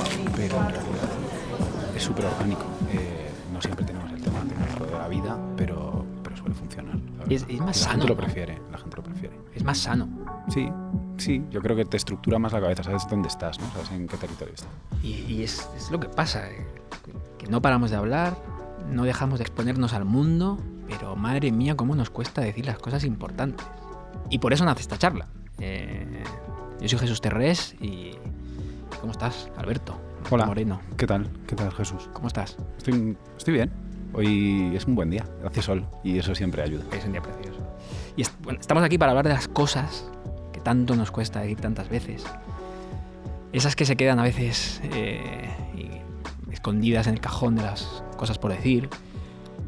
agua, 0.00 0.32
pero 0.36 0.56
en 0.56 0.68
realidad 0.68 1.10
es 1.96 2.02
súper 2.02 2.24
orgánico. 2.26 2.64
Eh, 2.92 3.28
no 3.52 3.60
siempre 3.60 3.84
tenemos 3.84 4.10
el 4.12 4.20
tema 4.22 4.40
de 4.44 4.98
la 4.98 5.08
vida, 5.08 5.38
pero, 5.56 6.04
pero 6.22 6.36
suele 6.36 6.54
funcionar. 6.54 6.96
Es- 7.28 7.46
más 7.60 7.66
la 7.66 7.72
sano, 7.74 7.90
gente 7.92 8.08
lo 8.08 8.14
¿no? 8.14 8.20
prefiere, 8.20 8.58
la 8.70 8.78
gente 8.78 8.96
lo 8.96 9.02
prefiere. 9.02 9.36
Es 9.54 9.62
más 9.64 9.78
sano. 9.78 10.08
Sí, 10.48 10.68
sí, 11.18 11.44
yo 11.50 11.60
creo 11.60 11.76
que 11.76 11.84
te 11.84 11.96
estructura 11.96 12.38
más 12.38 12.52
la 12.52 12.60
cabeza, 12.60 12.82
sabes 12.82 13.06
dónde 13.08 13.28
estás, 13.28 13.60
¿no? 13.60 13.70
Sabes 13.72 13.90
en 13.92 14.06
qué 14.08 14.16
territorio 14.16 14.54
estás. 14.54 14.68
Y, 15.02 15.24
y 15.28 15.42
es, 15.44 15.68
es 15.76 15.90
lo 15.90 16.00
que 16.00 16.08
pasa, 16.08 16.50
eh, 16.50 16.66
que 17.38 17.46
no 17.46 17.60
paramos 17.62 17.90
de 17.90 17.96
hablar, 17.96 18.36
no 18.90 19.04
dejamos 19.04 19.38
de 19.38 19.44
exponernos 19.44 19.92
al 19.92 20.04
mundo, 20.04 20.58
pero 20.88 21.14
madre 21.14 21.52
mía, 21.52 21.76
cómo 21.76 21.94
nos 21.94 22.10
cuesta 22.10 22.40
decir 22.40 22.66
las 22.66 22.78
cosas 22.78 23.04
importantes. 23.04 23.64
Y 24.30 24.38
por 24.38 24.52
eso 24.52 24.64
nace 24.64 24.80
esta 24.80 24.96
charla. 24.98 25.26
Eh, 25.58 26.22
yo 26.80 26.88
soy 26.88 26.98
Jesús 26.98 27.20
Terrés 27.20 27.74
y... 27.80 28.12
¿Cómo 29.00 29.12
estás, 29.12 29.48
Alberto? 29.56 29.98
Hola. 30.30 30.46
Moreno. 30.46 30.80
¿Qué 30.96 31.06
tal? 31.06 31.28
¿Qué 31.46 31.56
tal, 31.56 31.72
Jesús? 31.72 32.08
¿Cómo 32.12 32.28
estás? 32.28 32.56
Estoy, 32.76 33.16
estoy 33.36 33.54
bien. 33.54 33.70
Hoy 34.12 34.72
es 34.74 34.84
un 34.86 34.94
buen 34.94 35.08
día, 35.10 35.24
hace 35.46 35.62
sol 35.62 35.86
y 36.04 36.18
eso 36.18 36.34
siempre 36.34 36.62
ayuda. 36.62 36.84
Es 36.92 37.04
un 37.04 37.12
día 37.12 37.22
precioso. 37.22 37.60
Y 38.16 38.22
est- 38.22 38.34
bueno, 38.42 38.60
estamos 38.60 38.82
aquí 38.82 38.98
para 38.98 39.12
hablar 39.12 39.26
de 39.28 39.32
las 39.34 39.48
cosas 39.48 40.10
que 40.52 40.60
tanto 40.60 40.96
nos 40.96 41.10
cuesta 41.10 41.40
decir 41.40 41.58
tantas 41.60 41.88
veces. 41.88 42.24
Esas 43.52 43.76
que 43.76 43.84
se 43.84 43.96
quedan 43.96 44.18
a 44.18 44.22
veces 44.24 44.80
eh, 44.84 45.48
escondidas 46.50 47.06
en 47.06 47.14
el 47.14 47.20
cajón 47.20 47.56
de 47.56 47.62
las 47.62 48.02
cosas 48.16 48.38
por 48.38 48.50
decir. 48.52 48.88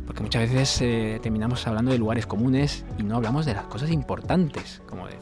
Porque 0.07 0.23
muchas 0.23 0.43
veces 0.43 0.81
eh, 0.83 1.21
terminamos 1.23 1.67
hablando 1.67 1.93
de 1.93 1.99
lugares 1.99 2.27
comunes 2.27 2.85
y 2.99 3.05
no 3.05 3.17
hablamos 3.17 3.47
de 3.47 3.55
las 3.55 3.65
cosas 3.65 3.91
importantes. 3.91 4.83
Como 4.89 5.07
de 5.07 5.15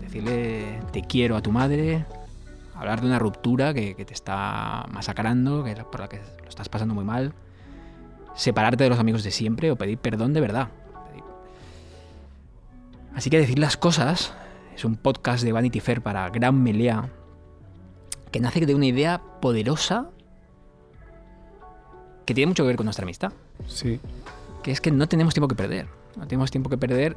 decirle 0.00 0.80
te 0.92 1.02
quiero 1.02 1.36
a 1.36 1.42
tu 1.42 1.50
madre, 1.52 2.06
hablar 2.78 3.00
de 3.00 3.06
una 3.06 3.18
ruptura 3.18 3.74
que, 3.74 3.94
que 3.94 4.04
te 4.04 4.14
está 4.14 4.86
masacrando, 4.92 5.64
que, 5.64 5.74
por 5.84 6.00
la 6.00 6.08
que 6.08 6.20
lo 6.42 6.48
estás 6.48 6.68
pasando 6.68 6.94
muy 6.94 7.04
mal, 7.04 7.32
separarte 8.34 8.84
de 8.84 8.90
los 8.90 8.98
amigos 8.98 9.24
de 9.24 9.30
siempre 9.30 9.70
o 9.70 9.76
pedir 9.76 9.98
perdón 9.98 10.32
de 10.32 10.40
verdad. 10.40 10.68
Así 13.14 13.30
que 13.30 13.38
decir 13.38 13.58
las 13.58 13.76
cosas 13.76 14.32
es 14.76 14.84
un 14.84 14.96
podcast 14.96 15.42
de 15.42 15.52
Vanity 15.52 15.80
Fair 15.80 16.02
para 16.02 16.28
Gran 16.30 16.62
Melea 16.62 17.08
que 18.30 18.40
nace 18.40 18.64
de 18.64 18.74
una 18.74 18.86
idea 18.86 19.20
poderosa 19.40 20.10
que 22.26 22.34
tiene 22.34 22.48
mucho 22.48 22.62
que 22.62 22.68
ver 22.68 22.76
con 22.76 22.84
nuestra 22.84 23.04
amistad, 23.04 23.32
Sí. 23.66 23.98
que 24.62 24.70
es 24.70 24.80
que 24.80 24.90
no 24.90 25.08
tenemos 25.08 25.34
tiempo 25.34 25.48
que 25.48 25.54
perder. 25.56 25.88
No 26.16 26.26
tenemos 26.28 26.50
tiempo 26.50 26.68
que 26.70 26.76
perder 26.78 27.16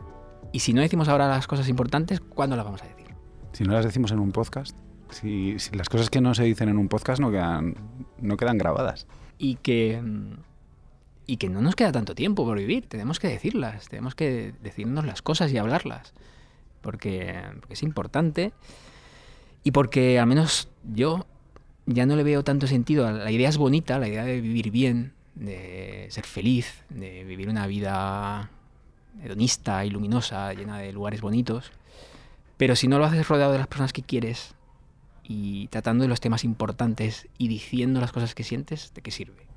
y 0.53 0.59
si 0.59 0.73
no 0.73 0.81
decimos 0.81 1.08
ahora 1.08 1.28
las 1.28 1.46
cosas 1.48 1.68
importantes, 1.70 2.20
¿cuándo 2.22 2.56
las 2.56 2.66
vamos 2.66 2.81
a 2.81 2.86
decir? 2.88 3.08
Si 3.52 3.64
no 3.64 3.73
las 3.73 3.86
decimos 3.86 4.12
en 4.12 4.20
un 4.20 4.31
podcast, 4.31 4.75
si, 5.12 5.59
si 5.59 5.76
las 5.76 5.90
cosas 5.90 6.09
que 6.09 6.22
no 6.22 6.34
se 6.34 6.44
dicen 6.44 6.70
en 6.70 6.78
un 6.78 6.88
podcast 6.88 7.22
no 7.22 7.31
quedan, 7.31 7.76
no 8.20 8.38
quedan 8.38 8.58
grabadas. 8.58 9.08
y 9.38 9.56
que 9.56 10.02
mm, 10.02 10.34
y 11.31 11.38
que 11.38 11.48
no 11.48 11.62
nos 11.62 11.76
queda 11.76 11.94
tanto 11.94 12.14
tiempo 12.14 12.44
por 12.44 12.58
vivir. 12.58 12.88
Tenemos 12.88 13.20
que 13.20 13.30
decirlas, 13.30 13.88
tenemos 13.88 14.16
que 14.16 14.53
decirnos 14.62 15.06
las 15.06 15.22
cosas 15.22 15.50
y 15.53 15.58
hablarlas, 15.58 16.14
porque, 16.81 17.40
porque 17.62 17.76
es 17.76 17.84
importante 17.84 18.52
y 19.64 19.72
porque 19.72 20.20
al 20.20 20.28
menos 20.28 20.68
yo 20.94 21.25
ya 21.86 22.06
no 22.06 22.18
le 22.18 22.23
veo 22.23 22.44
tanto 22.44 22.68
sentido. 22.68 23.09
La 23.09 23.31
idea 23.31 23.48
es 23.48 23.58
bonita, 23.58 23.98
la 23.98 24.09
idea 24.09 24.25
de 24.25 24.42
vivir 24.42 24.72
bien, 24.72 25.14
de 25.36 26.08
ser 26.09 26.25
feliz, 26.25 26.84
de 26.90 27.23
vivir 27.23 27.48
una 27.48 27.66
vida 27.66 28.50
hedonista 29.23 29.86
y 29.86 29.90
luminosa, 29.90 30.53
llena 30.53 30.80
de 30.80 30.92
lugares 30.92 31.22
bonitos. 31.22 31.72
Pero 32.58 32.75
si 32.75 32.90
no 32.90 33.00
lo 33.00 33.06
haces 33.06 33.28
rodeado 33.28 33.53
de 33.53 33.59
las 33.59 33.68
personas 33.68 33.94
que 33.94 34.03
quieres 34.03 34.53
y 35.23 35.67
tratando 35.67 36.03
de 36.03 36.08
los 36.08 36.22
temas 36.22 36.44
importantes 36.44 37.27
y 37.38 37.47
diciendo 37.47 38.00
las 38.00 38.11
cosas 38.11 38.36
que 38.36 38.44
sientes, 38.44 38.94
¿de 38.94 39.02
qué 39.02 39.11
sirve? 39.11 39.52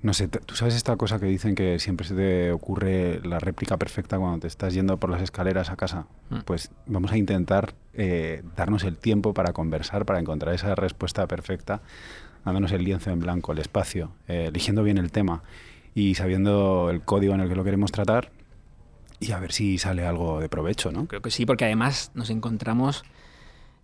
No 0.00 0.14
sé, 0.14 0.28
tú 0.28 0.54
sabes 0.54 0.76
esta 0.76 0.96
cosa 0.96 1.18
que 1.18 1.26
dicen 1.26 1.56
que 1.56 1.80
siempre 1.80 2.06
se 2.06 2.14
te 2.14 2.52
ocurre 2.52 3.20
la 3.24 3.40
réplica 3.40 3.76
perfecta 3.76 4.16
cuando 4.18 4.38
te 4.38 4.46
estás 4.46 4.72
yendo 4.72 4.96
por 4.96 5.10
las 5.10 5.20
escaleras 5.22 5.70
a 5.70 5.76
casa. 5.76 6.06
Mm. 6.30 6.40
Pues 6.44 6.70
vamos 6.86 7.10
a 7.10 7.16
intentar 7.16 7.74
eh, 7.94 8.42
darnos 8.56 8.84
el 8.84 8.96
tiempo 8.96 9.34
para 9.34 9.52
conversar, 9.52 10.04
para 10.04 10.20
encontrar 10.20 10.54
esa 10.54 10.76
respuesta 10.76 11.26
perfecta, 11.26 11.80
dándonos 12.44 12.70
el 12.70 12.84
lienzo 12.84 13.10
en 13.10 13.18
blanco, 13.18 13.50
el 13.50 13.58
espacio, 13.58 14.12
eh, 14.28 14.46
eligiendo 14.48 14.84
bien 14.84 14.98
el 14.98 15.10
tema 15.10 15.42
y 15.96 16.14
sabiendo 16.14 16.90
el 16.90 17.00
código 17.02 17.34
en 17.34 17.40
el 17.40 17.48
que 17.48 17.56
lo 17.56 17.64
queremos 17.64 17.90
tratar 17.90 18.30
y 19.20 19.32
a 19.32 19.40
ver 19.40 19.52
si 19.52 19.78
sale 19.78 20.06
algo 20.06 20.40
de 20.40 20.48
provecho, 20.48 20.92
¿no? 20.92 21.06
Creo 21.06 21.22
que 21.22 21.32
sí, 21.32 21.44
porque 21.44 21.64
además 21.64 22.12
nos 22.14 22.30
encontramos 22.30 23.04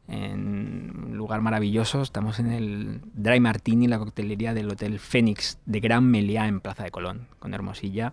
en 0.09 0.93
un 1.07 1.17
lugar 1.17 1.41
maravilloso. 1.41 2.03
Estamos 2.03 2.39
en 2.39 2.51
el 2.53 3.01
Dry 3.15 3.41
Martini, 3.41 3.87
la 3.87 3.99
coctelería 3.99 4.55
del 4.55 4.71
Hotel 4.71 4.99
Fénix 4.99 5.59
de 5.67 5.81
Gran 5.81 6.05
Meliá 6.07 6.47
en 6.49 6.61
Plaza 6.61 6.85
de 6.85 6.91
Colón, 6.91 7.29
con 7.39 7.55
Hermosilla. 7.55 8.13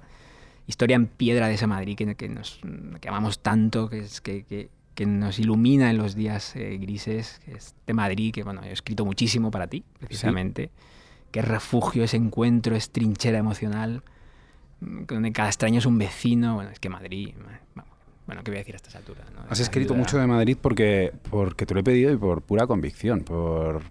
Historia 0.68 0.96
en 0.96 1.08
piedra 1.08 1.48
de 1.48 1.56
esa 1.56 1.68
Madrid 1.68 1.96
que, 1.98 2.16
que 2.16 2.30
nos, 2.30 2.60
que 3.02 3.10
amamos 3.10 3.40
tanto, 3.40 3.90
que, 3.90 4.00
es, 4.00 4.22
que, 4.22 4.44
que- 4.44 4.70
que 4.94 5.06
nos 5.06 5.40
ilumina 5.40 5.90
en 5.90 5.98
los 5.98 6.16
días 6.16 6.54
eh, 6.58 6.78
grises. 6.78 7.40
que 7.46 7.54
es 7.54 7.74
de 7.88 7.94
Madrid, 7.94 8.34
que 8.34 8.44
bueno, 8.44 8.62
yo 8.62 8.68
he 8.70 8.74
escrito 8.74 9.06
muchísimo 9.06 9.50
para 9.50 9.68
ti, 9.68 9.84
precisamente. 10.00 10.70
Que 11.32 11.40
es 11.40 11.48
refugio, 11.48 12.04
es 12.04 12.14
encuentro, 12.14 12.76
es 12.76 12.90
trinchera 12.92 13.38
emocional. 13.38 14.04
mm, 14.82 15.04
Donde 15.08 15.32
cada 15.32 15.48
extraño 15.48 15.80
es 15.80 15.86
un 15.86 15.98
vecino. 15.98 16.56
Bueno, 16.56 16.72
es 16.72 16.80
que 16.80 16.90
Madrid. 16.90 17.34
ma- 17.74 17.86
Bueno, 18.28 18.44
¿qué 18.44 18.52
voy 18.52 18.58
a 18.58 18.60
decir 18.60 18.76
a 18.76 18.78
estas 18.78 18.96
alturas? 18.96 19.26
no? 19.36 19.42
Has 19.50 19.60
escrito 19.60 19.94
mucho 19.96 20.18
de 20.18 20.28
Madrid 20.28 20.58
porque, 20.62 21.12
porque 21.30 21.66
te 21.66 21.74
lo 21.74 21.80
he 21.80 21.84
pedido 21.84 22.12
y 22.12 22.18
por 22.18 22.42
pura 22.42 22.68
convicción. 22.68 23.22
Por, 23.22 23.82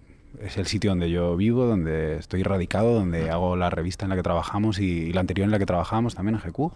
es 0.41 0.57
el 0.57 0.65
sitio 0.65 0.89
donde 0.91 1.09
yo 1.11 1.35
vivo, 1.37 1.65
donde 1.65 2.17
estoy 2.17 2.41
radicado, 2.43 2.93
donde 2.93 3.29
hago 3.29 3.55
la 3.55 3.69
revista 3.69 4.05
en 4.05 4.09
la 4.09 4.15
que 4.15 4.23
trabajamos 4.23 4.79
y, 4.79 5.11
la 5.13 5.19
anterior 5.21 5.45
en 5.45 5.51
la 5.51 5.59
que 5.59 5.65
trabajamos 5.65 6.15
también 6.15 6.35
en 6.43 6.49
GQ. 6.51 6.71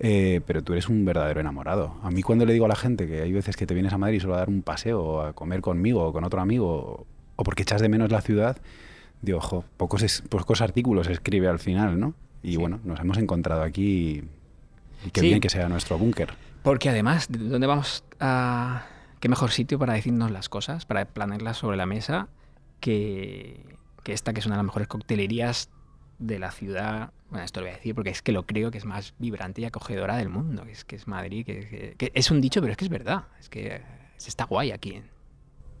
Eh, 0.00 0.40
pero 0.46 0.62
tú 0.62 0.72
eres 0.72 0.88
un 0.88 1.04
verdadero 1.04 1.40
enamorado. 1.40 1.96
A 2.02 2.10
mí 2.10 2.22
cuando 2.22 2.44
le 2.46 2.52
digo 2.52 2.64
a 2.64 2.68
la 2.68 2.74
gente 2.76 3.06
que 3.06 3.22
hay 3.22 3.32
veces 3.32 3.56
que 3.56 3.66
te 3.66 3.74
vienes 3.74 3.92
a 3.92 3.98
Madrid 3.98 4.20
solo 4.20 4.34
a 4.34 4.38
dar 4.38 4.48
un 4.48 4.62
paseo, 4.62 5.02
o 5.02 5.20
a 5.20 5.32
comer 5.34 5.60
conmigo 5.60 6.02
o 6.04 6.12
con 6.12 6.24
otro 6.24 6.40
amigo, 6.40 7.06
o 7.36 7.44
porque 7.44 7.62
echas 7.62 7.80
de 7.80 7.88
menos 7.88 8.10
la 8.10 8.20
ciudad, 8.20 8.56
digo, 9.22 9.38
ojo, 9.38 9.64
pocos, 9.76 10.02
es- 10.02 10.22
pocos 10.28 10.60
artículos 10.62 11.08
escribe 11.08 11.48
al 11.48 11.58
final, 11.58 11.98
¿no? 12.00 12.14
Y 12.42 12.52
Sí. 12.52 12.56
bueno, 12.56 12.80
nos 12.84 12.98
hemos 13.00 13.18
encontrado 13.18 13.62
aquí 13.62 13.82
y, 15.04 15.06
y 15.06 15.10
qué 15.10 15.20
Sí. 15.20 15.26
bien 15.28 15.40
que 15.40 15.48
sea 15.48 15.68
nuestro 15.68 15.96
búnker. 15.98 16.30
Porque 16.64 16.88
además, 16.88 17.28
¿de 17.30 17.38
dónde 17.48 17.66
vamos 17.68 18.02
a...? 18.18 18.86
¿Qué 19.20 19.28
mejor 19.28 19.52
sitio 19.52 19.78
para 19.78 19.92
decirnos 19.94 20.30
las 20.32 20.48
cosas, 20.48 20.84
para 20.86 21.04
planearlas 21.04 21.58
sobre 21.58 21.76
la 21.76 21.86
mesa, 21.86 22.28
que, 22.80 23.76
que 24.02 24.12
esta, 24.12 24.32
que 24.34 24.40
es 24.40 24.46
una 24.46 24.56
de 24.56 24.58
las 24.58 24.66
mejores 24.66 24.88
coctelerías 24.88 25.70
de 26.18 26.38
la 26.38 26.50
ciudad? 26.50 27.12
Bueno, 27.30 27.44
esto 27.44 27.60
lo 27.60 27.66
voy 27.66 27.72
a 27.74 27.76
decir 27.76 27.94
porque 27.94 28.10
es 28.10 28.20
que 28.22 28.32
lo 28.32 28.44
creo 28.44 28.70
que 28.70 28.78
es 28.78 28.84
más 28.84 29.14
vibrante 29.18 29.60
y 29.62 29.64
acogedora 29.66 30.16
del 30.16 30.28
mundo, 30.30 30.64
que 30.64 30.72
es, 30.72 30.84
que 30.84 30.96
es 30.96 31.06
Madrid, 31.06 31.46
que, 31.46 31.68
que- 31.68 31.94
que 31.96 32.12
es 32.14 32.30
un 32.30 32.40
dicho, 32.40 32.60
pero 32.60 32.72
es 32.72 32.76
que 32.76 32.84
es 32.84 32.90
verdad. 32.90 33.24
Es 33.40 33.48
que 33.48 33.80
se 34.16 34.28
está 34.30 34.44
guay 34.44 34.72
aquí, 34.72 35.00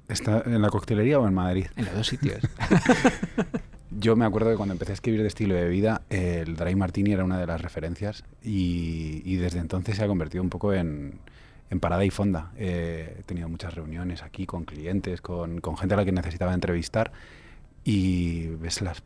¿Está 0.06 0.42
en 0.44 0.60
la 0.60 0.68
coctelería 0.68 1.18
o 1.18 1.26
en 1.26 1.32
Madrid? 1.34 1.66
en 1.76 1.86
los 1.86 1.94
dos 1.94 2.06
sitios. 2.06 2.40
Yo 3.96 4.16
me 4.16 4.24
acuerdo 4.24 4.50
que 4.50 4.56
cuando 4.56 4.72
empecé 4.72 4.92
a 4.92 4.94
escribir 4.94 5.22
de 5.22 5.28
estilo 5.28 5.54
de 5.54 5.68
vida, 5.68 6.02
el 6.10 6.56
Dry 6.56 6.74
Martini 6.74 7.12
era 7.12 7.24
una 7.24 7.38
de 7.38 7.46
las 7.46 7.60
referencias 7.60 8.24
y, 8.42 9.22
y 9.24 9.36
desde 9.36 9.60
entonces 9.60 9.96
se 9.96 10.04
ha 10.04 10.08
convertido 10.08 10.42
un 10.42 10.50
poco 10.50 10.72
en, 10.72 11.20
en 11.70 11.80
parada 11.80 12.04
y 12.04 12.10
fonda. 12.10 12.52
Eh, 12.56 13.18
he 13.20 13.22
tenido 13.22 13.48
muchas 13.48 13.74
reuniones 13.74 14.22
aquí 14.22 14.46
con 14.46 14.64
clientes, 14.64 15.20
con, 15.20 15.60
con 15.60 15.76
gente 15.76 15.94
a 15.94 15.96
la 15.98 16.04
que 16.04 16.12
necesitaba 16.12 16.54
entrevistar 16.54 17.12
y 17.84 18.48
ves 18.56 18.82
las 18.82 19.02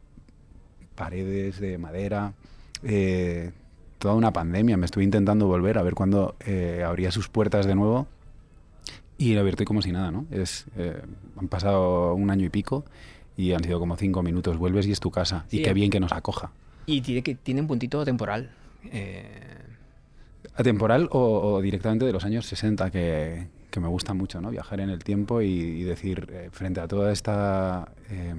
paredes 0.94 1.60
de 1.60 1.76
madera, 1.76 2.32
eh, 2.82 3.52
toda 3.98 4.14
una 4.14 4.32
pandemia. 4.32 4.76
Me 4.78 4.86
estuve 4.86 5.04
intentando 5.04 5.46
volver 5.46 5.76
a 5.76 5.82
ver 5.82 5.94
cuándo 5.94 6.34
eh, 6.46 6.82
abría 6.86 7.10
sus 7.10 7.28
puertas 7.28 7.66
de 7.66 7.74
nuevo 7.74 8.06
y 9.18 9.34
lo 9.34 9.40
abierto 9.40 9.64
como 9.64 9.82
si 9.82 9.92
nada, 9.92 10.10
¿no? 10.10 10.26
Es, 10.30 10.66
eh, 10.76 11.02
han 11.36 11.48
pasado 11.48 12.14
un 12.14 12.30
año 12.30 12.46
y 12.46 12.50
pico 12.50 12.84
y 13.38 13.52
han 13.52 13.62
sido 13.64 13.78
como 13.78 13.96
cinco 13.96 14.22
minutos. 14.22 14.58
Vuelves 14.58 14.86
y 14.86 14.92
es 14.92 15.00
tu 15.00 15.10
casa. 15.10 15.46
Sí, 15.48 15.60
y 15.60 15.62
qué 15.62 15.70
eh. 15.70 15.74
bien 15.74 15.90
que 15.90 16.00
nos 16.00 16.12
acoja. 16.12 16.50
y 16.84 17.00
tiene, 17.00 17.22
que, 17.22 17.34
tiene 17.36 17.60
un 17.62 17.68
puntito 17.68 18.04
temporal. 18.04 18.50
Eh, 18.84 19.24
¿Atemporal 20.56 21.08
o, 21.12 21.20
o 21.54 21.62
directamente 21.62 22.04
de 22.04 22.12
los 22.12 22.24
años 22.24 22.46
60? 22.46 22.90
Que, 22.90 23.46
que 23.70 23.80
me 23.80 23.86
gusta 23.88 24.12
mucho, 24.12 24.40
¿no? 24.40 24.50
Viajar 24.50 24.80
en 24.80 24.90
el 24.90 25.04
tiempo 25.04 25.40
y, 25.40 25.46
y 25.48 25.82
decir, 25.84 26.28
eh, 26.32 26.48
frente 26.50 26.80
a 26.80 26.88
toda 26.88 27.12
esta 27.12 27.92
eh, 28.10 28.34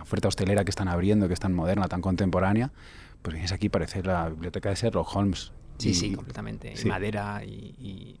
oferta 0.00 0.28
hostelera 0.28 0.64
que 0.64 0.70
están 0.70 0.88
abriendo, 0.88 1.28
que 1.28 1.34
es 1.34 1.40
tan 1.40 1.52
moderna, 1.52 1.86
tan 1.88 2.00
contemporánea, 2.00 2.72
pues 3.20 3.34
vienes 3.34 3.52
aquí 3.52 3.68
parece 3.68 4.02
la 4.02 4.28
biblioteca 4.30 4.70
de 4.70 4.76
Sherlock 4.76 5.14
Holmes. 5.14 5.52
sí, 5.78 5.90
Y- 5.90 5.94
sí, 5.94 6.12
completamente. 6.14 6.72
Y 6.82 6.88
madera 6.88 7.42
y... 7.44 7.74
y- 7.78 8.20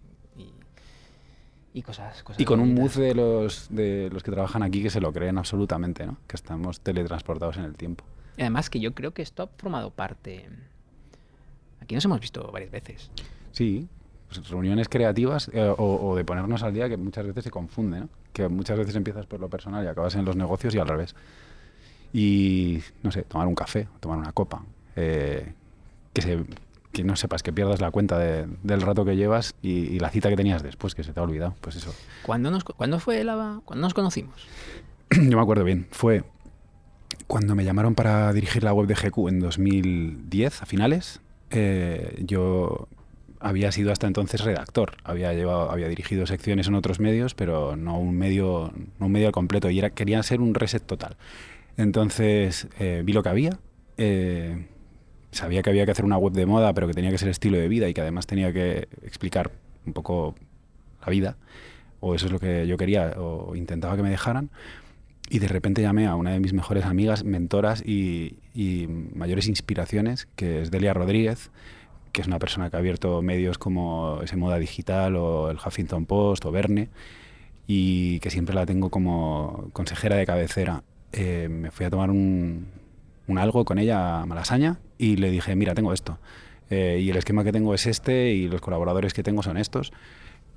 y- 1.74 1.82
cosas, 1.82 2.22
cosas 2.22 2.40
Y 2.40 2.44
con 2.46 2.60
un 2.60 2.72
mood 2.74 2.92
de 2.92 3.14
los, 3.14 3.66
de 3.68 4.08
los 4.10 4.22
que 4.22 4.30
trabajan 4.30 4.62
aquí 4.62 4.82
que 4.82 4.88
se 4.90 5.00
lo 5.00 5.12
creen 5.12 5.36
absolutamente, 5.36 6.06
¿no? 6.06 6.16
Que 6.26 6.36
estamos 6.36 6.80
teletransportados 6.80 7.56
en 7.58 7.64
el 7.64 7.74
tiempo. 7.76 8.04
Y 8.36 8.40
además 8.42 8.70
que 8.70 8.80
yo 8.80 8.94
creo 8.94 9.12
que 9.12 9.20
esto 9.22 9.42
ha 9.42 9.46
formado 9.46 9.90
parte... 9.90 10.48
Aquí 11.80 11.94
nos 11.94 12.04
hemos 12.06 12.20
visto 12.20 12.50
varias 12.50 12.70
veces. 12.70 13.10
Sí, 13.52 13.86
pues, 14.28 14.48
reuniones 14.48 14.88
creativas 14.88 15.50
eh, 15.52 15.62
o, 15.76 16.08
o 16.08 16.16
de 16.16 16.24
ponernos 16.24 16.62
al 16.62 16.72
día 16.72 16.88
que 16.88 16.96
muchas 16.96 17.26
veces 17.26 17.44
se 17.44 17.50
confunde, 17.50 18.00
¿no? 18.00 18.08
Que 18.32 18.48
muchas 18.48 18.78
veces 18.78 18.96
empiezas 18.96 19.26
por 19.26 19.38
lo 19.40 19.48
personal 19.50 19.84
y 19.84 19.88
acabas 19.88 20.14
en 20.14 20.24
los 20.24 20.34
negocios 20.34 20.74
y 20.74 20.78
al 20.78 20.88
revés. 20.88 21.14
Y, 22.12 22.80
no 23.02 23.10
sé, 23.10 23.22
tomar 23.22 23.46
un 23.46 23.54
café, 23.54 23.88
tomar 24.00 24.18
una 24.18 24.32
copa. 24.32 24.64
eh, 24.96 25.52
que, 26.12 26.22
se, 26.22 26.44
que 26.94 27.04
no 27.04 27.16
sepas, 27.16 27.42
que 27.42 27.52
pierdas 27.52 27.80
la 27.82 27.90
cuenta 27.90 28.18
de- 28.18 28.46
del 28.62 28.80
rato 28.80 29.04
que 29.04 29.16
llevas 29.16 29.54
y, 29.60 29.70
y 29.70 29.98
la 29.98 30.08
cita 30.08 30.30
que 30.30 30.36
tenías 30.36 30.62
después, 30.62 30.94
que 30.94 31.04
se 31.04 31.12
te 31.12 31.20
ha 31.20 31.22
olvidado. 31.22 31.54
Pues 31.60 31.76
eso. 31.76 31.94
¿Cuándo, 32.22 32.50
nos, 32.50 32.64
¿cuándo 32.64 32.98
fue 33.00 33.22
la, 33.24 33.60
cuándo 33.66 33.82
nos 33.86 33.92
conocimos? 33.92 34.46
Yo 35.10 35.36
me 35.36 35.42
acuerdo 35.42 35.64
bien. 35.64 35.86
Fue 35.90 36.24
cuando 37.26 37.54
me 37.54 37.64
llamaron 37.64 37.94
para 37.94 38.32
dirigir 38.32 38.62
la 38.64 38.72
web 38.72 38.86
de 38.86 38.94
GQ 38.94 39.28
en 39.28 39.40
2010, 39.40 40.62
a 40.62 40.66
finales. 40.66 41.20
eh, 41.50 42.22
yo 42.26 42.88
había 43.40 43.70
sido 43.72 43.92
hasta 43.92 44.06
entonces 44.06 44.42
redactor. 44.42 44.92
Había, 45.04 45.34
llevado, 45.34 45.70
había 45.70 45.86
dirigido 45.88 46.26
secciones 46.26 46.66
en 46.68 46.74
otros 46.74 46.98
medios, 46.98 47.34
pero 47.34 47.76
no 47.76 47.98
un 47.98 48.16
medio, 48.16 48.72
no 48.98 49.06
un 49.06 49.12
medio 49.12 49.26
al 49.26 49.32
completo. 49.34 49.68
Y 49.68 49.78
era, 49.78 49.90
quería 49.90 50.22
ser 50.22 50.40
un 50.40 50.54
reset 50.54 50.82
total. 50.82 51.16
Entonces 51.76 52.68
eh, 52.78 53.02
vi 53.04 53.12
lo 53.12 53.22
que 53.22 53.28
había. 53.28 53.58
eh, 53.98 54.66
sabía 55.34 55.62
que 55.62 55.70
había 55.70 55.84
que 55.84 55.92
hacer 55.92 56.04
una 56.04 56.16
web 56.16 56.32
de 56.32 56.46
moda, 56.46 56.72
pero 56.74 56.86
que 56.86 56.94
tenía 56.94 57.10
que 57.10 57.18
ser 57.18 57.28
estilo 57.28 57.58
de 57.58 57.68
vida 57.68 57.88
y 57.88 57.94
que 57.94 58.00
además 58.00 58.26
tenía 58.26 58.52
que 58.52 58.88
explicar 59.02 59.50
un 59.86 59.92
poco 59.92 60.34
la 61.04 61.10
vida. 61.10 61.36
O 62.00 62.14
eso 62.14 62.26
es 62.26 62.32
lo 62.32 62.38
que 62.38 62.66
yo 62.66 62.76
quería, 62.76 63.14
o 63.18 63.56
intentaba 63.56 63.96
que 63.96 64.02
me 64.02 64.10
dejaran. 64.10 64.50
Y 65.30 65.38
de 65.38 65.48
repente 65.48 65.80
llamé 65.80 66.06
a 66.06 66.16
una 66.16 66.32
de 66.32 66.40
mis 66.40 66.52
mejores 66.52 66.84
amigas, 66.84 67.24
mentoras 67.24 67.82
y, 67.84 68.36
y 68.54 68.86
mayores 68.88 69.48
inspiraciones, 69.48 70.28
que 70.36 70.60
es 70.60 70.70
Delia 70.70 70.92
Rodríguez, 70.92 71.50
que 72.12 72.20
es 72.20 72.26
una 72.26 72.38
persona 72.38 72.70
que 72.70 72.76
ha 72.76 72.78
abierto 72.78 73.22
medios 73.22 73.58
como 73.58 74.20
ese 74.22 74.36
Moda 74.36 74.58
Digital 74.58 75.16
o 75.16 75.50
el 75.50 75.56
Huffington 75.56 76.06
Post 76.06 76.44
o 76.44 76.52
Verne, 76.52 76.90
y 77.66 78.20
que 78.20 78.30
siempre 78.30 78.54
la 78.54 78.66
tengo 78.66 78.90
como 78.90 79.70
consejera 79.72 80.16
de 80.16 80.26
cabecera. 80.26 80.84
Eh, 81.12 81.48
me 81.50 81.70
fui 81.70 81.86
a 81.86 81.90
tomar 81.90 82.10
un, 82.10 82.66
un 83.26 83.38
algo 83.38 83.64
con 83.64 83.78
ella 83.78 84.20
a 84.20 84.26
Malasaña 84.26 84.78
y 85.12 85.16
le 85.16 85.30
dije, 85.30 85.54
mira, 85.56 85.74
tengo 85.74 85.92
esto. 85.92 86.18
eh, 86.70 86.98
y 87.02 87.10
el 87.10 87.16
esquema 87.16 87.44
que 87.44 87.52
tengo 87.52 87.74
es 87.74 87.86
este 87.86 88.32
y 88.32 88.48
los 88.48 88.60
colaboradores 88.60 89.12
que 89.12 89.22
tengo 89.22 89.42
son 89.42 89.56
estos. 89.58 89.92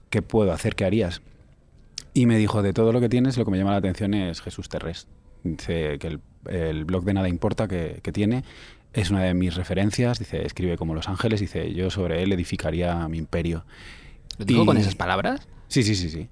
¿Qué 0.10 0.22
puedo 0.22 0.52
hacer? 0.54 0.76
¿Qué 0.76 0.86
harías? 0.86 1.22
Y 2.14 2.26
me 2.26 2.38
dijo, 2.38 2.62
de 2.64 2.72
todo 2.74 2.94
lo 2.94 3.00
que 3.02 3.10
tienes, 3.10 3.38
lo 3.38 3.46
que 3.46 3.52
me 3.52 3.58
llama 3.58 3.72
la 3.72 3.78
atención 3.78 4.14
es 4.14 4.42
Jesús 4.42 4.70
Terrés. 4.70 5.08
Dice 5.44 5.98
que 6.00 6.08
el, 6.08 6.20
el 6.50 6.86
blog 6.86 7.04
de 7.04 7.14
Nada 7.14 7.28
Importa 7.30 7.68
que, 7.68 8.00
que 8.02 8.12
tiene 8.12 8.44
es 8.94 9.12
una 9.12 9.22
de 9.24 9.34
mis 9.34 9.56
referencias. 9.56 10.18
Dice, 10.20 10.46
escribe 10.46 10.78
como 10.78 10.96
Los 10.96 11.10
Ángeles. 11.10 11.40
Dice, 11.42 11.74
yo 11.74 11.90
sobre 11.92 12.24
él 12.24 12.32
edificaría 12.32 13.08
mi 13.10 13.18
imperio. 13.18 13.66
¿Lo 14.38 14.46
digo 14.46 14.64
Y- 14.64 14.66
con 14.66 14.78
esas 14.78 14.96
palabras? 14.96 15.48
Sí, 15.68 15.84
sí, 15.84 15.96
sí, 15.96 16.10
sí. 16.10 16.28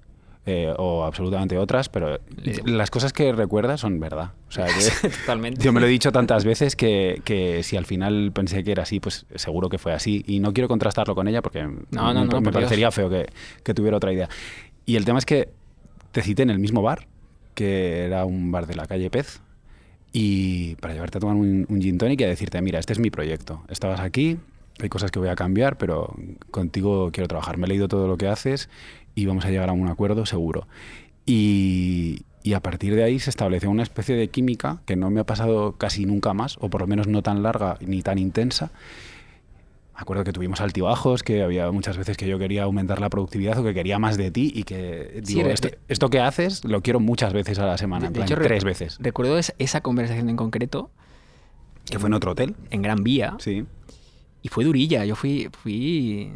Eh, 0.48 0.72
o 0.78 1.02
absolutamente 1.04 1.58
otras, 1.58 1.88
pero 1.88 2.20
Le- 2.36 2.62
las 2.66 2.88
cosas 2.88 3.12
que 3.12 3.32
recuerda 3.32 3.76
son 3.76 3.98
verdad. 3.98 4.30
O 4.48 4.52
sea, 4.52 4.66
que 4.66 5.08
Totalmente. 5.20 5.60
yo 5.60 5.72
me 5.72 5.80
lo 5.80 5.86
he 5.86 5.88
dicho 5.88 6.12
tantas 6.12 6.44
veces 6.44 6.76
que, 6.76 7.20
que 7.24 7.64
si 7.64 7.76
al 7.76 7.84
final 7.84 8.30
pensé 8.32 8.62
que 8.62 8.70
era 8.70 8.84
así, 8.84 9.00
pues 9.00 9.26
seguro 9.34 9.68
que 9.68 9.78
fue 9.78 9.92
así. 9.92 10.22
Y 10.24 10.38
no 10.38 10.52
quiero 10.52 10.68
contrastarlo 10.68 11.16
con 11.16 11.26
ella 11.26 11.42
porque 11.42 11.64
No, 11.64 11.74
no, 11.90 12.14
me, 12.20 12.26
no, 12.26 12.36
me 12.36 12.42
por 12.44 12.52
parecería 12.52 12.92
feo 12.92 13.10
que, 13.10 13.26
que 13.64 13.74
tuviera 13.74 13.96
otra 13.96 14.12
idea. 14.12 14.28
Y 14.84 14.94
el 14.94 15.04
tema 15.04 15.18
es 15.18 15.26
que 15.26 15.48
te 16.12 16.22
cité 16.22 16.44
en 16.44 16.50
el 16.50 16.60
mismo 16.60 16.80
bar, 16.80 17.08
que 17.54 18.04
era 18.04 18.24
un 18.24 18.52
bar 18.52 18.68
de 18.68 18.76
la 18.76 18.86
calle 18.86 19.10
Pez, 19.10 19.40
y 20.12 20.76
para 20.76 20.94
llevarte 20.94 21.18
a 21.18 21.20
tomar 21.20 21.34
un, 21.36 21.66
un 21.68 21.82
gin 21.82 21.98
tonic 21.98 22.20
y 22.20 22.24
a 22.24 22.28
decirte, 22.28 22.62
mira, 22.62 22.78
este 22.78 22.92
es 22.92 23.00
mi 23.00 23.10
proyecto. 23.10 23.62
Estabas 23.68 23.98
aquí, 23.98 24.38
hay 24.80 24.88
cosas 24.88 25.10
que 25.10 25.18
voy 25.18 25.28
a 25.28 25.34
cambiar, 25.34 25.76
pero 25.76 26.14
contigo 26.52 27.10
quiero 27.12 27.26
trabajar. 27.26 27.56
Me 27.58 27.66
he 27.66 27.68
leído 27.68 27.88
todo 27.88 28.06
lo 28.06 28.16
que 28.16 28.28
haces 28.28 28.68
y 29.16 29.26
vamos 29.26 29.44
a 29.44 29.50
llegar 29.50 29.68
a 29.68 29.72
un 29.72 29.88
acuerdo 29.88 30.24
seguro. 30.26 30.68
Y, 31.26 32.22
y 32.44 32.52
a 32.54 32.60
partir 32.60 32.94
de 32.94 33.02
ahí 33.02 33.18
se 33.18 33.30
estableció 33.30 33.68
una 33.70 33.82
especie 33.82 34.14
de 34.14 34.28
química 34.28 34.80
que 34.86 34.94
no 34.94 35.10
me 35.10 35.20
ha 35.20 35.24
pasado 35.24 35.72
casi 35.72 36.06
nunca 36.06 36.32
más, 36.34 36.56
o 36.60 36.70
por 36.70 36.82
lo 36.82 36.86
menos 36.86 37.08
no 37.08 37.22
tan 37.22 37.42
larga 37.42 37.76
ni 37.84 38.02
tan 38.02 38.18
intensa. 38.18 38.70
Me 39.94 40.02
acuerdo 40.02 40.24
que 40.24 40.32
tuvimos 40.32 40.60
altibajos, 40.60 41.22
que 41.22 41.42
había 41.42 41.70
muchas 41.72 41.96
veces 41.96 42.16
que 42.18 42.28
yo 42.28 42.38
quería 42.38 42.64
aumentar 42.64 43.00
la 43.00 43.08
productividad 43.08 43.58
o 43.58 43.64
que 43.64 43.72
quería 43.74 43.98
más 43.98 44.16
de 44.18 44.30
ti 44.30 44.52
y 44.54 44.62
que 44.64 45.22
Sí, 45.24 45.34
digo, 45.34 45.48
re- 45.48 45.54
esto, 45.54 45.68
esto 45.88 46.10
que 46.10 46.20
haces 46.20 46.64
lo 46.64 46.82
quiero 46.82 47.00
muchas 47.00 47.32
veces 47.32 47.58
a 47.58 47.66
la 47.66 47.78
semana, 47.78 48.02
De- 48.02 48.06
en 48.08 48.12
plan, 48.12 48.26
hecho, 48.26 48.36
re- 48.36 48.44
tres 48.46 48.62
veces. 48.62 48.98
Recuerdo 49.00 49.38
es- 49.38 49.54
esa 49.58 49.80
conversación 49.80 50.28
en 50.28 50.36
concreto 50.36 50.90
Que 51.90 51.98
fue 51.98 52.08
en 52.08 52.14
otro 52.14 52.32
hotel. 52.32 52.54
en 52.70 52.82
Gran 52.82 53.02
Vía 53.02 53.36
Sí. 53.38 53.64
y 54.42 54.48
fue 54.48 54.64
durilla. 54.64 55.04
Yo 55.06 55.16
fui, 55.16 55.48
fui, 55.62 56.30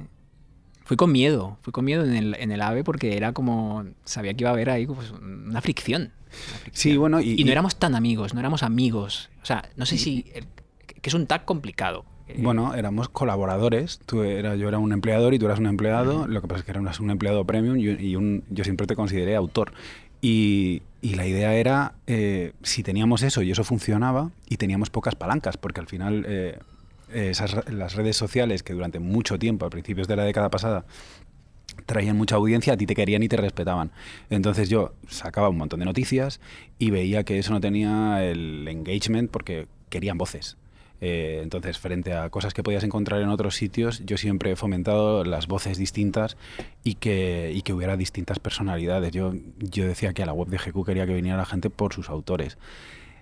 fui 0.91 0.97
con 0.97 1.13
miedo, 1.13 1.57
fui 1.63 1.73
con 1.73 1.85
miedo 1.85 2.03
en 2.05 2.17
el, 2.17 2.35
en 2.35 2.51
el 2.51 2.61
AVE 2.61 2.83
porque 2.83 3.17
era 3.17 3.33
como, 3.33 3.85
sabía 4.05 4.35
que 4.35 4.43
iba 4.43 4.51
a 4.51 4.55
haber 4.55 4.71
ahí 4.71 4.87
pues, 4.89 5.13
una 5.13 5.61
fricción. 5.61 6.11
una 6.11 6.59
fricción. 6.59 6.73
Sí, 6.93 6.97
bueno, 6.97 7.21
y, 7.21 7.35
Y, 7.39 7.45
no 7.45 7.51
y- 7.51 7.53
éramos 7.53 7.77
tan 7.77 7.95
amigos, 7.95 8.35
no 8.35 8.41
éramos 8.41 8.65
amigos. 8.65 9.31
O 9.41 9.47
sea, 9.47 9.69
no 9.77 9.87
sé 9.87 9.99
si... 9.99 10.25
que 10.25 11.09
es 11.09 11.15
un 11.15 11.27
tag 11.29 11.45
complicado. 11.45 12.05
Eh, 12.27 12.39
Bueno, 12.39 12.75
éramos 12.75 13.09
colaboradores. 13.09 14.01
Tú 14.05 14.25
era, 14.25 14.57
yo 14.57 14.67
era 14.67 14.79
un 14.79 14.93
empleador 14.93 15.33
y 15.33 15.39
tú 15.39 15.47
eras 15.47 15.61
un 15.61 15.67
empleado. 15.67 16.27
Lo 16.27 16.43
que 16.43 16.49
pasa 16.49 16.59
es 16.59 16.65
que 16.65 16.73
eras 16.73 16.99
un 16.99 17.11
empleado 17.11 17.45
premium 17.45 17.77
y, 17.79 17.91
y 17.91 18.17
un- 18.17 18.43
yo 18.51 18.65
siempre 18.65 18.89
te 18.89 18.97
consideré 18.97 19.37
autor. 19.37 19.73
Y, 20.21 20.83
y 21.03 21.15
la 21.15 21.25
idea 21.25 21.55
era, 21.55 21.95
eh, 22.09 22.53
si 22.65 22.83
teníamos 22.83 23.23
eso 23.23 23.43
y 23.43 23.53
eso 23.53 23.63
funcionaba, 23.63 24.33
y 24.49 24.57
teníamos 24.57 24.91
pocas 24.91 25.15
palancas, 25.15 25.57
porque 25.57 25.81
al 25.81 25.87
final 25.87 26.25
eh, 26.27 26.59
esas, 27.13 27.71
las 27.71 27.95
redes 27.95 28.17
sociales 28.17 28.63
que 28.63 28.73
durante 28.73 28.99
mucho 28.99 29.39
tiempo, 29.39 29.67
a 29.67 29.71
principios 29.71 30.09
de 30.09 30.17
la 30.17 30.25
década 30.25 30.51
pasada, 30.51 30.85
traían 31.87 32.17
mucha 32.17 32.37
audiencia, 32.37 32.75
a 32.75 32.77
ti 32.77 32.87
te 32.87 32.95
querían 32.95 33.23
y 33.23 33.29
te 33.29 33.37
respetaban. 33.37 33.91
Entonces 34.29 34.69
yo 34.69 34.95
sacaba 35.09 35.49
un 35.49 35.59
montón 35.59 35.81
de 35.81 35.87
noticias 35.87 36.41
y 36.79 36.91
veía 36.91 37.25
que 37.25 37.39
eso 37.39 37.53
no 37.53 37.61
tenía 37.61 38.25
el 38.25 38.67
engagement 38.69 39.31
porque 39.31 39.67
querían 39.89 40.19
voces. 40.19 40.57
Eh, 41.01 41.41
entonces, 41.43 41.79
frente 41.79 42.13
a 42.13 42.29
cosas 42.29 42.53
que 42.53 42.63
podías 42.63 42.85
encontrar 42.85 43.23
en 43.23 43.31
otros 43.31 43.55
sitios, 43.55 44.03
yo 44.05 44.19
siempre 44.19 44.53
he 44.53 44.57
fomentado 44.57 45.25
las 45.25 45.47
voces 45.47 45.79
distintas 45.79 46.37
y 46.85 46.97
que, 46.97 47.53
y 47.55 47.63
que 47.63 47.73
hubiera 47.73 47.97
distintas 47.97 48.39
personalidades. 48.39 49.11
Yo, 49.13 49.33
yo 49.59 49.87
decía 49.87 50.13
que 50.13 50.23
a 50.23 50.27
la 50.27 50.35
web 50.35 50.49
de 50.49 50.59
GQ 50.59 50.85
quería 50.85 51.07
que 51.07 51.15
viniera 51.15 51.39
la 51.39 51.47
gente 51.47 51.71
por 51.71 51.95
sus 51.95 52.11
autores. 52.11 52.59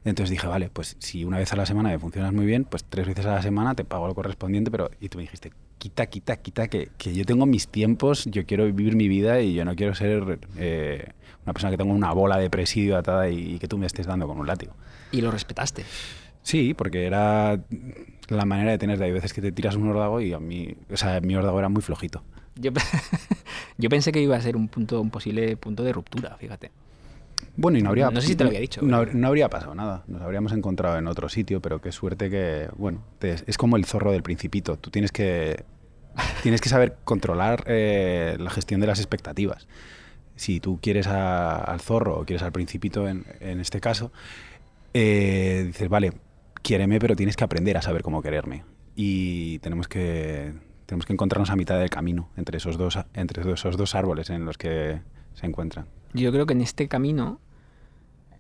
Entonces 0.05 0.31
dije, 0.31 0.47
vale, 0.47 0.71
pues 0.71 0.97
si 0.99 1.25
una 1.25 1.39
vez 1.39 1.53
a 1.53 1.57
la 1.57 1.67
semana 1.67 1.91
me 1.91 1.99
funcionas 1.99 2.33
muy 2.33 2.47
bien, 2.47 2.65
pues 2.65 2.85
tres 2.85 3.07
veces 3.07 3.27
a 3.27 3.35
la 3.35 3.43
semana 3.43 3.75
te 3.75 3.85
pago 3.85 4.07
lo 4.07 4.15
correspondiente, 4.15 4.71
pero... 4.71 4.91
Y 5.01 5.09
tú 5.09 5.19
me 5.19 5.23
dijiste, 5.23 5.53
quita, 5.79 6.07
quita, 6.07 6.37
quita, 6.37 6.69
que, 6.69 6.91
que 6.99 7.15
yo 7.15 7.25
tengo 7.25 7.47
mis 7.47 7.69
tiempos, 7.69 8.25
yo 8.27 8.47
quiero 8.47 8.65
vivir 8.65 8.97
mi 8.97 9.09
vida 9.09 9.41
y 9.41 9.55
yo 9.55 9.65
no 9.65 9.75
quiero 9.77 9.95
ser 9.95 10.39
eh, 10.57 11.13
una 11.45 11.53
persona 11.53 11.71
que 11.71 11.77
tenga 11.77 11.93
una 11.93 12.13
bola 12.13 12.39
de 12.39 12.51
presidio 12.51 12.97
atada 12.97 13.29
y, 13.29 13.55
y 13.55 13.59
que 13.59 13.69
tú 13.69 13.79
me 13.79 13.87
estés 13.87 14.07
dando 14.07 14.27
con 14.27 14.39
un 14.39 14.47
látigo. 14.47 14.75
Y 15.13 15.21
lo 15.21 15.31
respetaste. 15.31 15.85
Sí, 16.43 16.75
porque 16.75 17.05
era 17.05 17.61
la 18.29 18.45
manera 18.45 18.71
de 18.71 18.79
tener. 18.79 19.03
Hay 19.03 19.13
veces 19.13 19.33
que 19.33 19.43
te 19.43 19.53
tiras 19.53 19.77
un 19.77 19.89
órdago 19.89 20.21
y 20.21 20.33
a 20.33 20.39
mí, 20.39 20.77
o 20.91 20.97
sea, 20.97 21.21
mi 21.21 21.35
órdago 21.37 21.59
era 21.59 21.69
muy 21.69 21.83
flojito. 21.83 22.23
Yo, 22.55 22.71
yo 23.79 23.89
pensé 23.89 24.13
que 24.13 24.21
iba 24.23 24.37
a 24.37 24.41
ser 24.41 24.57
un 24.57 24.69
punto, 24.69 25.01
un 25.01 25.11
posible 25.11 25.57
punto 25.57 25.83
de 25.83 25.93
ruptura, 25.93 26.37
fíjate. 26.39 26.71
Bueno, 27.57 27.79
y 27.79 27.83
no 27.83 27.89
habría. 27.91 28.11
No 28.11 28.21
sé 28.21 28.29
si 28.29 28.37
te 28.37 28.45
lo 28.45 28.49
había 28.51 28.61
dicho, 28.61 28.81
No, 28.83 29.01
pero- 29.01 29.15
no 29.15 29.29
habría 29.29 29.49
pasado 29.51 29.75
nada. 29.75 30.05
Nos 30.07 30.23
habríamos 30.23 30.53
encontrado 30.53 30.97
en 30.99 31.07
otro 31.09 31.29
sitio, 31.29 31.61
pero 31.61 31.81
qué 31.81 31.93
suerte 31.93 32.31
que. 32.31 32.69
Bueno, 32.77 33.03
te- 33.19 33.37
es 33.47 33.59
como 33.59 33.77
el 33.77 33.85
zorro 33.85 34.13
del 34.13 34.23
Principito. 34.23 34.77
Tú 34.77 34.91
tienes 34.91 35.13
que. 35.13 35.65
Tienes 36.43 36.61
que 36.61 36.69
saber 36.69 36.97
controlar 37.05 37.63
eh, 37.67 38.37
la 38.41 38.51
gestión 38.51 38.81
de 38.81 38.87
las 38.89 38.99
expectativas. 38.99 39.69
Si 40.37 40.59
tú 40.61 40.79
quieres 40.83 41.07
a- 41.07 41.57
al 41.63 41.81
zorro 41.81 42.19
o 42.21 42.25
quieres 42.25 42.43
al 42.43 42.53
Principito 42.53 43.09
en, 43.09 43.25
en 43.41 43.61
este 43.61 43.81
caso, 43.81 44.13
eh, 44.95 45.65
dices, 45.67 45.89
vale, 45.89 46.13
quiéreme, 46.63 46.99
pero 46.99 47.15
tienes 47.17 47.37
que 47.37 47.45
aprender 47.45 47.77
a 47.77 47.83
saber 47.83 48.03
cómo 48.03 48.23
quererme. 48.23 48.65
Y 48.97 49.59
tenemos 49.61 49.87
que, 49.89 50.53
tenemos 50.87 51.07
que 51.07 51.13
encontrarnos 51.13 51.51
a 51.51 51.57
mitad 51.57 51.79
del 51.79 51.91
camino 51.91 52.31
entre 52.37 52.59
esos 52.59 52.77
dos, 52.79 52.99
entre 53.15 53.53
esos 53.53 53.77
dos 53.77 53.95
árboles 53.95 54.31
en 54.31 54.45
los 54.45 54.59
que 54.59 55.01
se 55.35 55.47
encuentran. 55.47 55.87
Yo 56.13 56.33
creo 56.33 56.47
que 56.47 56.55
en 56.55 56.61
este 56.61 56.89
camino, 56.89 57.41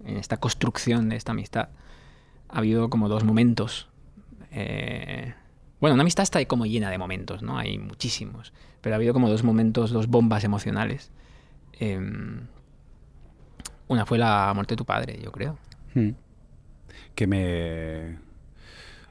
en 0.04 0.16
esta 0.16 0.38
construcción 0.38 1.08
de 1.08 1.16
esta 1.16 1.32
amistad, 1.32 1.68
ha 2.48 2.58
habido 2.58 2.90
como 2.90 3.08
dos 3.08 3.24
momentos. 3.24 3.88
Eh, 4.50 5.34
bueno, 5.80 5.94
una 5.94 6.02
amistad 6.02 6.22
está 6.22 6.44
como 6.46 6.66
llena 6.66 6.90
de 6.90 6.98
momentos, 6.98 7.42
¿no? 7.42 7.58
Hay 7.58 7.78
muchísimos. 7.78 8.52
Pero 8.80 8.94
ha 8.94 8.96
habido 8.96 9.12
como 9.12 9.28
dos 9.28 9.44
momentos, 9.44 9.90
dos 9.90 10.08
bombas 10.08 10.44
emocionales. 10.44 11.10
Em, 11.74 12.46
una 13.86 14.06
fue 14.06 14.18
la 14.18 14.52
muerte 14.54 14.74
de 14.74 14.76
tu 14.76 14.84
padre, 14.84 15.20
yo 15.22 15.32
creo. 15.32 15.58
Mm. 15.94 16.10
Que 17.14 17.26
me... 17.26 18.18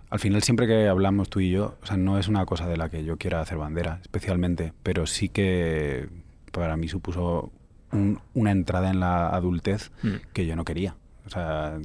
Al 0.10 0.20
final 0.20 0.42
siempre 0.42 0.68
que 0.68 0.88
hablamos 0.88 1.30
tú 1.30 1.42
y 1.42 1.52
yo, 1.52 1.78
o 1.82 1.86
sea, 1.86 1.98
no 1.98 2.18
es 2.18 2.30
una 2.30 2.46
cosa 2.46 2.66
de 2.68 2.78
la 2.78 2.90
que 2.90 3.04
yo 3.04 3.18
quiera 3.18 3.42
hacer 3.42 3.58
bandera, 3.58 4.00
especialmente, 4.02 4.72
pero 4.82 5.06
sí 5.06 5.28
que 5.28 6.08
para 6.54 6.78
mí 6.78 6.88
supuso 6.88 7.52
un- 7.92 8.20
una 8.34 8.52
entrada 8.52 8.90
en 8.90 9.00
la 9.00 9.30
adultez 9.30 9.92
Mm. 10.04 10.16
que 10.34 10.46
yo 10.46 10.56
no 10.56 10.66
quería. 10.66 10.96
O 11.26 11.30
sea, 11.30 11.78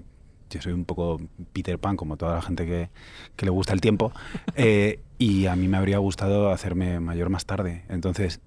yo 0.51 0.61
soy 0.61 0.73
un 0.73 0.85
poco 0.85 1.21
Peter 1.53 1.79
Pan, 1.79 1.97
como 1.97 2.17
toda 2.17 2.35
la 2.37 2.43
gente 2.43 2.67
que, 2.67 2.91
que 3.37 3.45
le 3.47 3.51
gusta 3.51 3.73
el 3.73 3.81
tiempo, 3.81 4.13
eh, 4.57 5.01
y 5.19 5.47
a 5.47 5.57
mí 5.57 5.69
me 5.69 5.77
habría 5.79 5.99
gustado 5.99 6.51
hacerme 6.51 7.01
mayor 7.01 7.29
más 7.31 7.47
tarde. 7.47 7.85
Entonces, 7.89 8.41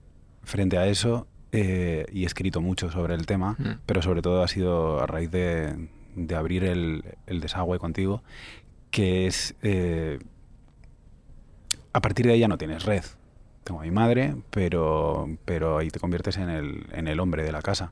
frente 0.43 0.77
a 0.77 0.85
eso, 0.88 1.27
eh, 1.51 2.05
y 2.12 2.24
he 2.24 2.25
escrito 2.25 2.62
mucho 2.62 2.91
sobre 2.91 3.15
el 3.15 3.25
tema, 3.25 3.55
Mm. 3.57 3.79
pero 3.85 4.01
sobre 4.01 4.21
todo 4.21 4.43
ha 4.43 4.47
sido 4.47 5.01
a 5.01 5.07
raíz 5.07 5.31
de, 5.31 5.89
de 6.15 6.35
abrir 6.35 6.63
el, 6.65 7.03
el 7.27 7.39
desagüe 7.41 7.79
contigo, 7.79 8.21
que 8.91 9.25
es... 9.27 9.55
eh, 9.63 10.19
a 11.93 12.01
partir 12.01 12.25
de 12.25 12.33
ahí 12.33 12.39
ya 12.39 12.47
no 12.47 12.57
tienes 12.57 12.83
red. 12.83 13.03
Tengo 13.65 13.81
a 13.81 13.84
mi 13.84 13.89
madre, 13.89 14.36
pero, 14.51 15.27
pero 15.43 15.79
ahí 15.79 15.89
te 15.89 16.00
conviertes 16.00 16.38
en 16.38 16.50
el, 16.50 16.86
en 16.91 17.07
el 17.07 17.19
hombre 17.19 17.43
de 17.43 17.51
la 17.51 17.63
casa. 17.63 17.91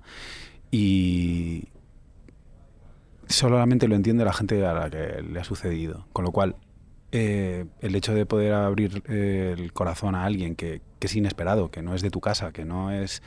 Y 0.69 1.67
solamente 3.27 3.87
lo 3.87 3.95
entiende 3.95 4.23
la 4.23 4.33
gente 4.33 4.63
a 4.65 4.73
la 4.73 4.89
que 4.91 5.23
le 5.23 5.39
ha 5.39 5.43
sucedido. 5.43 6.05
Con 6.13 6.25
lo 6.25 6.31
cual, 6.31 6.55
eh, 7.11 7.65
el 7.81 7.95
hecho 7.95 8.13
de 8.13 8.27
poder 8.27 8.53
abrir 8.53 9.01
eh, 9.07 9.55
el 9.57 9.73
corazón 9.73 10.13
a 10.13 10.25
alguien 10.25 10.55
que, 10.55 10.81
que 10.99 11.07
es 11.07 11.15
inesperado, 11.15 11.71
que 11.71 11.81
no 11.81 11.95
es 11.95 12.03
de 12.03 12.11
tu 12.11 12.21
casa, 12.21 12.51
que 12.51 12.65
no 12.65 12.91
es 12.91 13.23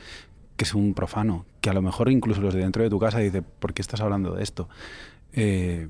que 0.55 0.63
es 0.63 0.73
un 0.73 0.93
profano, 0.93 1.45
que 1.59 1.69
a 1.69 1.73
lo 1.73 1.81
mejor 1.81 2.09
incluso 2.09 2.41
los 2.41 2.53
de 2.53 2.61
dentro 2.61 2.81
de 2.81 2.89
tu 2.89 2.97
casa 2.97 3.19
dice, 3.19 3.41
¿por 3.41 3.73
qué 3.73 3.81
estás 3.81 3.99
hablando 3.99 4.33
de 4.35 4.43
esto? 4.43 4.69
Eh, 5.33 5.89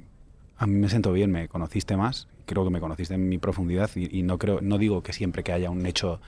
a 0.58 0.66
mí 0.66 0.74
me 0.74 0.90
siento 0.90 1.14
bien, 1.14 1.32
me 1.32 1.48
conociste 1.48 1.96
más, 1.96 2.28
creo 2.46 2.64
que 2.64 2.72
me 2.72 2.80
conociste 2.80 3.14
en 3.14 3.30
mi 3.30 3.38
profundidad 3.38 3.90
y, 3.96 4.20
y 4.20 4.24
no 4.24 4.38
creo, 4.38 4.60
no 4.60 4.78
digo 4.78 5.04
que 5.04 5.14
siempre 5.14 5.44
que 5.44 5.54
haya 5.54 5.70
un 5.70 5.86
hecho 5.86 6.20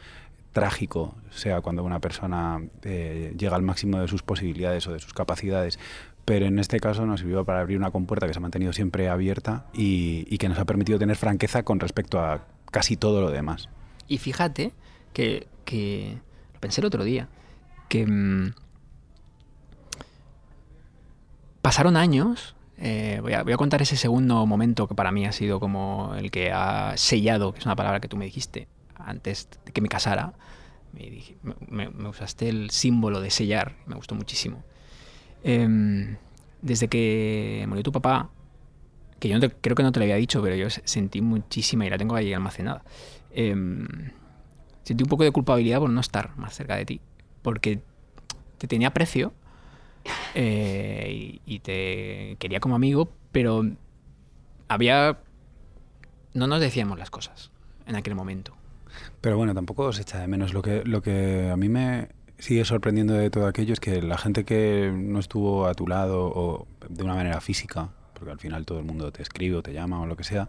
trágico 0.52 1.16
sea 1.30 1.62
cuando 1.62 1.84
una 1.84 2.00
persona 2.00 2.62
eh, 2.84 3.34
llega 3.38 3.56
al 3.56 3.62
máximo 3.62 4.00
de 4.00 4.08
sus 4.08 4.24
posibilidades 4.24 4.88
o 4.88 4.94
de 4.94 5.00
sus 5.00 5.14
capacidades, 5.14 5.80
pero 6.26 6.46
en 6.46 6.60
este 6.60 6.80
caso 6.80 7.06
nos 7.06 7.22
sirvió 7.22 7.46
para 7.46 7.62
abrir 7.62 7.78
una 7.78 7.92
compuerta 7.92 8.28
que 8.28 8.34
se 8.34 8.40
ha 8.40 8.42
mantenido 8.42 8.74
siempre 8.74 9.10
abierta 9.10 9.66
y, 9.74 10.38
que 10.38 10.50
nos 10.50 10.60
ha 10.60 10.66
permitido 10.66 11.00
tener 11.00 11.16
franqueza 11.16 11.64
con 11.64 11.80
respecto 11.80 12.20
a 12.20 12.46
casi 12.72 12.98
todo 12.98 13.22
lo 13.22 13.32
demás. 13.32 13.70
Y 14.08 14.18
fíjate 14.18 14.74
que, 15.14 15.48
que 15.66 16.18
lo 16.54 16.60
pensé 16.60 16.82
el 16.82 16.86
otro 16.86 17.04
día, 17.04 17.30
que 17.88 18.06
mm, 18.06 18.54
pasaron 21.62 21.98
años. 21.98 22.56
eh, 22.78 23.20
voy, 23.22 23.34
a, 23.34 23.44
voy 23.44 23.54
a 23.54 23.58
contar 23.58 23.82
ese 23.82 23.98
segundo 23.98 24.46
momento 24.46 24.88
que 24.88 24.96
para 24.96 25.12
mí 25.12 25.26
ha 25.26 25.32
sido 25.32 25.60
como 25.60 26.16
el 26.16 26.32
que 26.32 26.52
ha 26.52 26.94
sellado, 26.96 27.54
que 27.54 27.60
es 27.60 27.66
una 27.66 27.76
palabra 27.76 28.00
que 28.00 28.08
tú 28.08 28.18
me 28.18 28.26
dijiste 28.26 28.68
antes 29.00 29.50
de 29.66 29.72
que 29.72 29.82
me 29.82 29.90
casara. 29.90 30.34
Me, 30.94 31.10
dije- 31.10 31.38
me- 31.70 31.90
me- 31.90 32.10
usaste 32.10 32.50
el 32.50 32.70
símbolo 32.72 33.22
de 33.22 33.30
sellar, 33.32 33.76
me 33.86 33.96
gustó 33.96 34.16
muchísimo. 34.16 34.64
Em, 35.44 36.18
desde 36.62 36.88
que 36.88 37.66
murió 37.68 37.84
tu 37.84 37.92
papá, 37.92 38.30
que 39.20 39.30
yo 39.30 39.36
no 39.36 39.42
te- 39.42 39.52
creo 39.56 39.76
que 39.76 39.84
no 39.84 39.92
te 39.92 40.00
lo 40.00 40.04
había 40.06 40.16
dicho, 40.16 40.42
pero 40.42 40.56
yo 40.56 40.70
se- 40.70 40.82
sentí 40.86 41.22
muchísima 41.22 41.86
y 41.86 41.90
la 41.90 41.98
tengo 41.98 42.16
ahí 42.16 42.34
almacenada. 42.34 42.84
em, 43.32 43.88
sentí 44.84 45.04
un 45.04 45.10
poco 45.10 45.24
de 45.24 45.32
culpabilidad 45.32 45.80
por 45.80 45.90
no 45.92 46.02
estar 46.02 46.36
más 46.38 46.56
cerca 46.56 46.76
de 46.76 46.86
ti, 46.86 47.02
porque 47.44 47.80
te 48.58 48.68
tenía 48.68 48.88
aprecio 48.90 49.34
eh, 50.36 51.40
y, 51.46 51.56
y 51.56 51.60
te 51.60 52.36
quería 52.40 52.60
como 52.60 52.76
amigo, 52.76 53.10
pero 53.32 53.64
había... 54.68 55.20
No 56.34 56.48
nos 56.48 56.60
decíamos 56.62 56.98
las 57.00 57.10
cosas 57.10 57.52
en 57.88 57.96
aquel 57.96 58.16
momento. 58.16 58.54
Pero 59.22 59.38
bueno, 59.38 59.54
tampoco 59.54 59.84
os 59.86 60.00
echa 60.00 60.20
de 60.20 60.28
menos. 60.28 60.54
Lo 60.54 60.62
que, 60.62 60.84
lo 60.86 61.02
que 61.02 61.50
a 61.52 61.58
mí 61.58 61.68
me 61.70 62.10
sigue 62.38 62.64
sorprendiendo 62.64 63.14
de 63.14 63.30
todo 63.30 63.48
aquello 63.48 63.74
es 63.74 63.80
que 63.80 64.02
la 64.02 64.18
gente 64.18 64.46
que 64.46 64.92
no 64.96 65.20
estuvo 65.20 65.68
a 65.68 65.74
tu 65.74 65.88
lado 65.88 66.26
o 66.34 66.68
de 66.88 67.04
una 67.04 67.16
manera 67.16 67.42
física, 67.42 67.90
porque 68.14 68.32
al 68.32 68.40
final 68.40 68.66
todo 68.66 68.80
el 68.80 68.86
mundo 68.86 69.12
te 69.12 69.22
escribe 69.22 69.58
o 69.58 69.62
te 69.64 69.74
llama 69.74 70.00
o 70.02 70.06
lo 70.06 70.16
que 70.16 70.24
sea, 70.24 70.48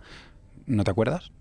¿no 0.66 0.84
te 0.84 0.90
acuerdas? 0.92 1.32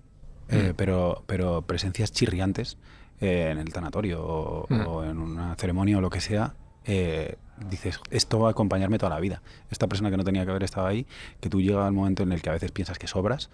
Eh, 0.50 0.71
Mm. 0.71 0.75
pero, 0.75 1.24
pero 1.27 1.62
presencias 1.62 2.12
chirriantes 2.12 2.77
eh, 3.21 3.50
en 3.51 3.59
el 3.59 3.71
tanatorio 3.71 4.24
o, 4.25 4.65
Mm. 4.69 4.88
o 4.88 5.03
en 5.03 5.17
una 5.19 5.53
ceremonia 5.55 6.00
o 6.00 6.01
lo 6.01 6.09
que 6.09 6.21
sea, 6.21 6.55
eh, 6.86 7.36
dices, 7.69 8.00
esto 8.09 8.39
va 8.39 8.48
a 8.48 8.51
acompañarme 8.51 8.98
toda 8.98 9.12
la 9.13 9.19
vida. 9.19 9.43
Esta 9.69 9.86
persona 9.88 10.09
que 10.09 10.17
no 10.17 10.24
tenía 10.24 10.45
que 10.45 10.50
haber 10.51 10.63
estado 10.63 10.88
ahí, 10.88 11.05
que 11.41 11.50
tú 11.50 11.62
llegas 11.62 11.86
al 11.86 11.93
momento 11.93 12.24
en 12.24 12.31
el 12.31 12.41
que 12.41 12.50
a 12.50 12.53
veces 12.53 12.71
piensas 12.71 12.98
que 12.98 13.05
sobras, 13.07 13.51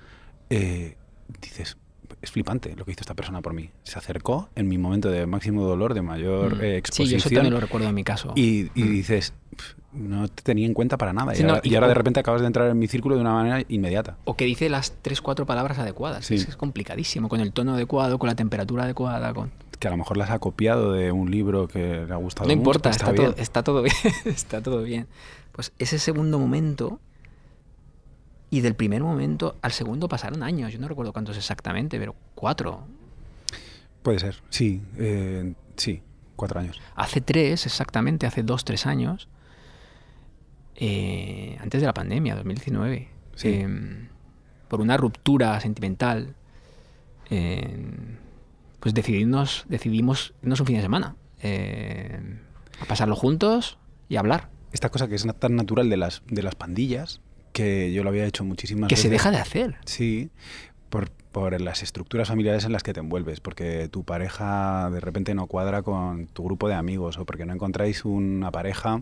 dices, 1.41 1.77
es 2.21 2.31
flipante 2.31 2.75
lo 2.75 2.85
que 2.85 2.91
hizo 2.91 3.01
esta 3.01 3.13
persona 3.13 3.41
por 3.41 3.53
mí. 3.53 3.69
Se 3.83 3.97
acercó 3.99 4.49
en 4.55 4.67
mi 4.67 4.77
momento 4.77 5.09
de 5.09 5.25
máximo 5.25 5.63
dolor, 5.63 5.93
de 5.93 6.01
mayor 6.01 6.55
Mm. 6.57 6.61
eh, 6.61 6.61
sí, 6.61 6.69
yo 6.71 6.77
exposición. 6.77 7.17
eso 7.19 7.29
también 7.29 7.53
lo 7.53 7.59
recuerdo 7.59 7.87
en 7.87 7.95
mi 7.95 8.03
caso. 8.03 8.33
y, 8.35 8.69
y 8.75 8.83
Mm. 8.83 8.91
dices, 8.91 9.33
"Pf, 9.55 9.75
no 9.93 10.27
te 10.27 10.43
tenía 10.43 10.65
en 10.65 10.73
cuenta 10.73 10.97
para 10.97 11.13
nada. 11.13 11.33
Sí, 11.35 11.41
y, 11.41 11.45
no, 11.45 11.51
ahora, 11.55 11.61
y- 11.63 11.75
ahora 11.75 11.87
de 11.87 11.93
repente 11.93 12.19
acabas 12.19 12.41
de 12.41 12.47
entrar 12.47 12.69
en 12.69 12.77
mi 12.77 12.87
círculo 12.87 13.15
de 13.15 13.21
una 13.21 13.31
manera 13.33 13.63
inmediata. 13.69 14.17
O 14.25 14.35
que 14.35 14.43
dice 14.45 14.69
las 14.69 14.93
tres, 15.01 15.21
cuatro 15.21 15.45
palabras 15.45 15.79
adecuadas. 15.79 16.25
Sí. 16.25 16.35
Es, 16.35 16.49
es 16.49 16.57
complicadísimo, 16.57 17.29
con 17.29 17.39
el 17.39 17.53
tono 17.53 17.75
adecuado, 17.75 18.17
con 18.19 18.27
la 18.27 18.35
temperatura 18.35 18.83
adecuada, 18.83 19.33
con... 19.33 19.51
Que 19.79 19.87
a 19.87 19.91
lo 19.91 19.97
mejor 19.97 20.17
las 20.17 20.29
ha 20.31 20.39
copiado 20.39 20.91
de 20.93 21.11
un 21.11 21.31
libro 21.31 21.67
que 21.67 22.05
le 22.07 22.13
ha 22.13 22.17
gustado 22.17 22.47
No 22.47 22.53
mucho, 22.55 22.59
importa, 22.59 22.89
está, 22.89 23.11
bien. 23.11 23.31
todo, 23.31 23.35
está 23.41 23.63
todo 23.63 23.81
bien. 23.83 23.95
está 24.25 24.61
todo 24.61 24.83
bien. 24.83 25.07
Pues 25.53 25.71
ese 25.79 25.99
segundo 25.99 26.39
momento 26.39 26.99
y 28.49 28.61
del 28.61 28.75
primer 28.75 29.03
momento 29.03 29.57
al 29.61 29.71
segundo 29.71 30.07
pasaron 30.07 30.43
años. 30.43 30.71
Yo 30.73 30.79
no 30.79 30.87
recuerdo 30.87 31.13
cuántos 31.13 31.37
exactamente, 31.37 31.99
pero 31.99 32.15
cuatro. 32.35 32.83
Puede 34.03 34.19
ser, 34.19 34.35
sí, 34.49 34.81
eh, 34.97 35.53
sí, 35.75 36.01
cuatro 36.35 36.59
años. 36.59 36.79
Hace 36.95 37.21
tres, 37.21 37.65
exactamente, 37.65 38.27
hace 38.27 38.43
dos, 38.43 38.63
tres 38.63 38.85
años, 38.85 39.27
eh, 40.75 41.57
antes 41.61 41.81
de 41.81 41.87
la 41.87 41.93
pandemia, 41.93 42.35
2019, 42.35 43.09
Sí. 43.35 43.47
eh, 43.49 44.07
por 44.67 44.81
una 44.81 44.97
ruptura 44.97 45.59
sentimental, 45.59 46.35
eh, 47.29 47.91
pues 48.79 48.93
decidimos, 48.93 49.65
decidimos 49.69 50.33
irnos 50.43 50.59
un 50.59 50.65
fin 50.67 50.75
de 50.75 50.81
semana 50.81 51.15
eh, 51.41 52.19
a 52.79 52.85
pasarlo 52.85 53.15
juntos 53.15 53.77
y 54.09 54.15
a 54.17 54.19
hablar. 54.19 54.49
Esta 54.71 54.89
cosa 54.89 55.07
que 55.07 55.15
es 55.15 55.25
tan 55.39 55.55
natural 55.55 55.89
de 55.89 55.97
las, 55.97 56.21
de 56.27 56.43
las 56.43 56.55
pandillas, 56.55 57.21
que 57.55 57.93
yo 57.93 58.03
lo 58.03 58.09
había 58.09 58.25
hecho 58.25 58.43
muchísimas 58.43 58.89
Que 58.89 58.95
veces. 58.95 59.03
se 59.03 59.09
deja 59.09 59.31
de 59.31 59.37
hacer. 59.37 59.77
Sí, 59.85 60.29
por, 60.89 61.09
por 61.31 61.59
las 61.61 61.83
estructuras 61.83 62.27
familiares 62.27 62.65
en 62.65 62.73
las 62.73 62.83
que 62.83 62.91
te 62.93 62.99
envuelves, 62.99 63.39
porque 63.39 63.87
tu 63.89 64.03
pareja 64.03 64.89
de 64.91 64.99
repente 64.99 65.33
no 65.33 65.47
cuadra 65.47 65.81
con 65.81 66.27
tu 66.27 66.43
grupo 66.43 66.67
de 66.67 66.75
amigos, 66.75 67.17
o 67.17 67.25
porque 67.25 67.45
no 67.45 67.53
encontráis 67.53 68.03
una 68.03 68.51
pareja 68.51 68.99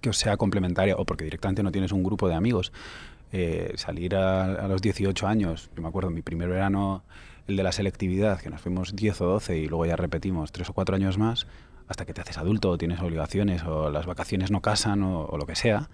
que 0.00 0.10
os 0.10 0.16
sea 0.16 0.36
complementaria, 0.36 0.94
o 0.96 1.04
porque 1.04 1.24
directamente 1.24 1.64
no 1.64 1.72
tienes 1.72 1.90
un 1.90 2.04
grupo 2.04 2.28
de 2.28 2.36
amigos. 2.36 2.72
Eh, 3.32 3.72
salir 3.74 4.14
a, 4.14 4.44
a 4.64 4.68
los 4.68 4.80
18 4.80 5.26
años, 5.26 5.68
yo 5.74 5.82
me 5.82 5.88
acuerdo, 5.88 6.10
mi 6.10 6.22
primer 6.22 6.48
verano, 6.48 7.02
el 7.48 7.56
de 7.56 7.62
la 7.64 7.72
selectividad, 7.72 8.40
que 8.40 8.48
nos 8.48 8.60
fuimos 8.60 8.94
10 8.94 9.20
o 9.22 9.26
12 9.26 9.58
y 9.58 9.66
luego 9.66 9.86
ya 9.86 9.96
repetimos 9.96 10.52
3 10.52 10.70
o 10.70 10.72
4 10.72 10.94
años 10.94 11.18
más, 11.18 11.48
hasta 11.88 12.04
que 12.06 12.14
te 12.14 12.20
haces 12.20 12.38
adulto 12.38 12.70
o 12.70 12.78
tienes 12.78 13.00
obligaciones 13.00 13.64
o 13.64 13.90
las 13.90 14.06
vacaciones 14.06 14.50
no 14.52 14.60
casan 14.62 15.02
o, 15.02 15.24
o 15.26 15.36
lo 15.36 15.46
que 15.46 15.56
sea. 15.56 15.88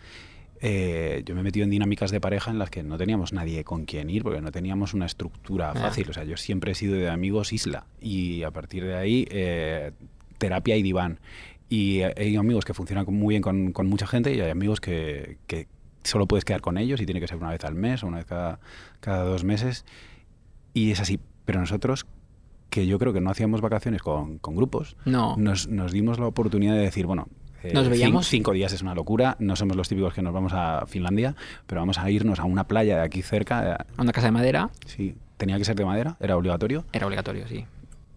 Eh, 0.65 1.23
yo 1.27 1.35
me 1.35 1.41
he 1.41 1.45
metido 1.45 1.65
en 1.65 1.71
dinámicas 1.71 2.11
de 2.13 2.21
pareja 2.21 2.51
en 2.53 2.59
las 2.59 2.71
que 2.71 2.83
no 2.85 2.97
teníamos 2.97 3.33
nadie 3.33 3.65
con 3.65 3.85
quien 3.85 4.09
ir 4.09 4.23
porque 4.23 4.41
no 4.41 4.53
teníamos 4.53 4.95
una 4.95 5.07
estructura 5.07 5.73
Ya. 5.75 5.81
fácil. 5.81 6.09
O 6.09 6.13
sea, 6.13 6.23
yo 6.25 6.37
siempre 6.37 6.73
he 6.73 6.75
sido 6.77 6.95
de 6.95 7.09
amigos 7.11 7.53
isla 7.53 7.87
y 8.01 8.45
a 8.45 8.51
partir 8.53 8.85
de 8.85 8.95
ahí 8.95 9.27
eh, 9.31 9.91
terapia 10.39 10.77
y 10.77 10.83
diván. 10.83 11.19
Y 11.69 12.03
hay 12.03 12.37
amigos 12.37 12.65
que 12.65 12.75
funcionan 12.75 13.05
muy 13.09 13.33
bien 13.33 13.43
con, 13.43 13.73
con 13.73 13.87
mucha 13.89 14.07
gente 14.07 14.33
y 14.35 14.41
hay 14.41 14.51
amigos 14.51 14.81
que, 14.81 15.39
que 15.47 15.67
solo 16.05 16.27
puedes 16.27 16.45
quedar 16.45 16.61
con 16.61 16.77
ellos 16.79 17.01
y 17.01 17.07
tiene 17.07 17.21
que 17.21 17.27
ser 17.29 17.39
una 17.39 17.51
vez 17.51 17.65
al 17.65 17.75
mes 17.75 18.03
o 18.05 18.07
una 18.07 18.19
vez 18.19 18.27
cada, 18.27 18.61
cada 19.01 19.25
dos 19.25 19.43
meses. 19.45 19.85
Y 20.75 20.91
es 20.93 21.01
así. 21.01 21.19
Pero 21.45 21.61
nosotros, 21.61 22.07
que 22.71 22.87
yo 22.87 22.99
creo 22.99 23.13
que 23.13 23.21
no 23.21 23.31
hacíamos 23.31 23.61
vacaciones 23.63 24.01
con, 24.03 24.39
con 24.39 24.55
grupos, 24.55 24.97
No. 25.07 25.35
nos, 25.39 25.67
nos 25.69 25.93
dimos 25.93 26.19
la 26.21 26.27
oportunidad 26.27 26.75
de 26.75 26.83
decir, 26.83 27.07
bueno, 27.07 27.27
eh, 27.63 27.73
Nos 27.75 27.89
veíamos- 27.89 28.27
cinco 28.29 28.53
días 28.53 28.73
es 28.73 28.83
una 28.83 28.95
locura, 28.95 29.37
no 29.39 29.57
somos 29.57 29.77
los 29.77 29.89
típicos 29.89 30.15
que 30.15 30.23
nos 30.23 30.33
vamos 30.33 30.53
a 30.55 30.85
Finlandia, 30.87 31.35
pero 31.67 31.81
vamos 31.81 31.99
a 31.99 32.11
irnos 32.11 32.41
a 32.41 32.45
una 32.45 32.65
playa 32.67 32.97
de 32.97 33.03
aquí 33.03 33.23
cerca. 33.23 33.73
eh, 33.73 33.85
A 33.97 34.03
una 34.03 34.13
casa 34.13 34.27
de 34.29 34.33
madera 34.33 34.71
Sí, 34.87 35.15
tenía 35.37 35.59
que 35.59 35.65
ser 35.65 35.77
de 35.77 35.85
madera, 35.85 36.17
era 36.21 36.37
obligatorio, 36.37 36.85
era 36.93 37.07
obligatorio, 37.07 37.47
sí. 37.49 37.65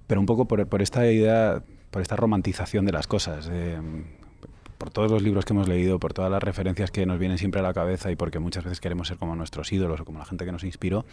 pero 0.07 0.19
un 0.19 0.25
poco 0.25 0.45
por, 0.47 0.65
por 0.67 0.81
esta 0.81 1.09
idea, 1.11 1.61
por 1.91 2.01
esta 2.01 2.15
romantización 2.15 2.85
de 2.85 2.91
las 2.91 3.07
cosas. 3.07 3.49
eh, 3.51 3.79
por 4.77 4.89
todos 4.89 5.09
los 5.09 5.21
libros 5.23 5.45
que 5.45 5.53
hemos 5.53 5.69
leído, 5.69 5.99
por 5.99 6.13
todas 6.13 6.29
las 6.29 6.43
referencias 6.43 6.91
que 6.91 7.05
nos 7.05 7.17
vienen 7.17 7.37
siempre 7.37 7.61
a 7.61 7.63
la 7.63 7.73
cabeza 7.73 8.11
y 8.11 8.17
porque 8.17 8.39
muchas 8.39 8.65
veces 8.65 8.81
queremos 8.81 9.07
ser 9.07 9.15
como 9.17 9.33
nuestros 9.35 9.71
ídolos 9.71 10.01
o 10.01 10.05
como 10.05 10.19
la 10.19 10.25
gente 10.25 10.43
que 10.43 10.51
nos 10.51 10.65
inspiró, 10.65 11.05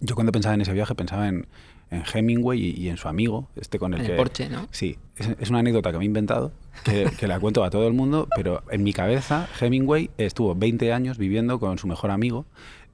yo 0.00 0.14
cuando 0.14 0.32
pensaba 0.32 0.54
en 0.54 0.62
ese 0.62 0.72
viaje 0.72 0.94
pensaba 0.94 1.28
en, 1.28 1.46
en 1.90 2.02
Hemingway 2.12 2.60
y, 2.60 2.70
y 2.82 2.88
en 2.88 2.96
su 2.96 3.08
amigo, 3.08 3.48
este 3.56 3.78
con 3.78 3.94
el 3.94 4.00
En 4.00 4.06
que... 4.06 4.12
el 4.12 4.16
Porsche, 4.18 4.48
¿no? 4.48 4.66
Sí, 4.70 4.98
es, 5.16 5.28
es 5.38 5.50
una 5.50 5.60
anécdota 5.60 5.92
que 5.92 5.98
me 5.98 6.04
he 6.04 6.06
inventado, 6.06 6.52
que, 6.84 7.10
que 7.18 7.26
la 7.28 7.38
cuento 7.40 7.62
a 7.64 7.70
todo 7.70 7.86
el 7.86 7.92
mundo, 7.94 8.26
pero 8.36 8.62
en 8.70 8.82
mi 8.82 8.92
cabeza 8.92 9.48
Hemingway 9.60 10.10
estuvo 10.18 10.54
20 10.54 10.92
años 10.92 11.18
viviendo 11.18 11.60
con 11.60 11.78
su 11.78 11.86
mejor 11.86 12.10
amigo 12.10 12.46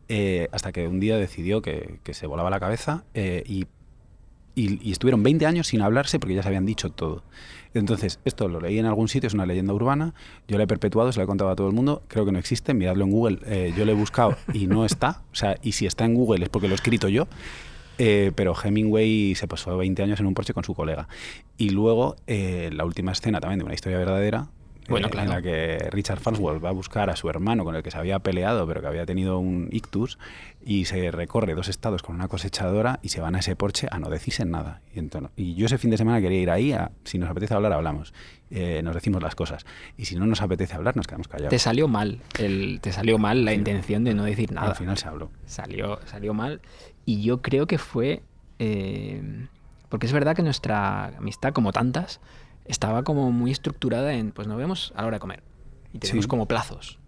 eh, 0.09 0.49
hasta 0.53 0.73
que 0.73 0.89
un 0.89 1.01
día 1.01 1.17
decidió 1.17 1.63
que, 1.63 1.99
que 2.03 2.15
se 2.15 2.27
volaba 2.27 2.51
la 2.51 2.59
cabeza 2.61 3.05
eh, 3.15 3.43
y, 3.47 3.67
y- 4.57 4.81
y 4.87 4.93
estuvieron 4.93 5.23
20 5.23 5.47
años 5.47 5.69
sin 5.69 5.81
hablarse 5.83 6.19
porque 6.19 6.35
ya 6.35 6.43
se 6.43 6.49
habían 6.49 6.67
dicho 6.67 6.91
todo. 6.91 7.23
Entonces, 7.73 8.19
esto 8.25 8.49
lo 8.49 8.61
leí 8.61 8.81
en 8.81 8.87
algún 8.87 9.07
sitio, 9.07 9.29
es 9.29 9.35
una 9.35 9.47
leyenda 9.47 9.73
urbana, 9.73 10.13
yo 10.49 10.59
la 10.59 10.65
he 10.65 10.67
perpetuado, 10.67 11.13
se 11.13 11.21
la 11.21 11.25
he 11.25 11.27
contado 11.29 11.51
a 11.51 11.55
todo 11.57 11.69
el 11.69 11.73
mundo, 11.73 12.03
creo 12.09 12.25
que 12.27 12.33
no 12.33 12.39
existe, 12.41 12.75
miradlo 12.75 13.05
en 13.05 13.13
Google, 13.13 13.39
eh, 13.47 13.73
yo 13.79 13.85
lo 13.85 13.93
he 13.93 13.95
buscado 13.95 14.37
y 14.53 14.67
no 14.67 14.85
está, 14.85 15.23
o 15.33 15.37
sea, 15.37 15.57
y 15.63 15.71
si 15.73 15.87
está 15.87 16.05
en 16.05 16.15
Google 16.15 16.43
es 16.43 16.49
porque 16.49 16.67
lo 16.67 16.75
he 16.75 16.75
escrito 16.75 17.09
yo. 17.09 17.29
Eh, 18.02 18.33
pero 18.35 18.54
Hemingway 18.57 19.35
se 19.35 19.47
pasó 19.47 19.76
20 19.76 20.02
años 20.02 20.19
en 20.21 20.25
un 20.25 20.33
porche 20.33 20.54
con 20.54 20.64
su 20.64 20.75
colega. 20.75 21.07
Y 21.59 21.69
luego, 21.69 22.16
eh, 22.26 22.71
la 22.73 22.87
última 22.87 23.12
escena 23.12 23.40
también 23.40 23.59
de 23.59 23.66
una 23.66 23.75
historia 23.75 23.99
verdadera, 23.99 24.49
Bueno, 24.91 25.07
eh, 25.07 25.11
claro. 25.11 25.31
en 25.31 25.37
la 25.37 25.43
que 25.43 25.89
Richard 25.91 26.21
Farnsworth 26.21 26.65
va 26.65 26.69
a 26.69 26.73
buscar 26.73 27.09
a 27.11 27.17
su 27.17 27.29
hermano 27.31 27.65
con 27.65 27.75
el 27.77 27.83
que 27.83 27.91
se 27.91 27.99
había 27.99 28.19
peleado, 28.19 28.67
pero 28.67 28.81
que 28.81 28.87
había 28.87 29.07
tenido 29.07 29.39
un 29.39 29.69
ictus, 29.73 30.19
y 30.65 30.85
se 30.85 31.11
recorre 31.11 31.55
dos 31.55 31.69
estados 31.69 32.03
con 32.03 32.15
una 32.17 32.29
cosechadora 32.29 32.99
y 33.03 33.09
se 33.11 33.21
van 33.21 33.35
a 33.35 33.39
ese 33.39 33.57
porche 33.57 33.89
a 33.91 33.99
no 33.99 34.11
decirse 34.11 34.45
nada. 34.45 34.83
Y, 34.95 34.99
entonces- 34.99 35.31
y 35.37 35.55
yo 35.55 35.67
ese 35.67 35.79
fin 35.79 35.91
de 35.91 35.97
semana 35.97 36.21
quería 36.21 36.41
ir 36.41 36.51
ahí, 36.51 36.73
a, 36.73 36.91
si 37.05 37.19
nos 37.19 37.31
apetece 37.31 37.55
hablar, 37.55 37.73
hablamos. 37.73 38.13
Eh, 38.51 38.81
nos 38.83 38.95
decimos 38.95 39.23
las 39.23 39.35
cosas. 39.37 39.65
Y 39.97 40.07
si 40.07 40.17
no 40.17 40.27
nos 40.27 40.43
apetece 40.43 40.75
hablar, 40.75 40.97
nos 40.97 41.07
quedamos 41.07 41.29
callados. 41.29 41.51
Te 41.51 41.59
salió 41.61 41.87
mal, 41.87 42.21
el, 42.39 42.81
te 42.83 42.93
salió 42.93 43.17
mal 43.17 43.45
la 43.45 43.55
intención 43.55 44.03
de 44.05 44.13
no 44.15 44.25
decir 44.25 44.51
nada. 44.53 44.71
Al 44.71 44.75
final 44.77 44.99
se 44.99 45.07
habló. 45.07 45.31
Salió, 45.47 46.01
salió 46.07 46.35
mal. 46.35 46.61
Y 47.07 47.23
yo 47.23 47.43
creo 47.43 47.67
que 47.67 47.79
fue. 47.79 48.23
eh, 48.59 49.47
porque 49.89 50.07
es 50.07 50.13
verdad 50.13 50.37
que 50.37 50.43
nuestra 50.43 51.07
amistad, 51.17 51.53
como 51.53 51.73
tantas, 51.73 52.21
estaba 52.71 53.03
como 53.05 53.31
muy 53.33 53.50
estructurada 53.50 54.15
en. 54.15 54.33
Pues 54.33 54.49
nos 54.49 54.57
vemos 54.59 54.93
a 54.97 55.03
la 55.03 55.09
hora 55.09 55.17
de 55.17 55.21
comer. 55.21 55.43
Y 55.93 55.99
tenemos 55.99 56.25
Sí. 56.25 56.29
como 56.29 56.47
plazos. 56.47 56.99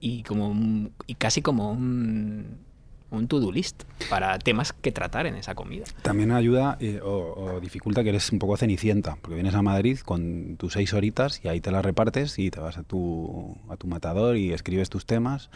Y 0.00 0.22
como 0.24 0.48
un- 0.48 0.92
y 1.06 1.14
casi 1.14 1.42
como 1.42 1.70
un, 1.70 2.58
un 3.10 3.28
to-do 3.28 3.52
list 3.52 3.84
para 4.10 4.36
temas 4.38 4.72
que 4.72 4.90
tratar 4.90 5.26
en 5.26 5.36
esa 5.36 5.54
comida. 5.54 5.84
También 6.02 6.32
ayuda 6.32 6.76
eh, 6.80 7.00
o, 7.04 7.34
o 7.36 7.60
dificulta 7.60 8.02
que 8.02 8.08
eres 8.08 8.32
un 8.32 8.38
poco 8.38 8.56
cenicienta, 8.56 9.16
porque 9.20 9.34
vienes 9.34 9.54
a 9.54 9.62
Madrid 9.62 9.98
con 9.98 10.56
tus 10.56 10.72
seis 10.72 10.92
horitas 10.94 11.40
y 11.44 11.48
ahí 11.48 11.60
te 11.60 11.70
las 11.70 11.84
repartes 11.84 12.38
y 12.38 12.50
te 12.50 12.58
vas 12.58 12.78
a 12.78 12.82
tu, 12.82 13.56
a 13.68 13.76
tu 13.76 13.86
matador 13.86 14.36
y 14.36 14.52
escribes 14.52 14.88
tus 14.90 15.06
temas 15.06 15.50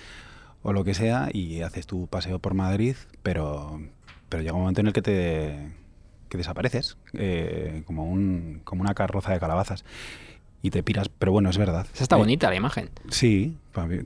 o 0.63 0.73
lo 0.73 0.85
que 0.85 0.95
sea 0.95 1.29
y 1.33 1.63
haces 1.63 1.87
tu 1.87 2.07
paseo 2.09 2.39
por 2.39 2.55
Madrid, 2.55 2.95
pero, 3.23 3.81
pero 4.29 4.43
llega 4.43 4.55
un 4.55 4.61
momento 4.61 4.81
en 4.83 4.87
el 4.89 4.93
que 4.93 5.03
te 5.03 5.73
que 6.29 6.39
desapareces, 6.39 6.97
eh, 7.15 7.83
como, 7.87 8.05
un, 8.05 8.61
como 8.65 8.83
una 8.83 8.95
carroza 8.95 9.33
de 9.33 9.41
calabazas 9.41 9.85
y 10.63 10.71
te 10.71 10.83
piras, 10.83 11.09
pero 11.09 11.31
bueno, 11.33 11.49
es 11.51 11.59
verdad. 11.59 11.87
Esa 11.95 12.03
está 12.03 12.17
Eh, 12.17 12.19
bonita 12.19 12.49
la 12.51 12.57
imagen. 12.57 12.91
Sí, 13.09 13.57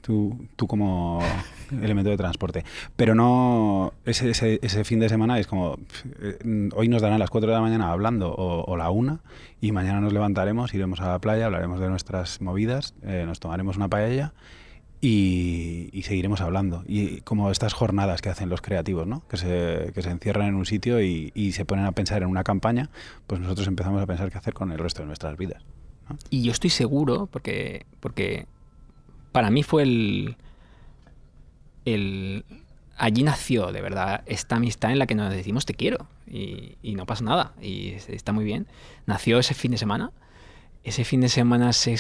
tú, 0.03 0.37
tú 0.57 0.67
como 0.67 1.21
elemento 1.83 2.11
de 2.11 2.17
transporte. 2.19 2.65
Pero 2.97 3.15
no, 3.15 3.95
ese, 4.05 4.31
ese, 4.31 4.59
ese 4.61 4.85
fin 4.85 5.01
de 5.01 5.09
semana 5.09 5.39
es 5.39 5.47
como, 5.47 5.79
eh, 6.21 6.69
hoy 6.75 6.89
nos 6.89 7.01
darán 7.01 7.19
las 7.19 7.31
4 7.31 7.49
de 7.49 7.55
la 7.55 7.63
mañana 7.63 7.91
hablando 7.93 8.31
o, 8.35 8.65
o 8.71 8.77
la 8.77 8.91
1 8.91 9.21
y 9.63 9.73
mañana 9.73 10.01
nos 10.01 10.13
levantaremos, 10.13 10.75
iremos 10.75 11.01
a 11.01 11.09
la 11.09 11.19
playa, 11.19 11.47
hablaremos 11.47 11.81
de 11.81 11.89
nuestras 11.89 12.41
movidas, 12.43 12.95
nos 13.03 13.41
tomaremos 13.41 13.77
una 13.77 13.89
paella 13.89 14.33
y, 15.03 16.03
seguiremos 16.03 16.41
hablando. 16.41 16.85
Y 16.87 17.23
como 17.23 17.51
estas 17.51 17.73
jornadas 17.73 18.21
que 18.21 18.29
hacen 18.29 18.49
los 18.49 18.61
creativos, 18.61 19.07
¿no? 19.07 19.27
que, 19.29 19.37
se, 19.37 19.93
que 19.95 20.03
se 20.03 20.11
encierran 20.11 20.49
en 20.49 20.55
un 20.55 20.67
sitio 20.67 21.01
y, 21.01 21.53
se 21.53 21.65
ponen 21.65 21.87
a 21.87 21.93
pensar 21.93 22.23
en 22.23 22.29
una 22.29 22.45
campaña, 22.45 22.91
pues 23.27 23.41
nosotros 23.41 23.67
empezamos 23.67 24.03
a 24.03 24.07
pensar 24.07 24.31
qué 24.31 24.39
hacer 24.39 24.55
con 24.55 24.73
el 24.73 24.79
resto 24.79 25.03
de 25.03 25.07
nuestras 25.07 25.37
vidas. 25.37 25.63
Y 26.29 26.43
yo 26.43 26.53
estoy 26.53 26.71
seguro, 26.71 27.27
porque, 27.27 27.87
porque 28.01 28.47
para 29.33 29.51
mí 29.51 29.63
fue 29.63 29.85
el, 29.85 30.37
el... 31.85 32.45
Allí 32.97 33.23
nació, 33.23 33.73
de 33.73 33.81
verdad, 33.81 34.23
esta 34.27 34.57
amistad 34.57 34.91
en 34.91 34.99
la 34.99 35.07
que 35.07 35.15
nos 35.15 35.33
decimos 35.33 35.65
te 35.65 35.73
quiero 35.73 36.07
y, 36.27 36.77
no 36.83 37.07
pasa 37.07 37.25
nada 37.25 37.55
y 37.63 37.91
es- 37.91 38.11
está 38.11 38.33
muy 38.33 38.45
bien. 38.45 38.67
Nació 39.07 39.39
ese 39.39 39.55
fin 39.55 39.71
de 39.71 39.79
semana. 39.79 40.11
Ese 40.85 41.05
fin 41.05 41.21
de 41.21 41.29
semana 41.29 41.73
se, 41.73 41.97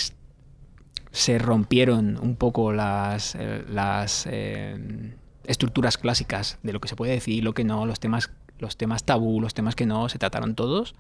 se 1.12 1.38
rompieron 1.38 2.18
un 2.22 2.36
poco 2.36 2.72
las, 2.72 3.34
eh, 3.34 3.64
las 3.68 4.26
eh, 4.30 5.14
estructuras 5.44 5.98
clásicas 5.98 6.58
de 6.62 6.72
lo 6.72 6.80
que 6.80 6.88
se 6.88 6.96
puede 6.96 7.12
decir 7.12 7.42
lo 7.42 7.54
que 7.54 7.64
no, 7.64 7.86
los 7.86 8.00
temas, 8.00 8.30
los 8.58 8.76
temas 8.76 9.04
tabú, 9.04 9.40
los 9.40 9.54
temas 9.54 9.74
que 9.74 9.86
no, 9.86 10.08
se 10.08 10.18
trataron 10.18 10.54
todos 10.54 10.94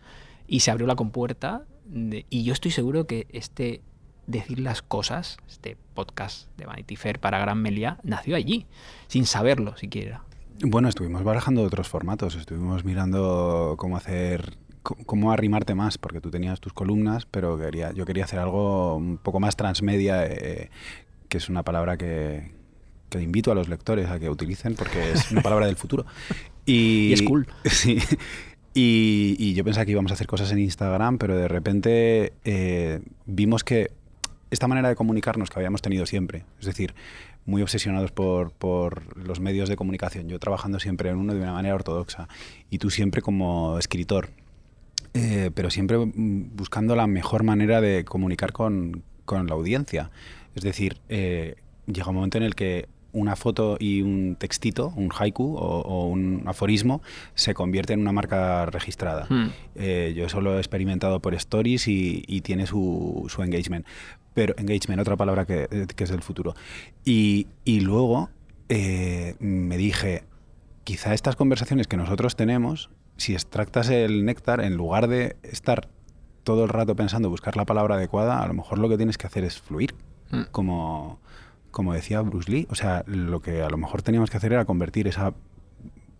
y 0.46 0.60
se 0.60 0.70
abrió 0.70 0.86
la 0.86 0.96
compuerta 0.96 1.64
y 1.92 2.44
yo 2.44 2.52
estoy 2.52 2.70
seguro 2.70 3.06
que 3.06 3.26
este 3.30 3.82
decir 4.26 4.60
las 4.60 4.82
cosas, 4.82 5.38
este 5.48 5.76
podcast 5.94 6.48
de 6.56 6.66
Vanity 6.66 6.96
Fair 6.96 7.18
para 7.18 7.38
Gran 7.38 7.60
Melia, 7.60 7.98
nació 8.02 8.36
allí, 8.36 8.66
sin 9.08 9.26
saberlo 9.26 9.76
siquiera. 9.76 10.22
Bueno, 10.62 10.88
estuvimos 10.88 11.24
barajando 11.24 11.62
otros 11.62 11.88
formatos, 11.88 12.36
estuvimos 12.36 12.84
mirando 12.84 13.74
cómo 13.78 13.96
hacer, 13.96 14.56
cómo 14.82 15.32
arrimarte 15.32 15.74
más, 15.74 15.98
porque 15.98 16.20
tú 16.20 16.30
tenías 16.30 16.60
tus 16.60 16.72
columnas, 16.72 17.26
pero 17.26 17.58
quería, 17.58 17.92
yo 17.92 18.06
quería 18.06 18.24
hacer 18.24 18.38
algo 18.38 18.96
un 18.96 19.18
poco 19.18 19.40
más 19.40 19.56
transmedia, 19.56 20.26
eh, 20.26 20.70
que 21.28 21.38
es 21.38 21.48
una 21.48 21.62
palabra 21.62 21.96
que, 21.96 22.52
que 23.08 23.20
invito 23.20 23.52
a 23.52 23.54
los 23.54 23.68
lectores 23.68 24.08
a 24.08 24.18
que 24.18 24.30
utilicen, 24.30 24.74
porque 24.74 25.12
es 25.12 25.30
una 25.30 25.42
palabra 25.42 25.66
del 25.66 25.76
futuro. 25.76 26.06
Y, 26.66 27.08
Y 27.08 27.12
es 27.14 27.22
cool. 27.22 27.48
Sí. 27.64 27.98
Y, 28.74 29.34
y 29.38 29.54
yo 29.54 29.64
pensaba 29.64 29.84
que 29.84 29.92
íbamos 29.92 30.12
a 30.12 30.14
hacer 30.14 30.28
cosas 30.28 30.52
en 30.52 30.60
Instagram, 30.60 31.18
pero 31.18 31.36
de 31.36 31.48
repente 31.48 32.34
eh, 32.44 33.00
vimos 33.26 33.64
que 33.64 33.90
esta 34.50 34.68
manera 34.68 34.88
de 34.88 34.94
comunicarnos 34.94 35.48
que 35.50 35.58
habíamos 35.58 35.82
tenido 35.82 36.06
siempre, 36.06 36.44
es 36.60 36.66
decir, 36.66 36.94
muy 37.46 37.62
obsesionados 37.62 38.12
por, 38.12 38.52
por 38.52 39.16
los 39.16 39.40
medios 39.40 39.68
de 39.68 39.76
comunicación, 39.76 40.28
yo 40.28 40.38
trabajando 40.38 40.78
siempre 40.78 41.10
en 41.10 41.16
uno 41.16 41.34
de 41.34 41.40
una 41.40 41.52
manera 41.52 41.74
ortodoxa 41.74 42.28
y 42.68 42.78
tú 42.78 42.90
siempre 42.90 43.22
como 43.22 43.78
escritor, 43.78 44.30
eh, 45.14 45.50
pero 45.54 45.70
siempre 45.70 45.98
mm, 45.98 46.56
buscando 46.56 46.96
la 46.96 47.06
mejor 47.06 47.42
manera 47.42 47.80
de 47.80 48.04
comunicar 48.04 48.52
con, 48.52 49.02
con 49.24 49.46
la 49.46 49.54
audiencia. 49.54 50.10
Es 50.54 50.62
decir, 50.62 50.98
eh, 51.08 51.56
llega 51.86 52.08
un 52.08 52.16
momento 52.16 52.38
en 52.38 52.44
el 52.44 52.54
que 52.54 52.88
una 53.12 53.36
foto 53.36 53.76
y 53.78 54.02
un 54.02 54.36
textito, 54.36 54.92
un 54.96 55.10
haiku 55.16 55.56
o, 55.56 55.80
o 55.80 56.06
un 56.06 56.42
aforismo, 56.46 57.02
se 57.34 57.54
convierte 57.54 57.92
en 57.92 58.00
una 58.00 58.12
marca 58.12 58.66
registrada. 58.66 59.26
Hmm. 59.28 59.48
Eh, 59.74 60.12
yo 60.16 60.26
eso 60.26 60.40
lo 60.40 60.56
he 60.56 60.58
experimentado 60.58 61.20
por 61.20 61.34
stories 61.34 61.88
y, 61.88 62.22
y 62.26 62.42
tiene 62.42 62.66
su, 62.66 63.26
su 63.28 63.42
engagement. 63.42 63.86
Pero 64.34 64.54
engagement, 64.58 65.00
otra 65.00 65.16
palabra 65.16 65.44
que, 65.44 65.86
que 65.94 66.04
es 66.04 66.10
del 66.10 66.22
futuro. 66.22 66.54
Y, 67.04 67.48
y 67.64 67.80
luego 67.80 68.30
eh, 68.68 69.34
me 69.40 69.76
dije, 69.76 70.22
quizá 70.84 71.14
estas 71.14 71.34
conversaciones 71.34 71.88
que 71.88 71.96
nosotros 71.96 72.36
tenemos, 72.36 72.90
si 73.20 73.34
extractas 73.34 73.90
el 73.90 74.24
néctar, 74.24 74.62
en 74.62 74.76
lugar 74.76 75.06
de 75.06 75.36
estar 75.42 75.88
todo 76.42 76.64
el 76.64 76.70
rato 76.70 76.96
pensando 76.96 77.28
buscar 77.28 77.54
la 77.54 77.66
palabra 77.66 77.96
adecuada, 77.96 78.42
a 78.42 78.46
lo 78.46 78.54
mejor 78.54 78.78
lo 78.78 78.88
que 78.88 78.96
tienes 78.96 79.18
que 79.18 79.26
hacer 79.26 79.44
es 79.44 79.60
fluir, 79.60 79.94
Mm. 80.30 80.42
como, 80.52 81.18
como 81.70 81.92
decía 81.92 82.20
Bruce 82.22 82.50
Lee. 82.50 82.66
O 82.70 82.74
sea, 82.74 83.02
lo 83.06 83.40
que 83.40 83.62
a 83.62 83.68
lo 83.68 83.76
mejor 83.76 84.00
teníamos 84.02 84.30
que 84.30 84.36
hacer 84.36 84.52
era 84.52 84.64
convertir 84.64 85.06
esa 85.08 85.34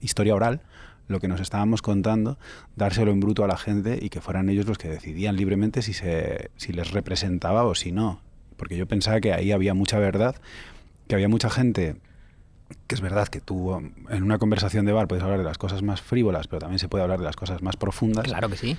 historia 0.00 0.34
oral, 0.34 0.60
lo 1.08 1.20
que 1.20 1.28
nos 1.28 1.40
estábamos 1.40 1.80
contando, 1.80 2.36
dárselo 2.76 3.12
en 3.12 3.20
bruto 3.20 3.44
a 3.44 3.48
la 3.48 3.56
gente 3.56 3.98
y 4.02 4.10
que 4.10 4.20
fueran 4.20 4.48
ellos 4.48 4.66
los 4.66 4.78
que 4.78 4.88
decidían 4.88 5.36
libremente 5.36 5.80
si, 5.80 5.92
se, 5.92 6.50
si 6.56 6.72
les 6.72 6.90
representaba 6.90 7.64
o 7.64 7.74
si 7.74 7.92
no. 7.92 8.20
Porque 8.56 8.76
yo 8.76 8.86
pensaba 8.86 9.20
que 9.20 9.32
ahí 9.32 9.52
había 9.52 9.72
mucha 9.74 9.98
verdad, 9.98 10.36
que 11.08 11.14
había 11.14 11.28
mucha 11.28 11.48
gente 11.50 11.96
que 12.86 12.94
es 12.94 13.00
verdad 13.00 13.28
que 13.28 13.40
tú 13.40 13.72
um, 13.72 13.92
en 14.08 14.22
una 14.22 14.38
conversación 14.38 14.86
de 14.86 14.92
bar 14.92 15.08
puedes 15.08 15.22
hablar 15.22 15.38
de 15.38 15.44
las 15.44 15.58
cosas 15.58 15.82
más 15.82 16.00
frívolas, 16.00 16.46
pero 16.48 16.60
también 16.60 16.78
se 16.78 16.88
puede 16.88 17.02
hablar 17.02 17.18
de 17.18 17.24
las 17.24 17.36
cosas 17.36 17.62
más 17.62 17.76
profundas. 17.76 18.24
Claro 18.24 18.48
que 18.48 18.56
sí. 18.56 18.76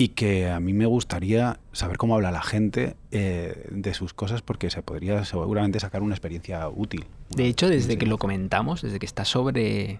Y 0.00 0.08
que 0.08 0.48
a 0.48 0.60
mí 0.60 0.72
me 0.74 0.86
gustaría 0.86 1.58
saber 1.72 1.96
cómo 1.96 2.14
habla 2.14 2.30
la 2.30 2.42
gente 2.42 2.94
eh, 3.10 3.66
de 3.70 3.94
sus 3.94 4.14
cosas 4.14 4.42
porque 4.42 4.70
se 4.70 4.80
podría 4.82 5.24
seguramente 5.24 5.80
sacar 5.80 6.02
una 6.02 6.14
experiencia 6.14 6.68
útil. 6.68 7.06
De 7.30 7.46
hecho, 7.46 7.68
desde 7.68 7.98
que 7.98 8.06
lo 8.06 8.16
comentamos, 8.18 8.82
desde 8.82 9.00
que 9.00 9.06
está 9.06 9.24
sobre 9.24 9.98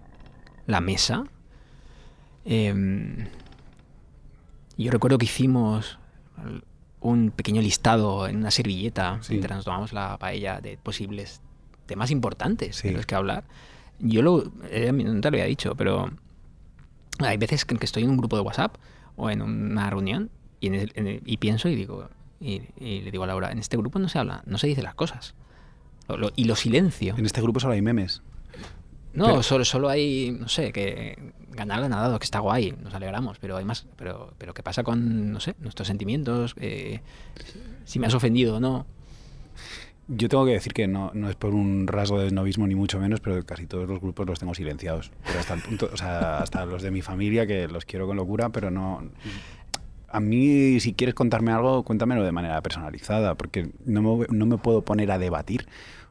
la 0.67 0.81
mesa, 0.81 1.25
em, 2.45 3.27
yo 4.77 4.91
recuerdo 4.93 5.19
que 5.19 5.25
hicimos 5.25 5.99
un 7.01 7.31
pequeño 7.31 7.61
listado 7.63 8.29
en 8.29 8.37
una 8.37 8.51
servilleta 8.51 9.19
Sí. 9.23 9.33
mientras 9.33 9.57
nos 9.57 9.65
tomamos 9.65 9.93
la 9.93 10.17
paella 10.19 10.61
de 10.61 10.79
posibles 10.79 11.41
temas 11.89 12.13
importantes 12.13 12.77
Sí. 12.77 12.89
de 12.89 12.95
los 12.95 13.07
que 13.07 13.17
hablar. 13.17 13.43
Yo 13.99 14.23
lo, 14.23 14.53
eh, 14.71 14.93
no 14.93 15.21
te 15.21 15.31
lo 15.31 15.35
había 15.37 15.47
dicho, 15.47 15.75
pero 15.75 16.09
hay 17.19 17.37
veces 17.37 17.65
que 17.65 17.75
que 17.77 17.85
estoy 17.85 18.05
en 18.05 18.11
un 18.11 18.17
grupo 18.17 18.37
de 18.37 18.43
WhatsApp 18.43 18.77
o 19.17 19.29
en 19.31 19.43
una 19.43 19.91
reunión 19.91 20.31
y, 20.61 20.69
en 20.69 20.75
el- 20.77 20.93
en 20.95 21.07
el- 21.09 21.23
y 21.27 21.39
pienso 21.39 21.69
y 21.69 21.75
digo 21.75 22.09
y, 22.41 22.63
y 22.79 23.01
le 23.01 23.11
digo 23.11 23.25
a 23.25 23.27
Laura, 23.27 23.51
en 23.51 23.59
este 23.59 23.77
grupo 23.77 23.99
no 23.99 24.09
se 24.09 24.21
habla, 24.21 24.43
no 24.47 24.59
se 24.59 24.69
dice 24.69 24.81
las 24.83 24.95
cosas. 24.95 25.35
Lo- 26.09 26.17
lo- 26.17 26.31
y 26.37 26.45
lo 26.45 26.55
silencio. 26.55 27.17
En 27.19 27.27
este 27.27 27.43
grupo 27.43 27.59
solo 27.59 27.73
hay 27.75 27.83
memes. 27.83 28.23
No, 29.13 29.27
Pero- 29.27 29.43
solo, 29.43 29.65
solo 29.65 29.89
hay, 29.89 30.31
no 30.39 30.49
sé, 30.49 30.71
que 30.73 31.33
ganar 31.51 31.81
la 31.81 31.89
nadado, 31.89 32.19
que 32.21 32.25
está 32.25 32.39
guay, 32.39 32.73
nos 32.81 32.95
alegramos, 32.95 33.39
pero 33.41 33.57
hay 33.57 33.65
más, 33.65 33.87
pero, 33.97 34.33
pero 34.39 34.55
¿qué 34.55 34.63
pasa 34.63 34.85
con, 34.85 35.33
no 35.33 35.41
sé, 35.41 35.57
nuestros 35.59 35.89
sentimientos? 35.89 36.55
Eh, 36.61 37.01
si 37.85 37.99
me 37.99 38.07
has 38.07 38.15
ofendido 38.15 38.57
o 38.57 38.61
no. 38.61 38.87
Yo 40.09 40.29
tengo 40.29 40.47
que 40.47 40.53
decir 40.53 40.73
que 40.73 40.89
no, 40.89 41.11
no 41.13 41.29
es 41.29 41.37
por 41.37 41.55
un 41.55 41.87
rasgo 41.87 42.19
de 42.19 42.31
novismo 42.31 42.67
ni 42.67 42.75
mucho 42.75 42.99
menos, 42.99 43.21
pero 43.21 43.45
casi 43.45 43.67
todos 43.67 43.87
los 43.89 44.01
grupos 44.01 44.27
los 44.27 44.39
tengo 44.39 44.55
silenciados. 44.55 45.11
Pero 45.27 45.39
hasta 45.41 45.53
el 45.55 45.61
punto, 45.61 45.91
o 45.93 45.97
sea, 45.97 46.39
hasta 46.39 46.65
los 46.65 46.83
de 46.83 46.91
mi 46.91 47.03
familia, 47.03 47.47
que 47.47 47.69
los 47.69 47.85
quiero 47.85 48.07
con 48.07 48.17
locura, 48.17 48.49
pero 48.49 48.71
no. 48.71 49.03
a 50.11 50.21
mí, 50.21 50.81
si 50.81 50.95
quieres 50.95 51.15
contarme 51.15 51.53
algo, 51.53 51.83
cuéntamelo 51.83 52.25
de 52.25 52.33
manera 52.33 52.61
personalizada, 52.63 53.35
porque 53.35 53.69
no 53.85 54.01
me, 54.03 54.27
no 54.31 54.47
me 54.47 54.57
puedo 54.57 54.83
poner 54.83 55.11
a 55.13 55.19
debatir. 55.19 55.67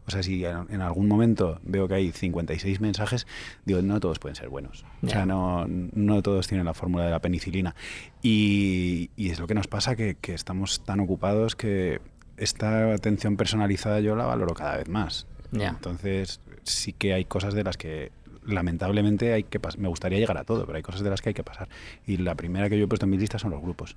O 0.05 0.11
sea, 0.11 0.23
si 0.23 0.45
en, 0.45 0.79
algún 0.81 1.07
momento 1.09 1.59
veo 1.63 1.87
que 1.89 1.95
hay 1.95 2.11
56 2.13 2.79
mensajes, 2.79 3.27
digo, 3.65 3.81
no 3.81 3.99
todos 3.99 4.19
pueden 4.19 4.35
ser 4.35 4.47
buenos. 4.47 4.85
O 5.01 5.07
Ya. 5.07 5.13
sea, 5.13 5.25
no, 5.25 5.65
no 5.67 6.21
todos 6.21 6.47
tienen 6.47 6.65
la 6.65 6.73
fórmula 6.73 7.03
de 7.05 7.11
la 7.11 7.19
penicilina. 7.19 7.75
Y, 8.21 9.09
y 9.17 9.31
es 9.31 9.39
lo 9.39 9.47
que 9.47 9.53
nos 9.55 9.67
pasa, 9.67 9.95
que, 9.95 10.15
que 10.15 10.33
estamos 10.33 10.81
tan 10.85 10.99
ocupados 11.01 11.55
que 11.57 11.99
esta 12.37 12.93
atención 12.93 13.35
personalizada 13.37 13.99
yo 13.99 14.15
la 14.15 14.25
valoro 14.25 14.53
cada 14.53 14.77
vez 14.77 14.87
más. 14.89 15.25
Entonces, 15.69 16.39
sí 16.63 16.93
que 16.93 17.13
hay 17.13 17.25
cosas 17.25 17.53
de 17.53 17.63
las 17.63 17.77
que 17.77 18.11
lamentablemente 18.45 19.33
hay 19.33 19.43
que 19.43 19.61
pas- 19.61 19.77
me 19.77 19.87
gustaría 19.87 20.19
llegar 20.19 20.37
a 20.37 20.43
todo, 20.43 20.65
pero 20.65 20.77
hay 20.77 20.83
cosas 20.83 21.01
de 21.01 21.09
las 21.09 21.21
que 21.21 21.29
hay 21.29 21.33
que 21.33 21.43
pasar. 21.43 21.67
Y 22.05 22.17
la 22.17 22.35
primera 22.35 22.69
que 22.69 22.77
yo 22.77 22.85
he 22.85 22.87
puesto 22.87 23.05
en 23.05 23.09
mi 23.11 23.17
lista 23.17 23.39
son 23.39 23.51
los 23.51 23.61
grupos. 23.61 23.95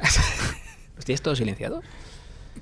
¿Los 0.96 1.04
tienes 1.04 1.22
todos 1.22 1.38
silenciados? 1.38 1.84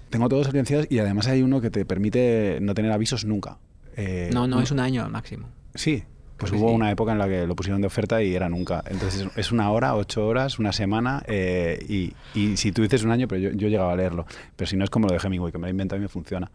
Tengo 0.08 0.28
todos 0.28 0.46
silenciados 0.46 0.86
y 0.90 0.98
además 0.98 1.26
hay 1.28 1.42
uno 1.42 1.60
que 1.60 1.70
te 1.70 1.84
permite 1.84 2.58
no 2.60 2.74
tener 2.74 2.92
avisos 2.92 3.24
nunca. 3.24 3.58
Eh, 3.96 4.30
No, 4.32 4.46
no, 4.46 4.58
un- 4.58 4.62
es 4.62 4.70
un 4.70 4.80
año 4.80 5.04
al 5.04 5.10
máximo. 5.10 5.48
Sí, 5.74 6.04
pues 6.40 6.52
hubo 6.52 6.68
sí. 6.70 6.74
una 6.74 6.90
época 6.90 7.12
en 7.12 7.18
la 7.18 7.28
que 7.28 7.46
lo 7.46 7.54
pusieron 7.54 7.80
de 7.80 7.86
oferta 7.86 8.22
y 8.22 8.34
era 8.34 8.48
nunca. 8.48 8.82
Entonces 8.86 9.28
es 9.36 9.52
una 9.52 9.70
hora, 9.70 9.94
ocho 9.94 10.26
horas, 10.26 10.58
una 10.58 10.72
semana 10.72 11.22
eh, 11.26 11.84
y, 11.88 12.14
y 12.34 12.56
si 12.56 12.72
tú 12.72 12.82
dices 12.82 13.04
un 13.04 13.10
año, 13.12 13.28
pero 13.28 13.40
yo, 13.40 13.50
yo 13.52 13.68
llegaba 13.68 13.92
a 13.92 13.96
leerlo. 13.96 14.26
Pero 14.56 14.68
si 14.68 14.76
no 14.76 14.84
es 14.84 14.90
como 14.90 15.06
lo 15.06 15.14
de 15.14 15.20
Hemingway, 15.24 15.52
que 15.52 15.58
me 15.58 15.62
lo 15.62 15.68
he 15.68 15.70
inventado 15.70 15.98
y 15.98 16.02
me 16.02 16.08
funciona. 16.08 16.50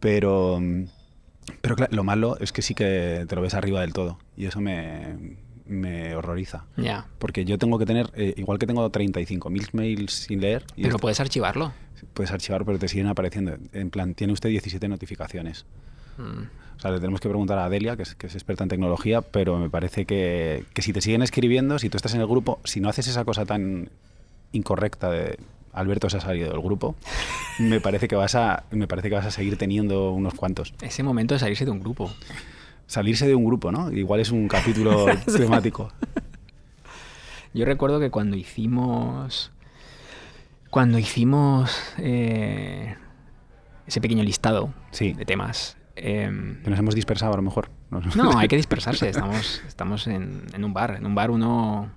Pero, 0.00 0.60
pero 1.60 1.76
claro, 1.76 1.94
lo 1.94 2.04
malo 2.04 2.36
es 2.38 2.52
que 2.52 2.62
sí 2.62 2.74
que 2.74 3.24
te 3.28 3.34
lo 3.34 3.42
ves 3.42 3.54
arriba 3.54 3.80
del 3.80 3.92
todo 3.92 4.18
y 4.36 4.46
eso 4.46 4.60
me, 4.60 5.36
me 5.66 6.14
horroriza. 6.14 6.64
Ya. 6.76 7.06
Porque 7.18 7.44
yo 7.44 7.58
tengo 7.58 7.78
que 7.78 7.86
tener, 7.86 8.10
eh, 8.14 8.34
igual 8.36 8.58
que 8.58 8.66
tengo 8.66 8.90
35.000 8.90 9.68
mails 9.72 10.12
sin 10.12 10.40
leer, 10.40 10.64
y 10.76 10.82
Pero 10.82 10.88
esto- 10.88 10.98
puedes 10.98 11.20
archivarlo. 11.20 11.72
puedes 12.14 12.32
archivar, 12.32 12.64
pero 12.64 12.78
te 12.78 12.88
siguen 12.88 13.06
apareciendo. 13.06 13.56
En 13.72 13.90
plan, 13.90 14.14
tiene 14.14 14.32
usted 14.32 14.48
17 14.50 14.88
notificaciones. 14.88 15.64
Mm. 16.18 16.61
O 16.76 16.80
sea, 16.80 16.90
le 16.90 16.98
tenemos 16.98 17.20
que 17.20 17.28
preguntar 17.28 17.58
a 17.58 17.66
Adelia, 17.66 17.96
que 17.96 18.02
es, 18.02 18.14
que 18.14 18.26
es 18.26 18.34
experta 18.34 18.64
en 18.64 18.68
tecnología, 18.68 19.20
pero 19.22 19.58
me 19.58 19.70
parece 19.70 20.04
que, 20.04 20.64
que 20.74 20.82
si 20.82 20.92
te 20.92 21.00
siguen 21.00 21.22
escribiendo, 21.22 21.78
si 21.78 21.88
tú 21.88 21.96
estás 21.96 22.14
en 22.14 22.20
el 22.20 22.26
grupo, 22.26 22.58
si 22.64 22.80
no 22.80 22.88
haces 22.88 23.06
esa 23.06 23.24
cosa 23.24 23.44
tan 23.46 23.88
incorrecta 24.52 25.10
de 25.10 25.38
Alberto 25.72 26.10
se 26.10 26.16
ha 26.18 26.20
salido 26.20 26.50
del 26.50 26.60
grupo, 26.60 26.96
me 27.58 27.80
parece 27.80 28.08
que 28.08 28.16
vas 28.16 28.34
a, 28.34 28.64
me 28.72 28.86
parece 28.88 29.08
que 29.08 29.14
vas 29.14 29.26
a 29.26 29.30
seguir 29.30 29.56
teniendo 29.58 30.10
unos 30.10 30.34
cuantos. 30.34 30.74
Ese 30.82 31.02
momento 31.02 31.34
de 31.34 31.40
salirse 31.40 31.64
de 31.64 31.70
un 31.70 31.80
grupo. 31.80 32.10
Salirse 32.88 33.26
de 33.26 33.34
un 33.34 33.44
grupo, 33.44 33.70
¿no? 33.72 33.90
Igual 33.92 34.20
es 34.20 34.30
un 34.30 34.48
capítulo 34.48 35.06
temático. 35.36 35.90
Yo 37.54 37.64
recuerdo 37.64 38.00
que 38.00 38.10
cuando 38.10 38.36
hicimos. 38.36 39.50
Cuando 40.70 40.98
hicimos 40.98 41.70
eh, 41.98 42.94
ese 43.86 44.00
pequeño 44.00 44.24
listado 44.24 44.72
Sí. 44.90 45.12
de 45.12 45.24
temas. 45.26 45.76
Que 45.94 46.30
nos 46.70 46.78
hemos 46.78 46.94
dispersado 46.94 47.32
a 47.32 47.36
lo 47.36 47.42
mejor. 47.42 47.70
no, 48.16 48.38
hay 48.38 48.48
que 48.48 48.56
dispersarse. 48.56 49.08
Estamos, 49.10 49.62
estamos 49.66 50.06
en, 50.06 50.44
en 50.54 50.64
un 50.64 50.72
bar. 50.72 50.96
En 50.96 51.06
un 51.06 51.14
bar 51.14 51.30
uno 51.30 51.90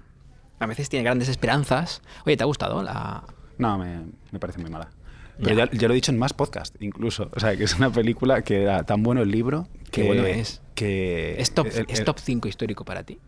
a 0.60 0.65
veces 0.67 0.89
tiene 0.89 1.03
grandes 1.03 1.29
esperanzas. 1.29 2.01
Oye, 2.25 2.38
¿te 2.38 2.43
ha 2.43 2.45
gustado 2.47 2.84
la, 2.84 3.23
No, 3.58 3.77
me, 3.77 4.01
me 4.31 4.39
parece 4.39 4.60
muy 4.60 4.69
mala. 4.69 4.89
Pero 5.38 5.55
Ya. 5.55 5.65
ya, 5.65 5.71
ya 5.77 5.88
lo 5.89 5.93
he 5.93 5.95
dicho 5.95 6.12
en 6.12 6.17
más 6.19 6.34
podcast, 6.34 6.75
incluso. 6.81 7.29
O 7.36 7.39
sea, 7.39 7.55
que 7.58 7.65
es 7.65 7.75
una 7.75 7.89
película 7.89 8.41
que 8.41 8.62
era 8.63 8.84
tan 8.84 9.03
bueno 9.03 9.21
el 9.21 9.29
libro 9.31 9.67
que... 9.91 10.01
Qué 10.01 10.03
bueno 10.08 10.25
es. 10.25 10.62
Que 10.75 11.36
¿Es 11.41 11.53
top, 11.53 11.67
el- 11.75 11.86
¿Es 11.89 11.99
el- 11.99 12.05
top 12.05 12.19
5 12.19 12.47
histórico 12.47 12.86
para 12.86 13.03
ti? 13.03 13.19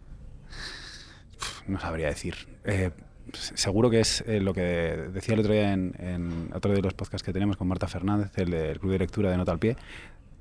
No 1.68 1.80
sabría 1.80 2.08
decir. 2.08 2.36
Eh, 2.64 2.92
seguro 3.34 3.90
que 3.90 4.00
es 4.00 4.24
eh, 4.28 4.40
lo 4.40 4.54
que 4.54 4.62
decía 4.62 5.34
el 5.34 5.42
otro 5.42 5.52
día 5.54 5.74
en, 5.74 5.94
en 6.00 6.50
otro 6.54 6.72
de 6.74 6.82
los 6.82 6.94
podcasts 6.94 7.26
que 7.26 7.34
tenemos 7.34 7.58
con 7.58 7.68
Marta 7.68 7.88
Fernández, 7.88 8.32
el 8.38 8.52
del 8.52 8.80
Club 8.80 8.94
de 8.94 9.00
Lectura 9.00 9.30
de 9.30 9.38
Nota 9.38 9.52
al 9.52 9.60
Pie. 9.60 9.76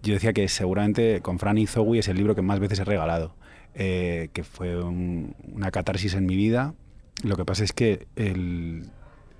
Yo 0.07 0.15
decía 0.15 0.33
que 0.33 0.49
seguramente 0.49 1.21
con 1.21 1.39
Fran 1.39 1.59
y 1.59 1.67
Zoe 1.67 1.99
es 1.99 2.09
el 2.09 2.17
libro 2.17 2.35
que 2.35 2.43
más 2.43 2.61
veces 2.61 2.79
he 2.79 2.85
regalado, 2.85 3.35
eh, 3.75 4.29
que 4.33 4.45
fue 4.45 4.81
un- 4.83 5.35
una 5.53 5.71
catarsis 5.71 6.15
en 6.15 6.27
mi 6.27 6.37
vida. 6.37 6.75
Lo 7.23 7.37
que 7.37 7.45
pasa 7.45 7.65
es 7.65 7.73
que 7.73 8.07
el, 8.17 8.85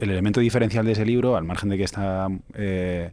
el 0.01 0.11
elemento 0.11 0.41
diferencial 0.41 0.85
de 0.87 0.93
ese 0.93 1.05
libro, 1.07 1.37
al 1.37 1.45
margen 1.45 1.69
de 1.69 1.77
que 1.79 1.85
está 1.85 2.29
eh, 2.55 3.11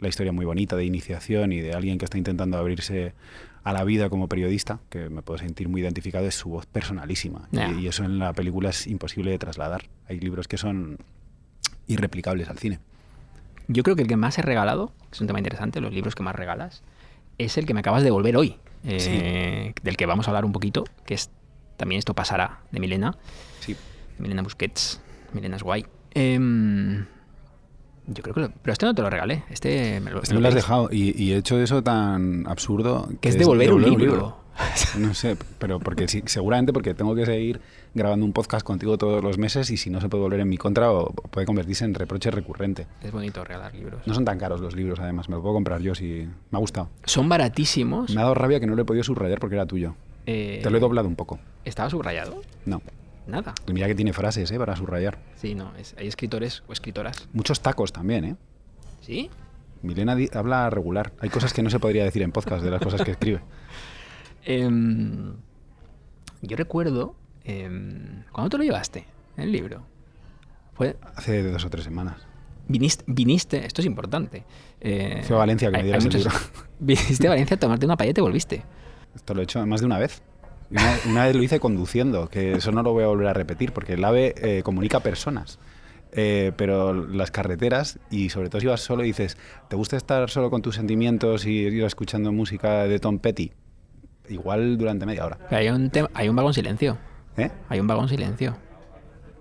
la 0.00 0.08
historia 0.08 0.32
muy 0.32 0.44
bonita 0.44 0.74
de 0.76 0.84
iniciación 0.84 1.52
y 1.52 1.60
de 1.60 1.72
alguien 1.72 1.96
que 1.98 2.04
está 2.04 2.18
intentando 2.18 2.58
abrirse 2.58 3.14
a 3.62 3.72
la 3.72 3.84
vida 3.84 4.08
como 4.10 4.28
periodista, 4.28 4.78
que 4.90 5.08
me 5.10 5.22
puedo 5.22 5.38
sentir 5.38 5.68
muy 5.68 5.80
identificado, 5.80 6.26
es 6.26 6.34
su 6.34 6.48
voz 6.50 6.66
personalísima. 6.66 7.48
Y, 7.72 7.80
y 7.82 7.88
eso 7.88 8.04
en 8.04 8.18
la 8.18 8.32
película 8.32 8.70
es 8.70 8.86
imposible 8.86 9.30
de 9.30 9.38
trasladar. 9.38 9.84
Hay 10.08 10.18
libros 10.20 10.46
que 10.48 10.56
son 10.56 10.98
irreplicables 11.86 12.48
al 12.48 12.58
cine. 12.58 12.78
Yo 13.68 13.82
creo 13.82 13.96
que 13.96 14.02
el 14.02 14.08
que 14.08 14.16
más 14.16 14.38
he 14.38 14.42
regalado, 14.42 14.88
que 15.10 15.14
es 15.14 15.20
un 15.20 15.26
tema 15.26 15.38
interesante, 15.40 15.80
los 15.80 15.92
libros 15.92 16.14
que 16.14 16.22
más 16.22 16.34
regalas, 16.36 16.82
es 17.38 17.58
el 17.58 17.66
que 17.66 17.74
me 17.74 17.80
acabas 17.80 18.02
de 18.02 18.06
devolver 18.06 18.36
hoy, 18.36 18.56
eh, 18.84 19.72
del 19.82 19.96
que 19.96 20.06
vamos 20.06 20.26
a 20.28 20.30
hablar 20.30 20.44
un 20.44 20.52
poquito, 20.52 20.84
que 21.04 21.14
es 21.14 21.30
también 21.76 21.98
esto 21.98 22.14
pasará, 22.14 22.60
de 22.70 22.80
Milena, 22.80 23.16
Sí. 23.60 23.76
Milena 24.18 24.42
Busquets, 24.42 25.00
Milena 25.32 25.56
es 25.56 25.62
guay. 25.62 25.84
Em, 26.14 27.04
yo 28.06 28.22
creo 28.22 28.34
que... 28.34 28.40
lo- 28.40 28.50
pero 28.62 28.72
este 28.72 28.86
no 28.86 28.94
te 28.94 29.02
lo 29.02 29.10
regalé, 29.10 29.44
este 29.50 30.00
me 30.00 30.10
lo, 30.10 30.22
Este 30.22 30.34
me 30.34 30.40
lo 30.40 30.48
has 30.48 30.54
dejado 30.54 30.88
y, 30.90 31.20
y 31.22 31.32
he 31.32 31.36
hecho 31.36 31.58
eso 31.60 31.82
tan 31.82 32.46
absurdo 32.46 33.08
Que 33.20 33.28
es 33.28 33.38
devolver 33.38 33.72
un 33.72 33.82
libro. 33.82 34.38
No 34.98 35.12
sé, 35.14 35.36
pero 35.58 35.78
porque 35.80 36.08
sí, 36.08 36.22
seguramente 36.26 36.72
porque 36.72 36.94
tengo 36.94 37.14
que 37.14 37.26
seguir 37.26 37.60
grabando 37.94 38.24
un 38.24 38.32
podcast 38.32 38.64
contigo 38.66 38.96
todos 38.98 39.22
los 39.22 39.36
meses 39.38 39.70
y 39.70 39.76
si 39.76 39.90
no 39.90 40.00
se 40.00 40.08
puede 40.08 40.22
volver 40.22 40.40
en 40.40 40.48
mi 40.48 40.56
contra 40.56 40.90
o 40.92 41.12
puede 41.12 41.46
convertirse 41.46 41.84
en 41.84 41.94
reproche 41.94 42.30
recurrente. 42.30 42.86
Es 43.02 43.12
bonito 43.12 43.44
regalar 43.44 43.74
libros. 43.74 44.06
No 44.06 44.14
son 44.14 44.24
tan 44.24 44.38
caros 44.38 44.60
los 44.60 44.74
libros, 44.74 44.98
además, 45.00 45.28
me 45.28 45.36
lo 45.36 45.42
puedo 45.42 45.54
comprar 45.54 45.80
yo 45.80 45.94
si 45.94 46.26
me 46.50 46.56
ha 46.56 46.58
gustado. 46.58 46.88
Son 47.04 47.28
baratísimos. 47.28 48.14
Me 48.14 48.20
ha 48.20 48.24
dado 48.24 48.34
rabia 48.34 48.58
que 48.60 48.66
no 48.66 48.74
lo 48.74 48.82
he 48.82 48.84
podido 48.84 49.04
subrayar 49.04 49.38
porque 49.38 49.56
era 49.56 49.66
tuyo. 49.66 49.94
eh, 50.26 50.60
Te 50.62 50.70
lo 50.70 50.76
he 50.78 50.80
doblado 50.80 51.08
un 51.08 51.16
poco. 51.16 51.38
¿Estaba 51.64 51.90
subrayado? 51.90 52.40
No. 52.64 52.80
Nada. 53.26 53.54
Y 53.66 53.72
mira 53.72 53.88
que 53.88 53.94
tiene 53.96 54.12
frases, 54.12 54.50
¿eh? 54.52 54.58
Para 54.58 54.76
subrayar. 54.76 55.18
Sí, 55.34 55.54
no, 55.54 55.72
es- 55.76 55.94
hay 55.98 56.06
escritores 56.06 56.62
o 56.68 56.72
escritoras. 56.72 57.28
Muchos 57.32 57.60
tacos 57.60 57.92
también, 57.92 58.24
¿eh? 58.24 58.36
¿Sí? 59.00 59.30
Milena 59.82 60.16
habla 60.32 60.70
regular. 60.70 61.12
Hay 61.20 61.28
cosas 61.28 61.52
que 61.52 61.62
no 61.62 61.68
se 61.70 61.78
podría 61.80 62.04
decir 62.04 62.22
en 62.22 62.32
podcast 62.32 62.62
de 62.62 62.70
las 62.70 62.80
cosas 62.80 63.02
que 63.02 63.10
escribe. 63.10 63.40
Em, 64.46 65.34
yo 66.42 66.56
recuerdo. 66.56 67.14
em, 67.44 68.22
¿Cuándo 68.32 68.50
te 68.50 68.58
lo 68.58 68.64
llevaste? 68.64 69.04
El 69.36 69.52
libro. 69.52 69.82
Fue, 70.74 70.96
Hace 71.14 71.42
dos 71.42 71.64
o 71.64 71.70
tres 71.70 71.84
semanas. 71.84 72.16
viniste, 72.68 73.04
viniste, 73.06 73.64
esto 73.66 73.80
es 73.82 73.86
importante. 73.86 74.44
eh, 74.80 75.22
Fui 75.24 75.34
a 75.36 75.38
Valencia 75.40 75.70
que 75.70 75.76
me 75.78 75.82
dieras 75.84 76.04
el 76.04 76.12
libro. 76.12 76.30
Viniste 76.78 77.26
a 77.26 77.30
Valencia 77.30 77.56
a 77.56 77.58
tomarte 77.60 77.86
una 77.86 77.96
paella 77.96 78.10
y 78.10 78.14
te 78.14 78.20
volviste. 78.20 78.62
Esto 79.14 79.34
lo 79.34 79.40
he 79.40 79.44
hecho 79.44 79.64
más 79.66 79.80
de 79.80 79.86
una 79.86 79.98
vez. 79.98 80.22
Una 81.08 81.24
vez 81.26 81.36
lo 81.36 81.42
hice 81.42 81.60
conduciendo, 81.60 82.28
que 82.28 82.52
eso 82.54 82.72
no 82.72 82.82
lo 82.82 82.92
voy 82.92 83.04
a 83.04 83.06
volver 83.06 83.28
a 83.28 83.32
repetir, 83.32 83.72
porque 83.72 83.92
el 83.94 84.04
AVE 84.04 84.34
eh, 84.36 84.62
comunica 84.64 84.98
personas. 85.00 85.58
Eh, 86.12 86.52
pero 86.56 86.92
las 86.92 87.30
carreteras, 87.30 87.98
y 88.10 88.30
sobre 88.30 88.48
todo 88.50 88.60
si 88.60 88.66
vas 88.66 88.80
solo 88.80 89.04
y 89.04 89.08
dices, 89.08 89.36
¿te 89.68 89.76
gusta 89.76 89.96
estar 89.96 90.28
solo 90.28 90.50
con 90.50 90.62
tus 90.62 90.74
sentimientos 90.74 91.46
y 91.46 91.50
ir 91.52 91.84
escuchando 91.84 92.32
música 92.32 92.84
de 92.84 92.98
Tom 92.98 93.18
Petty? 93.20 93.52
Igual 94.28 94.76
durante 94.78 95.06
media 95.06 95.24
hora. 95.26 95.38
Pero 95.48 95.56
hay 95.60 95.68
un, 95.68 95.90
hay 96.14 96.28
un 96.28 96.36
vagón 96.36 96.54
silencio. 96.54 96.96
¿Eh? 97.36 97.50
Hay 97.68 97.80
un 97.80 97.86
vagón 97.86 98.08
silencio. 98.08 98.56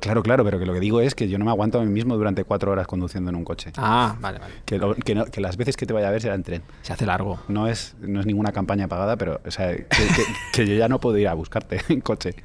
Claro, 0.02 0.21
claro, 0.21 0.43
pero 0.43 0.60
que 0.60 0.65
lo 0.67 0.74
que 0.74 0.80
digo 0.80 1.02
es 1.02 1.15
que 1.15 1.28
yo 1.30 1.39
no 1.39 1.45
me 1.45 1.52
aguanto 1.52 1.80
a 1.80 1.84
mí 1.84 1.89
mismo 1.91 2.15
durante 2.15 2.43
cuatro 2.43 2.71
horas 2.71 2.86
conduciendo 2.86 3.30
en 3.32 3.36
un 3.38 3.43
coche. 3.43 3.71
Ah, 3.78 4.15
vale, 4.19 4.38
vale. 4.38 4.54
Que, 4.65 4.78
lo- 4.78 4.93
que 4.93 5.15
no- 5.15 5.26
que 5.26 5.41
las 5.41 5.58
veces 5.58 5.76
que 5.78 5.86
te 5.88 5.93
vaya 5.93 6.10
a 6.10 6.12
ver 6.12 6.21
será 6.21 6.36
en 6.36 6.43
tren. 6.43 6.62
Se 6.84 6.93
hace 6.93 7.06
largo. 7.08 7.39
No 7.48 7.67
es, 7.67 7.95
no 8.02 8.19
es 8.19 8.26
ninguna 8.28 8.52
campaña 8.52 8.88
pagada, 8.88 9.15
pero 9.17 9.39
o 9.45 9.50
sea, 9.52 9.76
que, 9.76 9.86
que- 9.86 10.24
que 10.54 10.67
yo 10.67 10.76
ya 10.76 10.88
no 10.89 11.00
puedo 11.00 11.17
ir 11.17 11.28
a 11.28 11.34
buscarte 11.34 11.80
en 11.89 12.02
coche. 12.02 12.36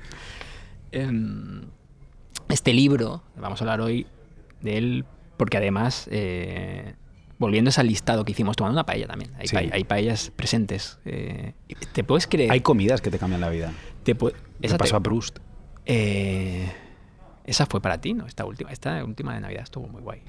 Em, 0.92 1.62
este 2.48 2.72
libro, 2.72 3.22
vamos 3.36 3.60
a 3.60 3.64
hablar 3.64 3.80
hoy 3.80 4.06
de 4.62 4.78
él, 4.78 5.04
porque 5.36 5.58
además, 5.58 6.08
eh, 6.10 6.94
volviendo 7.40 7.68
a 7.68 7.70
ese 7.70 7.82
listado 7.82 8.24
que 8.24 8.30
hicimos, 8.32 8.54
tomando 8.54 8.74
una 8.74 8.86
paella 8.86 9.08
también. 9.08 9.32
Hay, 9.38 9.48
Sí. 9.48 9.56
pa- 9.56 9.74
hay 9.74 9.82
paellas 9.84 10.30
presentes. 10.36 10.98
eh, 11.06 11.54
¿Te 11.92 12.04
puedes 12.04 12.26
creer? 12.28 12.52
Hay 12.52 12.60
comidas 12.60 13.00
que 13.00 13.10
te 13.10 13.18
cambian 13.18 13.40
la 13.40 13.48
vida. 13.48 13.72
te- 14.04 14.14
pasó 14.14 14.96
a 14.96 15.00
Proust. 15.00 15.38
eh, 15.86 16.70
esa 17.44 17.66
fue 17.66 17.80
para 17.80 18.00
ti, 18.00 18.12
¿no? 18.14 18.26
Esta 18.26 18.44
última, 18.44 18.70
esta 18.70 19.02
última 19.04 19.34
de 19.34 19.40
Navidad 19.40 19.62
estuvo 19.64 19.88
muy 19.88 20.02
guay. 20.02 20.20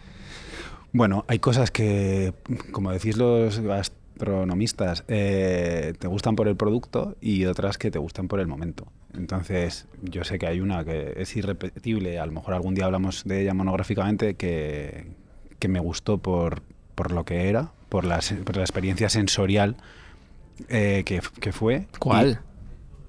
Bueno, 0.94 1.24
hay 1.28 1.40
cosas 1.40 1.70
que, 1.72 2.34
como 2.72 2.92
decís 2.92 3.18
los 3.18 3.60
gastronomistas, 3.60 5.04
eh, 5.08 5.94
te 6.00 6.08
gustan 6.08 6.36
por 6.36 6.48
el 6.48 6.56
producto 6.56 7.16
y 7.22 7.46
otras 7.46 7.78
que 7.78 7.92
te 7.92 8.00
gustan 8.00 8.28
por 8.28 8.40
el 8.40 8.48
momento. 8.48 8.88
Entonces, 9.14 9.88
yo 10.02 10.24
sé 10.24 10.40
que 10.40 10.48
hay 10.48 10.60
una 10.62 10.84
que 10.86 11.14
es 11.18 11.36
irrepetible, 11.36 12.20
a 12.20 12.26
lo 12.26 12.32
mejor 12.32 12.54
algún 12.54 12.74
día 12.76 12.86
hablamos 12.86 13.24
de 13.26 13.42
ella 13.42 13.54
monográficamente, 13.54 14.36
que, 14.36 15.08
que 15.60 15.68
me 15.68 15.80
gustó 15.80 16.18
por, 16.18 16.62
por 16.96 17.12
lo 17.12 17.24
que 17.26 17.50
era, 17.50 17.72
por 17.90 18.06
la, 18.06 18.20
por 18.44 18.56
la 18.58 18.64
experiencia 18.64 19.10
sensorial 19.10 19.76
eh, 20.70 21.04
que, 21.06 21.22
que 21.40 21.52
fue. 21.52 21.88
¿Cuál? 22.00 22.42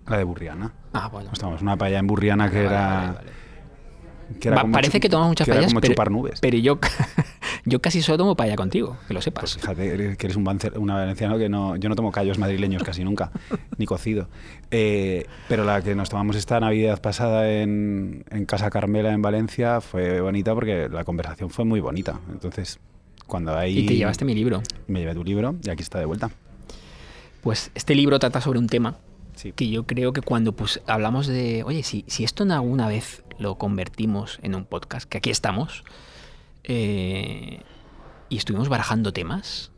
La 0.07 0.17
de 0.19 0.25
Burriana. 0.25 0.73
Ah, 0.93 1.09
bueno. 1.09 1.31
Estamos 1.33 1.63
una 1.63 1.77
paella 1.77 1.99
en 1.99 2.07
Burriana 2.07 2.51
que 2.51 2.57
Vale, 2.65 2.69
era... 2.69 2.89
vale, 2.99 3.13
vale. 3.15 3.43
Que 4.41 4.49
era 4.49 4.63
como 4.63 4.73
parece 4.73 4.99
que 4.99 5.11
tomas 5.11 5.29
muchas 5.29 5.45
que 5.45 5.53
paellas, 5.53 5.71
como 5.73 5.81
pero, 5.83 5.93
chupar 5.93 6.11
nubes. 6.11 6.41
pero 6.41 6.57
yo, 6.57 6.79
yo 7.67 7.83
casi 7.83 8.01
solo 8.01 8.17
tomo 8.17 8.35
paella 8.35 8.57
contigo, 8.57 8.97
que 9.07 9.13
lo 9.13 9.19
Pues 9.19 9.25
sepas. 9.25 9.55
fíjate, 9.59 9.93
eres- 9.93 10.17
que 10.17 10.27
eres 10.27 10.37
un, 10.37 10.49
una 10.77 10.95
valenciano 10.95 11.37
que 11.37 11.51
no, 11.51 11.77
yo 11.77 11.91
no 11.91 11.95
tomo 11.97 12.11
callos 12.11 12.39
madrileños 12.39 12.83
casi 12.83 13.05
nunca, 13.05 13.31
ni 13.77 13.85
cocido. 13.85 14.29
Eh, 14.71 15.27
pero 15.49 15.65
la 15.65 15.83
que 15.83 15.95
nos 15.95 16.09
tomamos 16.09 16.37
esta 16.37 16.59
Navidad 16.61 17.03
pasada 17.03 17.51
en, 17.53 18.25
en 18.31 18.47
Casa 18.47 18.71
Carmela 18.71 19.13
en 19.13 19.21
Valencia 19.21 19.83
fue 19.83 20.23
bonita 20.23 20.55
porque 20.55 20.89
la 20.89 21.05
conversación 21.05 21.51
fue 21.51 21.67
muy 21.67 21.81
bonita. 21.81 22.19
Entonces, 22.33 22.79
cuando 23.27 23.65
Y 23.67 23.87
te 23.87 23.97
llevaste 23.97 24.25
mi 24.25 24.35
libro. 24.35 24.63
me 24.89 25.01
llevé 25.01 25.15
tu 25.15 25.25
libro 25.25 25.57
y 25.65 25.71
aquí 25.71 25.83
está 25.83 25.99
de 25.99 26.05
vuelta. 26.05 26.31
Pues 27.43 27.71
este 27.75 27.95
libro 27.95 28.19
trata 28.19 28.41
sobre 28.41 28.59
un 28.59 28.67
tema 28.69 28.97
Sí. 29.35 29.53
que 29.53 29.69
yo 29.69 29.85
creo 29.87 30.13
que 30.13 30.21
cuando 30.21 30.53
pues, 30.53 30.81
hablamos 30.87 31.27
de, 31.27 31.63
oye, 31.65 31.83
si, 31.83 32.05
si 32.07 32.23
esto 32.25 32.43
en 32.45 32.53
alguna 32.53 32.87
vez 32.89 33.23
lo 33.39 33.57
convertimos 33.57 34.39
en 34.43 34.55
un 34.55 34.65
podcast, 34.67 35.09
que 35.09 35.19
aquí 35.19 35.31
estamos, 35.31 35.85
eh, 36.65 37.61
y 38.29 38.37
estuvimos 38.37 38.69
barajando 38.69 39.13
temas, 39.13 39.71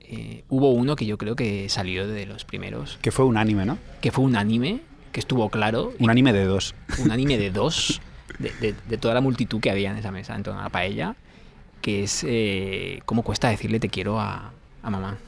eh, 0.00 0.44
hubo 0.48 0.70
uno 0.70 0.96
que 0.96 1.06
yo 1.06 1.18
creo 1.18 1.36
que 1.36 1.68
salió 1.68 2.06
de 2.08 2.26
los 2.26 2.44
primeros, 2.44 2.98
Que 3.02 3.10
fue 3.10 3.24
un 3.24 3.36
anime, 3.36 3.66
¿no? 3.66 3.78
que 4.00 4.10
fue 4.10 4.24
un 4.24 4.36
anime, 4.36 4.80
que 5.12 5.20
estuvo 5.20 5.48
claro, 5.50 5.92
Un 5.98 6.08
anime 6.10 6.32
de 6.32 6.44
dos. 6.44 6.74
un 6.98 7.10
anime 7.10 7.36
de 7.36 7.50
dos, 7.50 8.00
de, 8.38 8.50
de- 8.60 8.74
de 8.88 8.96
toda 8.98 9.12
la 9.14 9.20
multitud 9.20 9.60
que 9.60 9.70
había 9.70 9.90
en 9.90 9.96
esa 9.98 10.10
mesa, 10.12 10.34
en 10.34 10.42
torno 10.44 10.60
a 10.60 10.64
la 10.64 10.68
paella, 10.70 11.16
que 11.80 12.04
es 12.04 12.24
eh, 12.26 13.00
cómo 13.06 13.22
cuesta 13.22 13.48
decirle 13.48 13.80
te 13.80 13.88
quiero 13.88 14.20
a, 14.20 14.52
a 14.82 14.90
mamá. 14.90 15.18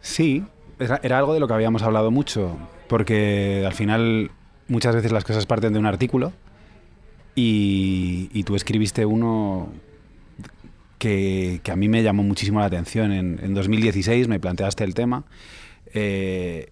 Sí, 0.00 0.44
era, 0.78 1.00
era 1.02 1.18
algo 1.18 1.34
de 1.34 1.40
lo 1.40 1.48
que 1.48 1.54
habíamos 1.54 1.82
hablado 1.82 2.10
mucho, 2.10 2.56
porque 2.88 3.64
al 3.66 3.74
final 3.74 4.30
muchas 4.68 4.94
veces 4.94 5.12
las 5.12 5.24
cosas 5.24 5.46
parten 5.46 5.72
de 5.72 5.78
un 5.78 5.86
artículo 5.86 6.32
y, 7.34 8.30
y 8.32 8.44
tú 8.44 8.56
escribiste 8.56 9.04
uno 9.04 9.68
que, 10.98 11.60
que 11.62 11.72
a 11.72 11.76
mí 11.76 11.88
me 11.88 12.02
llamó 12.02 12.22
muchísimo 12.22 12.60
la 12.60 12.66
atención. 12.66 13.12
En, 13.12 13.40
en 13.42 13.54
2016 13.54 14.28
me 14.28 14.38
planteaste 14.40 14.84
el 14.84 14.94
tema 14.94 15.24
eh, 15.92 16.70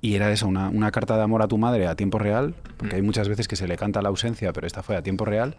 y 0.00 0.14
era 0.14 0.30
eso, 0.30 0.46
una, 0.46 0.68
una 0.68 0.90
carta 0.90 1.16
de 1.16 1.22
amor 1.22 1.42
a 1.42 1.48
tu 1.48 1.58
madre 1.58 1.86
a 1.86 1.96
tiempo 1.96 2.18
real, 2.18 2.54
porque 2.76 2.96
hay 2.96 3.02
muchas 3.02 3.28
veces 3.28 3.48
que 3.48 3.56
se 3.56 3.66
le 3.66 3.76
canta 3.76 4.02
la 4.02 4.10
ausencia, 4.10 4.52
pero 4.52 4.66
esta 4.66 4.82
fue 4.82 4.96
a 4.96 5.02
tiempo 5.02 5.24
real. 5.24 5.56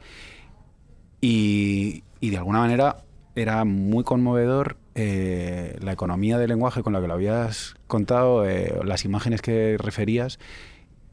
Y, 1.22 2.04
y 2.20 2.30
de 2.30 2.38
alguna 2.38 2.60
manera 2.60 2.98
era 3.36 3.64
muy 3.66 4.04
conmovedor 4.04 4.78
eh, 4.96 5.78
la 5.82 5.94
economía 5.94 6.38
del 6.38 6.50
lenguaje 6.50 6.84
con 6.84 6.94
la 6.94 7.02
que 7.02 7.08
lo 7.08 7.14
habías 7.14 7.76
contado, 7.88 8.48
eh, 8.48 8.80
las 8.84 9.06
imágenes 9.06 9.42
que 9.42 9.78
referías, 9.78 10.40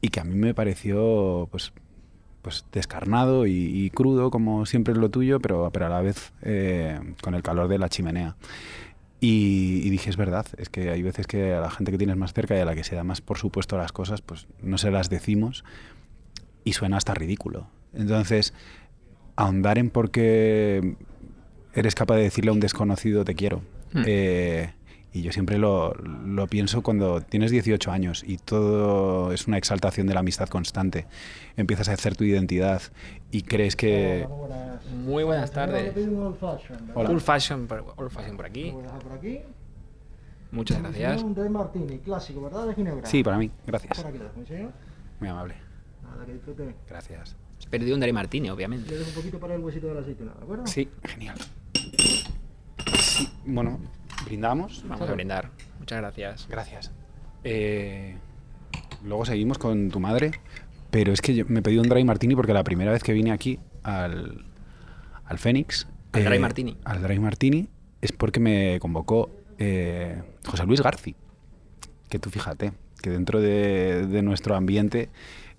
y 0.01 0.09
que 0.09 0.19
a 0.19 0.23
mí 0.23 0.35
me 0.35 0.53
pareció 0.53 1.47
pues, 1.51 1.73
pues 2.41 2.65
descarnado 2.71 3.47
y, 3.47 3.89
crudo, 3.91 4.29
como 4.29 4.65
siempre 4.65 4.93
es 4.93 4.99
lo 4.99 5.09
tuyo, 5.09 5.39
pero, 5.39 5.69
pero 5.71 5.85
a 5.87 5.89
la 5.89 6.01
vez 6.01 6.33
eh, 6.41 6.99
con 7.21 7.33
el 7.33 7.43
calor 7.43 7.67
de 7.67 7.77
la 7.77 7.89
chimenea. 7.89 8.35
Y, 9.19 9.81
y 9.83 9.89
dije, 9.89 10.09
es 10.11 10.17
verdad, 10.17 10.45
es 10.57 10.69
que 10.69 10.91
hay 10.91 11.01
veces 11.01 11.25
que 11.25 11.53
a 11.53 11.61
la 11.61 11.71
gente 11.71 11.91
que 11.91 11.97
tienes 11.97 12.17
más 12.17 12.33
cerca 12.33 12.55
y 12.55 12.59
a 12.59 12.65
la 12.65 12.75
que 12.75 12.83
se 12.83 12.95
da 12.95 13.03
más 13.03 13.21
por 13.21 13.37
supuesto 13.37 13.77
las 13.77 13.91
cosas, 13.91 14.21
pues 14.21 14.47
no 14.61 14.77
se 14.77 14.91
las 14.91 15.09
decimos 15.09 15.63
y 16.63 16.73
suena 16.73 16.97
hasta 16.97 17.13
ridículo. 17.13 17.67
Entonces, 17.93 18.53
ahondar 19.37 19.77
en 19.77 19.89
por 19.89 20.11
qué 20.11 20.95
eres 21.73 21.95
capaz 21.95 22.15
de 22.15 22.23
decirle 22.23 22.49
a 22.49 22.53
un 22.53 22.59
desconocido 22.59 23.23
te 23.23 23.35
quiero. 23.35 23.61
Mm. 23.93 24.03
Eh, 24.05 24.73
y 25.13 25.21
yo 25.21 25.31
siempre 25.31 25.57
lo, 25.57 25.93
lo 25.93 26.47
pienso 26.47 26.83
cuando 26.83 27.21
tienes 27.21 27.49
18 27.49 27.91
años 27.91 28.23
y 28.27 28.37
todo 28.37 29.31
es 29.31 29.47
una 29.47 29.57
exaltación 29.57 30.05
de 30.05 30.13
la 30.13 30.19
amistad 30.19 30.49
constante. 30.49 31.07
Empiezas 31.55 31.87
a 31.89 31.93
hacer 31.93 32.15
tu 32.15 32.23
identidad 32.23 32.81
y 33.31 33.43
crees 33.43 33.75
que... 33.75 34.27
Muy 35.05 35.23
buenas 35.23 35.51
tardes. 35.51 35.93
Hola. 35.95 36.27
Old 36.27 36.37
fashion. 36.37 36.91
Old 36.93 37.21
fashion, 37.21 37.67
por, 37.67 37.93
old 37.95 38.11
fashion 38.11 38.35
por 38.35 38.45
aquí. 38.45 38.71
Por. 38.71 38.83
Muchas 40.51 40.81
gracias. 40.81 41.23
Un 41.23 41.33
Dry 41.33 41.49
Martini, 41.49 41.99
clásico, 41.99 42.41
¿verdad? 42.41 42.67
De 42.67 42.75
Ginebra. 42.75 43.05
Sí, 43.05 43.23
para 43.23 43.37
mí, 43.37 43.51
gracias. 43.65 44.05
Muy 45.19 45.29
amable. 45.29 45.55
Nada, 46.03 46.25
que 46.25 46.33
disfrute. 46.33 46.75
Gracias. 46.87 47.35
Perdido 47.69 47.95
un 47.95 48.01
Dry 48.01 48.13
Martini, 48.13 48.49
obviamente. 48.49 48.89
Le 48.89 48.97
dejo 48.97 49.09
un 49.09 49.15
poquito 49.15 49.39
para 49.39 49.55
el 49.55 49.61
huesito 49.61 49.87
de 49.87 49.93
la 49.95 50.01
aceituna, 50.01 50.33
¿de 50.33 50.43
acuerdo? 50.43 50.67
Sí, 50.67 50.89
genial. 51.03 51.37
Sí, 52.97 53.29
bueno, 53.45 53.79
brindamos. 54.25 54.83
Vamos 54.87 55.09
a 55.09 55.13
brindar. 55.13 55.51
Muchas 55.79 55.99
gracias. 55.99 56.47
Gracias. 56.49 56.91
Eh, 57.43 58.17
luego 59.03 59.25
seguimos 59.25 59.57
con 59.57 59.89
tu 59.89 59.99
madre, 59.99 60.31
pero 60.91 61.11
es 61.11 61.21
que 61.21 61.35
yo 61.35 61.45
me 61.47 61.61
pedí 61.61 61.77
un 61.77 61.89
dry 61.89 62.03
martini 62.03 62.35
porque 62.35 62.53
la 62.53 62.63
primera 62.63 62.91
vez 62.91 63.03
que 63.03 63.13
vine 63.13 63.31
aquí 63.31 63.59
al, 63.83 64.45
al 65.25 65.37
Fénix... 65.37 65.87
Al 66.13 66.23
Dry 66.23 66.39
Martini. 66.39 66.77
Al 66.83 67.03
dry 67.03 67.19
martini 67.19 67.67
es 68.01 68.11
porque 68.11 68.39
me 68.39 68.79
convocó 68.79 69.29
eh, 69.59 70.23
José 70.45 70.65
Luis 70.65 70.81
Garci. 70.81 71.15
Que 72.09 72.17
tú 72.17 72.29
fíjate, 72.29 72.71
que 73.01 73.09
dentro 73.09 73.39
de, 73.39 74.07
de 74.07 74.21
nuestro 74.23 74.55
ambiente 74.55 75.09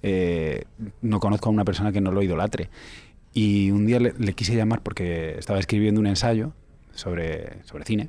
eh, 0.03 0.65
no 1.03 1.21
conozco 1.21 1.49
a 1.49 1.53
una 1.53 1.65
persona 1.65 1.93
que 1.93 2.01
no 2.01 2.13
lo 2.13 2.23
idolatre. 2.23 2.71
Y 3.35 3.71
un 3.71 3.87
día 3.87 4.01
le, 4.01 4.15
le 4.19 4.33
quise 4.33 4.55
llamar 4.57 4.83
porque 4.83 5.37
estaba 5.39 5.59
escribiendo 5.59 6.01
un 6.01 6.07
ensayo 6.07 6.53
sobre, 6.95 7.63
sobre 7.65 7.85
cine 7.85 8.09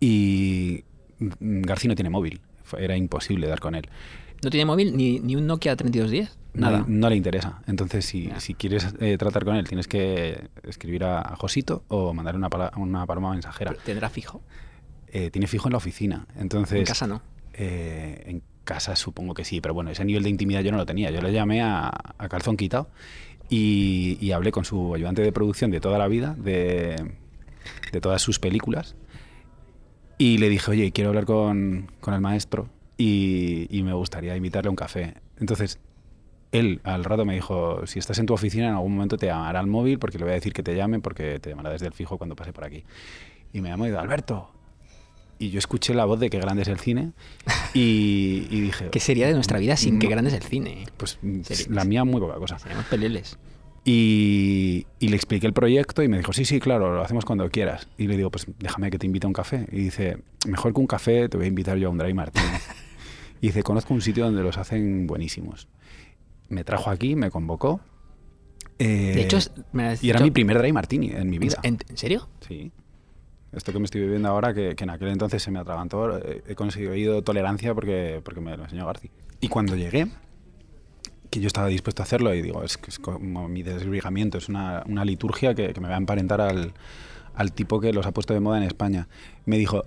y 0.00 0.84
García 1.20 1.88
no 1.88 1.94
tiene 1.94 2.10
móvil. 2.10 2.40
Era 2.78 2.96
imposible 2.96 3.46
dar 3.46 3.60
con 3.60 3.74
él. 3.74 3.88
¿No 4.42 4.50
tiene 4.50 4.64
móvil 4.66 4.96
ni, 4.96 5.18
ni 5.20 5.36
un 5.36 5.46
Nokia 5.46 5.74
3210? 5.76 6.38
No, 6.54 6.70
Nada. 6.70 6.84
no 6.86 7.08
le 7.08 7.16
interesa. 7.16 7.62
Entonces, 7.66 8.04
si, 8.04 8.30
si 8.38 8.54
quieres 8.54 8.88
eh, 9.00 9.16
tratar 9.18 9.44
con 9.44 9.56
él, 9.56 9.66
tienes 9.68 9.88
que 9.88 10.48
escribir 10.64 11.04
a, 11.04 11.20
a 11.20 11.36
Josito 11.36 11.84
o 11.88 12.14
mandar 12.14 12.36
una, 12.36 12.48
pala- 12.48 12.72
una 12.76 13.04
paloma 13.06 13.32
mensajera. 13.32 13.74
¿Tendrá 13.84 14.08
fijo? 14.10 14.42
Eh, 15.08 15.30
tiene 15.30 15.46
fijo 15.46 15.68
en 15.68 15.72
la 15.72 15.78
oficina. 15.78 16.26
Entonces, 16.36 16.78
En 16.80 16.84
casa 16.84 17.06
no. 17.06 17.22
eh, 17.54 18.22
en 18.26 18.42
casa 18.68 18.94
supongo 18.96 19.32
que 19.32 19.44
sí, 19.44 19.62
pero 19.62 19.72
bueno, 19.72 19.90
ese 19.90 20.04
nivel 20.04 20.22
de 20.22 20.28
intimidad 20.28 20.60
yo 20.60 20.70
no 20.70 20.76
lo 20.76 20.84
tenía. 20.84 21.10
Yo 21.10 21.22
le 21.22 21.32
llamé 21.32 21.62
a, 21.62 21.90
a 22.18 22.28
calzón 22.28 22.58
quitado 22.58 22.88
y, 23.48 24.30
hablé 24.32 24.52
con 24.52 24.64
su 24.64 24.94
ayudante 24.94 25.22
de 25.22 25.32
producción 25.32 25.70
de 25.70 25.80
toda 25.80 25.98
la 25.98 26.06
vida, 26.06 26.34
de, 26.38 27.14
de 27.92 28.00
todas 28.00 28.20
sus 28.20 28.38
películas. 28.38 28.94
Y 30.18 30.38
le 30.38 30.48
dije, 30.50 30.70
oye, 30.70 30.92
quiero 30.92 31.10
hablar 31.10 31.24
con, 31.24 31.90
con 32.00 32.12
el 32.12 32.20
maestro 32.20 32.68
y, 32.98 33.80
me 33.82 33.94
gustaría 33.94 34.36
invitarle 34.36 34.68
a 34.68 34.70
un 34.70 34.76
café. 34.76 35.14
Entonces, 35.38 35.78
él 36.52 36.80
al 36.84 37.04
rato 37.04 37.24
me 37.24 37.34
dijo, 37.34 37.86
si 37.86 37.98
estás 37.98 38.18
en 38.18 38.26
tu 38.26 38.34
oficina 38.34 38.68
en 38.68 38.74
algún 38.74 38.92
momento 38.92 39.16
te 39.16 39.26
llamará 39.26 39.60
al 39.60 39.66
móvil 39.66 39.98
porque 39.98 40.18
le 40.18 40.24
voy 40.24 40.32
a 40.32 40.34
decir 40.34 40.52
que 40.52 40.62
te 40.62 40.74
llame 40.74 40.98
porque 40.98 41.38
te 41.38 41.50
llamará 41.50 41.70
desde 41.70 41.86
el 41.86 41.92
fijo 41.92 42.18
cuando 42.18 42.36
pase 42.36 42.52
por 42.52 42.64
aquí. 42.64 42.84
Y 43.52 43.60
me 43.60 43.70
llamó 43.70 43.86
y 43.86 43.90
Alberto. 43.92 44.50
Y 45.40 45.50
yo 45.50 45.58
escuché 45.58 45.94
la 45.94 46.04
voz 46.04 46.18
de 46.18 46.30
qué 46.30 46.38
grande 46.38 46.62
es 46.62 46.68
el 46.68 46.78
cine 46.80 47.12
y, 47.74 48.46
y 48.50 48.60
dije, 48.60 48.88
¿Qué 48.92 48.98
sería 49.00 49.26
de 49.28 49.34
nuestra 49.34 49.58
vida 49.58 49.76
sin 49.76 49.98
no. 49.98 50.08
grande 50.08 50.30
es 50.30 50.36
el 50.36 50.42
cine? 50.42 50.86
pues 50.96 51.18
la 51.70 51.84
mía 51.84 52.04
muy 52.04 52.20
poca 52.20 52.34
cosa. 52.34 52.58
Seríamos 52.58 52.86
peleles. 52.86 53.38
Y, 53.84 54.86
y 54.98 55.08
le 55.08 55.16
expliqué 55.16 55.46
el 55.46 55.52
proyecto 55.52 56.02
y 56.02 56.08
me 56.08 56.18
dijo, 56.18 56.32
sí, 56.32 56.44
sí, 56.44 56.60
claro, 56.60 56.94
lo 56.94 57.02
hacemos 57.02 57.24
cuando 57.24 57.48
quieras. 57.50 57.88
Y 57.96 58.06
le 58.06 58.16
digo, 58.16 58.30
pues 58.30 58.46
déjame 58.58 58.90
que 58.90 58.98
te 58.98 59.06
invite 59.06 59.26
a 59.26 59.28
un 59.28 59.32
café. 59.32 59.66
Y 59.72 59.76
dice, 59.76 60.18
mejor 60.46 60.74
que 60.74 60.80
un 60.80 60.86
café, 60.86 61.28
te 61.28 61.36
voy 61.36 61.46
a 61.46 61.48
invitar 61.48 61.78
yo 61.78 61.88
a 61.88 61.90
un 61.90 61.98
dry 61.98 62.12
martini. 62.12 62.44
y 63.40 63.46
dice, 63.46 63.62
conozco 63.62 63.94
un 63.94 64.02
sitio 64.02 64.24
donde 64.26 64.42
los 64.42 64.58
hacen 64.58 65.06
buenísimos. 65.06 65.68
Me 66.48 66.64
trajo 66.64 66.90
aquí, 66.90 67.14
me 67.16 67.30
convocó. 67.30 67.80
eh, 68.78 69.12
De 69.14 69.22
hecho, 69.22 69.38
es- 69.38 69.52
me 69.72 69.94
y 70.02 70.10
era 70.10 70.18
dicho- 70.18 70.24
mi 70.24 70.30
primer 70.32 70.58
dry 70.58 70.72
martini 70.72 71.10
en 71.10 71.30
mi 71.30 71.38
vida. 71.38 71.58
¿En, 71.62 71.78
en 71.88 71.96
serio? 71.96 72.28
Sí. 72.46 72.70
Esto 73.52 73.72
que 73.72 73.78
me 73.78 73.86
estoy 73.86 74.02
viviendo 74.02 74.28
ahora, 74.28 74.52
que, 74.52 74.76
que 74.76 74.84
en 74.84 74.90
aquel 74.90 75.08
entonces 75.08 75.42
se 75.42 75.50
me 75.50 75.58
atragantó, 75.58 76.18
eh, 76.18 76.42
he 76.46 76.54
conseguido 76.54 77.22
tolerancia 77.22 77.74
porque, 77.74 78.20
porque 78.22 78.40
me 78.40 78.56
lo 78.56 78.64
enseñó 78.64 78.86
Garci. 78.86 79.10
Y 79.40 79.48
cuando 79.48 79.74
llegué, 79.74 80.08
que 81.30 81.40
yo 81.40 81.46
estaba 81.46 81.68
dispuesto 81.68 82.02
a 82.02 82.04
hacerlo, 82.04 82.34
y 82.34 82.42
digo, 82.42 82.62
es, 82.62 82.76
que 82.76 82.90
es 82.90 82.98
como 82.98 83.48
mi 83.48 83.62
desbrigamiento, 83.62 84.38
es 84.38 84.48
una, 84.48 84.82
una 84.86 85.04
liturgia 85.04 85.54
que, 85.54 85.72
que 85.72 85.80
me 85.80 85.88
va 85.88 85.94
a 85.94 85.98
emparentar 85.98 86.40
al, 86.40 86.74
al 87.34 87.52
tipo 87.52 87.80
que 87.80 87.92
los 87.92 88.04
ha 88.06 88.12
puesto 88.12 88.34
de 88.34 88.40
moda 88.40 88.58
en 88.58 88.64
España. 88.64 89.08
Me 89.46 89.58
dijo, 89.58 89.84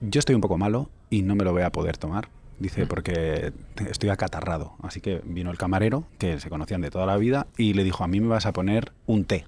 yo 0.00 0.18
estoy 0.18 0.34
un 0.34 0.40
poco 0.40 0.58
malo 0.58 0.90
y 1.08 1.22
no 1.22 1.34
me 1.36 1.44
lo 1.44 1.52
voy 1.52 1.62
a 1.62 1.70
poder 1.70 1.96
tomar. 1.96 2.28
Dice, 2.58 2.86
porque 2.86 3.54
estoy 3.88 4.10
acatarrado. 4.10 4.74
Así 4.82 5.00
que 5.00 5.22
vino 5.24 5.50
el 5.50 5.56
camarero, 5.56 6.04
que 6.18 6.38
se 6.40 6.50
conocían 6.50 6.82
de 6.82 6.90
toda 6.90 7.06
la 7.06 7.16
vida, 7.16 7.46
y 7.56 7.72
le 7.72 7.84
dijo, 7.84 8.04
a 8.04 8.06
mí 8.06 8.20
me 8.20 8.26
vas 8.26 8.44
a 8.44 8.52
poner 8.52 8.92
un 9.06 9.24
té. 9.24 9.46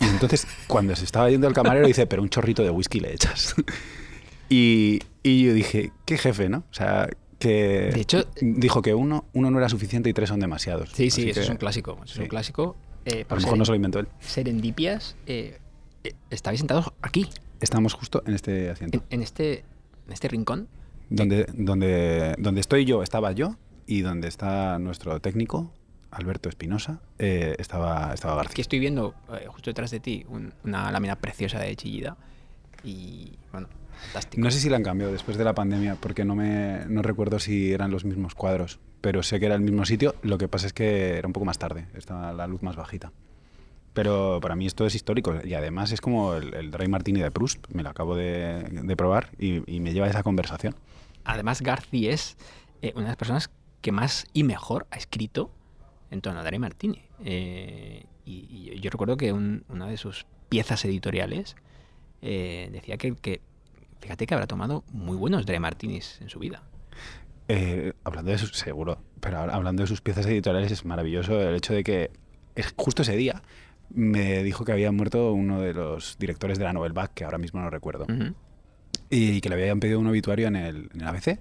Y 0.00 0.04
entonces, 0.04 0.46
cuando 0.66 0.94
se 0.96 1.04
estaba 1.04 1.30
yendo 1.30 1.46
el 1.48 1.54
camarero, 1.54 1.86
dice, 1.86 2.06
pero 2.06 2.22
un 2.22 2.28
chorrito 2.28 2.62
de 2.62 2.70
whisky 2.70 3.00
le 3.00 3.12
echas. 3.14 3.54
y, 4.48 5.00
y 5.22 5.44
yo 5.44 5.54
dije, 5.54 5.92
qué 6.04 6.18
jefe, 6.18 6.48
¿no? 6.48 6.58
O 6.70 6.74
sea, 6.74 7.08
que... 7.38 7.90
De 7.92 8.00
hecho- 8.00 8.26
Dijo 8.40 8.82
que 8.82 8.94
uno, 8.94 9.24
uno 9.32 9.50
no 9.50 9.58
era 9.58 9.68
suficiente 9.68 10.08
y 10.08 10.12
tres 10.12 10.28
son 10.28 10.40
demasiados. 10.40 10.90
Sí, 10.92 11.10
sí, 11.10 11.30
eso 11.30 11.40
es 11.40 11.46
que, 11.46 11.52
un 11.52 11.58
clásico. 11.58 11.92
eso 12.04 12.12
es 12.14 12.18
un 12.18 12.24
sí. 12.24 12.28
clásico. 12.28 12.76
Eh, 13.04 13.24
A 13.28 13.34
lo 13.34 13.40
mejor 13.40 13.58
no 13.58 13.64
se 13.64 13.72
lo 13.72 13.76
inventó 13.76 13.98
él. 14.00 14.08
Serendipias, 14.20 15.16
eh, 15.26 15.58
eh, 16.04 16.12
estabais 16.30 16.60
sentados 16.60 16.92
aquí, 17.02 17.28
Estamos 17.60 17.94
justo 17.94 18.22
en 18.26 18.34
este 18.34 18.68
asiento. 18.70 18.98
en, 18.98 19.04
en 19.10 19.22
este, 19.22 19.60
en 20.06 20.12
este 20.12 20.28
rincón. 20.28 20.68
Donde, 21.08 21.46
donde, 21.54 22.34
donde 22.38 22.60
estoy 22.60 22.84
yo, 22.84 23.02
estaba 23.02 23.32
yo, 23.32 23.56
y 23.86 24.00
donde 24.02 24.28
está 24.28 24.78
nuestro 24.78 25.20
técnico, 25.20 25.72
Alberto 26.16 26.48
Espinosa, 26.48 27.00
eh, 27.18 27.54
estaba, 27.58 28.12
estaba 28.14 28.34
Aquí 28.34 28.46
García. 28.48 28.62
estoy 28.62 28.78
viendo 28.78 29.14
eh, 29.32 29.46
justo 29.48 29.70
detrás 29.70 29.90
de 29.90 30.00
ti 30.00 30.24
un- 30.28 30.52
una 30.64 30.90
lámina 30.90 31.16
preciosa 31.16 31.58
de 31.60 31.74
Chillida. 31.76 32.16
Y 32.84 33.32
bueno, 33.52 33.68
fantástico. 34.04 34.42
No 34.42 34.50
sé 34.50 34.60
si 34.60 34.68
la 34.68 34.76
han 34.76 34.82
cambiado 34.82 35.12
después 35.12 35.36
de 35.36 35.44
la 35.44 35.54
pandemia, 35.54 35.96
porque 35.96 36.24
no, 36.24 36.34
me, 36.34 36.84
no 36.88 37.02
recuerdo 37.02 37.38
si 37.38 37.72
eran 37.72 37.90
los 37.90 38.04
mismos 38.04 38.34
cuadros, 38.34 38.78
pero 39.00 39.22
sé 39.22 39.40
que 39.40 39.46
era 39.46 39.54
el 39.54 39.60
mismo 39.60 39.84
sitio. 39.84 40.14
Lo 40.22 40.38
que 40.38 40.48
pasa 40.48 40.66
es 40.66 40.72
que 40.72 41.16
era 41.18 41.26
un 41.26 41.32
poco 41.32 41.46
más 41.46 41.58
tarde, 41.58 41.86
estaba 41.94 42.32
la 42.32 42.46
luz 42.46 42.62
más 42.62 42.76
bajita. 42.76 43.12
Pero 43.92 44.40
para 44.42 44.56
mí 44.56 44.66
esto 44.66 44.84
es 44.84 44.94
histórico 44.94 45.34
y 45.42 45.54
además 45.54 45.90
es 45.90 46.00
como 46.02 46.34
el, 46.34 46.52
el 46.54 46.70
Dry 46.70 46.86
Martini 46.86 47.20
de 47.20 47.30
Proust, 47.30 47.66
me 47.72 47.82
lo 47.82 47.88
acabo 47.88 48.14
de, 48.14 48.62
de 48.70 48.96
probar 48.96 49.30
y, 49.38 49.62
y 49.74 49.80
me 49.80 49.94
lleva 49.94 50.06
a 50.06 50.10
esa 50.10 50.22
conversación. 50.22 50.74
Además, 51.24 51.62
García 51.62 52.12
es 52.12 52.36
eh, 52.82 52.92
una 52.94 53.04
de 53.04 53.08
las 53.08 53.16
personas 53.16 53.50
que 53.80 53.92
más 53.92 54.26
y 54.34 54.44
mejor 54.44 54.86
ha 54.90 54.96
escrito 54.96 55.50
en 56.10 56.20
torno 56.20 56.40
a 56.40 56.44
Dry 56.44 56.58
Martini. 56.58 57.02
Eh, 57.24 58.04
y, 58.24 58.70
y 58.74 58.80
yo 58.80 58.90
recuerdo 58.90 59.16
que 59.16 59.32
un- 59.32 59.64
una 59.68 59.86
de 59.86 59.96
sus 59.96 60.26
piezas 60.48 60.84
editoriales 60.84 61.56
eh, 62.22 62.68
decía 62.72 62.96
que, 62.96 63.14
que, 63.14 63.40
fíjate 64.00 64.26
que 64.26 64.34
habrá 64.34 64.46
tomado 64.46 64.84
muy 64.92 65.16
buenos 65.16 65.46
Dry 65.46 65.58
Martinis 65.58 66.18
en 66.20 66.28
su 66.28 66.38
vida. 66.38 66.62
Eh, 67.48 67.92
hablando 68.04 68.30
de 68.32 68.38
sus, 68.38 68.52
seguro, 68.52 68.98
pero 69.20 69.38
hablando 69.38 69.82
de 69.82 69.86
sus 69.86 70.00
piezas 70.00 70.26
editoriales 70.26 70.72
es 70.72 70.84
maravilloso 70.84 71.40
el 71.40 71.54
hecho 71.54 71.72
de 71.74 71.84
que 71.84 72.10
es 72.56 72.74
justo 72.76 73.02
ese 73.02 73.14
día 73.16 73.42
me 73.90 74.42
dijo 74.42 74.64
que 74.64 74.72
había 74.72 74.90
muerto 74.90 75.32
uno 75.32 75.60
de 75.60 75.72
los 75.72 76.16
directores 76.18 76.58
de 76.58 76.64
la 76.64 76.72
Novel 76.72 76.92
Back, 76.92 77.12
que 77.14 77.24
ahora 77.24 77.38
mismo 77.38 77.60
no 77.60 77.70
recuerdo, 77.70 78.04
Ujú. 78.12 78.34
y 79.10 79.40
que 79.40 79.48
le 79.48 79.54
habían 79.54 79.78
pedido 79.78 80.00
un 80.00 80.08
obituario 80.08 80.48
en 80.48 80.56
el, 80.56 80.90
en 80.92 81.00
el 81.02 81.06
ABC. 81.06 81.38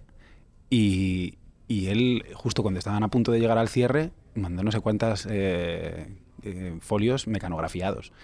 Y, 0.70 1.40
y 1.68 1.88
él, 1.88 2.24
justo 2.36 2.62
cuando 2.62 2.78
estaban 2.78 3.02
a 3.04 3.08
punto 3.08 3.32
de 3.32 3.40
llegar 3.40 3.58
al 3.58 3.68
cierre, 3.70 4.12
mandó 4.36 4.64
no 4.64 4.72
sé 4.72 4.80
cuántas 4.80 5.28
eh, 5.30 6.08
eh, 6.44 6.78
folios 6.82 7.28
mecanografiados. 7.28 8.12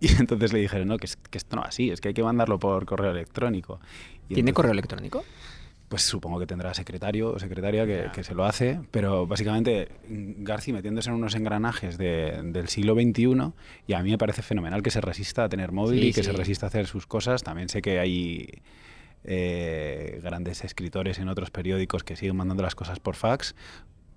Y 0.00 0.08
entonces 0.20 0.52
le 0.52 0.58
dijeron, 0.58 0.88
no, 0.88 0.98
que, 0.98 1.06
es- 1.06 1.16
que 1.16 1.38
esto 1.38 1.56
no 1.56 1.62
es 1.62 1.68
así, 1.68 1.88
es 1.90 2.00
que 2.00 2.08
hay 2.08 2.14
que 2.14 2.22
mandarlo 2.22 2.58
por 2.58 2.84
correo 2.84 3.12
electrónico. 3.12 3.80
Y 4.28 4.34
¿Tiene 4.34 4.50
entonces- 4.50 4.54
correo 4.54 4.72
electrónico? 4.72 5.24
pues 5.88 6.02
supongo 6.02 6.40
que 6.40 6.46
tendrá 6.46 6.74
secretario 6.74 7.30
o 7.34 7.38
secretaria 7.38 8.10
que, 8.10 8.24
se 8.24 8.34
lo 8.34 8.44
hace, 8.44 8.80
pero 8.90 9.26
básicamente 9.28 9.88
mm, 10.08 10.42
Garci 10.42 10.72
metiéndose 10.72 11.08
en 11.10 11.14
unos 11.16 11.34
engranajes 11.36 11.96
de- 11.98 12.40
del 12.46 12.68
siglo 12.68 12.94
XXI 12.94 13.52
y 13.86 13.92
a 13.92 14.02
mí 14.02 14.10
me 14.10 14.18
parece 14.18 14.42
fenomenal 14.42 14.82
que 14.82 14.90
se 14.90 15.00
resista 15.00 15.44
a 15.44 15.48
tener 15.48 15.70
móvil 15.70 16.00
Sí, 16.00 16.06
y 16.08 16.12
que 16.12 16.22
sí. 16.24 16.30
se 16.30 16.32
resista 16.36 16.66
a 16.66 16.68
hacer 16.68 16.86
sus 16.88 17.06
cosas. 17.06 17.44
También 17.44 17.68
sé 17.68 17.80
que 17.80 18.00
hay 18.00 18.48
eh, 19.22 20.20
grandes 20.22 20.64
escritores 20.64 21.18
en 21.18 21.28
otros 21.28 21.50
periódicos 21.50 22.02
que 22.02 22.16
siguen 22.16 22.36
mandando 22.36 22.62
las 22.62 22.74
cosas 22.74 22.98
por 22.98 23.14
fax. 23.14 23.54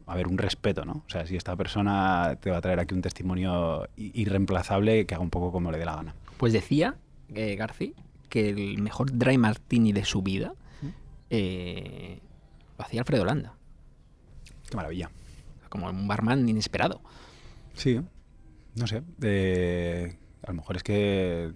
A 0.08 0.15
ver, 0.15 0.28
un 0.28 0.38
respeto, 0.38 0.86
¿no? 0.86 1.04
O 1.06 1.10
sea, 1.10 1.26
si 1.28 1.36
esta 1.36 1.56
persona 1.56 2.38
te 2.41 2.50
va 2.50 2.58
a 2.58 2.62
traer 2.62 2.80
aquí 2.80 2.96
un 2.96 3.02
testimonio 3.02 3.88
irreemplazable, 3.98 5.06
que 5.06 5.13
haga 5.15 5.24
un 5.24 5.30
poco 5.30 5.52
como 5.52 5.70
le 5.72 5.78
dé 5.78 5.86
la 5.86 5.96
gana. 5.98 6.15
Pues 6.38 6.54
decía 6.54 6.96
eh, 7.36 7.56
Garci 7.56 7.93
que 8.30 8.50
el 8.50 8.82
mejor 8.82 9.17
Dry 9.17 9.38
Martini 9.38 9.91
de 9.93 10.06
su 10.06 10.22
vida 10.22 10.54
eh, 11.30 12.20
lo 12.78 12.86
hacía 12.86 13.02
Alfredo 13.02 13.26
Landa, 13.26 13.54
Qué 14.70 14.76
maravilla. 14.78 15.10
como 15.70 15.88
un 15.89 16.08
barman 16.08 16.48
inesperado. 16.48 17.02
Sí, 17.74 18.00
no 18.76 18.88
sé. 18.88 19.04
eh, 19.22 20.17
a 20.43 20.48
lo 20.48 20.54
mejor 20.54 20.78
es 20.78 20.84
que 20.84 21.52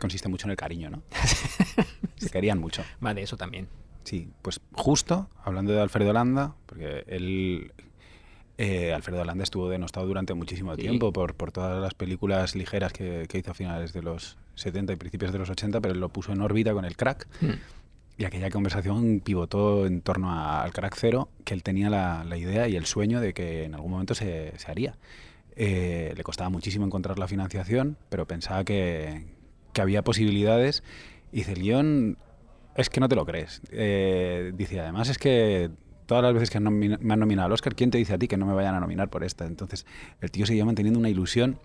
consiste 0.00 0.28
mucho 0.28 0.46
en 0.48 0.50
el 0.52 0.56
cariño, 0.56 0.90
¿no? 0.90 1.02
Se 2.16 2.30
querían 2.30 2.58
mucho. 2.58 2.82
Va 3.04 3.14
de 3.14 3.22
eso 3.22 3.36
también. 3.36 3.68
Sí, 4.06 4.28
pues 4.40 4.60
justo, 4.72 5.28
hablando 5.44 5.72
de 5.72 5.80
Alfredo 5.80 6.12
Landa, 6.12 6.54
porque 6.66 7.02
él, 7.08 7.72
eh, 8.56 8.92
Alfredo 8.94 9.24
Landa 9.24 9.42
estuvo 9.44 9.68
denostado 9.68 10.06
durante 10.06 10.32
muchísimo 10.32 10.74
Sí. 10.76 10.82
tiempo 10.82 11.12
por, 11.12 11.34
por 11.34 11.50
todas 11.52 11.82
las 11.82 11.94
películas 11.94 12.54
ligeras 12.54 12.92
que, 12.92 13.26
que 13.28 13.38
hizo 13.38 13.50
a 13.50 13.54
finales 13.54 13.92
de 13.92 14.02
los 14.02 14.38
70 14.54 14.92
y 14.92 14.96
principios 14.96 15.32
de 15.32 15.38
los 15.38 15.50
80, 15.50 15.80
pero 15.80 15.92
él 15.92 16.00
lo 16.00 16.08
puso 16.08 16.32
en 16.32 16.40
órbita 16.40 16.72
con 16.72 16.84
el 16.84 16.96
crack. 16.96 17.26
Mm. 17.40 17.50
Y 18.18 18.24
aquella 18.24 18.48
conversación 18.48 19.20
pivotó 19.22 19.84
en 19.86 20.00
torno 20.00 20.30
a- 20.30 20.62
al 20.62 20.72
crack 20.72 20.94
cero, 20.96 21.28
que 21.44 21.52
él 21.52 21.62
tenía 21.64 21.90
la, 21.90 22.24
la 22.24 22.38
idea 22.38 22.66
y 22.68 22.76
el 22.76 22.86
sueño 22.86 23.20
de 23.20 23.34
que 23.34 23.64
en 23.64 23.74
algún 23.74 23.90
momento 23.90 24.14
se, 24.14 24.52
se 24.56 24.70
haría. 24.70 24.94
Eh, 25.56 26.14
le 26.16 26.22
costaba 26.22 26.48
muchísimo 26.48 26.86
encontrar 26.86 27.18
la 27.18 27.26
financiación, 27.28 27.96
pero 28.08 28.26
pensaba 28.26 28.62
que, 28.64 29.24
que 29.72 29.80
había 29.82 30.02
posibilidades. 30.02 30.82
Y 31.32 31.38
dice, 31.38 31.52
el 31.54 31.60
guion 31.62 32.18
es 32.76 32.90
que 32.90 33.00
no 33.00 33.08
te 33.08 33.16
lo 33.16 33.24
crees. 33.26 33.60
Eh, 33.70 34.52
dice, 34.54 34.80
además 34.80 35.08
es 35.08 35.18
que 35.18 35.70
todas 36.06 36.22
las 36.22 36.34
veces 36.34 36.50
que 36.50 36.60
me 36.60 36.94
han 37.12 37.20
nominado 37.20 37.46
al 37.46 37.52
Oscar, 37.52 37.74
¿quién 37.74 37.90
te 37.90 37.98
dice 37.98 38.14
a 38.14 38.18
ti 38.18 38.28
que 38.28 38.36
no 38.36 38.46
me 38.46 38.54
vayan 38.54 38.74
a 38.74 38.80
nominar 38.80 39.08
por 39.10 39.24
esta? 39.24 39.44
Entonces, 39.46 39.86
el 40.20 40.30
tío 40.30 40.46
seguía 40.46 40.64
manteniendo 40.64 40.98
una 41.00 41.08
ilusión 41.08 41.58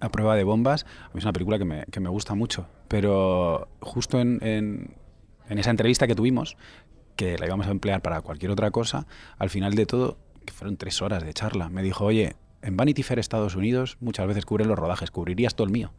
a 0.00 0.10
prueba 0.10 0.36
de 0.36 0.44
bombas. 0.44 0.84
A 0.84 1.08
mí 1.14 1.18
es 1.18 1.24
una 1.24 1.32
película 1.32 1.58
que 1.58 1.64
me, 1.64 1.84
que 1.90 1.98
me 2.00 2.08
gusta 2.08 2.34
mucho, 2.34 2.68
pero 2.88 3.68
justo 3.80 4.20
en, 4.20 4.38
en- 4.42 4.94
en 5.48 5.58
esa 5.58 5.70
entrevista 5.70 6.06
que 6.06 6.14
tuvimos, 6.14 6.56
que 7.16 7.36
la 7.38 7.46
íbamos 7.46 7.66
a 7.66 7.70
emplear 7.70 8.00
para 8.02 8.20
cualquier 8.20 8.50
otra 8.52 8.70
cosa, 8.70 9.06
al 9.38 9.50
final 9.50 9.74
de 9.74 9.86
todo, 9.86 10.18
que 10.44 10.52
fueron 10.52 10.76
tres 10.76 11.00
horas 11.02 11.24
de 11.24 11.32
charla, 11.34 11.68
me 11.68 11.82
dijo, 11.82 12.04
oye, 12.04 12.36
en 12.62 12.76
Vanity 12.76 13.02
Fair 13.02 13.18
Estados 13.18 13.56
Unidos 13.56 13.96
muchas 14.00 14.26
veces 14.26 14.44
cubren 14.44 14.68
los 14.68 14.78
rodajes, 14.78 15.10
cubrirías 15.10 15.54
todo 15.54 15.66
el 15.66 15.72
mío. 15.72 15.90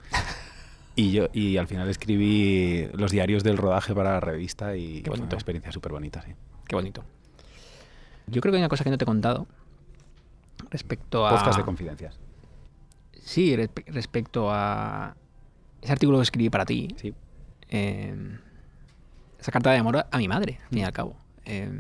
Y 0.95 1.12
yo 1.12 1.28
y 1.34 1.58
al 1.58 1.67
final 1.67 1.88
escribí 1.89 2.88
los 2.93 3.12
diarios 3.12 3.43
del 3.43 3.58
rodaje 3.58 3.93
para 3.95 4.12
la 4.13 4.19
revista 4.19 4.75
y 4.75 5.02
Qué 5.02 5.06
fue 5.10 5.13
una 5.13 5.21
bonito. 5.21 5.36
experiencia 5.36 5.71
súper 5.71 5.91
bonita, 5.93 6.21
sí. 6.21 6.32
Qué 6.67 6.75
bonito. 6.75 7.04
Yo 8.28 8.41
creo 8.41 8.52
que 8.52 8.58
hay 8.58 8.62
una 8.63 8.69
cosa 8.69 8.84
que 8.84 8.89
no 8.89 8.97
te 8.97 9.06
he 9.06 9.08
contado 9.08 9.47
respecto 10.69 11.25
a... 11.25 11.32
Podcast 11.32 11.58
de 11.58 11.63
confidencias. 11.65 12.19
Sí, 13.21 13.56
respe- 13.56 13.86
respecto 13.88 14.49
a 14.52 15.15
ese 15.82 15.91
artículo 15.91 16.17
que 16.19 16.23
escribí 16.23 16.49
para 16.49 16.65
ti. 16.65 16.89
Sí. 16.97 17.13
eh, 17.69 18.38
esa 19.39 19.52
carta 19.54 19.71
de 19.71 19.78
amor 19.78 20.06
a 20.12 20.17
mi 20.17 20.28
madre, 20.28 20.60
al 20.63 20.69
fin 20.69 20.80
y 20.80 20.84
al 20.84 20.91
cabo. 20.91 21.15
Eh, 21.45 21.71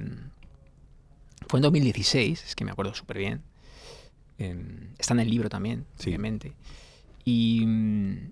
fue 1.49 1.57
en 1.57 1.61
2016, 1.63 2.45
es 2.45 2.55
que 2.55 2.63
me 2.63 2.71
acuerdo 2.71 2.93
súper 2.93 3.17
bien. 3.17 3.41
Eh, 4.37 4.55
está 4.97 5.13
en 5.13 5.19
el 5.19 5.29
libro 5.29 5.49
también, 5.49 5.85
Sí. 5.95 6.09
obviamente. 6.09 6.53
Y 7.25 7.65
mm, 7.65 8.31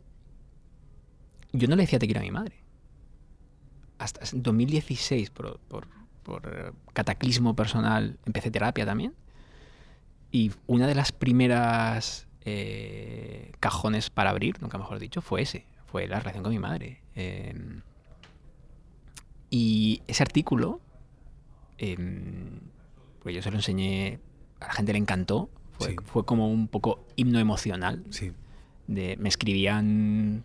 yo 1.58 1.68
no 1.68 1.76
le 1.76 1.84
decía 1.84 2.00
te 2.00 2.06
quiero 2.08 2.20
a 2.22 2.24
mi 2.24 2.32
madre. 2.32 2.56
Hasta 4.00 4.22
en 4.36 4.44
2016, 4.44 5.30
por, 5.32 5.60
por- 5.60 5.88
por, 6.24 6.44
eh, 6.54 6.72
cataclismo 6.94 7.56
personal, 7.56 8.18
empecé 8.26 8.52
terapia 8.52 8.86
también. 8.86 9.14
Y 10.32 10.52
una 10.68 10.86
de 10.88 10.94
las 10.96 11.12
primeras 11.14 12.28
eh, 12.44 13.52
cajones 13.60 14.10
para 14.10 14.30
abrir, 14.32 14.62
nunca 14.62 14.78
mejor 14.78 15.00
dicho, 15.00 15.22
fue 15.22 15.42
ese. 15.44 15.66
Fue 15.86 16.06
la 16.08 16.20
relación 16.20 16.44
con 16.44 16.52
mi 16.52 16.60
madre. 16.60 17.02
Eh, 17.16 17.56
y 19.50 20.02
ese 20.08 20.24
artículo, 20.24 20.82
eh, 21.78 21.96
pues 23.24 23.34
yo 23.36 23.42
se 23.42 23.50
lo 23.52 23.58
enseñé, 23.58 24.20
a 24.60 24.68
la 24.68 24.74
gente 24.74 24.92
le 24.94 25.00
encantó. 25.00 25.50
Fue, 25.72 25.90
Sí. 25.92 25.96
fue 26.06 26.26
como 26.26 26.50
un 26.52 26.68
poco 26.68 27.06
himno 27.16 27.40
emocional. 27.40 28.04
Sí. 28.10 28.34
De, 28.88 29.16
me 29.18 29.30
escribían 29.30 30.44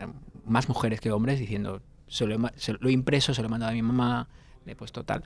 eh, 0.00 0.06
más 0.46 0.68
mujeres 0.68 1.00
que 1.00 1.10
hombres 1.12 1.38
diciendo, 1.38 1.82
se 2.08 2.26
lo, 2.26 2.34
he, 2.34 2.50
se 2.58 2.72
lo 2.74 2.88
he 2.88 2.92
impreso, 2.92 3.34
se 3.34 3.42
lo 3.42 3.48
he 3.48 3.50
mandado 3.50 3.70
a 3.72 3.74
mi 3.74 3.82
mamá, 3.82 4.28
le 4.64 4.72
he 4.72 4.76
puesto 4.76 5.04
tal. 5.04 5.24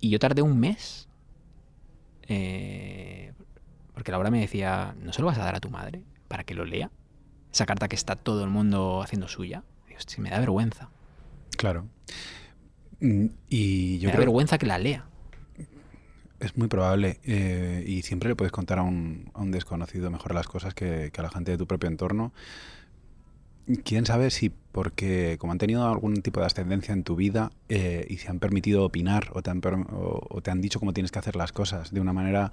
Y 0.00 0.10
yo 0.10 0.18
tardé 0.18 0.42
un 0.42 0.58
mes, 0.58 1.08
eh, 2.28 3.32
porque 3.94 4.12
Laura 4.12 4.30
me 4.30 4.40
decía, 4.40 4.94
¿no 5.00 5.12
se 5.12 5.20
lo 5.20 5.26
vas 5.26 5.38
a 5.38 5.44
dar 5.44 5.54
a 5.56 5.60
tu 5.60 5.70
madre 5.70 6.02
para 6.28 6.44
que 6.44 6.54
lo 6.54 6.64
lea? 6.64 6.90
Esa 7.52 7.66
carta 7.66 7.88
que 7.88 7.96
está 7.96 8.16
todo 8.16 8.44
el 8.44 8.50
mundo 8.50 9.02
haciendo 9.02 9.28
suya. 9.28 9.64
"Hostia, 9.96 10.22
me 10.22 10.30
da 10.30 10.38
vergüenza. 10.40 10.88
Claro. 11.56 11.86
Mm, 13.00 13.26
Y 13.48 13.98
yo 13.98 14.06
me 14.08 14.12
da 14.14 14.18
vergüenza 14.20 14.56
que 14.58 14.66
la 14.66 14.78
lea. 14.78 15.04
es 16.38 16.56
muy 16.56 16.68
probable. 16.68 17.20
eh, 17.24 17.84
y 17.86 18.00
siempre 18.02 18.30
le 18.30 18.36
puedes 18.36 18.50
contar 18.52 18.78
a 18.78 18.82
un, 18.82 19.30
a 19.34 19.40
un 19.42 19.50
desconocido 19.50 20.10
mejor 20.10 20.32
las 20.34 20.46
cosas 20.48 20.72
que, 20.72 21.10
que 21.12 21.20
a 21.20 21.24
la 21.24 21.28
gente 21.30 21.50
de 21.50 21.58
tu 21.58 21.66
propio 21.66 21.88
entorno. 21.90 22.32
Quién 23.84 24.04
sabe 24.04 24.30
si 24.30 24.50
porque 24.72 25.36
como 25.38 25.52
han 25.52 25.58
tenido 25.58 25.86
algún 25.86 26.22
tipo 26.22 26.40
de 26.40 26.46
ascendencia 26.46 26.92
en 26.92 27.04
tu 27.04 27.14
vida 27.14 27.52
eh, 27.68 28.06
y 28.08 28.16
se 28.16 28.28
han 28.28 28.40
permitido 28.40 28.84
opinar 28.84 29.30
o 29.32 29.42
te 29.42 29.50
han, 29.50 29.60
o, 29.64 30.26
o 30.28 30.40
te 30.42 30.50
han 30.50 30.60
dicho 30.60 30.80
cómo 30.80 30.92
tienes 30.92 31.12
que 31.12 31.18
hacer 31.20 31.36
las 31.36 31.52
cosas 31.52 31.92
de 31.92 32.00
una 32.00 32.12
manera 32.12 32.52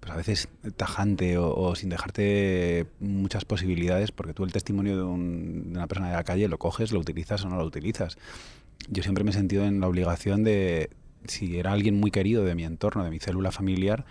pues 0.00 0.12
a 0.12 0.16
veces 0.16 0.48
tajante 0.76 1.38
o, 1.38 1.54
o 1.54 1.74
sin 1.76 1.88
dejarte 1.88 2.86
muchas 3.00 3.44
posibilidades, 3.44 4.10
porque 4.12 4.34
tú 4.34 4.44
el 4.44 4.52
testimonio 4.52 4.96
de, 4.96 5.04
un- 5.04 5.72
de 5.72 5.78
una 5.78 5.86
persona 5.86 6.08
de 6.10 6.16
la 6.16 6.24
calle 6.24 6.48
lo 6.48 6.58
coges, 6.58 6.92
lo 6.92 6.98
utilizas 7.00 7.44
o 7.44 7.48
no 7.48 7.56
lo 7.56 7.64
utilizas. 7.64 8.18
Yo 8.88 9.02
siempre 9.04 9.24
me 9.24 9.30
he 9.30 9.34
sentido 9.34 9.64
en 9.64 9.80
la 9.80 9.86
obligación 9.88 10.42
de, 10.44 10.90
si 11.26 11.56
era 11.58 11.72
alguien 11.72 12.00
muy 12.00 12.10
querido 12.10 12.44
de 12.44 12.54
mi 12.56 12.64
entorno, 12.64 13.04
de 13.04 13.10
mi 13.10 13.20
célula 13.20 13.52
familiar, 13.52 14.04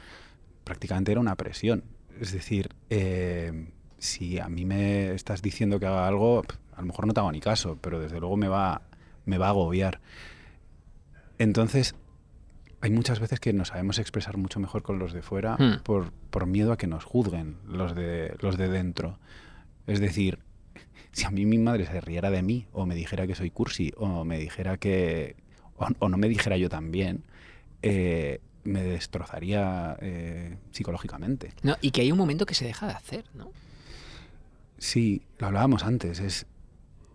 prácticamente 0.63 1.11
era 1.11 1.21
una 1.21 1.35
presión. 1.35 1.83
Es 2.21 2.31
decir, 2.31 2.69
eh, 2.89 3.67
si 4.01 4.39
a 4.39 4.49
mí 4.49 4.65
me 4.65 5.11
estás 5.13 5.43
diciendo 5.43 5.79
que 5.79 5.85
haga 5.85 6.07
algo, 6.07 6.43
a 6.75 6.81
lo 6.81 6.87
mejor 6.87 7.05
no 7.05 7.13
te 7.13 7.19
hago 7.19 7.31
ni 7.31 7.39
caso, 7.39 7.77
pero 7.79 7.99
desde 7.99 8.19
luego 8.19 8.35
me 8.35 8.47
va, 8.47 8.81
me 9.25 9.37
va 9.37 9.45
a 9.45 9.49
agobiar. 9.49 10.01
Entonces, 11.37 11.93
hay 12.81 12.89
muchas 12.89 13.19
veces 13.19 13.39
que 13.39 13.53
nos 13.53 13.67
sabemos 13.67 13.99
expresar 13.99 14.37
mucho 14.37 14.59
mejor 14.59 14.81
con 14.81 14.97
los 14.97 15.13
de 15.13 15.21
fuera 15.21 15.55
Hmm. 15.55 15.83
por, 15.83 16.11
por 16.31 16.47
miedo 16.47 16.71
a 16.71 16.77
que 16.77 16.87
nos 16.87 17.03
juzguen 17.03 17.57
los 17.67 17.93
de, 17.93 18.35
los 18.39 18.57
de 18.57 18.69
dentro. 18.69 19.19
Es 19.85 19.99
decir, 19.99 20.39
si 21.11 21.25
a 21.25 21.29
mí 21.29 21.45
mi 21.45 21.59
madre 21.59 21.85
se 21.85 22.01
riera 22.01 22.31
de 22.31 22.41
mí 22.41 22.65
o 22.71 22.87
me 22.87 22.95
dijera 22.95 23.27
que 23.27 23.35
soy 23.35 23.51
cursi 23.51 23.93
o 23.97 24.25
me 24.25 24.39
dijera 24.39 24.77
que... 24.77 25.35
o, 25.77 25.87
o 25.99 26.09
no 26.09 26.17
me 26.17 26.27
dijera 26.27 26.57
yo 26.57 26.69
también, 26.69 27.23
eh, 27.83 28.41
me 28.63 28.81
destrozaría 28.81 29.95
eh, 30.01 30.57
psicológicamente. 30.71 31.53
No, 31.61 31.75
y 31.81 31.91
que 31.91 32.01
hay 32.01 32.11
un 32.11 32.17
momento 32.17 32.47
que 32.47 32.55
se 32.55 32.65
deja 32.65 32.87
de 32.87 32.93
hacer, 32.93 33.25
¿no? 33.35 33.51
Sí, 34.81 35.21
lo 35.37 35.45
hablábamos 35.45 35.83
antes. 35.83 36.19
Es, 36.19 36.47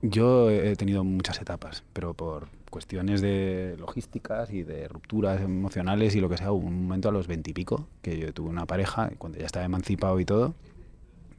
yo 0.00 0.50
he 0.50 0.76
tenido 0.76 1.02
muchas 1.02 1.40
etapas, 1.40 1.82
pero 1.92 2.14
por 2.14 2.46
cuestiones 2.70 3.20
de 3.20 3.74
logísticas 3.76 4.52
y 4.52 4.62
de 4.62 4.86
rupturas 4.86 5.40
emocionales 5.40 6.14
y 6.14 6.20
lo 6.20 6.28
que 6.28 6.36
sea, 6.36 6.52
hubo 6.52 6.64
un 6.64 6.84
momento 6.86 7.08
a 7.08 7.12
los 7.12 7.26
veintipico 7.26 7.88
que 8.02 8.20
yo 8.20 8.32
tuve 8.32 8.50
una 8.50 8.66
pareja, 8.66 9.10
cuando 9.18 9.38
ya 9.38 9.46
estaba 9.46 9.64
emancipado 9.66 10.20
y 10.20 10.24
todo, 10.24 10.54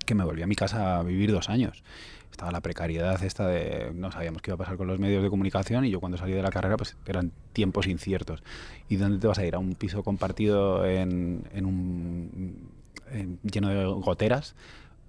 que 0.06 0.16
me 0.16 0.26
volví 0.26 0.42
a 0.42 0.48
mi 0.48 0.56
casa 0.56 1.00
a 1.00 1.04
vivir 1.04 1.32
dos 1.32 1.48
años. 1.48 1.82
Estaba 2.30 2.52
la 2.52 2.60
precariedad 2.60 3.24
esta 3.24 3.48
de 3.48 3.94
no 3.96 4.12
sabíamos 4.12 4.42
qué 4.42 4.52
iba 4.52 4.56
a 4.56 4.58
pasar 4.58 4.76
con 4.76 4.88
los 4.88 5.00
medios 5.00 5.24
de 5.24 5.30
comunicación 5.30 5.86
y 5.86 5.92
yo 5.92 6.02
cuando 6.02 6.18
salí 6.18 6.34
de 6.34 6.44
la 6.44 6.52
carrera 6.52 6.76
pues 6.76 6.98
eran 7.06 7.32
tiempos 7.54 7.88
inciertos. 7.88 8.44
¿Y 8.90 8.98
dónde 8.98 9.18
te 9.18 9.28
vas 9.28 9.40
a 9.40 9.46
ir? 9.46 9.56
¿A 9.56 9.60
un 9.60 9.76
piso 9.76 10.04
compartido 10.04 10.86
en, 10.86 11.46
en 11.54 11.66
un 11.66 12.70
en- 13.12 13.40
lleno 13.44 13.70
de 13.70 13.86
goteras 13.86 14.56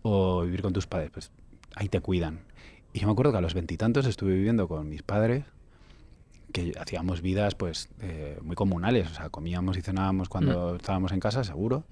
o 0.02 0.42
vivir 0.42 0.62
con 0.62 0.72
tus 0.72 0.86
padres? 0.86 1.10
Pues 1.10 1.30
ahí 1.74 1.88
te 1.88 2.00
cuidan. 2.00 2.40
Y 2.92 3.00
yo 3.00 3.06
me 3.06 3.12
acuerdo 3.12 3.32
que 3.32 3.38
a 3.38 3.40
los 3.40 3.54
veintitantos 3.54 4.06
estuve 4.06 4.34
viviendo 4.34 4.68
con 4.68 4.88
mis 4.88 5.02
padres 5.02 5.44
que 6.52 6.72
hacíamos 6.78 7.20
vidas 7.20 7.54
pues 7.54 7.90
eh, 8.00 8.38
muy 8.42 8.56
comunales, 8.56 9.10
o 9.10 9.14
sea, 9.14 9.28
comíamos 9.28 9.76
y 9.76 9.82
cenábamos 9.82 10.28
cuando 10.28 10.76
estábamos 10.76 11.12
en 11.12 11.20
casa, 11.20 11.44
seguro, 11.44 11.84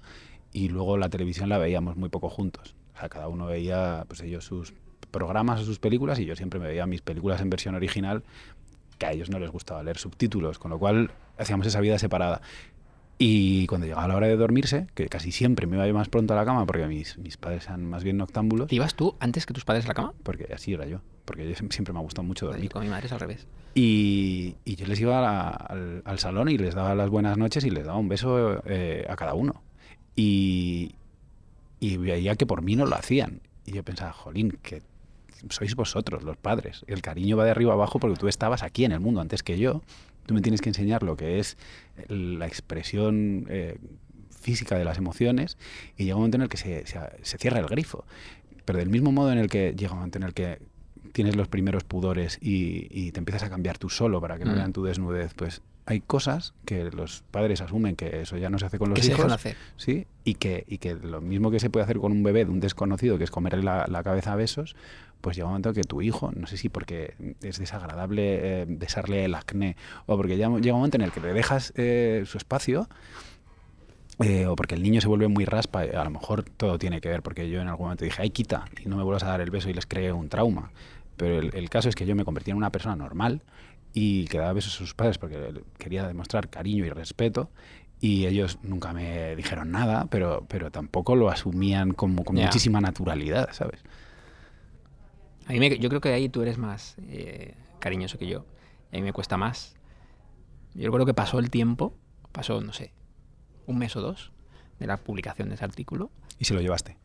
y 0.51 0.69
luego 0.69 0.97
la 0.97 1.09
televisión 1.09 1.49
la 1.49 1.57
veíamos 1.57 1.95
muy 1.95 2.09
poco 2.09 2.29
juntos. 2.29 2.75
O 2.95 2.99
sea, 2.99 3.09
cada 3.09 3.27
uno 3.27 3.45
veía 3.45 4.05
pues 4.07 4.21
ellos 4.21 4.45
sus 4.45 4.73
programas 5.11 5.61
o 5.61 5.63
sus 5.63 5.79
películas 5.79 6.19
y 6.19 6.25
yo 6.25 6.35
siempre 6.35 6.59
me 6.59 6.67
veía 6.67 6.85
mis 6.87 7.01
películas 7.01 7.41
en 7.41 7.49
versión 7.49 7.75
original, 7.75 8.23
que 8.97 9.05
a 9.05 9.11
ellos 9.11 9.29
no 9.29 9.37
les 9.39 9.51
gustaba 9.51 9.83
leer 9.83 9.97
subtítulos, 9.97 10.57
con 10.57 10.71
lo 10.71 10.79
cual 10.79 11.11
hacíamos 11.37 11.67
esa 11.67 11.79
vida 11.79 11.99
separada. 11.99 12.41
Y 13.19 13.65
cuando 13.65 13.87
llegaba 13.87 14.07
la 14.07 14.15
hora 14.15 14.27
de 14.27 14.35
dormirse, 14.37 14.85
que 14.93 15.07
casi 15.07 15.31
siempre 15.31 15.65
me 15.65 15.75
iba 15.75 15.87
yo 15.87 15.93
más 15.93 16.07
pronto 16.07 16.33
a 16.33 16.37
la 16.37 16.45
cama 16.45 16.65
porque 16.67 16.85
mis, 16.85 17.17
mis 17.17 17.35
padres 17.37 17.65
eran 17.65 17.83
más 17.89 18.03
bien 18.03 18.17
noctámbulos, 18.17 18.67
¿Te 18.67 18.75
ibas 18.75 18.93
tú 18.93 19.15
antes 19.19 19.45
que 19.47 19.53
tus 19.55 19.65
padres 19.65 19.85
a 19.85 19.87
la 19.87 19.93
cama? 19.95 20.13
porque 20.21 20.47
así 20.53 20.73
era 20.73 20.85
yo, 20.85 21.01
porque 21.25 21.43
yo 21.49 21.55
siem- 21.55 21.71
siempre 21.71 21.93
me 21.93 21.99
ha 21.99 22.03
gustado 22.03 22.27
mucho 22.27 22.45
Y 22.45 22.49
dormir. 22.51 22.69
con 22.71 22.83
mi 22.83 22.89
madre 22.89 23.07
es 23.07 23.11
al 23.13 23.19
revés. 23.19 23.47
Y, 23.73 24.55
y 24.65 24.75
yo 24.75 24.85
les 24.85 24.99
iba 24.99 25.17
a 25.17 25.21
la- 25.21 25.49
al, 25.49 26.01
al 26.05 26.19
salón 26.19 26.49
y 26.49 26.57
les 26.59 26.75
daba 26.75 26.93
las 26.93 27.09
buenas 27.09 27.37
noches 27.39 27.63
y 27.65 27.71
les 27.71 27.85
daba 27.85 27.97
un 27.97 28.07
beso 28.07 28.61
eh, 28.67 29.05
a 29.09 29.15
cada 29.15 29.33
uno. 29.33 29.63
Y, 30.15 30.93
y 31.79 31.97
veía 31.97 32.35
que 32.35 32.45
por 32.45 32.61
mí 32.61 32.75
no 32.75 32.85
lo 32.85 32.95
hacían. 32.95 33.41
Y 33.65 33.71
yo 33.73 33.83
pensaba, 33.83 34.13
jolín, 34.13 34.57
que 34.61 34.81
sois 35.49 35.75
vosotros 35.75 36.23
los 36.23 36.37
padres. 36.37 36.83
El 36.87 37.01
cariño 37.01 37.35
va 37.37 37.45
de 37.45 37.51
arriba 37.51 37.73
abajo 37.73 37.99
porque 37.99 38.17
tú 38.19 38.27
estabas 38.27 38.63
aquí 38.63 38.85
en 38.85 38.91
el 38.91 38.99
mundo 38.99 39.21
antes 39.21 39.43
que 39.43 39.57
yo. 39.59 39.81
Tú 40.27 40.35
me 40.35 40.41
tienes 40.41 40.61
que 40.61 40.69
enseñar 40.69 41.01
lo 41.01 41.17
que 41.17 41.39
es 41.39 41.57
la 42.07 42.45
expresión 42.45 43.47
eh, 43.49 43.77
física 44.29 44.77
de 44.77 44.85
las 44.85 44.97
emociones 44.99 45.57
y 45.97 46.03
llega 46.03 46.15
un 46.15 46.21
momento 46.21 46.37
en 46.37 46.43
el 46.43 46.49
que 46.49 46.57
se, 46.57 46.85
se- 46.85 46.99
se 47.23 47.37
cierra 47.39 47.59
el 47.59 47.65
grifo. 47.65 48.05
Pero 48.65 48.77
del 48.79 48.89
mismo 48.89 49.11
modo 49.11 49.31
en 49.31 49.39
el 49.39 49.49
que 49.49 49.73
llega 49.75 49.93
un 49.93 49.99
momento 49.99 50.19
en 50.19 50.23
el 50.23 50.33
que 50.33 50.59
tienes 51.13 51.35
los 51.35 51.47
primeros 51.47 51.83
pudores 51.83 52.37
y, 52.41 52.87
y 52.91 53.11
te 53.11 53.19
empiezas 53.19 53.41
a 53.43 53.49
cambiar 53.49 53.77
tú 53.79 53.89
solo 53.89 54.21
para 54.21 54.37
que 54.37 54.45
no 54.45 54.51
Mm. 54.51 54.55
vean 54.55 54.73
tu 54.73 54.83
desnudez, 54.83 55.33
pues 55.33 55.61
hay 55.85 56.01
cosas 56.01 56.53
que 56.65 56.91
los 56.91 57.23
padres 57.31 57.61
asumen 57.61 57.95
que 57.95 58.19
eso 58.21 58.35
ya 58.37 58.49
no 58.49 58.59
se 58.59 58.65
hace 58.65 58.77
con 58.77 58.89
los 58.89 58.97
Que 58.97 59.03
se 59.03 59.11
hijos. 59.13 59.19
dejan 59.23 59.31
hacer. 59.33 59.55
Sí, 59.77 60.05
y 60.25 60.33
que, 60.35 60.65
y 60.67 60.79
que 60.79 60.93
lo 60.95 61.21
mismo 61.21 61.49
que 61.49 61.61
se 61.61 61.69
puede 61.69 61.85
hacer 61.85 61.97
con 61.97 62.11
un 62.11 62.21
bebé 62.23 62.43
de 62.43 62.51
un 62.51 62.59
desconocido, 62.59 63.17
que 63.17 63.23
es 63.23 63.31
comerle 63.31 63.63
la, 63.63 63.85
la 63.87 64.03
cabeza 64.03 64.33
a 64.33 64.35
besos, 64.35 64.75
pues 65.21 65.35
llega 65.35 65.47
un 65.47 65.51
momento 65.53 65.73
que 65.73 65.83
tu 65.83 66.01
hijo, 66.01 66.31
no 66.35 66.47
sé 66.47 66.57
si 66.57 66.69
porque 66.69 67.15
es 67.41 67.59
desagradable 67.59 68.61
eh, 68.61 68.65
besarle 68.67 69.25
el 69.25 69.35
acné, 69.35 69.75
o 70.05 70.15
porque 70.17 70.37
ya 70.37 70.47
llega 70.49 70.73
un 70.73 70.79
momento 70.79 70.97
en 70.97 71.03
el 71.03 71.11
que 71.11 71.19
le 71.21 71.33
dejas 71.33 71.73
eh, 71.75 72.23
su 72.25 72.37
espacio, 72.37 72.87
eh, 74.19 74.47
o 74.47 74.55
porque 74.55 74.73
el 74.75 74.81
niño 74.81 74.99
se 74.99 75.07
vuelve 75.07 75.27
muy 75.27 75.45
raspa, 75.45 75.85
eh, 75.85 75.95
a 75.95 76.03
lo 76.03 76.09
mejor 76.09 76.43
todo 76.43 76.79
tiene 76.79 77.01
que 77.01 77.09
ver, 77.09 77.21
porque 77.21 77.49
yo 77.49 77.61
en 77.61 77.67
algún 77.67 77.85
momento 77.85 78.03
dije, 78.03 78.21
ay, 78.21 78.31
quita, 78.31 78.65
y 78.83 78.89
no 78.89 78.97
me 78.97 79.03
vuelvas 79.03 79.23
a 79.23 79.27
dar 79.27 79.41
el 79.41 79.51
beso 79.51 79.69
y 79.69 79.73
les 79.73 79.85
creé 79.85 80.11
un 80.11 80.27
trauma. 80.29 80.71
Pero 81.17 81.39
el, 81.39 81.51
el 81.55 81.69
caso 81.69 81.89
es 81.89 81.95
que 81.95 82.05
yo 82.05 82.15
me 82.15 82.25
convertí 82.25 82.51
en 82.51 82.57
una 82.57 82.71
persona 82.71 82.95
normal 82.95 83.41
y 83.93 84.25
que 84.25 84.37
daba 84.39 84.53
besos 84.53 84.75
a 84.75 84.77
sus 84.77 84.93
padres 84.93 85.17
porque 85.17 85.61
quería 85.77 86.07
demostrar 86.07 86.49
cariño 86.49 86.85
y 86.85 86.89
respeto. 86.89 87.49
Y 87.99 88.27
ellos 88.27 88.59
nunca 88.61 88.93
me 88.93 89.35
dijeron 89.35 89.71
nada, 89.71 90.05
pero, 90.11 90.45
pero 90.47 90.69
tampoco 90.69 91.15
lo 91.15 91.29
asumían 91.31 91.93
como 91.93 92.23
con 92.23 92.35
Ya. 92.35 92.43
muchísima 92.45 92.79
naturalidad, 92.79 93.49
¿sabes? 93.53 93.81
A 95.47 95.51
mí 95.53 95.59
me- 95.59 95.77
yo 95.79 95.89
creo 95.89 96.01
que 96.01 96.09
ahí 96.09 96.29
tú 96.29 96.41
eres 96.41 96.57
más 96.57 96.95
eh, 97.07 97.55
cariñoso 97.79 98.17
que 98.17 98.27
yo. 98.27 98.45
Y 98.91 98.97
a 98.97 98.99
mí 98.99 99.03
me 99.05 99.13
cuesta 99.13 99.37
más. 99.37 99.75
Yo 100.73 100.91
creo 100.91 101.05
que 101.05 101.13
pasó 101.13 101.39
el 101.39 101.49
tiempo, 101.49 101.95
pasó, 102.31 102.61
no 102.61 102.73
sé, 102.73 102.91
un 103.65 103.77
mes 103.77 103.95
o 103.95 104.01
dos 104.01 104.31
de 104.79 104.87
la 104.87 104.97
publicación 104.97 105.49
de 105.49 105.55
ese 105.55 105.65
artículo. 105.65 106.11
Y 106.37 106.45
se 106.45 106.53
lo 106.53 106.61
llevaste. 106.61 106.97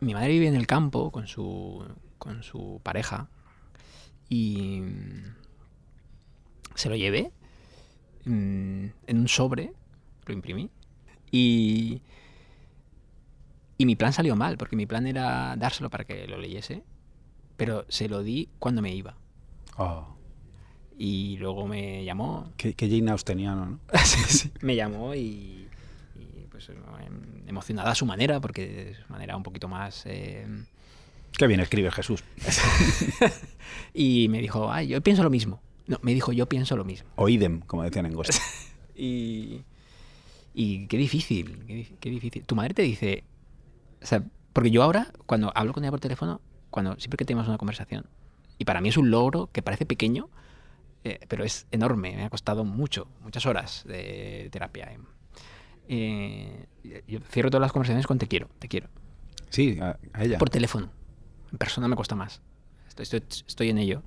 Mi 0.00 0.12
madre 0.14 0.28
vive 0.28 0.48
en 0.48 0.54
el 0.56 0.66
campo 0.66 1.10
con 1.10 1.26
su, 1.26 1.84
con 2.18 2.42
su 2.42 2.80
pareja 2.82 3.28
y 4.28 4.80
mm, 4.80 5.34
se 6.74 6.88
lo 6.88 6.96
llevé 6.96 7.32
mm, 8.24 8.86
en 9.06 9.18
un 9.18 9.28
sobre, 9.28 9.72
lo 10.26 10.34
imprimí 10.34 10.70
y, 11.30 12.02
y 13.78 13.86
mi 13.86 13.96
plan 13.96 14.12
salió 14.12 14.34
mal 14.36 14.56
porque 14.58 14.76
mi 14.76 14.86
plan 14.86 15.06
era 15.06 15.56
dárselo 15.56 15.88
para 15.90 16.04
que 16.04 16.26
lo 16.26 16.36
leyese, 16.38 16.82
pero 17.56 17.84
se 17.88 18.08
lo 18.08 18.22
di 18.22 18.48
cuando 18.58 18.82
me 18.82 18.94
iba 18.94 19.16
Oh, 19.76 20.06
y 20.96 21.36
luego 21.38 21.66
me 21.66 22.04
llamó, 22.04 22.52
qué, 22.56 22.74
qué 22.74 22.88
Jane 22.88 23.10
Austeniano, 23.10 23.66
¿no? 23.66 23.80
me 24.62 24.76
llamó 24.76 25.14
y, 25.14 25.66
y, 26.16 26.46
pues 26.50 26.68
em, 26.68 27.48
emocionada 27.48 27.90
a 27.90 27.94
su 27.96 28.06
manera 28.06 28.40
porque 28.40 28.90
es 28.92 28.98
una 29.00 29.08
manera 29.08 29.36
un 29.36 29.42
poquito 29.42 29.66
más... 29.68 30.04
em, 30.06 30.66
Qué 31.36 31.48
bien 31.48 31.58
escribe 31.58 31.90
Jesús. 31.90 32.22
Y 33.92 34.28
me 34.28 34.40
dijo, 34.40 34.70
ay, 34.70 34.88
yo 34.88 35.00
pienso 35.00 35.22
lo 35.24 35.30
mismo. 35.30 35.60
No, 35.86 35.98
me 36.02 36.14
dijo, 36.14 36.32
yo 36.32 36.48
pienso 36.48 36.76
lo 36.76 36.84
mismo. 36.84 37.08
O 37.16 37.28
idem, 37.28 37.60
como 37.60 37.82
decían 37.82 38.06
en 38.06 38.14
Ghost. 38.14 38.34
Y, 38.96 39.62
y 40.54 40.86
qué 40.86 40.96
difícil, 40.96 41.64
qué, 41.66 41.96
qué 41.98 42.10
difícil. 42.10 42.44
Tu 42.46 42.54
madre 42.54 42.74
te 42.74 42.82
dice, 42.82 43.24
o 44.00 44.06
sea, 44.06 44.22
porque 44.52 44.70
yo 44.70 44.84
ahora, 44.84 45.08
cuando 45.26 45.50
hablo 45.56 45.72
con 45.72 45.82
ella 45.82 45.90
por 45.90 45.98
teléfono, 45.98 46.40
cuando 46.74 46.96
siempre 46.98 47.18
que 47.18 47.24
tenemos 47.24 47.46
una 47.46 47.56
conversación, 47.56 48.06
y 48.58 48.64
para 48.64 48.80
mí 48.80 48.88
es 48.88 48.96
un 48.96 49.08
logro 49.08 49.48
que 49.52 49.62
parece 49.62 49.86
pequeño, 49.86 50.28
eh, 51.04 51.20
pero 51.28 51.44
es 51.44 51.68
enorme, 51.70 52.16
me 52.16 52.24
ha 52.24 52.30
costado 52.30 52.64
mucho, 52.64 53.06
muchas 53.22 53.46
horas 53.46 53.84
de 53.86 54.48
terapia. 54.50 54.90
Eh, 55.86 56.66
yo 57.06 57.20
cierro 57.30 57.50
todas 57.50 57.60
las 57.60 57.70
conversaciones 57.70 58.08
con 58.08 58.18
te 58.18 58.26
quiero, 58.26 58.48
te 58.58 58.66
quiero. 58.66 58.88
Sí, 59.50 59.78
a, 59.80 60.00
a 60.12 60.24
ella. 60.24 60.38
Por 60.38 60.50
teléfono. 60.50 60.90
En 61.52 61.58
persona 61.58 61.86
me 61.86 61.94
cuesta 61.94 62.16
más. 62.16 62.42
Estoy, 62.88 63.04
estoy, 63.04 63.22
estoy 63.46 63.70
en 63.70 63.78
ello. 63.78 64.02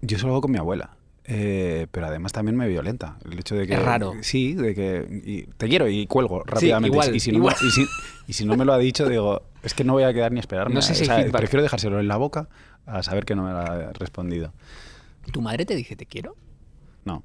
Yo 0.00 0.18
solo 0.18 0.32
hago 0.32 0.40
con 0.40 0.50
mi 0.50 0.58
abuela. 0.58 0.96
Eh, 1.24 1.86
pero 1.90 2.06
además 2.06 2.32
también 2.32 2.56
me 2.56 2.66
violenta. 2.68 3.16
El 3.24 3.38
hecho 3.38 3.54
de 3.54 3.66
que. 3.66 3.74
Es 3.74 3.82
raro. 3.82 4.14
Sí, 4.22 4.54
de 4.54 4.74
que. 4.74 5.22
y 5.24 5.42
te 5.44 5.68
quiero 5.68 5.88
y 5.88 6.06
cuelgo 6.06 6.42
rápidamente. 6.44 6.94
igual, 6.94 7.14
y, 7.14 7.20
si 7.20 7.30
no 7.30 7.38
igual. 7.38 7.54
Me, 7.60 7.68
y, 7.68 7.70
si, 7.70 7.86
y 8.26 8.32
si 8.32 8.44
no 8.44 8.56
me 8.56 8.64
lo 8.64 8.72
ha 8.72 8.78
dicho, 8.78 9.08
digo, 9.08 9.42
es 9.62 9.74
que 9.74 9.84
no 9.84 9.92
voy 9.92 10.02
a 10.02 10.12
quedar 10.12 10.32
ni 10.32 10.40
esperarme. 10.40 10.74
No 10.74 10.82
sé 10.82 10.94
si 10.94 11.02
O 11.02 11.06
sea, 11.06 11.24
prefiero 11.30 11.62
dejárselo 11.62 12.00
en 12.00 12.08
la 12.08 12.16
boca 12.16 12.48
a 12.86 13.02
saber 13.02 13.24
que 13.24 13.36
no 13.36 13.44
me 13.44 13.52
lo 13.52 13.58
ha 13.58 13.92
respondido. 13.92 14.52
¿Tu 15.30 15.40
madre 15.40 15.64
te 15.64 15.76
dice 15.76 15.94
te 15.94 16.06
quiero? 16.06 16.36
No. 17.04 17.22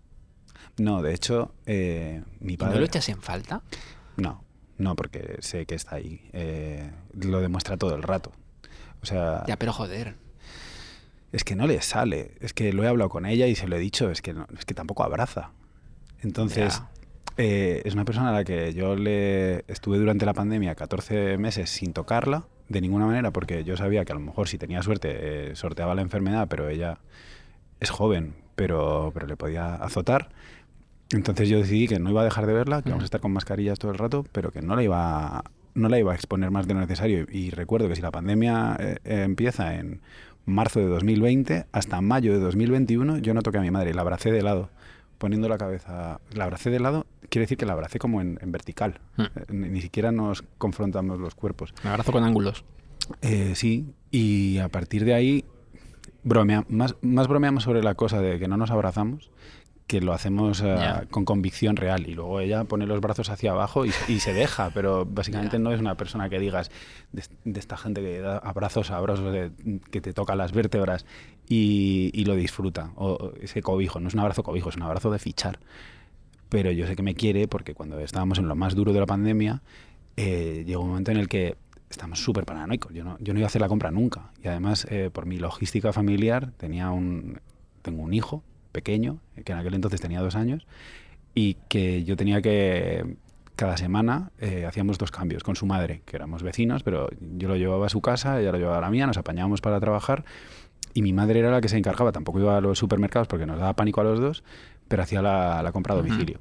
No, 0.78 1.02
de 1.02 1.14
hecho, 1.16 1.56
eh, 1.66 2.22
mi 2.40 2.54
¿Y 2.54 2.58
padre. 2.58 2.76
no 2.76 2.80
lo 2.82 2.86
echas 2.86 3.10
en 3.10 3.20
falta? 3.22 3.64
No, 4.16 4.44
no, 4.78 4.96
porque 4.96 5.38
sé 5.40 5.66
que 5.66 5.74
está 5.74 5.96
ahí. 5.96 6.30
Eh, 6.34 6.92
lo 7.20 7.42
demuestra 7.42 7.78
todo 7.78 7.96
el 7.96 8.04
rato. 8.04 8.32
O 9.02 9.06
sea, 9.08 9.44
Ya, 9.48 9.58
pero 9.58 9.74
joder. 9.74 10.16
Es 11.32 11.44
que 11.44 11.56
no 11.56 11.68
le 11.68 11.82
sale. 11.82 12.32
Es 12.40 12.54
que 12.54 12.72
lo 12.74 12.84
he 12.84 12.88
hablado 12.88 13.10
con 13.10 13.26
ella 13.26 13.48
y 13.48 13.56
se 13.56 13.68
lo 13.68 13.76
he 13.76 13.80
dicho, 13.80 14.10
es 14.10 14.22
que, 14.22 14.34
no- 14.34 14.48
es 14.58 14.66
que 14.66 14.74
tampoco 14.74 15.04
abraza. 15.04 15.52
Entonces, 16.22 16.82
eh, 17.38 17.82
es 17.86 17.94
una 17.94 18.06
persona 18.06 18.30
a 18.30 18.34
la 18.34 18.44
que 18.44 18.74
yo 18.74 18.96
le 18.96 19.64
estuve 19.68 19.98
durante 19.98 20.26
la 20.26 20.34
pandemia 20.34 20.74
14 20.76 21.38
meses 21.38 21.70
sin 21.70 21.94
tocarla, 21.94 22.46
de 22.70 22.82
ninguna 22.82 23.06
manera, 23.06 23.32
porque 23.32 23.64
yo 23.64 23.78
sabía 23.78 24.04
que 24.04 24.12
a 24.12 24.16
lo 24.16 24.22
mejor 24.22 24.48
si 24.48 24.58
tenía 24.58 24.82
suerte 24.84 25.52
eh, 25.52 25.56
sorteaba 25.56 25.96
la 25.96 26.02
enfermedad, 26.02 26.48
pero 26.50 26.68
ella 26.70 26.98
es 27.80 27.90
joven, 27.92 28.34
pero, 28.56 29.12
pero 29.14 29.28
le 29.28 29.38
podía 29.38 29.76
azotar. 29.76 30.30
Entonces 31.12 31.48
yo 31.48 31.60
decidí 31.60 31.88
que 31.88 32.00
no 32.00 32.10
iba 32.10 32.22
a 32.22 32.26
dejar 32.26 32.46
de 32.48 32.54
verla, 32.54 32.82
que 32.82 32.90
Mm. 32.90 32.94
vamos 32.94 33.04
a 33.04 33.06
estar 33.06 33.22
con 33.22 33.32
mascarillas 33.32 33.80
todo 33.80 33.92
el 33.92 33.98
rato, 33.98 34.26
pero 34.32 34.52
que 34.52 34.62
no 34.62 34.76
la 34.76 34.84
iba, 34.84 35.44
no 35.76 35.88
la 35.88 36.00
iba 36.00 36.12
a 36.12 36.16
exponer 36.16 36.52
más 36.52 36.68
de 36.68 36.74
lo 36.74 36.82
necesario. 36.82 37.26
Y 37.32 37.52
recuerdo 37.52 37.88
que 37.88 37.96
si 37.96 38.02
la 38.02 38.12
pandemia 38.12 38.76
eh, 38.80 38.98
empieza 39.06 39.76
en 39.76 40.02
marzo 40.48 40.80
de 40.80 40.88
2020, 40.88 41.66
hasta 41.72 42.02
mayo 42.02 42.34
de 42.34 42.40
2021 42.40 43.20
yo 43.20 43.36
no 43.36 43.44
toqué 43.44 43.60
a 43.60 43.62
mi 43.62 43.70
madre 43.70 43.94
la 43.94 44.02
abracé 44.02 44.32
de 44.32 44.42
lado, 44.42 44.70
poniendo 45.20 45.48
la 45.48 45.58
cabeza, 45.58 46.20
la 46.34 46.44
abracé 46.46 46.72
de 46.72 46.80
lado, 46.80 47.06
quiere 47.30 47.44
decir 47.44 47.58
que 47.58 47.66
la 47.66 47.74
abracé 47.74 48.00
como 48.00 48.22
en, 48.22 48.40
en 48.42 48.52
vertical. 48.52 49.00
Hmm. 49.18 49.24
Eh, 49.24 49.46
Ni, 49.50 49.70
ni 49.70 49.82
siquiera 49.82 50.12
nos 50.12 50.44
confrontamos 50.58 51.20
los 51.20 51.36
cuerpos. 51.36 51.74
Me 51.84 51.92
abrazo 51.92 52.12
con 52.12 52.24
ángulos. 52.24 52.66
Eh, 53.22 53.54
sí, 53.56 53.94
y 54.10 54.58
a 54.58 54.70
partir 54.70 55.06
de 55.06 55.14
ahí 55.14 55.46
bromea, 56.24 56.66
más, 56.70 56.96
más 57.02 57.28
bromeamos 57.28 57.64
sobre 57.64 57.84
la 57.84 57.96
cosa 57.96 58.22
de 58.22 58.40
que 58.40 58.48
no 58.48 58.58
nos 58.58 58.72
abrazamos 58.72 59.30
que 59.88 60.02
lo 60.02 60.12
hacemos 60.12 60.62
eh, 60.62 60.76
con 61.10 61.24
convicción 61.24 61.78
real 61.78 62.08
y 62.08 62.14
luego 62.14 62.42
ella 62.42 62.66
pone 62.66 62.86
los 62.86 63.00
brazos 63.00 63.30
hacia 63.30 63.52
abajo 63.52 63.86
y, 63.86 63.92
y 64.10 64.20
se 64.20 64.34
deja, 64.34 64.70
pero 64.74 65.06
básicamente 65.06 65.60
no 65.60 65.72
es 65.72 65.80
una 65.80 65.96
persona 65.96 66.28
que 66.30 66.40
digas 66.40 66.70
de, 67.14 67.24
de 67.46 67.60
esta 67.60 67.78
gente 67.78 68.02
que 68.02 68.20
da 68.20 68.38
abrazos 68.38 68.88
sabrosos, 68.88 69.32
de- 69.32 69.80
que 69.90 70.02
te 70.02 70.12
toca 70.14 70.36
las 70.36 70.52
vértebras 70.52 71.06
y, 71.48 72.12
y 72.14 72.26
lo 72.26 72.36
disfruta, 72.36 72.92
o, 72.96 73.12
o 73.14 73.34
ese 73.42 73.62
cobijo, 73.62 74.02
no 74.02 74.10
es 74.10 74.14
un 74.14 74.20
abrazo 74.20 74.44
cobijo, 74.44 74.68
es 74.70 74.76
un 74.76 74.84
abrazo 74.84 75.10
de 75.10 75.20
fichar. 75.20 75.60
Pero 76.50 76.72
yo 76.72 76.86
sé 76.88 76.96
que 76.96 77.04
me 77.04 77.16
quiere 77.16 77.48
porque 77.48 77.74
cuando 77.74 78.00
estábamos 78.00 78.40
en 78.40 78.48
lo 78.48 78.56
más 78.56 78.76
duro 78.76 78.94
de 78.94 79.00
la 79.00 79.06
pandemia, 79.06 79.62
eh, 80.16 80.64
llegó 80.66 80.82
un 80.84 80.90
momento 80.90 81.12
en 81.12 81.18
el 81.18 81.28
que 81.28 81.56
estamos 81.90 82.22
súper 82.22 82.46
paranoicos. 82.46 82.94
Yo 82.94 83.04
no, 83.04 83.18
yo 83.20 83.34
no 83.34 83.40
iba 83.40 83.46
a 83.46 83.48
hacer 83.48 83.62
la 83.62 83.68
compra 83.68 83.92
nunca. 83.92 84.32
Y 84.44 84.48
además, 84.48 84.86
eh, 84.90 85.10
por 85.12 85.26
mi 85.26 85.38
logística 85.38 85.92
familiar, 85.94 86.52
tenía 86.58 86.90
un, 86.92 87.40
tengo 87.82 88.02
un 88.04 88.14
hijo 88.14 88.44
pequeño, 88.78 89.20
que 89.44 89.52
en 89.52 89.58
aquel 89.58 89.74
entonces 89.74 90.00
tenía 90.00 90.22
dos 90.22 90.36
años, 90.36 90.68
y 91.34 91.56
que 91.68 92.04
yo 92.04 92.16
tenía 92.16 92.42
que, 92.42 93.18
cada 93.56 93.76
semana, 93.76 94.32
eh, 94.40 94.66
hacíamos 94.66 94.98
dos 94.98 95.12
cambios 95.12 95.44
con 95.44 95.56
su 95.56 95.66
madre, 95.66 96.02
que 96.06 96.16
éramos 96.16 96.44
vecinos, 96.44 96.84
pero 96.84 97.10
yo 97.20 97.48
lo 97.48 97.56
llevaba 97.58 97.88
a 97.88 97.90
su 97.90 98.02
casa, 98.02 98.40
ella 98.40 98.52
lo 98.52 98.60
llevaba 98.60 98.78
a 98.78 98.82
la 98.82 98.90
mía, 98.90 99.08
nos 99.08 99.18
apañábamos 99.18 99.62
para 99.62 99.80
trabajar, 99.80 100.24
y 100.94 101.02
mi 101.02 101.12
madre 101.12 101.40
era 101.40 101.52
la 101.52 101.62
que 101.62 101.70
se 101.70 101.78
encargaba. 101.78 102.12
Tampoco 102.12 102.40
iba 102.40 102.58
a 102.58 102.62
los 102.62 102.80
supermercados 102.80 103.28
porque 103.28 103.46
nos 103.46 103.60
daba 103.60 103.74
pánico 103.74 104.02
a 104.02 104.04
los 104.04 104.20
dos, 104.20 104.44
pero 104.88 105.04
hacía 105.04 105.22
la, 105.22 105.62
la 105.62 105.72
compra 105.72 105.94
a 105.94 105.98
domicilio. 105.98 106.40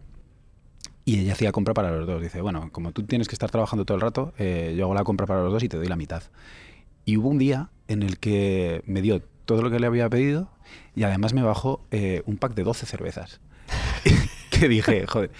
Y 1.05 1.21
ella 1.21 1.33
hacía 1.33 1.53
compra 1.53 1.75
para 1.75 1.91
los 1.91 2.07
dos. 2.07 2.23
Dice, 2.23 2.41
bueno, 2.41 2.71
como 2.73 2.93
tú 2.93 3.03
tienes 3.05 3.29
que 3.29 3.35
estar 3.35 3.51
trabajando 3.51 3.85
todo 3.85 3.97
el 3.97 4.01
rato, 4.01 4.33
eh, 4.39 4.75
yo 4.77 4.85
hago 4.85 4.95
la 4.95 5.05
compra 5.05 5.27
para 5.27 5.43
los 5.43 5.53
dos 5.53 5.63
y 5.63 5.69
te 5.69 5.77
doy 5.77 5.89
la 5.89 5.97
mitad. 5.97 6.23
Y 7.05 7.17
hubo 7.17 7.29
un 7.29 7.39
día 7.39 7.71
en 7.87 8.03
el 8.03 8.19
que 8.19 8.83
me 8.87 9.03
dio 9.03 9.23
todo 9.45 9.63
lo 9.63 9.71
que 9.71 9.79
le 9.79 9.87
había 9.87 10.09
pedido 10.09 10.49
y 10.97 11.05
además 11.05 11.35
me 11.35 11.43
bajó 11.43 11.83
eh, 11.91 12.23
un 12.27 12.39
pack 12.39 12.55
de 12.55 12.65
12 12.65 12.87
cervezas. 12.87 13.41
que 14.51 14.69
dije, 14.69 15.07
joder, 15.07 15.31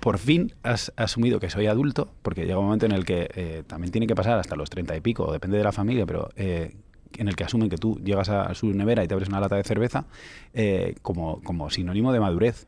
por 0.00 0.18
fin 0.18 0.54
has 0.62 0.92
asumido 0.96 1.38
que 1.38 1.50
soy 1.50 1.66
adulto, 1.66 2.10
porque 2.22 2.46
llega 2.46 2.58
un 2.58 2.64
momento 2.64 2.86
en 2.86 2.92
el 2.92 3.04
que 3.04 3.28
eh, 3.34 3.62
también 3.66 3.92
tiene 3.92 4.06
que 4.06 4.14
pasar 4.14 4.38
hasta 4.38 4.56
los 4.56 4.70
30 4.70 4.96
y 4.96 5.00
pico, 5.00 5.30
depende 5.30 5.58
de 5.58 5.64
la 5.64 5.72
familia, 5.72 6.06
pero 6.06 6.30
eh, 6.36 6.74
en 7.18 7.28
el 7.28 7.36
que 7.36 7.44
asumen 7.44 7.68
que 7.68 7.76
tú 7.76 8.00
llegas 8.02 8.30
a 8.30 8.52
su 8.54 8.72
nevera 8.72 9.04
y 9.04 9.08
te 9.08 9.14
abres 9.14 9.28
una 9.28 9.40
lata 9.40 9.56
de 9.56 9.62
cerveza 9.62 10.06
como, 11.02 11.40
como 11.42 11.70
sinónimo 11.70 12.12
de 12.12 12.18
madurez. 12.18 12.66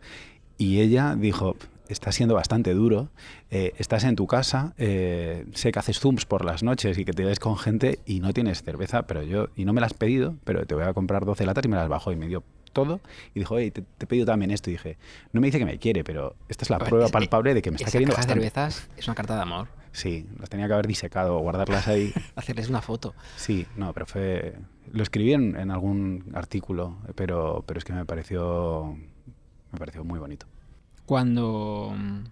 Y 0.56 0.80
ella 0.80 1.16
dijo, 1.16 1.56
está 1.88 2.12
siendo 2.12 2.34
bastante 2.34 2.74
duro, 2.74 3.10
eh, 3.50 3.72
estás 3.78 4.04
en 4.04 4.16
tu 4.16 4.26
casa, 4.26 4.74
eh, 4.78 5.46
sé 5.54 5.72
que 5.72 5.78
haces 5.78 5.98
zooms 6.00 6.26
por 6.26 6.44
las 6.44 6.62
noches 6.62 6.98
y 6.98 7.04
que 7.04 7.12
te 7.12 7.24
ves 7.24 7.38
con 7.38 7.56
gente 7.56 7.98
y 8.06 8.20
no 8.20 8.32
tienes 8.32 8.62
cerveza, 8.62 9.06
pero 9.06 9.22
yo, 9.22 9.48
y 9.56 9.64
no 9.64 9.72
me 9.72 9.80
la 9.80 9.86
has 9.86 9.94
pedido, 9.94 10.36
pero 10.44 10.66
te 10.66 10.74
voy 10.74 10.84
a 10.84 10.92
comprar 10.94 11.24
12 11.24 11.46
latas 11.46 11.64
y 11.64 11.68
me 11.68 11.76
las 11.76 11.88
bajo 11.88 12.12
y 12.12 12.16
me 12.16 12.26
dio 12.28 12.42
todo 12.72 13.00
y 13.34 13.38
dijo, 13.40 13.54
oye, 13.54 13.70
te, 13.70 13.82
te 13.82 14.04
he 14.04 14.06
pedido 14.06 14.26
también 14.26 14.50
esto 14.50 14.68
y 14.70 14.74
dije, 14.74 14.98
no 15.32 15.40
me 15.40 15.46
dice 15.46 15.58
que 15.58 15.64
me 15.64 15.78
quiere, 15.78 16.04
pero 16.04 16.36
esta 16.48 16.64
es 16.64 16.70
la 16.70 16.78
ver, 16.78 16.88
prueba 16.88 17.06
es- 17.06 17.12
palpable 17.12 17.54
de 17.54 17.62
que 17.62 17.70
me 17.70 17.76
está 17.76 17.90
queriendo 17.90 18.14
caja 18.14 18.26
bastante. 18.26 18.50
cervezas 18.50 18.88
es 18.96 19.06
una 19.08 19.14
carta 19.14 19.34
de 19.36 19.42
amor. 19.42 19.68
Sí, 19.92 20.26
las 20.38 20.50
tenía 20.50 20.66
que 20.66 20.74
haber 20.74 20.86
disecado 20.86 21.36
o 21.36 21.40
guardarlas 21.40 21.88
ahí. 21.88 22.12
Hacerles 22.36 22.68
una 22.68 22.82
foto. 22.82 23.14
Sí, 23.36 23.66
no, 23.76 23.94
pero 23.94 24.04
fue. 24.04 24.54
Lo 24.92 25.02
escribí 25.02 25.32
en, 25.32 25.56
en 25.56 25.70
algún 25.70 26.30
artículo, 26.34 26.98
pero, 27.14 27.64
pero 27.66 27.78
es 27.78 27.84
que 27.86 27.94
me 27.94 28.04
pareció. 28.04 28.94
Me 29.72 29.78
pareció 29.78 30.04
muy 30.04 30.18
bonito. 30.18 30.46
Cuando... 31.06 31.94
mm, 31.96 32.24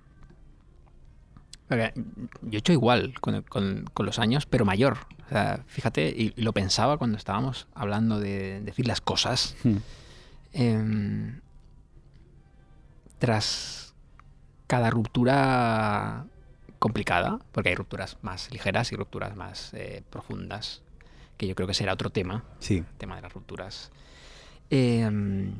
Yo 2.42 2.56
he 2.56 2.56
hecho 2.58 2.72
igual 2.72 3.14
con, 3.20 3.42
con- 3.42 3.84
con 3.92 4.06
los 4.06 4.18
años, 4.18 4.46
pero 4.46 4.64
mayor. 4.64 4.98
O 5.26 5.28
sea, 5.30 5.64
fíjate, 5.66 6.08
y, 6.10 6.32
y 6.36 6.42
lo 6.42 6.52
pensaba 6.52 6.98
cuando 6.98 7.16
estábamos 7.16 7.66
hablando 7.74 8.20
de 8.20 8.60
decir 8.60 8.86
las 8.86 9.00
cosas. 9.00 9.56
Hmm. 9.64 9.76
Em, 10.52 11.40
tras 13.18 13.94
cada 14.66 14.90
ruptura 14.90 16.26
complicada, 16.78 17.38
porque 17.52 17.70
hay 17.70 17.74
rupturas 17.74 18.18
más 18.22 18.50
ligeras 18.52 18.92
y 18.92 18.96
rupturas 18.96 19.34
más 19.36 19.72
eh, 19.74 20.02
profundas, 20.10 20.82
que 21.38 21.46
yo 21.46 21.54
creo 21.54 21.66
que 21.66 21.74
será 21.74 21.92
otro 21.94 22.10
tema, 22.10 22.44
Sí, 22.60 22.78
el 22.78 22.84
tema 22.98 23.16
de 23.16 23.22
las 23.22 23.32
rupturas. 23.32 23.90
Em, 24.70 25.54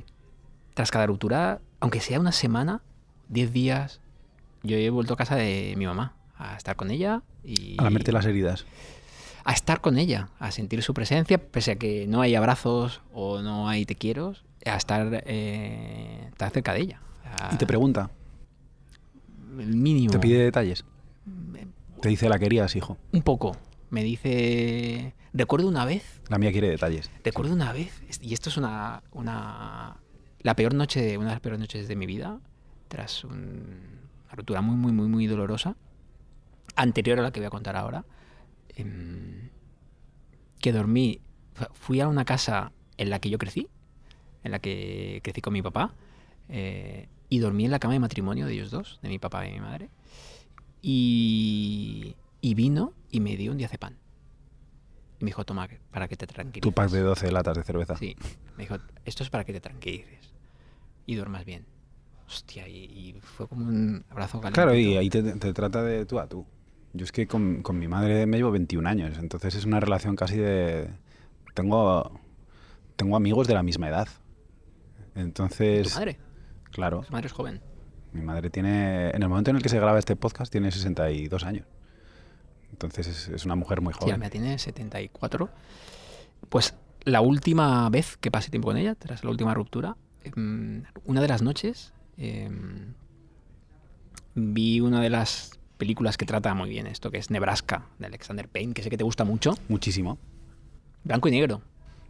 tras 0.75 0.91
cada 0.91 1.07
ruptura, 1.07 1.61
aunque 1.81 2.01
sea 2.01 2.21
una 2.21 2.33
semana, 2.33 2.83
10 3.29 3.53
días, 3.53 4.01
yo 4.62 4.77
he 4.77 4.89
vuelto 4.91 5.14
a 5.14 5.16
casa 5.16 5.37
de 5.37 5.75
mi 5.77 5.87
mamá 5.87 6.14
a 6.37 6.57
estar 6.57 6.77
con 6.77 6.91
ella 6.91 7.22
y 7.45 7.77
a 7.79 7.85
lamerte 7.85 8.12
las 8.12 8.27
heridas. 8.27 8.66
a 9.45 9.53
estar 9.53 9.81
con 9.81 9.99
ella, 9.99 10.29
a 10.39 10.51
sentir 10.51 10.83
su 10.83 10.95
presencia, 10.95 11.39
pese 11.39 11.72
a 11.72 11.77
que 11.77 12.07
no 12.09 12.20
hay 12.22 12.35
abrazos 12.35 13.03
o 13.12 13.43
no 13.43 13.68
hay 13.68 13.85
te 13.85 13.95
quiero, 13.95 14.35
a 14.64 14.77
estar, 14.77 15.22
eh, 15.27 16.29
estar 16.29 16.51
cerca 16.51 16.72
de 16.72 16.81
ella. 16.81 17.01
A- 17.25 17.51
Y 17.55 17.59
te 17.59 17.66
pregunta, 17.66 18.11
el 19.59 19.77
mínimo. 19.77 20.11
te 20.12 20.18
pide 20.18 20.39
detalles. 20.45 20.85
Te 22.01 22.09
dice, 22.09 22.29
la 22.29 22.39
querías, 22.39 22.75
hijo. 22.77 22.97
Un 23.12 23.22
poco. 23.22 23.57
Me 23.91 24.03
dice. 24.03 25.14
Recuerdo 25.33 25.68
una 25.68 25.85
vez. 25.85 26.20
La 26.29 26.39
mía 26.39 26.53
quiere 26.53 26.68
detalles. 26.68 27.11
Recuerdo 27.25 27.53
una 27.55 27.72
vez. 27.72 28.03
Y 28.20 28.35
esto 28.35 28.51
es 28.51 28.57
una. 28.57 29.03
una 29.12 29.97
la 30.41 30.55
peor 30.57 30.75
noche. 30.75 31.16
Una 31.16 31.29
de 31.29 31.33
las 31.35 31.41
peores 31.41 31.61
noches 31.61 31.89
de 31.89 31.97
mi 31.97 32.05
vida. 32.07 32.41
Tras 32.95 33.25
un- 33.25 33.33
una 34.27 34.35
ruptura 34.37 34.61
muy, 34.61 34.77
muy, 34.77 34.93
muy, 34.93 35.09
muy 35.09 35.27
dolorosa. 35.27 35.77
Anterior 36.77 37.19
a 37.19 37.23
la 37.23 37.33
que 37.33 37.41
voy 37.41 37.49
a 37.49 37.51
contar 37.51 37.75
ahora. 37.77 38.05
em, 38.77 39.51
que 40.61 40.71
dormí. 40.73 41.21
fu- 41.55 41.65
Fui 41.75 42.01
a 42.01 42.07
una 42.09 42.25
casa 42.25 42.71
en 42.97 43.11
la 43.11 43.19
que 43.19 43.31
yo 43.31 43.39
crecí. 43.39 43.67
En 44.45 44.53
la 44.53 44.61
que 44.61 45.21
crecí 45.25 45.41
con 45.41 45.53
mi 45.53 45.61
papá. 45.63 45.93
eh, 46.49 47.09
y 47.31 47.39
dormí 47.41 47.65
en 47.65 47.71
la 47.73 47.79
cama 47.81 47.95
de 47.95 48.01
matrimonio 48.01 48.47
de 48.47 48.53
ellos 48.53 48.71
dos, 48.71 49.01
de 49.03 49.09
mi 49.09 49.19
papá 49.19 49.45
y 49.49 49.53
mi 49.55 49.61
madre. 49.61 49.89
Y, 50.83 52.15
y 52.43 52.55
vino 52.55 52.93
y 53.11 53.19
me 53.21 53.37
dio 53.37 53.51
un 53.51 53.59
diazepam. 53.59 53.95
Y 55.19 55.25
me 55.25 55.31
dijo, 55.31 55.45
toma, 55.45 55.67
para 55.91 56.07
que 56.07 56.17
te 56.17 56.27
tranquilices. 56.29 56.63
Tu 56.63 56.73
pack 56.73 56.91
de 56.91 57.01
12 57.01 57.33
latas 57.33 57.57
de 57.57 57.65
cerveza. 57.65 57.97
Sí. 57.97 58.15
Me 58.57 58.65
dijo, 58.65 58.77
esto 59.05 59.23
es 59.25 59.31
para 59.31 59.45
que 59.45 59.53
te 59.53 59.61
tranquilices 59.61 60.33
y 61.07 61.15
duermas 61.17 61.45
bien. 61.45 61.65
Hostia, 62.27 62.66
y, 62.68 62.85
y 62.85 63.20
fue 63.20 63.47
como 63.49 63.66
un 63.66 64.05
abrazo 64.11 64.41
caliente. 64.41 64.55
Claro, 64.55 64.75
y 64.75 64.97
ahí 64.97 65.11
te, 65.11 65.22
te 65.22 65.53
trata 65.53 65.83
de 65.83 66.07
tú 66.07 66.18
a 66.18 66.27
tú. 66.27 66.47
Yo 66.93 67.05
es 67.05 67.12
que 67.12 67.27
con, 67.27 67.62
con 67.62 67.79
mi 67.79 67.89
madre 67.89 68.25
me 68.27 68.37
llevo 68.37 68.53
21 68.53 68.89
años, 68.89 69.18
entonces 69.18 69.55
es 69.57 69.64
una 69.64 69.81
relación 69.81 70.14
casi 70.14 70.37
de... 70.37 70.91
Tengo, 71.53 72.20
tengo 72.97 73.16
amigos 73.16 73.49
de 73.49 73.55
la 73.55 73.62
misma 73.62 73.89
edad. 73.89 74.09
Entonces... 75.14 75.89
¿Tu 75.89 75.95
madre? 75.95 76.18
Claro. 76.70 77.03
Tu 77.03 77.12
madre 77.12 77.27
es 77.27 77.33
joven. 77.33 77.61
Mi 78.12 78.22
madre 78.22 78.49
tiene, 78.49 79.11
en 79.11 79.22
el 79.22 79.29
momento 79.29 79.51
en 79.51 79.57
el 79.57 79.62
que 79.62 79.68
se 79.68 79.79
graba 79.81 79.99
este 79.99 80.14
podcast, 80.14 80.53
tiene 80.53 80.70
62 80.70 81.45
años. 81.45 81.66
Entonces 82.70 83.09
es, 83.09 83.29
es 83.29 83.45
una 83.45 83.57
mujer 83.57 83.81
muy 83.81 83.93
joven. 83.93 84.20
mía 84.20 84.31
tiene 84.31 84.59
74. 84.59 85.51
Pues 86.49 86.75
la 87.05 87.20
última 87.20 87.91
vez 87.91 88.16
que 88.16 88.31
pasé 88.31 88.51
tiempo 88.51 88.68
con 88.68 88.77
ella, 88.77 88.95
tras 88.95 89.25
la 89.25 89.31
última 89.31 89.53
ruptura, 89.55 89.97
em, 90.22 90.85
una 91.05 91.20
de 91.20 91.29
las 91.29 91.43
noches 91.43 91.93
em, 92.17 92.95
vi 94.35 94.81
una 94.81 95.01
de 95.01 95.11
las 95.11 95.59
películas 95.77 96.17
que 96.17 96.27
trata 96.27 96.55
muy 96.55 96.71
bien 96.71 96.87
esto, 96.87 97.11
que 97.11 97.19
es 97.19 97.31
Nebraska, 97.31 97.87
de 97.99 98.07
Alexander 98.07 98.49
Payne, 98.49 98.75
que 98.75 98.83
sé 98.83 98.91
que 98.91 98.97
te 98.97 99.05
gusta 99.05 99.25
mucho. 99.25 99.57
Muchísimo. 99.69 100.19
Blanco 101.05 101.29
y 101.29 101.33
negro. 101.33 101.62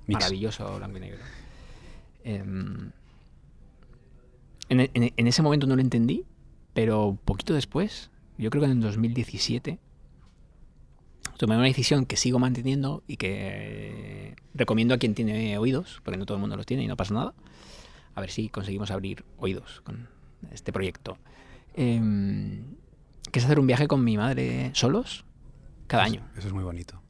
Mix. 0.06 0.20
Maravilloso 0.20 0.76
blanco 0.76 0.98
y 0.98 1.00
negro. 1.00 1.18
Em, 2.24 2.90
en, 4.68 4.80
en 4.80 5.12
en 5.16 5.26
ese 5.26 5.42
momento 5.42 5.66
no 5.66 5.76
lo 5.76 5.82
entendí, 5.82 6.24
pero 6.72 7.18
poquito 7.24 7.54
después, 7.54 8.10
yo 8.38 8.50
creo 8.50 8.62
que 8.62 8.66
en 8.66 8.72
el 8.72 8.80
2017, 8.80 9.78
tomé 11.36 11.56
una 11.56 11.64
decisión 11.64 12.06
que 12.06 12.16
sigo 12.16 12.38
manteniendo 12.38 13.02
y 13.06 13.16
que 13.16 13.32
eh, 13.32 14.36
recomiendo 14.54 14.94
a 14.94 14.98
quien 14.98 15.14
tiene 15.14 15.58
oídos, 15.58 16.00
porque 16.04 16.18
no 16.18 16.26
todo 16.26 16.36
el 16.36 16.40
mundo 16.40 16.56
los 16.56 16.66
tiene 16.66 16.84
y 16.84 16.86
no 16.86 16.96
pasa 16.96 17.14
nada. 17.14 17.34
A 18.14 18.20
ver 18.20 18.30
si 18.30 18.48
conseguimos 18.48 18.90
abrir 18.90 19.24
oídos 19.38 19.80
con 19.82 20.08
este 20.52 20.72
proyecto. 20.72 21.18
Que 21.74 23.38
es 23.38 23.44
hacer 23.44 23.58
un 23.58 23.66
viaje 23.66 23.88
con 23.88 24.04
mi 24.04 24.16
madre 24.16 24.70
solos 24.74 25.24
cada 25.86 26.04
Eso- 26.06 26.14
año. 26.14 26.28
Eso 26.36 26.48
es 26.48 26.54
muy 26.54 26.64
bonito. 26.64 27.00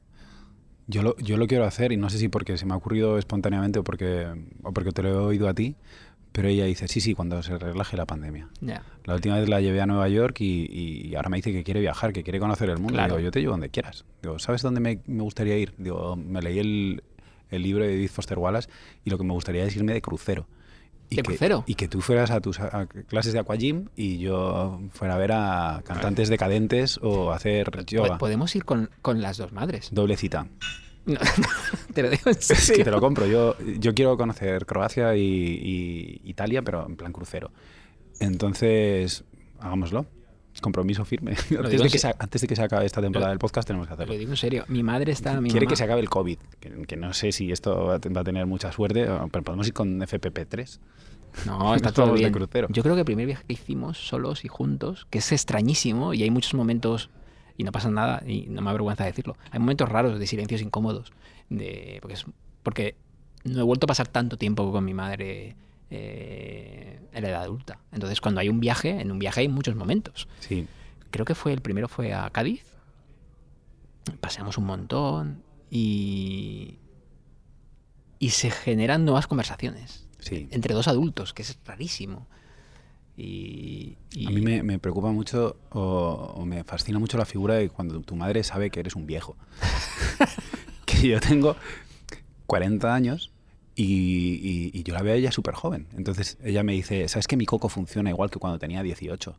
Yo 0.87 1.03
lo, 1.03 1.17
yo 1.17 1.37
lo 1.39 1.47
quiero 1.47 1.65
hacer 1.65 1.93
y 1.93 1.97
no 1.97 2.11
sé 2.11 2.19
si 2.19 2.29
porque 2.29 2.59
se 2.59 2.67
me 2.67 2.75
ha 2.75 2.77
ocurrido 2.77 3.17
espontáneamente 3.19 3.79
o 3.79 3.85
porque, 3.85 4.27
o 4.63 4.73
porque 4.73 4.93
te 4.93 5.03
lo 5.03 5.09
he 5.09 5.17
oído 5.17 5.49
a 5.49 5.55
ti, 5.55 5.77
pero 6.33 6.49
ella 6.49 6.65
dice, 6.67 6.89
sí, 6.89 7.01
sí, 7.01 7.15
cuando 7.15 7.43
se 7.43 7.57
relaje 7.59 7.97
la 7.97 8.05
pandemia. 8.07 8.49
La 8.61 9.15
última 9.15 9.39
vez 9.39 9.49
la 9.49 9.61
llevé 9.63 9.81
a 9.81 9.87
Nueva 9.87 10.09
York 10.09 10.41
y, 10.41 11.09
y 11.09 11.15
ahora 11.15 11.31
me 11.31 11.39
dice 11.39 11.53
que 11.53 11.65
quiere 11.65 11.81
viajar, 11.81 12.13
que 12.13 12.23
quiere 12.23 12.39
conocer 12.39 12.69
el 12.69 12.77
mundo. 12.79 12.95
Claro. 12.95 13.17
Digo, 13.17 13.25
yo 13.25 13.31
te 13.31 13.41
llevo 13.41 13.53
donde 13.53 13.71
quieras. 13.71 14.05
Digo, 14.23 14.39
¿sabes 14.39 14.61
dónde 14.61 14.81
me, 14.81 15.01
me 15.07 15.23
gustaría 15.23 15.57
ir? 15.57 15.75
Digo, 15.79 16.17
me 16.17 16.43
leí 16.43 16.59
el, 16.59 17.03
el 17.51 17.63
libro 17.63 17.85
de 17.85 17.95
Edith 17.95 18.11
Foster 18.11 18.39
Wallace 18.39 18.69
y 19.05 19.11
lo 19.11 19.17
que 19.17 19.25
me 19.25 19.33
gustaría 19.33 19.65
es 19.65 19.75
irme 19.77 19.95
de 19.95 20.03
crucero. 20.03 20.47
Y 21.11 21.17
¿De 21.17 21.23
que, 21.23 21.27
crucero? 21.29 21.65
Y 21.67 21.75
que 21.75 21.87
tú 21.89 22.01
fueras 22.01 22.31
a 22.31 22.41
tus 22.41 22.59
a 22.61 22.87
clases 23.09 23.33
de 23.35 23.39
aquagym 23.39 23.89
y 23.95 24.19
yo 24.19 24.81
fuera 24.93 25.15
a 25.15 25.19
ver 25.19 25.33
a 25.33 25.83
cantantes 25.85 26.29
decadentes 26.29 26.99
o 27.03 27.31
hacer 27.33 27.71
Po- 27.71 27.81
yoga. 27.83 28.19
Podemos 28.19 28.55
ir 28.57 28.65
con, 28.65 28.91
con 29.03 29.21
las 29.21 29.37
dos 29.37 29.53
madres. 29.53 29.91
Doble 29.93 30.17
cita. 30.17 30.47
No, 31.07 31.19
te 31.95 32.03
lo 32.03 32.09
digo 32.11 32.23
en 32.31 32.37
Es 32.39 32.45
serio. 32.47 32.77
que 32.79 32.85
te 32.85 32.91
lo 32.91 33.01
compro. 33.01 33.27
Yo, 33.27 33.57
yo 33.79 33.95
quiero 33.95 34.17
conocer 34.17 34.65
Croacia 34.65 35.15
y, 35.17 35.21
y 35.23 36.21
Italia, 36.25 36.63
pero 36.63 36.87
en 36.87 36.97
plan 36.97 37.13
crucero. 37.13 37.51
Entonces, 38.21 39.25
hagámoslo. 39.61 40.07
Compromiso 40.65 41.05
firme. 41.05 41.33
Antes 41.59 41.81
de, 41.83 41.89
que 41.91 41.99
se- 41.99 42.15
antes 42.19 42.41
de 42.41 42.47
que 42.49 42.57
se 42.57 42.63
acabe 42.63 42.87
esta 42.87 43.03
temporada 43.03 43.31
del 43.31 43.39
podcast 43.39 43.67
tenemos 43.67 43.87
que 43.87 43.93
Te 43.93 43.99
lo 43.99 44.03
hacerlo. 44.05 44.19
digo 44.19 44.31
en 44.33 44.37
serio. 44.39 44.65
Mi 44.69 44.83
madre 44.83 45.13
está. 45.13 45.39
Mi 45.41 45.51
Quiere 45.51 45.67
mamá- 45.67 45.71
que 45.73 45.77
se 45.77 45.85
acabe 45.85 46.01
el 46.01 46.09
COVID, 46.09 46.39
que, 46.61 46.71
que 46.87 46.97
no 46.97 47.13
sé 47.13 47.33
si 47.33 47.53
esto 47.53 47.85
va 47.87 48.21
a 48.21 48.25
tener 48.25 48.47
mucha 48.47 48.73
suerte, 48.73 49.07
pero 49.31 49.45
podemos 49.45 49.67
ir 49.67 49.75
con 49.75 50.01
FPP3. 50.01 50.79
No, 51.47 51.75
está 51.77 51.93
todo 51.93 52.07
vamos 52.07 52.19
de 52.21 52.25
bien. 52.27 52.33
crucero. 52.33 52.69
Yo 52.71 52.83
creo 52.83 52.95
que 52.95 53.01
el 53.01 53.05
primer 53.05 53.27
viaje 53.27 53.45
que 53.47 53.53
hicimos 53.53 53.99
solos 53.99 54.45
y 54.45 54.49
juntos, 54.49 55.07
que 55.11 55.19
es 55.19 55.31
extrañísimo 55.33 56.15
y 56.15 56.23
hay 56.23 56.31
muchos 56.31 56.55
momentos 56.55 57.11
y 57.59 57.65
no 57.65 57.71
pasa 57.73 57.91
nada 57.91 58.23
y 58.27 58.47
no 58.49 58.63
me 58.63 58.71
avergüenza 58.71 59.05
decirlo. 59.05 59.37
Hay 59.51 59.61
momentos 59.61 59.89
raros 59.89 60.19
de 60.19 60.27
silencios 60.27 60.63
incómodos, 60.63 61.13
de 61.51 61.99
porque 62.01 62.15
es 62.15 62.25
porque 62.63 62.97
no 63.45 63.61
he 63.61 63.63
vuelto 63.65 63.85
a 63.85 63.89
pasar 63.89 64.09
tanto 64.09 64.39
tiempo 64.39 64.73
con 64.73 64.85
mi 64.85 64.95
madre 64.95 65.55
eh, 65.91 67.01
en 67.13 67.23
la 67.23 67.29
edad 67.29 67.43
adulta. 67.43 67.79
Entonces, 67.93 68.21
cuando 68.21 68.41
hay 68.41 68.49
un 68.49 68.61
viaje, 68.61 69.01
en 69.01 69.11
un 69.13 69.19
viaje 69.19 69.41
hay 69.41 69.49
muchos 69.49 69.77
momentos. 69.77 70.29
Sí. 70.41 70.67
Creo 71.11 71.25
que 71.25 71.35
fue 71.35 71.53
el 71.53 71.61
primero 71.61 71.89
fue 71.89 72.13
a 72.13 72.29
Cádiz. 72.31 72.65
Paseamos 74.21 74.59
un 74.59 74.65
montón 74.67 75.43
y 75.71 76.79
y 78.19 78.31
se 78.31 78.51
generan 78.51 79.05
nuevas 79.05 79.27
conversaciones 79.27 80.07
Sí. 80.19 80.49
entre 80.51 80.75
dos 80.75 80.89
adultos, 80.89 81.35
que 81.35 81.43
es 81.43 81.59
rarísimo. 81.67 82.27
Y, 83.17 83.97
y- 84.13 84.27
A 84.27 84.31
mí 84.31 84.41
me, 84.41 84.63
me 84.63 84.79
preocupa 84.79 85.13
mucho 85.13 85.57
o, 85.71 86.33
o 86.37 86.45
me 86.47 86.65
fascina 86.65 86.99
mucho 86.99 87.19
la 87.19 87.27
figura 87.27 87.55
de 87.55 87.69
cuando 87.69 88.01
tu 88.01 88.17
madre 88.17 88.43
sabe 88.43 88.71
que 88.71 88.81
eres 88.81 88.97
un 88.97 89.07
viejo. 89.07 89.37
que 90.87 91.09
yo 91.09 91.21
tengo 91.21 91.57
40 92.47 92.95
años 92.95 93.31
y, 93.77 93.85
y- 93.85 94.71
y 94.73 94.83
yo 94.85 94.95
la 94.95 95.03
veo 95.03 95.15
a 95.15 95.17
ella 95.17 95.33
súper 95.33 95.55
joven. 95.55 95.87
Entonces 95.97 96.39
ella 96.45 96.63
me 96.63 96.73
dice, 96.73 97.09
¿sabes 97.09 97.27
que 97.27 97.37
mi 97.37 97.47
coco 97.47 97.69
funciona 97.69 98.11
igual 98.11 98.31
que 98.31 98.39
cuando 98.39 98.59
tenía 98.59 98.83
18? 98.83 99.37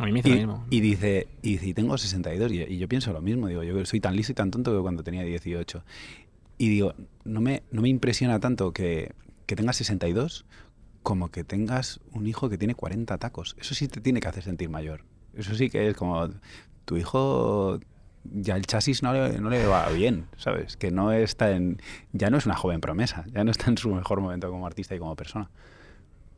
a 0.00 0.04
mí 0.04 0.12
me 0.12 0.20
hizo 0.20 0.28
Y, 0.28 0.30
lo 0.32 0.36
mismo. 0.38 0.66
y 0.70 0.80
dice, 0.80 1.26
y 1.42 1.50
dice, 1.54 1.66
"Y 1.66 1.74
tengo 1.74 1.98
62. 1.98 2.52
Y, 2.52 2.62
y 2.62 2.78
yo 2.78 2.88
pienso 2.88 3.12
lo 3.12 3.20
mismo. 3.20 3.48
Digo, 3.48 3.64
yo 3.64 3.84
soy 3.84 3.98
tan 3.98 4.14
listo 4.14 4.30
y 4.30 4.34
tan 4.36 4.52
tonto 4.52 4.72
que 4.76 4.80
cuando 4.80 5.02
tenía 5.02 5.24
18. 5.24 5.82
Y 6.56 6.68
digo, 6.68 6.94
no 7.24 7.40
me, 7.40 7.64
no 7.72 7.82
me 7.82 7.88
impresiona 7.88 8.38
tanto 8.38 8.72
que, 8.72 9.12
que 9.46 9.56
tengas 9.56 9.76
62 9.76 10.44
como 11.02 11.30
que 11.30 11.42
tengas 11.42 11.98
un 12.12 12.26
hijo 12.28 12.48
que 12.48 12.58
tiene 12.58 12.76
40 12.76 13.18
tacos. 13.18 13.56
Eso 13.58 13.74
sí 13.74 13.88
te 13.88 14.00
tiene 14.00 14.20
que 14.20 14.28
hacer 14.28 14.44
sentir 14.44 14.68
mayor. 14.68 15.04
Eso 15.34 15.54
sí 15.56 15.68
que 15.68 15.88
es 15.88 15.96
como, 15.96 16.28
tu 16.84 16.96
hijo 16.96 17.80
ya 18.24 18.56
el 18.56 18.66
chasis 18.66 19.02
no 19.02 19.12
le, 19.12 19.38
no 19.40 19.48
le 19.50 19.66
va 19.66 19.88
bien, 19.90 20.26
¿sabes? 20.36 20.76
Que 20.76 20.90
no 20.90 21.12
está 21.12 21.50
en, 21.52 21.80
ya 22.12 22.30
no 22.30 22.36
es 22.38 22.46
una 22.46 22.56
joven 22.56 22.80
promesa, 22.80 23.24
ya 23.32 23.44
no 23.44 23.50
está 23.50 23.70
en 23.70 23.78
su 23.78 23.94
mejor 23.94 24.20
momento 24.20 24.50
como 24.50 24.66
artista 24.66 24.94
y 24.94 24.98
como 24.98 25.14
persona. 25.16 25.50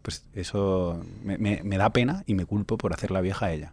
Pues 0.03 0.25
eso 0.33 1.03
me, 1.23 1.37
me- 1.39 1.63
me 1.65 1.77
da 1.79 1.91
pena 1.91 2.23
y 2.27 2.35
me 2.35 2.47
culpo 2.47 2.79
por 2.79 2.93
hacer 2.93 3.11
la 3.11 3.21
vieja 3.21 3.47
a 3.47 3.53
ella, 3.53 3.73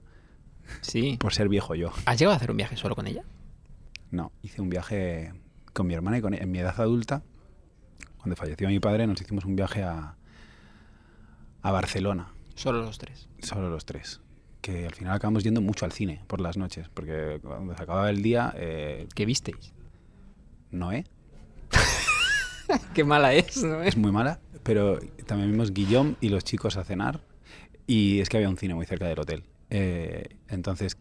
Sí. 0.82 1.18
por 1.20 1.34
ser 1.34 1.48
viejo 1.50 1.76
yo. 1.76 1.92
¿Has 2.06 2.18
llegado 2.20 2.34
a 2.34 2.38
hacer 2.38 2.52
un 2.52 2.58
viaje 2.58 2.76
solo 2.76 2.96
con 2.96 3.08
ella? 3.08 3.24
No, 4.12 4.32
hice 4.42 4.62
un 4.62 4.70
viaje 4.70 5.34
con 5.74 5.88
mi 5.88 5.94
hermana 5.94 6.18
y 6.18 6.22
con 6.22 6.34
en 6.34 6.52
mi 6.52 6.60
edad 6.60 6.80
adulta, 6.82 7.22
cuando 8.18 8.36
falleció 8.36 8.68
mi 8.68 8.80
padre, 8.80 9.06
nos 9.08 9.22
hicimos 9.22 9.46
un 9.46 9.56
viaje 9.56 9.84
a, 9.84 10.16
a 11.62 11.72
Barcelona, 11.72 12.30
Solo 12.56 12.82
los 12.82 12.98
tres. 12.98 13.30
solo 13.42 13.70
los 13.70 13.86
tres. 13.86 14.20
Que 14.62 14.86
al 14.86 14.94
final 14.94 15.14
acabamos 15.14 15.44
yendo 15.44 15.62
mucho 15.62 15.86
al 15.86 15.92
cine 15.92 16.22
por 16.28 16.42
las 16.42 16.58
noches, 16.58 16.90
porque 16.94 17.40
cuando 17.42 17.76
se 17.76 17.84
acababa 17.84 18.10
el 18.10 18.22
día, 18.22 18.54
eh, 18.58 19.08
¿Qué 19.16 19.26
visteis? 19.26 19.74
Noé 20.72 21.06
Qué 22.94 23.04
mala 23.04 23.34
es, 23.34 23.64
¿no? 23.64 23.82
es 23.82 23.96
muy 23.96 24.12
mala, 24.12 24.40
pero 24.64 25.00
también 25.26 25.52
vimos 25.52 25.74
Guillaume 25.74 26.16
y 26.20 26.30
los 26.30 26.44
chicos 26.44 26.76
a 26.78 26.84
cenar, 26.84 27.22
y 27.86 28.20
es 28.20 28.28
que 28.30 28.38
había 28.38 28.50
un 28.50 28.58
cine 28.58 28.76
muy 28.76 28.86
cerca 28.86 29.06
del 29.08 29.20
hotel. 29.20 29.44
Eh, 29.70 30.36
entonces, 30.50 30.98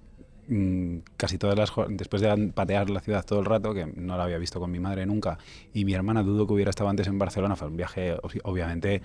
mm, 0.49 0.99
casi 1.17 1.39
todas 1.39 1.59
las 1.59 1.73
después 1.89 2.23
de 2.23 2.53
patear 2.55 2.89
la 2.91 3.01
ciudad 3.01 3.25
todo 3.25 3.41
el 3.41 3.47
rato, 3.47 3.75
que 3.75 3.87
no 3.87 4.17
la 4.17 4.25
había 4.25 4.39
visto 4.39 4.61
con 4.61 4.71
mi 4.71 4.79
madre 4.79 5.07
nunca, 5.07 5.39
y 5.75 5.85
mi 5.85 5.95
hermana 5.95 6.23
dudo 6.23 6.47
que 6.47 6.53
hubiera 6.53 6.71
estado 6.71 6.89
antes 6.91 7.09
en 7.09 7.19
Barcelona, 7.19 7.57
fue 7.57 7.67
un 7.67 7.77
viaje 7.77 8.17
obvi- 8.19 8.41
obviamente 8.45 9.03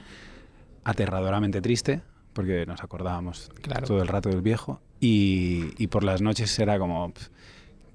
aterradoramente 0.83 1.61
triste, 1.61 2.01
porque 2.33 2.65
nos 2.65 2.83
acordábamos 2.83 3.49
Claro. 3.61 3.85
todo 3.87 4.01
el 4.01 4.07
rato 4.07 4.29
del 4.29 4.41
viejo, 4.41 4.79
y, 4.99 5.73
y 5.77 5.87
por 5.87 6.03
las 6.03 6.21
noches 6.21 6.57
era 6.59 6.77
como, 6.79 7.11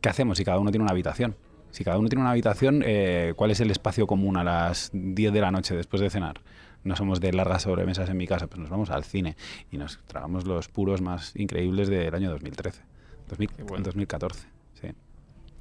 ¿qué 0.01 0.09
hacemos 0.09 0.39
si 0.39 0.45
cada 0.45 0.59
uno 0.59 0.71
tiene 0.71 0.83
una 0.85 0.93
habitación? 0.93 1.37
Si 1.71 1.85
cada 1.85 1.99
uno 1.99 2.09
tiene 2.09 2.23
una 2.23 2.31
habitación, 2.31 2.83
eh, 2.87 3.35
¿cuál 3.37 3.51
es 3.51 3.61
el 3.61 3.71
espacio 3.71 4.07
común 4.07 4.37
a 4.39 4.45
las 4.45 4.91
10 4.95 5.33
de 5.33 5.41
la 5.41 5.51
noche 5.51 5.77
después 5.77 6.01
de 6.01 6.09
cenar? 6.11 6.41
No 6.85 6.97
somos 6.97 7.21
de 7.21 7.33
largas 7.33 7.63
sobremesas 7.63 8.09
en 8.09 8.17
mi 8.17 8.27
casa, 8.27 8.47
pues 8.47 8.61
nos 8.61 8.71
vamos 8.71 8.91
al 8.91 9.05
cine 9.05 9.37
y 9.71 9.77
nos 9.77 9.99
tragamos 10.07 10.47
los 10.47 10.69
puros 10.69 11.01
más 11.03 11.35
increíbles 11.37 11.89
del 11.89 12.15
año 12.15 12.31
2013. 12.31 12.81
2000 13.29 13.49
Qué 13.51 13.63
bueno. 13.65 13.85
2014, 13.85 14.47
sí, 14.81 14.89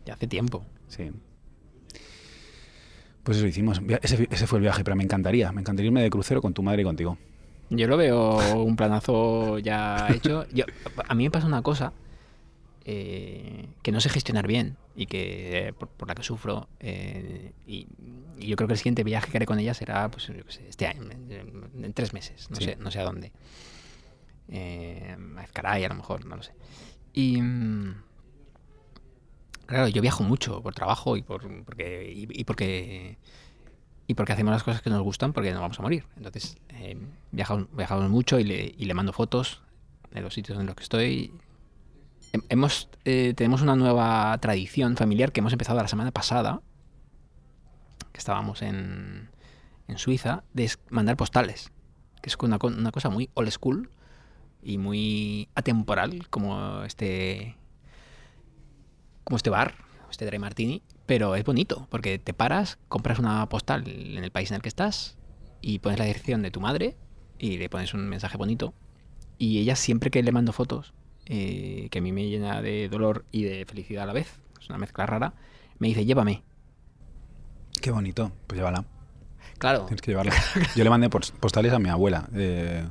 Ya 0.05 0.13
hace 0.13 0.27
tiempo. 0.27 0.63
sí. 0.87 1.11
Pues 3.23 3.37
eso 3.39 3.47
hicimos. 3.47 3.81
Ese 4.03 4.45
fue 4.45 4.59
el 4.59 4.61
viaje, 4.61 4.83
pero 4.83 4.95
me 4.95 5.03
encantaría. 5.03 5.51
Me 5.51 5.61
encantaría 5.61 5.87
irme 5.87 6.03
de 6.03 6.11
crucero 6.11 6.41
con 6.43 6.53
tu 6.53 6.61
madre 6.61 6.83
y 6.83 6.85
contigo. 6.85 7.17
Yo 7.69 7.87
lo 7.87 7.97
veo 7.97 8.61
un 8.63 8.75
planazo 8.75 9.59
ya 9.59 10.09
hecho. 10.13 10.45
Yo, 10.53 10.65
a 11.07 11.15
mí 11.15 11.23
me 11.23 11.31
pasa 11.31 11.47
una 11.47 11.61
cosa 11.61 11.93
eh, 12.85 13.67
que 13.81 13.91
no 13.91 13.99
sé 14.01 14.09
gestionar 14.09 14.45
bien 14.47 14.77
y 14.95 15.07
que 15.07 15.67
eh, 15.69 15.73
por, 15.73 15.87
por 15.89 16.07
la 16.07 16.15
que 16.15 16.23
sufro. 16.23 16.67
eh, 16.79 17.51
y, 17.65 17.87
y 18.37 18.47
yo 18.47 18.55
creo 18.55 18.67
que 18.67 18.73
el 18.73 18.77
siguiente 18.77 19.03
viaje 19.03 19.31
que 19.31 19.37
haré 19.37 19.45
con 19.45 19.57
ella 19.59 19.73
será 19.73 20.09
pues, 20.09 20.27
yo 20.27 20.33
sé, 20.49 20.67
este 20.69 20.85
año, 20.87 21.03
en, 21.11 21.83
en 21.83 21.93
tres 21.93 22.13
meses. 22.13 22.49
No, 22.49 22.57
Sí. 22.57 22.65
sé, 22.65 22.75
no 22.77 22.91
sé 22.91 22.99
a 22.99 23.03
dónde. 23.03 23.31
Eh, 24.49 25.15
a 25.37 25.43
Ezcaray, 25.43 25.83
a 25.85 25.89
lo 25.89 25.95
mejor, 25.95 26.25
no 26.25 26.35
lo 26.35 26.43
sé. 26.43 26.53
Y. 27.13 27.41
mm, 27.41 27.95
Claro, 29.65 29.87
yo 29.87 29.99
viajo 30.03 30.23
mucho 30.23 30.61
por 30.61 30.75
trabajo 30.75 31.17
y 31.17 31.23
por 31.23 31.41
porque 31.63 32.11
y, 32.13 32.27
y 32.29 32.43
porque 32.43 33.17
y 34.07 34.13
porque 34.13 34.33
hacemos 34.33 34.51
las 34.51 34.63
cosas 34.63 34.81
que 34.81 34.89
nos 34.89 35.01
gustan 35.01 35.33
porque 35.33 35.51
no 35.53 35.61
vamos 35.61 35.79
a 35.79 35.81
morir. 35.81 36.05
Entonces, 36.17 36.57
eh, 36.69 36.97
viajamos, 37.31 38.09
mucho 38.09 38.39
y 38.39 38.43
le, 38.43 38.73
y 38.77 38.85
le 38.85 38.93
mando 38.93 39.13
fotos 39.13 39.61
de 40.11 40.21
los 40.21 40.33
sitios 40.33 40.59
en 40.59 40.65
los 40.67 40.75
que 40.75 40.83
estoy. 40.83 41.33
Hem- 42.33 42.45
Hemos, 42.49 42.89
eh, 43.05 43.33
tenemos 43.35 43.61
una 43.61 43.75
nueva 43.75 44.37
tradición 44.39 44.95
familiar 44.95 45.31
que 45.31 45.39
hemos 45.39 45.53
empezado 45.53 45.81
la 45.81 45.87
semana 45.87 46.11
pasada, 46.11 46.61
que 48.11 48.19
estábamos 48.19 48.61
en, 48.61 49.29
en 49.87 49.97
Suiza, 49.97 50.43
de 50.53 50.69
mandar 50.89 51.17
postales, 51.17 51.71
que 52.21 52.29
es 52.29 52.37
una, 52.41 52.57
una 52.61 52.91
cosa 52.91 53.09
muy 53.09 53.29
old 53.33 53.49
school 53.51 53.89
y 54.61 54.77
muy 54.77 55.49
atemporal, 55.55 56.27
como 56.29 56.83
este, 56.83 57.57
como 59.23 59.37
este 59.37 59.49
bar, 59.49 59.75
este 60.09 60.25
Dry 60.25 60.39
Martini, 60.39 60.81
pero 61.05 61.35
es 61.35 61.43
bonito, 61.43 61.87
porque 61.89 62.17
te 62.19 62.33
paras, 62.33 62.77
compras 62.87 63.19
una 63.19 63.47
postal 63.49 63.87
en 63.87 64.23
el 64.23 64.31
país 64.31 64.49
en 64.51 64.55
el 64.55 64.61
que 64.61 64.69
estás 64.69 65.17
y 65.61 65.79
pones 65.79 65.99
la 65.99 66.05
dirección 66.05 66.41
de 66.41 66.51
tu 66.51 66.59
madre 66.61 66.95
y 67.39 67.57
le 67.57 67.69
pones 67.69 67.93
un 67.93 68.07
mensaje 68.07 68.37
bonito. 68.37 68.73
Y 69.37 69.59
ella 69.59 69.75
siempre 69.75 70.09
que 70.11 70.23
le 70.23 70.31
mando 70.31 70.53
fotos, 70.53 70.93
eh, 71.25 71.87
que 71.91 71.99
a 71.99 72.01
mí 72.01 72.11
me 72.11 72.27
llena 72.29 72.61
de 72.61 72.87
dolor 72.89 73.25
y 73.31 73.43
de 73.43 73.65
felicidad 73.65 74.03
a 74.03 74.07
la 74.07 74.13
vez, 74.13 74.39
es 74.61 74.69
una 74.69 74.77
mezcla 74.77 75.05
rara, 75.05 75.33
me 75.79 75.87
dice, 75.89 76.05
llévame. 76.05 76.43
Qué 77.81 77.91
bonito. 77.91 78.31
Pues 78.47 78.57
llévala. 78.57 78.85
Claro, 79.57 79.85
Tienes 79.85 80.01
que 80.01 80.11
llevarla. 80.11 80.33
Yo 80.75 80.83
le 80.83 80.89
mandé 80.89 81.09
pos- 81.09 81.31
postales 81.31 81.71
a 81.73 81.79
mi 81.79 81.89
abuela, 81.89 82.27
eh, 82.33 82.85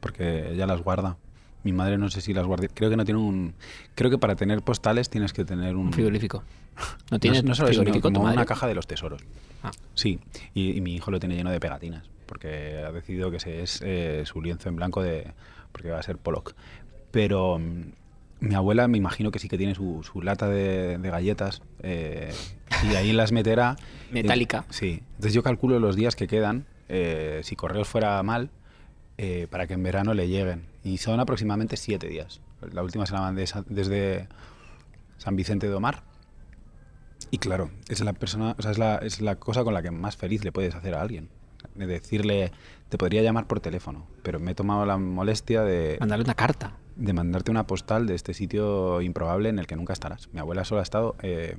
porque 0.00 0.52
ella 0.52 0.66
las 0.66 0.80
guarda. 0.82 1.16
Mi 1.62 1.72
madre 1.72 1.98
no 1.98 2.08
sé 2.08 2.20
si 2.20 2.32
las 2.32 2.46
guarda. 2.46 2.68
Creo 2.72 2.88
que 2.90 2.96
no 2.96 3.04
tiene 3.04 3.20
un. 3.20 3.54
Creo 3.94 4.10
que 4.10 4.18
para 4.18 4.34
tener 4.36 4.62
postales 4.62 5.10
tienes 5.10 5.32
que 5.32 5.44
tener 5.44 5.76
un. 5.76 5.86
un 5.86 5.92
frigorífico. 5.92 6.42
¿No 6.76 6.84
No, 7.12 7.18
tienes 7.18 7.44
no 7.44 7.54
solo 7.54 7.68
eso, 7.68 7.74
sino 7.80 7.84
frigorífico 7.84 8.08
como 8.12 8.22
madre? 8.24 8.36
una 8.38 8.46
caja 8.46 8.66
de 8.66 8.74
los 8.74 8.86
tesoros. 8.86 9.22
Ah. 9.62 9.70
Sí, 9.94 10.18
y, 10.54 10.76
y 10.76 10.80
mi 10.80 10.94
hijo 10.94 11.10
lo 11.10 11.20
tiene 11.20 11.34
lleno 11.34 11.50
de 11.50 11.60
pegatinas, 11.60 12.08
porque 12.26 12.82
ha 12.86 12.90
decidido 12.92 13.30
que 13.30 13.36
ese 13.36 13.62
es 13.62 13.82
eh, 13.84 14.22
su 14.24 14.40
lienzo 14.40 14.68
en 14.70 14.76
blanco 14.76 15.02
de 15.02 15.32
porque 15.72 15.90
va 15.90 15.98
a 15.98 16.02
ser 16.02 16.16
Pollock. 16.16 16.54
Pero 17.10 17.58
mm, 17.58 17.82
mi 18.40 18.54
abuela 18.54 18.88
me 18.88 18.96
imagino 18.96 19.30
que 19.30 19.38
sí 19.38 19.48
que 19.48 19.58
tiene 19.58 19.74
su, 19.74 20.02
su 20.02 20.22
lata 20.22 20.48
de, 20.48 20.96
de 20.96 21.10
galletas 21.10 21.60
eh, 21.82 22.32
y 22.90 22.94
ahí 22.94 23.12
las 23.12 23.32
meterá. 23.32 23.76
Metálica. 24.10 24.60
Eh, 24.70 24.72
sí, 24.72 25.02
entonces 25.10 25.34
yo 25.34 25.42
calculo 25.42 25.78
los 25.78 25.94
días 25.96 26.16
que 26.16 26.26
quedan, 26.26 26.64
eh, 26.88 27.40
si 27.44 27.54
correos 27.56 27.86
fuera 27.88 28.22
mal, 28.22 28.48
eh, 29.22 29.48
para 29.50 29.66
que 29.66 29.74
en 29.74 29.82
verano 29.82 30.14
le 30.14 30.28
lleguen. 30.28 30.64
Y 30.82 30.96
son 30.96 31.20
aproximadamente 31.20 31.76
siete 31.76 32.08
días. 32.08 32.40
La 32.72 32.82
última 32.82 33.04
se 33.04 33.12
la 33.12 33.20
mandé 33.20 33.44
desde 33.66 34.28
San 35.18 35.36
Vicente 35.36 35.68
de 35.68 35.74
Omar. 35.74 36.04
Y 37.30 37.36
claro, 37.36 37.70
es 37.90 38.00
la 38.00 38.14
persona, 38.14 38.56
o 38.58 38.62
sea, 38.62 38.70
es 38.70 38.78
la, 38.78 38.96
es 38.96 39.20
la 39.20 39.36
cosa 39.36 39.62
con 39.62 39.74
la 39.74 39.82
que 39.82 39.90
más 39.90 40.16
feliz 40.16 40.42
le 40.42 40.52
puedes 40.52 40.74
hacer 40.74 40.94
a 40.94 41.02
alguien. 41.02 41.28
de 41.74 41.86
decirle, 41.86 42.50
te 42.88 42.96
podría 42.96 43.20
llamar 43.20 43.46
por 43.46 43.60
teléfono, 43.60 44.06
pero 44.22 44.40
me 44.40 44.52
he 44.52 44.54
tomado 44.54 44.86
la 44.86 44.96
molestia 44.96 45.64
de, 45.64 45.98
Mandarle 46.00 46.24
una 46.24 46.34
carta. 46.34 46.78
de 46.96 47.12
mandarte 47.12 47.50
una 47.50 47.66
postal 47.66 48.06
de 48.06 48.14
este 48.14 48.32
sitio 48.32 49.02
improbable 49.02 49.50
en 49.50 49.58
el 49.58 49.66
que 49.66 49.76
nunca 49.76 49.92
estarás. 49.92 50.30
Mi 50.32 50.40
abuela 50.40 50.64
solo 50.64 50.80
ha 50.80 50.82
estado 50.82 51.14
eh, 51.20 51.58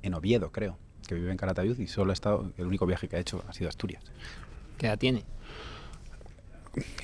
en 0.00 0.14
Oviedo, 0.14 0.50
creo, 0.50 0.78
que 1.06 1.14
vive 1.14 1.30
en 1.30 1.36
Calatayud 1.36 1.78
y 1.78 1.88
solo 1.88 2.12
ha 2.12 2.14
estado, 2.14 2.52
el 2.56 2.66
único 2.66 2.86
viaje 2.86 3.06
que 3.06 3.16
ha 3.16 3.18
hecho 3.18 3.44
ha 3.46 3.52
sido 3.52 3.68
Asturias. 3.68 4.02
¿Qué 4.78 4.86
edad 4.86 4.98
tiene? 4.98 5.24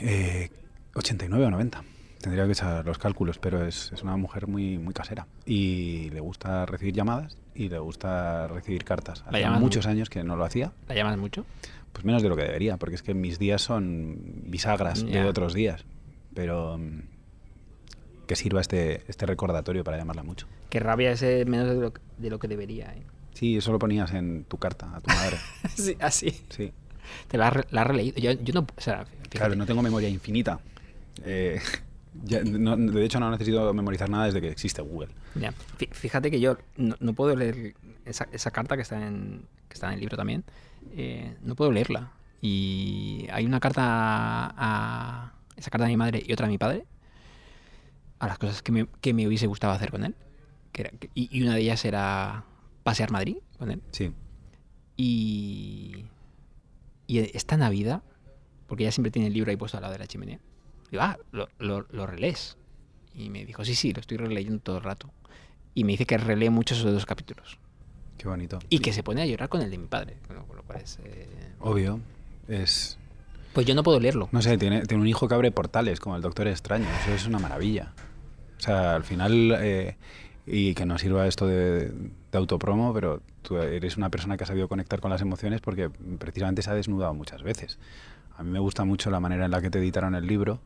Eh, 0.01 0.51
89 0.95 1.47
o 1.47 1.51
90. 1.51 1.83
Tendría 2.21 2.45
que 2.47 2.53
echar 2.53 2.85
los 2.87 2.99
cálculos, 2.99 3.39
pero 3.39 3.65
es, 3.67 3.91
es 3.93 4.03
una 4.03 4.17
mujer 4.17 4.47
muy, 4.47 4.79
muy 4.79 4.95
casera. 4.95 5.27
Y 5.45 6.11
le 6.11 6.21
gusta 6.21 6.67
recibir 6.67 6.95
llamadas 6.95 7.37
y 7.55 7.69
le 7.69 7.79
gusta 7.79 8.47
recibir 8.49 8.85
cartas. 8.85 9.25
Hace 9.27 9.49
muchos 9.51 9.87
mu- 9.87 9.93
años 9.93 10.09
que 10.09 10.23
no 10.23 10.37
lo 10.37 10.45
hacía, 10.45 10.73
¿La 10.89 10.95
llamas 10.95 11.19
mucho? 11.19 11.45
pues 11.93 12.05
menos 12.05 12.23
de 12.23 12.29
lo 12.29 12.37
que 12.37 12.43
debería, 12.45 12.77
porque 12.77 12.95
es 12.95 13.03
que 13.03 13.13
mis 13.15 13.39
días 13.39 13.61
son 13.63 14.17
bisagras 14.47 15.05
de 15.05 15.25
otros 15.25 15.53
días. 15.53 15.85
Pero 16.35 16.79
mm, 16.79 17.01
que 18.27 18.37
sirva 18.37 18.61
este, 18.61 19.03
este 19.09 19.27
recordatorio 19.27 19.83
para 19.85 19.99
llamarla 19.99 20.23
mucho. 20.23 20.47
Qué 20.71 20.81
rabia 20.81 21.11
ese 21.13 21.45
menos 21.45 21.69
de 21.69 21.75
lo, 21.75 21.93
de 22.19 22.31
lo 22.31 22.39
que 22.39 22.49
debería, 22.49 22.95
¿eh? 22.95 23.03
Sí, 23.35 23.57
eso 23.57 23.73
lo 23.73 23.79
ponías 23.79 24.13
en 24.13 24.45
tu 24.45 24.59
carta 24.59 24.95
a 24.95 25.01
tu 25.01 25.11
madre. 25.11 25.37
sí, 25.75 25.97
así. 26.01 26.31
Sí. 26.51 26.73
Te 27.29 27.39
la 27.39 27.49
has, 27.49 27.67
la 27.73 27.81
has 27.83 27.87
releído. 27.87 28.17
Yo, 28.19 28.33
yo 28.33 28.55
no... 28.55 28.67
O 28.77 28.81
sea. 28.81 29.05
Claro, 29.31 29.55
no 29.57 29.67
tengo 29.67 29.83
memoria 29.83 30.09
infinita. 30.09 30.61
Eh, 31.25 31.61
ya- 32.25 32.43
no- 32.45 32.77
de 32.77 33.05
hecho, 33.05 33.19
no 33.21 33.31
necesito 33.31 33.73
memorizar 33.75 34.09
nada 34.11 34.27
desde 34.27 34.41
que 34.41 34.49
existe 34.49 34.83
Google. 34.83 35.09
Ya. 35.35 35.53
Fí- 35.79 35.91
Fíjate 35.93 36.31
que 36.31 36.41
yo 36.41 36.59
no, 36.77 36.97
no 37.01 37.13
puedo 37.15 37.35
leer 37.37 37.75
esa, 38.05 38.27
esa 38.33 38.51
carta 38.51 38.77
que 38.77 38.83
está 38.83 39.07
en 39.07 39.47
que 39.69 39.75
está 39.75 39.87
en 39.89 39.95
el 39.95 40.01
libro 40.01 40.17
también. 40.17 40.45
eh, 40.97 41.35
no 41.43 41.55
puedo 41.55 41.73
leerla. 41.73 42.13
Y 42.43 43.27
hay 43.33 43.47
una 43.47 43.61
carta 43.61 43.83
a 44.57 45.33
esa 45.57 45.71
carta 45.71 45.85
de 45.87 45.91
mi 45.93 45.97
madre 45.97 46.23
y 46.27 46.33
otra 46.33 46.47
de 46.47 46.53
mi 46.53 46.59
padre 46.59 46.85
a 48.19 48.27
las 48.27 48.39
cosas 48.39 48.63
que 48.63 48.71
me, 48.73 48.87
que 49.01 49.15
me 49.15 49.27
hubiese 49.27 49.47
gustado 49.47 49.73
hacer 49.73 49.91
con 49.91 50.05
él. 50.05 50.15
Que 50.73 50.83
era- 50.83 50.91
que- 50.91 51.09
y 51.15 51.43
una 51.43 51.55
de 51.55 51.61
ellas 51.63 51.85
era 51.85 52.45
pasear 52.83 53.11
Madrid 53.11 53.37
con 53.59 53.71
él. 53.71 53.81
Sí. 53.93 54.13
Y, 54.97 56.05
y 57.19 57.31
esta 57.37 57.57
Navidad, 57.57 58.03
porque 58.67 58.85
ella 58.85 58.93
siempre 58.93 59.11
tiene 59.11 59.29
el 59.29 59.35
libro 59.35 59.51
ahí 59.51 59.57
puesto 59.57 59.77
al 59.77 59.83
lado 59.83 59.93
de 59.93 59.99
la 59.99 60.07
chimenea, 60.07 60.39
digo, 60.91 61.03
ah, 61.03 61.19
lo, 61.31 61.49
lo, 61.59 61.87
lo 61.91 62.07
relees. 62.07 62.57
Y 63.15 63.29
me 63.29 63.45
dijo, 63.45 63.65
sí, 63.65 63.75
sí, 63.75 63.93
lo 63.93 64.01
estoy 64.01 64.17
releyendo 64.17 64.61
todo 64.61 64.79
el 64.79 64.85
rato. 64.85 65.11
Y 65.75 65.85
me 65.85 65.93
dice 65.93 66.07
que 66.07 66.17
relee 66.17 66.49
muchos 66.51 66.79
esos 66.79 66.93
dos 66.93 67.05
capítulos. 67.05 67.59
Qué 68.17 68.29
bonito. 68.29 68.59
Y 68.71 68.79
que 68.79 68.93
se 68.93 69.03
pone 69.03 69.21
a 69.23 69.27
llorar 69.27 69.49
con 69.49 69.61
el 69.61 69.71
de 69.71 69.79
mi 69.79 69.87
padre. 69.87 70.17
Con 70.27 70.37
lo, 70.37 70.47
con 70.47 70.57
lo 70.57 70.63
cual 70.63 70.81
es, 70.81 70.99
eh, 71.05 71.29
Obvio. 71.61 72.01
Es. 72.49 72.99
Pues 73.53 73.67
yo 73.67 73.75
no 73.75 73.83
puedo 73.83 74.01
leerlo. 74.01 74.29
No 74.33 74.41
sé, 74.41 74.57
tiene, 74.57 74.83
tiene 74.87 75.03
un 75.03 75.09
hijo 75.09 75.29
que 75.29 75.35
abre 75.35 75.51
portales, 75.51 76.01
como 76.01 76.17
el 76.17 76.23
Doctor 76.23 76.47
Extraño. 76.49 76.87
Eso 77.03 77.15
es 77.15 77.27
una 77.27 77.39
maravilla. 77.39 77.93
O 78.59 78.61
sea, 78.61 78.95
al 78.95 79.05
final. 79.05 79.55
eh, 79.61 79.97
y 80.47 80.75
que 80.75 80.87
no 80.87 80.99
sirva 80.99 81.27
esto 81.27 81.47
de, 81.47 81.93
de 82.33 82.39
autopromo, 82.39 82.93
pero 82.95 83.21
tú 83.43 83.59
eres 83.59 83.97
una 83.97 84.09
persona 84.11 84.37
que 84.37 84.45
ha 84.45 84.47
sabido 84.47 84.67
conectar 84.69 85.01
con 85.01 85.11
las 85.11 85.21
emociones 85.21 85.61
porque 85.61 85.91
precisamente 86.19 86.63
se 86.63 86.71
ha 86.71 86.75
desnudado 86.75 87.13
muchas 87.15 87.43
veces. 87.43 87.79
A 88.37 88.43
mí 88.43 88.51
me 88.51 88.59
gusta 88.59 88.85
mucho 88.85 89.11
la 89.11 89.21
manera 89.21 89.45
en 89.45 89.51
la 89.51 89.61
que 89.61 89.71
te 89.71 89.79
editaron 89.79 90.15
el 90.15 90.27
libro, 90.27 90.61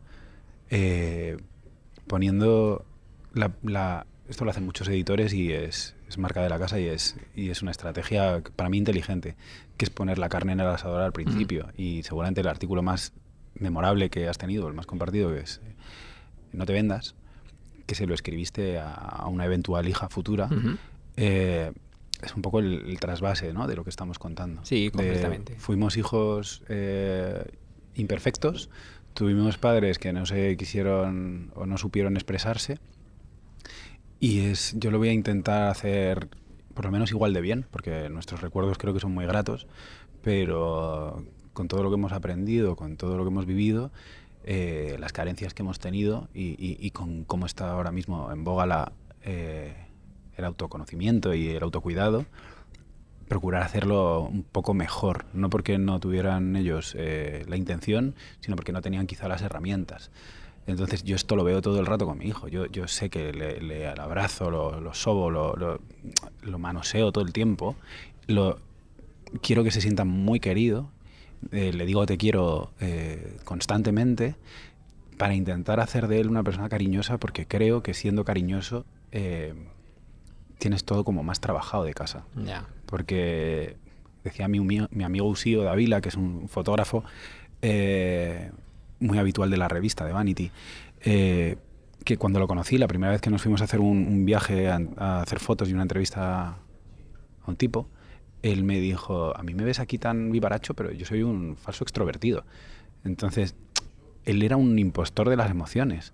eh, 0.71 1.37
poniendo 2.07 2.85
la, 3.35 3.53
la- 3.63 4.07
esto 4.29 4.45
lo 4.45 4.51
hacen 4.51 4.65
muchos 4.65 4.89
editores 4.89 5.33
y 5.33 5.53
es, 5.53 5.95
es 6.09 6.19
marca 6.19 6.43
de 6.43 6.49
la 6.49 6.59
casa 6.59 6.81
y 6.81 6.87
es, 6.87 7.17
y 7.37 7.51
es 7.51 7.63
una 7.63 7.71
estrategia 7.71 8.43
para 8.57 8.69
mí 8.69 8.79
inteligente, 8.79 9.37
que 9.77 9.85
es 9.85 9.91
poner 9.91 10.19
la 10.19 10.29
carne 10.29 10.53
en 10.53 10.61
el 10.61 10.67
asador 10.67 11.03
al 11.03 11.13
principio. 11.13 11.69
Y 11.77 12.03
seguramente 12.03 12.41
el 12.41 12.49
artículo 12.49 12.83
más 12.83 13.13
memorable 13.55 14.11
que 14.11 14.29
has 14.29 14.37
tenido, 14.39 14.67
el 14.69 14.75
más 14.75 14.87
compartido, 14.87 15.31
que 15.33 15.41
es 15.41 15.61
No 16.53 16.67
te 16.67 16.73
vendas, 16.73 17.15
que 17.87 17.95
se 17.95 18.07
lo 18.07 18.15
escribiste 18.15 18.79
a, 18.79 18.93
a 18.95 19.29
una 19.29 19.45
eventual 19.45 19.89
hija 19.89 20.09
futura. 20.09 20.49
Eh, 21.17 21.73
es 22.23 22.35
un 22.35 22.43
poco 22.43 22.59
el, 22.61 22.85
el 22.89 22.99
trasvase 23.01 23.53
¿no? 23.53 23.67
de 23.67 23.77
lo 23.77 23.85
que 23.85 23.91
estamos 23.91 24.19
contando. 24.19 24.65
Sí, 24.65 24.87
De- 24.87 24.91
completamente. 24.97 25.57
fuimos 25.57 25.97
hijos 25.97 26.63
eh, 26.69 27.45
imperfectos, 27.95 28.71
tuvimos 29.15 29.59
padres 29.59 29.99
que 29.99 30.13
no 30.13 30.27
se 30.27 30.57
quisieron 30.57 31.51
o 31.55 31.67
no 31.67 31.79
supieron 31.79 32.17
expresarse. 32.17 32.79
Y 34.19 34.41
es, 34.41 34.75
yo 34.79 34.91
lo 34.91 34.99
voy 34.99 35.09
a 35.11 35.13
intentar 35.13 35.69
hacer 35.69 36.29
por 36.75 36.85
lo 36.87 36.91
menos 36.91 37.11
igual 37.11 37.33
de 37.33 37.41
bien, 37.41 37.67
porque 37.71 38.09
nuestros 38.11 38.41
recuerdos 38.43 38.77
creo 38.79 38.93
que 38.93 39.01
son 39.01 39.13
muy 39.13 39.25
gratos, 39.27 39.67
pero 40.23 41.25
con 41.55 41.69
todo 41.69 41.83
lo 41.83 41.89
que 41.91 41.95
hemos 41.95 42.13
aprendido, 42.13 42.77
con 42.77 42.97
todo 42.99 43.17
lo 43.17 43.25
que 43.25 43.31
hemos 43.31 43.47
vivido, 43.47 43.91
eh, 44.45 44.97
las 45.01 45.13
carencias 45.13 45.55
que 45.55 45.63
hemos 45.63 45.79
tenido 45.79 46.29
y, 46.35 46.49
y- 46.63 46.77
y 46.79 46.91
con 46.91 47.25
cómo 47.25 47.47
está 47.47 47.71
ahora 47.71 47.93
mismo 47.93 48.31
en 48.31 48.45
boga 48.45 48.67
la, 48.67 48.93
eh, 49.23 49.75
el 50.37 50.45
autoconocimiento 50.45 51.35
y 51.35 51.49
el 51.49 51.63
autocuidado, 51.63 52.27
procurar 53.29 53.63
hacerlo 53.63 54.23
un 54.23 54.43
poco 54.45 54.75
mejor, 54.75 55.27
no 55.33 55.51
porque 55.51 55.79
no 55.79 55.99
tuvieran 56.01 56.57
ellos 56.57 56.95
eh, 56.97 57.45
la 57.49 57.57
intención, 57.57 58.15
sino 58.41 58.57
porque 58.57 58.73
no 58.73 58.83
tenían 58.83 59.07
quizá 59.07 59.29
las 59.29 59.43
herramientas. 59.43 60.11
Entonces 60.67 61.05
yo 61.05 61.15
esto 61.15 61.37
lo 61.37 61.45
veo 61.45 61.63
todo 61.63 61.79
el 61.79 61.87
rato 61.87 62.07
con 62.07 62.19
mi 62.19 62.27
hijo. 62.27 62.49
Yo, 62.49 62.89
sé 62.89 63.09
que 63.09 63.33
le, 63.33 63.61
le 63.61 63.87
abrazo, 63.87 64.51
lo, 64.51 64.81
lo 64.81 64.95
sobo, 64.95 65.31
lo, 65.31 66.59
manoseo 66.59 67.13
todo 67.13 67.25
el 67.25 67.33
tiempo. 67.33 67.77
Lo, 68.27 68.59
quiero 69.43 69.63
que 69.63 69.71
se 69.71 69.81
sienta 69.81 70.05
muy 70.05 70.41
querido. 70.41 70.91
eh, 71.53 71.73
le 71.73 71.87
digo 71.87 72.07
te 72.07 72.17
quiero 72.17 72.73
eh, 72.81 73.37
constantemente 73.45 74.35
para 75.19 75.35
intentar 75.35 75.81
hacer 75.81 76.09
de 76.09 76.21
él 76.21 76.29
una 76.29 76.43
persona 76.43 76.69
cariñosa 76.69 77.19
porque 77.19 77.47
creo 77.47 77.83
que 77.83 77.95
siendo 77.95 78.25
cariñoso 78.25 78.85
tienes 80.59 80.85
todo 80.85 81.05
como 81.05 81.23
más 81.23 81.41
trabajado 81.41 81.85
de 81.85 81.95
casa 81.95 82.25
porque 82.87 83.77
decía 84.25 84.49
mi, 84.49 84.61
mi, 84.61 84.87
mi 84.91 85.05
amigo 85.05 85.27
Usío 85.27 85.63
Davila, 85.63 86.01
que 86.01 86.09
es 86.09 86.17
un 86.17 86.49
fotógrafo 86.49 87.05
eh, 87.63 88.51
muy 89.01 89.19
habitual 89.19 89.51
de 89.51 89.57
la 89.57 89.69
revista 89.69 90.05
de 90.05 90.13
Vanity, 90.13 90.51
eh, 91.01 91.57
que 92.05 92.17
cuando 92.17 92.39
lo 92.39 92.47
conocí, 92.47 92.79
la 92.79 92.89
primera 92.89 93.13
vez 93.13 93.21
que 93.21 93.31
nos 93.31 93.43
fuimos 93.43 93.61
a 93.61 93.65
hacer 93.65 93.81
un, 93.81 94.07
un 94.07 94.25
viaje 94.25 94.69
a, 94.69 94.81
a 94.97 95.23
hacer 95.23 95.41
fotos 95.41 95.69
y 95.69 95.73
una 95.73 95.83
entrevista 95.83 96.49
a 96.49 96.57
un 97.47 97.57
tipo, 97.57 97.89
él 98.43 98.65
me 98.65 98.81
dijo, 98.81 99.37
a 99.37 99.43
mí 99.43 99.55
me 99.55 99.65
ves 99.65 99.81
aquí 99.81 99.99
tan 99.99 100.31
vivaracho, 100.31 100.75
pero 100.75 100.93
yo 100.93 101.05
soy 101.05 101.23
un 101.23 101.57
falso 101.57 101.85
extrovertido. 101.85 102.45
Entonces, 103.05 103.57
él 104.25 104.43
era 104.43 104.57
un 104.57 104.79
impostor 104.79 105.29
de 105.29 105.37
las 105.37 105.51
emociones. 105.51 106.13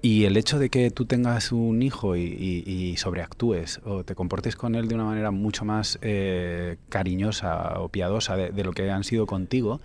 Y 0.00 0.24
el 0.26 0.36
hecho 0.36 0.58
de 0.60 0.70
que 0.70 0.90
tú 0.92 1.06
tengas 1.06 1.50
un 1.50 1.82
hijo 1.82 2.14
y, 2.16 2.22
y- 2.22 2.64
y 2.70 2.96
sobreactúes 2.96 3.80
o 3.84 4.04
te 4.04 4.14
comportes 4.14 4.54
con 4.54 4.74
él 4.76 4.86
de 4.86 4.94
una 4.94 5.04
manera 5.04 5.30
mucho 5.32 5.64
más 5.64 5.98
eh, 6.02 6.76
cariñosa 6.88 7.80
o 7.80 7.88
piadosa 7.88 8.36
de, 8.36 8.50
de 8.50 8.62
lo 8.64 8.72
que 8.72 8.88
han 8.90 9.02
sido 9.02 9.26
contigo, 9.26 9.80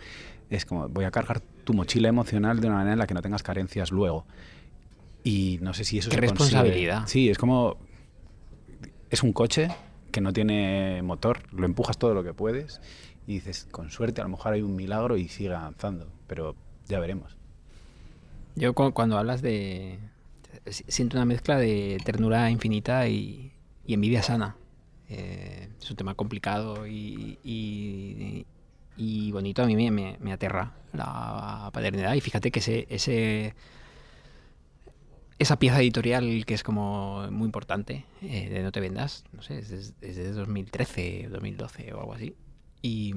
es 0.52 0.66
como 0.66 0.88
voy 0.88 1.06
a 1.06 1.12
cargar 1.12 1.40
tu 1.64 1.74
mochila 1.74 2.10
emocional 2.10 2.60
de 2.60 2.68
una 2.68 2.76
manera 2.76 2.94
en 2.94 3.00
la 3.00 3.08
que 3.08 3.16
no 3.16 3.22
tengas 3.24 3.42
carencias 3.42 3.92
luego. 3.92 4.26
Y 5.24 5.58
no 5.62 5.74
sé 5.74 5.84
si 5.84 5.98
eso 5.98 6.10
Qué 6.12 6.18
se 6.18 6.22
consigue. 6.28 6.50
responsabilidad. 6.52 7.08
Sí, 7.08 7.30
es 7.30 7.38
como 7.40 7.78
es 9.10 9.24
un 9.24 9.34
coche 9.34 9.70
que 10.12 10.22
no 10.22 10.32
tiene 10.32 11.02
motor, 11.02 11.40
lo 11.54 11.66
empujas 11.66 11.98
todo 11.98 12.14
lo 12.14 12.24
que 12.24 12.34
puedes 12.34 12.82
y 13.26 13.34
dices, 13.36 13.68
con 13.72 13.90
suerte 13.90 14.22
a 14.22 14.26
lo 14.26 14.30
mejor 14.30 14.54
hay 14.54 14.62
un 14.62 14.76
milagro 14.76 15.18
y 15.18 15.28
sigue 15.28 15.54
avanzando, 15.56 16.08
pero 16.28 16.56
ya 16.88 17.00
veremos. 17.00 17.36
Yo 18.56 18.74
cu- 18.74 18.94
cuando 18.94 19.18
hablas 19.18 19.42
de... 19.42 20.00
si- 20.68 20.86
Siento 20.88 21.18
una 21.18 21.26
mezcla 21.26 21.58
de 21.58 21.98
ternura 22.04 22.50
infinita 22.50 23.08
y, 23.08 23.52
envidia 23.88 24.22
sana. 24.24 24.56
Eh, 25.10 25.70
es 25.82 25.90
un 25.92 25.98
tema 25.98 26.16
complicado 26.16 26.88
y, 26.88 27.38
bonito. 29.32 29.64
A 29.64 29.66
mí 29.66 29.76
me, 29.92 30.32
aterra 30.32 30.74
la 30.94 31.70
paternidad. 31.74 32.14
Y 32.14 32.22
fíjate 32.22 32.52
que 32.52 32.60
ese, 32.60 32.88
ese, 32.90 33.56
esa 35.40 35.58
pieza 35.60 35.82
editorial 35.82 36.46
que 36.46 36.54
es 36.54 36.64
como 36.64 37.28
muy 37.32 37.46
importante, 37.46 38.06
eh, 38.22 38.50
de 38.50 38.62
No 38.64 38.72
te 38.72 38.80
vendas, 38.80 39.26
no 39.34 39.42
sé, 39.42 39.60
es 39.60 39.70
des- 39.70 39.94
es 40.02 40.16
de 40.16 40.32
2013, 40.32 41.28
2012 41.30 41.94
o 41.94 42.00
algo 42.00 42.14
así. 42.14 42.36
Y... 42.82 43.14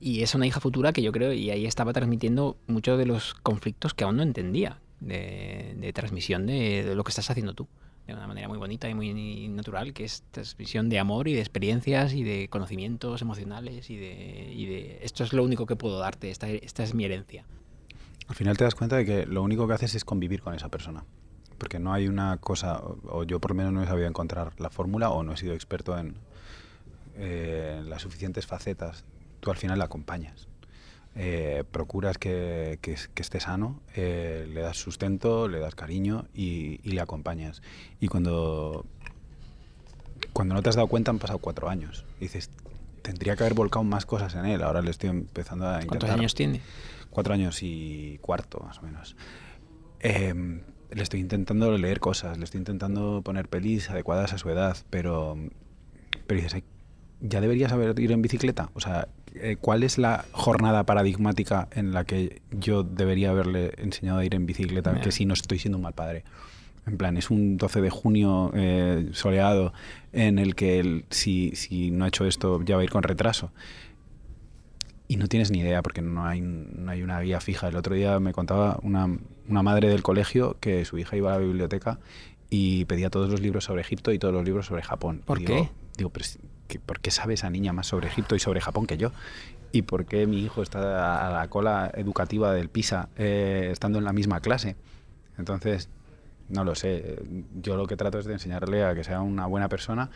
y 0.00 0.22
es 0.22 0.34
una 0.34 0.46
hija 0.46 0.60
futura 0.60 0.92
que 0.92 1.02
yo 1.02 1.12
creo, 1.12 1.32
y 1.32 1.50
ahí 1.50 1.66
estaba 1.66 1.92
transmitiendo 1.92 2.56
muchos 2.66 2.98
de 2.98 3.06
los 3.06 3.34
conflictos 3.34 3.94
que 3.94 4.04
aún 4.04 4.16
no 4.16 4.22
entendía 4.22 4.80
de, 5.00 5.92
transmisión 5.94 6.46
de, 6.46 6.94
lo 6.94 7.04
que 7.04 7.10
estás 7.10 7.30
haciendo 7.30 7.54
tú. 7.54 7.68
De 8.06 8.12
una 8.12 8.26
manera 8.26 8.48
muy 8.48 8.58
bonita 8.58 8.86
y 8.88 8.94
muy 8.94 9.48
natural, 9.48 9.94
que 9.94 10.04
es 10.04 10.24
transmisión 10.30 10.90
de 10.90 10.98
amor 10.98 11.26
y 11.26 11.32
de 11.32 11.40
experiencias 11.40 12.12
y 12.12 12.22
de 12.22 12.48
conocimientos 12.48 13.22
emocionales 13.22 13.88
y 13.88 13.96
de, 13.96 14.98
esto 15.02 15.24
es 15.24 15.32
lo 15.32 15.42
único 15.42 15.64
que 15.64 15.74
puedo 15.74 15.98
darte, 15.98 16.30
esta, 16.30 16.48
esta 16.48 16.82
es 16.82 16.92
mi 16.92 17.06
herencia. 17.06 17.46
Al 18.28 18.34
final 18.34 18.58
te 18.58 18.64
das 18.64 18.74
cuenta 18.74 18.96
de 18.96 19.06
que 19.06 19.26
lo 19.26 19.42
único 19.42 19.66
que 19.66 19.74
haces 19.74 19.94
es 19.94 20.04
convivir 20.04 20.42
con 20.42 20.54
esa 20.54 20.68
persona. 20.68 21.04
Porque 21.56 21.78
no 21.78 21.94
hay 21.94 22.08
una 22.08 22.36
cosa, 22.38 22.82
o- 22.82 23.24
yo 23.24 23.40
por 23.40 23.52
lo 23.52 23.54
menos 23.54 23.72
no 23.72 23.82
he 23.82 23.86
sabido 23.86 24.06
encontrar 24.06 24.52
la 24.58 24.68
fórmula 24.68 25.10
o 25.10 25.22
no 25.22 25.32
he 25.32 25.36
sido 25.38 25.54
experto 25.54 25.96
en, 25.96 26.16
eh, 27.16 27.78
en 27.78 27.88
las 27.88 28.02
suficientes 28.02 28.46
facetas 28.46 29.04
tú 29.44 29.50
al 29.50 29.58
final 29.58 29.78
la 29.78 29.84
acompañas. 29.84 30.48
Eh, 31.16 31.64
procuras 31.70 32.16
que, 32.16 32.78
que, 32.80 32.96
que 33.12 33.22
esté 33.22 33.38
sano, 33.38 33.80
eh, 33.94 34.48
le 34.52 34.62
das 34.62 34.78
sustento, 34.78 35.48
le 35.48 35.58
das 35.60 35.74
cariño 35.74 36.24
y, 36.34 36.80
y 36.82 36.92
le 36.92 37.00
acompañas. 37.02 37.60
Y 38.00 38.08
cuando, 38.08 38.86
cuando 40.32 40.54
no 40.54 40.62
te 40.62 40.70
has 40.70 40.76
dado 40.76 40.88
cuenta 40.88 41.10
han 41.10 41.18
pasado 41.18 41.38
cuatro 41.40 41.68
años. 41.68 42.06
Y 42.18 42.24
dices, 42.24 42.48
tendría 43.02 43.36
que 43.36 43.44
haber 43.44 43.52
volcado 43.54 43.84
más 43.84 44.06
cosas 44.06 44.34
en 44.34 44.46
él. 44.46 44.62
Ahora 44.62 44.80
le 44.80 44.90
estoy 44.90 45.10
empezando 45.10 45.68
a 45.68 45.74
intentar. 45.74 45.88
¿Cuántos 45.98 46.10
años 46.10 46.34
tiene? 46.34 46.62
Cuatro 47.10 47.34
años 47.34 47.62
y 47.62 48.18
cuarto, 48.22 48.60
más 48.60 48.78
o 48.78 48.82
menos. 48.82 49.14
Eh, 50.00 50.32
le 50.90 51.02
estoy 51.02 51.20
intentando 51.20 51.76
leer 51.76 52.00
cosas, 52.00 52.38
le 52.38 52.44
estoy 52.44 52.58
intentando 52.58 53.20
poner 53.22 53.48
pelis 53.48 53.90
adecuadas 53.90 54.32
a 54.32 54.38
su 54.38 54.48
edad, 54.48 54.78
pero, 54.88 55.36
pero 56.26 56.40
dices, 56.40 56.54
"Ay, 56.54 56.64
ya 57.24 57.40
deberías 57.40 57.70
saber 57.70 57.98
ir 57.98 58.12
en 58.12 58.22
bicicleta. 58.22 58.70
O 58.74 58.80
sea, 58.80 59.08
eh, 59.34 59.56
¿cuál 59.60 59.82
es 59.82 59.98
la 59.98 60.26
jornada 60.32 60.84
paradigmática 60.84 61.68
en 61.72 61.92
la 61.92 62.04
que 62.04 62.42
yo 62.50 62.82
debería 62.82 63.30
haberle 63.30 63.72
enseñado 63.78 64.18
a 64.18 64.24
ir 64.24 64.34
en 64.34 64.46
bicicleta? 64.46 65.00
Que 65.00 65.10
si 65.10 65.24
no 65.24 65.32
estoy 65.32 65.58
siendo 65.58 65.78
un 65.78 65.82
mal 65.82 65.94
padre. 65.94 66.22
En 66.86 66.98
plan, 66.98 67.16
es 67.16 67.30
un 67.30 67.56
12 67.56 67.80
de 67.80 67.88
junio 67.88 68.50
eh, 68.54 69.08
soleado 69.12 69.72
en 70.12 70.38
el 70.38 70.54
que 70.54 70.78
él, 70.78 71.06
si, 71.08 71.52
si 71.56 71.90
no 71.90 72.04
ha 72.04 72.08
hecho 72.08 72.26
esto 72.26 72.62
ya 72.62 72.76
va 72.76 72.82
a 72.82 72.84
ir 72.84 72.90
con 72.90 73.02
retraso. 73.02 73.50
Y 75.08 75.16
no 75.16 75.26
tienes 75.26 75.50
ni 75.50 75.60
idea 75.60 75.80
porque 75.82 76.02
no 76.02 76.26
hay, 76.26 76.42
no 76.42 76.90
hay 76.90 77.02
una 77.02 77.20
guía 77.20 77.40
fija. 77.40 77.68
El 77.68 77.76
otro 77.76 77.94
día 77.94 78.20
me 78.20 78.34
contaba 78.34 78.78
una, 78.82 79.08
una 79.48 79.62
madre 79.62 79.88
del 79.88 80.02
colegio 80.02 80.58
que 80.60 80.84
su 80.84 80.98
hija 80.98 81.16
iba 81.16 81.30
a 81.34 81.38
la 81.38 81.44
biblioteca 81.44 82.00
y 82.50 82.84
pedía 82.84 83.08
todos 83.08 83.30
los 83.30 83.40
libros 83.40 83.64
sobre 83.64 83.80
Egipto 83.80 84.12
y 84.12 84.18
todos 84.18 84.34
los 84.34 84.44
libros 84.44 84.66
sobre 84.66 84.82
Japón. 84.82 85.22
¿Por 85.24 85.40
Y 85.40 85.46
qué? 85.46 85.52
Digo, 85.54 85.70
digo, 85.96 86.10
pero 86.10 86.26
¿qué- 86.68 86.78
¿por 86.80 87.00
qué 87.00 87.10
sabe 87.10 87.34
esa 87.34 87.50
niña 87.50 87.72
más 87.72 87.86
sobre 87.86 88.08
Egipto 88.08 88.34
y 88.36 88.38
sobre 88.40 88.60
Japón 88.60 88.86
que 88.86 88.96
yo? 88.96 89.12
¿Y 89.72 89.82
por 89.82 90.06
qué 90.06 90.26
mi 90.26 90.40
hijo 90.42 90.62
está 90.62 91.26
a 91.26 91.30
la 91.30 91.48
cola 91.48 91.90
educativa 91.94 92.52
del 92.52 92.68
PISA 92.68 93.08
eh, 93.16 93.68
estando 93.72 93.98
en 93.98 94.04
la 94.04 94.12
misma 94.12 94.40
clase? 94.40 94.76
Entonces, 95.36 95.88
no 96.48 96.62
lo 96.64 96.74
sé. 96.74 97.22
Yo 97.60 97.76
lo 97.76 97.86
que 97.86 97.96
trato 97.96 98.18
es 98.18 98.24
de 98.26 98.34
enseñarle 98.34 98.84
a 98.84 98.94
que 98.94 99.02
sea 99.02 99.20
una 99.20 99.46
buena 99.46 99.68
persona 99.68 100.10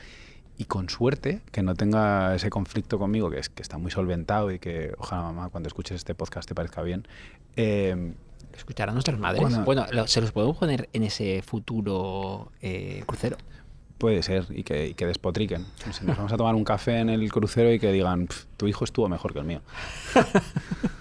y 0.56 0.64
con 0.66 0.88
suerte 0.88 1.40
que 1.50 1.62
no 1.62 1.74
tenga 1.74 2.34
ese 2.34 2.50
conflicto 2.50 2.98
conmigo, 2.98 3.30
que 3.30 3.38
es 3.40 3.48
que 3.48 3.62
está 3.62 3.78
muy 3.78 3.90
solventado 3.90 4.50
y 4.52 4.58
que 4.60 4.92
ojalá 4.98 5.22
mamá 5.22 5.48
cuando 5.48 5.66
escuches 5.68 5.96
este 5.96 6.14
podcast 6.14 6.48
te 6.48 6.54
parezca 6.54 6.82
bien. 6.82 7.06
Eh, 7.56 8.12
¿Escucharán 8.56 8.94
nuestras 8.94 9.18
madres? 9.18 9.40
Bueno. 9.42 9.64
Bueno, 9.64 10.06
se 10.06 10.20
los 10.20 10.32
podemos 10.32 10.56
poner 10.56 10.88
en 10.92 11.02
ese 11.04 11.42
futuro 11.42 12.50
eh, 12.62 13.02
crucero. 13.06 13.36
Puede 13.98 14.22
ser 14.22 14.46
y 14.50 14.62
que, 14.62 14.88
y 14.88 14.94
que 14.94 15.06
despotriquen. 15.06 15.66
Sé, 15.92 16.04
nos 16.04 16.16
vamos 16.16 16.32
a 16.32 16.36
tomar 16.36 16.54
un 16.54 16.64
café 16.64 16.98
en 17.00 17.08
el 17.10 17.30
crucero 17.32 17.72
y 17.72 17.78
que 17.78 17.92
digan, 17.92 18.26
"Pf, 18.28 18.46
tu 18.56 18.66
hijo 18.68 18.84
estuvo 18.84 19.08
mejor 19.08 19.32
que 19.32 19.40
el 19.40 19.44
mío. 19.44 19.60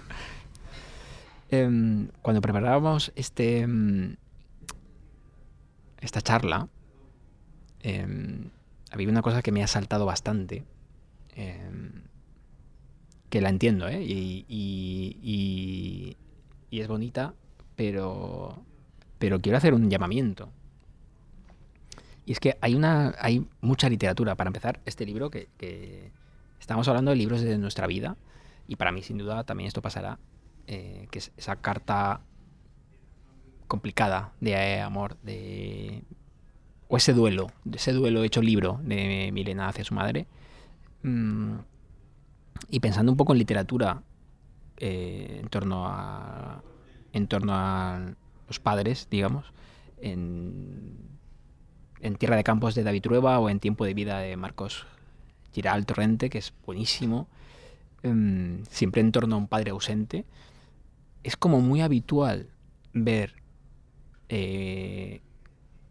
Em, 1.50 2.10
cuando 2.22 2.42
preparábamos 2.42 3.14
este 3.16 3.60
em, 3.62 4.18
esta 6.02 6.22
charla, 6.22 6.68
em, 7.82 8.50
había 8.92 9.08
una 9.08 9.22
cosa 9.22 9.42
que 9.42 9.54
me 9.54 9.64
ha 9.64 9.68
saltado 9.68 10.06
bastante, 10.06 10.66
que 13.30 13.42
la 13.42 13.50
entiendo, 13.50 13.88
¿eh? 13.88 14.02
Y- 14.04 14.46
y 16.70 16.80
es 16.82 16.88
bonita, 16.88 17.34
pero, 17.76 18.58
pero 19.20 19.40
quiero 19.42 19.58
hacer 19.58 19.74
un 19.74 19.90
llamamiento. 19.90 20.50
Y 22.28 22.34
es 22.34 22.42
que 22.42 22.58
hay 22.60 22.76
una 22.76 23.16
hay 23.20 23.48
mucha 23.62 23.88
literatura. 23.88 24.36
Para 24.36 24.50
empezar, 24.50 24.82
este 24.86 25.06
libro 25.06 25.32
que, 25.32 26.12
estamos 26.60 26.86
hablando 26.90 27.12
de 27.12 27.16
libros 27.16 27.40
de 27.40 27.58
nuestra 27.58 27.88
vida, 27.88 28.18
y 28.68 28.76
para 28.76 28.92
mí 28.92 29.02
sin 29.02 29.18
duda 29.18 29.46
también 29.46 29.70
esto 29.70 29.82
pasará, 29.82 30.20
eh, 30.68 31.08
que 31.10 31.20
es 31.20 31.32
esa 31.38 31.56
carta 31.56 32.20
complicada 33.70 34.34
de 34.42 34.52
eh, 34.52 34.82
amor, 34.82 35.16
de 35.24 36.04
o 36.90 36.98
ese 36.98 37.14
duelo, 37.14 37.48
ese 37.72 37.94
duelo 37.94 38.22
hecho 38.26 38.42
libro 38.42 38.82
de 38.84 39.30
Milena 39.32 39.70
hacia 39.70 39.86
su 39.86 39.94
madre. 39.94 40.28
Mm, 41.04 41.60
y 42.70 42.82
pensando 42.82 43.10
un 43.10 43.18
poco 43.18 43.32
en 43.32 43.40
literatura 43.40 44.04
eh, 44.76 45.40
en 45.42 45.48
torno 45.48 45.88
a 45.88 46.62
en 47.14 47.28
torno 47.28 47.54
a 47.56 48.02
los 48.50 48.60
padres, 48.60 49.08
digamos, 49.10 49.54
en 52.02 52.16
Tierra 52.16 52.36
de 52.36 52.44
Campos 52.44 52.76
de 52.76 52.84
David 52.84 53.02
Trueba 53.02 53.40
o 53.40 53.50
en 53.50 53.60
Tiempo 53.60 53.86
de 53.86 53.94
Vida 53.94 54.20
de 54.20 54.36
Marcos 54.38 54.86
Giral 55.54 55.86
Torrente, 55.86 56.30
que 56.30 56.38
es 56.38 56.54
buenísimo, 56.66 57.28
em, 58.04 58.64
siempre 58.70 59.02
en 59.02 59.12
torno 59.12 59.36
a 59.36 59.38
un 59.40 59.48
padre 59.48 59.72
ausente, 59.72 60.26
es 61.24 61.36
como 61.38 61.60
muy 61.62 61.82
habitual 61.82 62.50
ver 62.94 63.36
eh, 64.30 65.22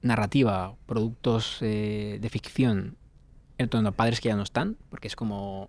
narrativa, 0.03 0.75
productos 0.87 1.59
eh, 1.63 2.19
de 2.21 2.29
ficción 2.29 2.97
en 3.59 3.69
torno 3.69 3.89
a 3.89 3.93
padres 3.93 4.21
que 4.21 4.29
ya 4.29 4.37
no 4.37 4.43
están, 4.43 4.77
porque 4.91 5.09
es 5.09 5.17
como 5.17 5.69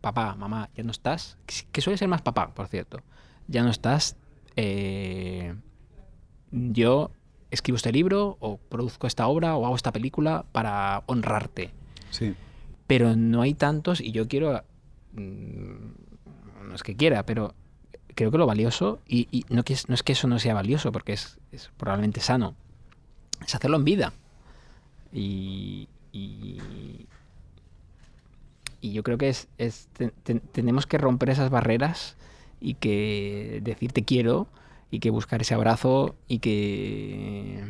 papá, 0.00 0.34
mamá, 0.34 0.68
ya 0.76 0.82
no 0.82 0.90
estás, 0.90 1.38
que- 1.70 1.80
suele 1.80 1.96
ser 1.96 2.08
más 2.08 2.22
papá, 2.22 2.52
por 2.54 2.66
cierto, 2.66 3.00
ya 3.46 3.62
no 3.62 3.70
estás, 3.70 4.16
eh, 4.56 5.54
yo 6.50 7.12
escribo 7.52 7.76
este 7.76 7.92
libro 7.92 8.36
o 8.40 8.56
produzco 8.56 9.06
esta 9.06 9.26
obra 9.28 9.54
o 9.56 9.64
hago 9.66 9.76
esta 9.76 9.92
película 9.92 10.44
para 10.52 11.02
honrarte 11.06 11.70
Sí. 12.10 12.34
pero 12.86 13.14
no 13.16 13.42
hay 13.42 13.54
tantos 13.54 14.00
y 14.00 14.10
yo 14.12 14.26
quiero 14.26 14.62
mm, 15.14 16.68
no 16.68 16.74
es 16.74 16.82
que 16.82 16.96
quiera 16.96 17.24
pero 17.24 17.54
creo 18.14 18.30
que 18.30 18.38
lo 18.38 18.46
valioso 18.46 18.98
y, 19.06 19.28
y 19.30 19.44
no, 19.48 19.62
que 19.62 19.72
es, 19.74 19.88
no 19.88 19.94
es 19.94 20.02
que 20.02 20.12
eso 20.12 20.26
no 20.28 20.38
sea 20.38 20.54
valioso 20.54 20.90
porque 20.92 21.12
es, 21.12 21.38
es 21.52 21.70
probablemente 21.76 22.20
sano 22.20 22.54
es 23.46 23.54
hacerlo 23.54 23.76
en 23.76 23.84
vida 23.84 24.12
y, 25.12 25.88
y, 26.12 27.06
y 28.80 28.92
yo 28.92 29.02
creo 29.02 29.18
que 29.18 29.28
es, 29.28 29.48
es 29.58 29.88
te- 29.92 30.10
te- 30.10 30.40
tenemos 30.40 30.86
que 30.86 30.98
romper 30.98 31.30
esas 31.30 31.50
barreras 31.50 32.16
y 32.60 32.74
que 32.74 33.60
decir 33.62 33.92
te 33.92 34.04
quiero 34.04 34.46
y 34.92 35.00
que 35.00 35.10
buscar 35.10 35.40
ese 35.40 35.54
abrazo 35.54 36.14
y 36.28 36.38
que 36.38 37.64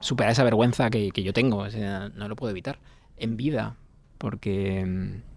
superar 0.00 0.32
esa 0.32 0.44
vergüenza 0.44 0.88
que, 0.88 1.10
que 1.10 1.22
yo 1.22 1.34
tengo 1.34 1.66
no 1.68 2.28
lo 2.28 2.36
puedo 2.36 2.50
evitar 2.50 2.78
en 3.18 3.36
vida 3.36 3.76
porque 4.18 4.84
mm, 4.86 5.34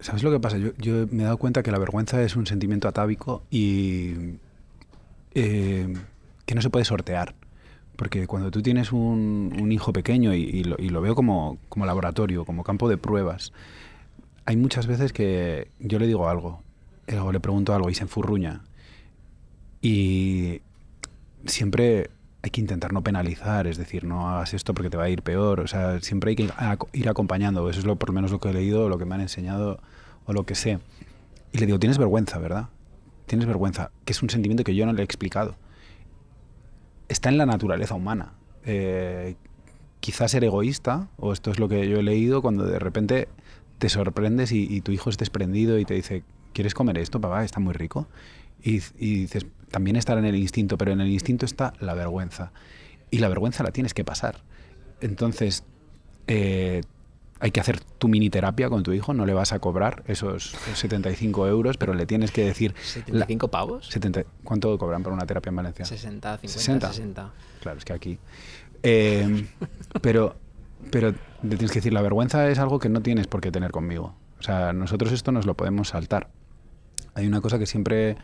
¿Sabes 0.00 0.22
lo 0.22 0.30
que 0.30 0.40
pasa? 0.40 0.58
Yo, 0.58 1.06
me 1.10 1.22
he 1.22 1.24
dado 1.24 1.38
cuenta 1.38 1.62
que 1.62 1.70
la 1.70 1.78
vergüenza 1.78 2.22
es 2.22 2.36
un 2.36 2.46
sentimiento 2.46 2.86
atávico 2.86 3.42
y 3.50 4.12
eh, 5.34 5.94
que 6.44 6.54
no 6.54 6.62
se 6.62 6.70
puede 6.70 6.84
sortear. 6.84 7.34
Porque 7.96 8.26
cuando 8.26 8.50
tú 8.50 8.60
tienes 8.60 8.92
un, 8.92 9.68
hijo 9.72 9.92
pequeño 9.92 10.34
y, 10.34 10.64
lo, 10.64 10.76
y 10.78 10.90
lo 10.90 11.00
veo 11.00 11.14
como, 11.14 11.58
como 11.70 11.86
laboratorio, 11.86 12.44
como 12.44 12.62
campo 12.62 12.90
de 12.90 12.98
pruebas, 12.98 13.52
hay 14.44 14.56
muchas 14.56 14.86
veces 14.86 15.14
que 15.14 15.70
yo 15.80 15.98
le 15.98 16.06
digo 16.06 16.28
algo, 16.28 16.62
o 17.20 17.32
le 17.32 17.40
pregunto 17.40 17.74
algo 17.74 17.88
y 17.88 17.94
se 17.94 18.02
enfurruña. 18.02 18.62
Y 19.86 20.62
siempre 21.44 22.10
hay 22.42 22.50
que 22.50 22.60
intentar 22.60 22.92
no 22.92 23.04
penalizar, 23.04 23.68
es 23.68 23.76
decir, 23.76 24.02
no 24.02 24.28
hagas 24.28 24.52
esto 24.52 24.74
porque 24.74 24.90
te 24.90 24.96
va 24.96 25.04
a 25.04 25.08
ir 25.08 25.22
peor. 25.22 25.60
O 25.60 25.68
sea, 25.68 26.00
siempre 26.00 26.30
hay 26.30 26.36
que 26.36 26.50
ir 26.92 27.08
acompañando. 27.08 27.70
Eso 27.70 27.78
es 27.78 27.86
lo, 27.86 27.94
por 27.94 28.08
lo 28.08 28.12
menos 28.12 28.32
lo 28.32 28.40
que 28.40 28.48
he 28.48 28.52
leído, 28.52 28.88
lo 28.88 28.98
que 28.98 29.04
me 29.04 29.14
han 29.14 29.20
enseñado 29.20 29.78
o 30.24 30.32
lo 30.32 30.42
que 30.42 30.56
sé. 30.56 30.80
Y 31.52 31.58
le 31.58 31.66
digo, 31.66 31.78
tienes 31.78 31.98
vergüenza, 31.98 32.40
¿verdad? 32.40 32.68
Tienes 33.26 33.46
vergüenza, 33.46 33.92
que 34.04 34.12
es 34.12 34.20
un 34.24 34.28
sentimiento 34.28 34.64
que 34.64 34.74
yo 34.74 34.86
no 34.86 34.92
le 34.92 35.02
he 35.02 35.04
explicado. 35.04 35.54
Está 37.06 37.28
en 37.28 37.38
la 37.38 37.46
naturaleza 37.46 37.94
humana. 37.94 38.32
Eh, 38.64 39.36
quizás 40.00 40.32
ser 40.32 40.42
egoísta, 40.42 41.10
o 41.16 41.32
esto 41.32 41.52
es 41.52 41.60
lo 41.60 41.68
que 41.68 41.88
yo 41.88 42.00
he 42.00 42.02
leído, 42.02 42.42
cuando 42.42 42.64
de 42.64 42.80
repente 42.80 43.28
te 43.78 43.88
sorprendes 43.88 44.50
y, 44.50 44.66
y 44.68 44.80
tu 44.80 44.90
hijo 44.90 45.10
es 45.10 45.16
desprendido 45.16 45.78
y 45.78 45.84
te 45.84 45.94
dice, 45.94 46.24
¿quieres 46.54 46.74
comer 46.74 46.98
esto, 46.98 47.20
papá? 47.20 47.44
Está 47.44 47.60
muy 47.60 47.72
rico. 47.72 48.08
Y 48.64 48.80
dices, 48.98 49.46
también 49.70 49.96
estar 49.96 50.16
en 50.18 50.24
el 50.24 50.36
instinto, 50.36 50.78
pero 50.78 50.92
en 50.92 51.00
el 51.00 51.08
instinto 51.08 51.44
está 51.44 51.72
la 51.80 51.94
vergüenza. 51.94 52.52
Y 53.10 53.18
la 53.18 53.28
vergüenza 53.28 53.62
la 53.62 53.70
tienes 53.72 53.94
que 53.94 54.04
pasar. 54.04 54.42
Entonces, 55.00 55.64
eh, 56.26 56.82
hay 57.38 57.50
que 57.50 57.60
hacer 57.60 57.80
tu 57.80 58.08
mini 58.08 58.30
terapia 58.30 58.68
con 58.70 58.82
tu 58.82 58.92
hijo, 58.92 59.12
no 59.12 59.26
le 59.26 59.34
vas 59.34 59.52
a 59.52 59.58
cobrar 59.58 60.02
esos 60.06 60.56
75 60.74 61.46
euros, 61.46 61.76
pero 61.76 61.92
le 61.94 62.06
tienes 62.06 62.30
que 62.30 62.44
decir... 62.44 62.72
la- 62.72 63.26
75 63.26 63.48
pavos 63.48 63.88
70 63.88 64.24
¿Cuánto 64.42 64.76
cobran 64.78 65.02
por 65.02 65.12
una 65.12 65.26
terapia 65.26 65.50
en 65.50 65.56
Valencia? 65.56 65.84
60 65.84 66.38
50 66.38 66.48
60. 66.58 66.88
60 66.92 67.32
Claro, 67.60 67.78
es 67.78 67.84
que 67.84 67.92
aquí. 67.92 68.18
Eh, 68.82 69.46
pero, 70.00 70.36
pero 70.90 71.10
le 71.42 71.48
tienes 71.56 71.70
que 71.72 71.78
decir, 71.80 71.92
la 71.92 72.02
vergüenza 72.02 72.48
es 72.48 72.58
algo 72.58 72.78
que 72.78 72.88
no 72.88 73.02
tienes 73.02 73.26
por 73.26 73.40
qué 73.40 73.50
tener 73.52 73.70
conmigo. 73.70 74.14
O 74.38 74.42
sea, 74.42 74.72
nosotros 74.72 75.12
esto 75.12 75.30
nos 75.32 75.44
lo 75.46 75.54
podemos 75.54 75.88
saltar. 75.88 76.30
Hay 77.14 77.26
una 77.26 77.40
cosa 77.40 77.58
que 77.58 77.66
siempre 77.66 78.16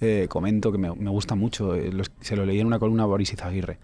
eh, 0.00 0.26
comento 0.28 0.72
que 0.72 0.78
me, 0.78 0.94
me 0.94 1.10
gusta 1.10 1.34
mucho, 1.34 1.74
eh, 1.74 1.92
los- 1.92 2.10
se 2.20 2.36
lo 2.36 2.44
leí 2.46 2.60
en 2.60 2.66
una 2.66 2.78
columna 2.78 3.02
a 3.04 3.06
Boris 3.06 3.32
Izaguirre, 3.32 3.78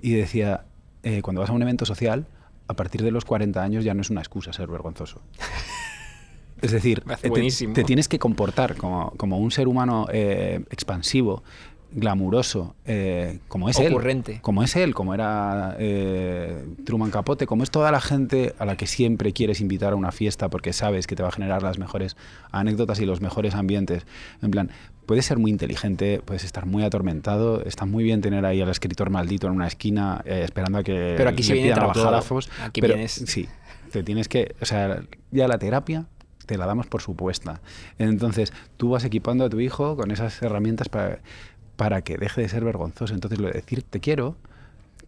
y 0.00 0.12
decía, 0.14 0.64
eh, 1.02 1.22
cuando 1.22 1.40
vas 1.40 1.50
a 1.50 1.52
un 1.52 1.62
evento 1.62 1.84
social, 1.86 2.26
a 2.68 2.74
partir 2.74 3.02
de 3.02 3.10
los 3.10 3.24
40 3.24 3.62
años 3.62 3.84
ya 3.84 3.94
no 3.94 4.00
es 4.00 4.10
una 4.10 4.20
excusa 4.20 4.52
ser 4.52 4.68
vergonzoso. 4.68 5.20
Es 6.62 6.70
decir, 6.72 7.02
te, 7.74 7.84
tienes 7.84 8.08
que 8.08 8.18
comportar 8.18 8.76
como, 8.76 9.10
como 9.18 9.38
un 9.38 9.50
ser 9.50 9.68
humano 9.68 10.06
expansivo, 10.10 11.42
glamuroso, 11.94 12.74
eh, 12.84 13.38
como 13.48 13.68
es 13.68 13.78
Ocurrente. 13.78 14.32
él. 14.34 14.40
Como 14.40 14.62
es 14.62 14.74
él, 14.76 14.94
como 14.94 15.14
era 15.14 15.76
eh, 15.78 16.64
Truman 16.84 17.10
Capote, 17.10 17.46
como 17.46 17.62
es 17.62 17.70
toda 17.70 17.92
la 17.92 18.00
gente 18.00 18.54
a 18.58 18.64
la 18.64 18.76
que 18.76 18.86
siempre 18.86 19.32
quieres 19.32 19.60
invitar 19.60 19.92
a 19.92 19.96
una 19.96 20.10
fiesta 20.10 20.48
porque 20.50 20.72
sabes 20.72 21.06
que 21.06 21.14
te 21.14 21.22
va 21.22 21.28
a 21.28 21.32
generar 21.32 21.62
las 21.62 21.78
mejores 21.78 22.16
anécdotas 22.50 22.98
y 23.00 23.06
los 23.06 23.20
mejores 23.20 23.54
ambientes. 23.54 24.06
En 24.42 24.50
plan, 24.50 24.70
puedes 25.06 25.24
ser 25.26 25.38
muy 25.38 25.50
inteligente, 25.50 26.20
puedes 26.24 26.44
estar 26.44 26.66
muy 26.66 26.82
atormentado, 26.84 27.62
está 27.64 27.84
muy 27.86 28.04
bien 28.04 28.20
tener 28.20 28.44
ahí 28.44 28.60
al 28.60 28.68
escritor 28.68 29.10
maldito 29.10 29.46
en 29.46 29.54
una 29.54 29.66
esquina 29.66 30.22
eh, 30.24 30.42
esperando 30.44 30.78
a 30.78 30.82
que 30.82 31.14
Pero 31.16 31.30
aquí 31.30 31.42
se 31.42 31.52
viene 31.54 31.68
autógrafos, 32.02 32.50
Aquí 32.62 32.80
pero 32.80 32.94
vienes- 32.94 33.12
Sí, 33.26 33.48
te 33.92 34.02
tienes 34.02 34.28
que, 34.28 34.54
o 34.60 34.64
sea, 34.64 35.02
ya 35.30 35.48
la 35.48 35.58
terapia 35.58 36.06
te 36.46 36.58
la 36.58 36.66
damos 36.66 36.86
por 36.86 37.00
supuesta. 37.00 37.60
Entonces, 37.98 38.52
tú 38.76 38.90
vas 38.90 39.04
equipando 39.04 39.44
a 39.44 39.48
tu 39.48 39.60
hijo 39.60 39.96
con 39.96 40.10
esas 40.10 40.42
herramientas 40.42 40.88
para, 40.90 41.20
para 41.76 42.02
que 42.02 42.18
deje 42.18 42.42
de 42.42 42.48
ser 42.50 42.64
vergonzoso. 42.64 43.14
Entonces, 43.14 43.38
lo 43.40 43.46
de 43.48 43.54
decir 43.54 43.82
te 43.82 44.00
quiero, 44.00 44.36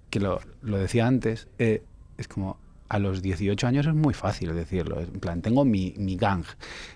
que 0.09 0.19
lo, 0.21 0.41
lo 0.63 0.79
decía 0.79 1.07
antes, 1.07 1.49
eh, 1.59 1.83
es 2.17 2.27
como 2.29 2.57
a 2.89 2.99
los 3.01 3.21
18 3.21 3.67
años 3.67 3.87
es 3.87 3.95
muy 3.95 4.15
fácil 4.15 4.55
decirlo. 4.55 5.01
En 5.01 5.21
plan, 5.21 5.43
tengo 5.43 5.65
mi, 5.65 5.93
mi 5.99 6.17
gang, 6.17 6.45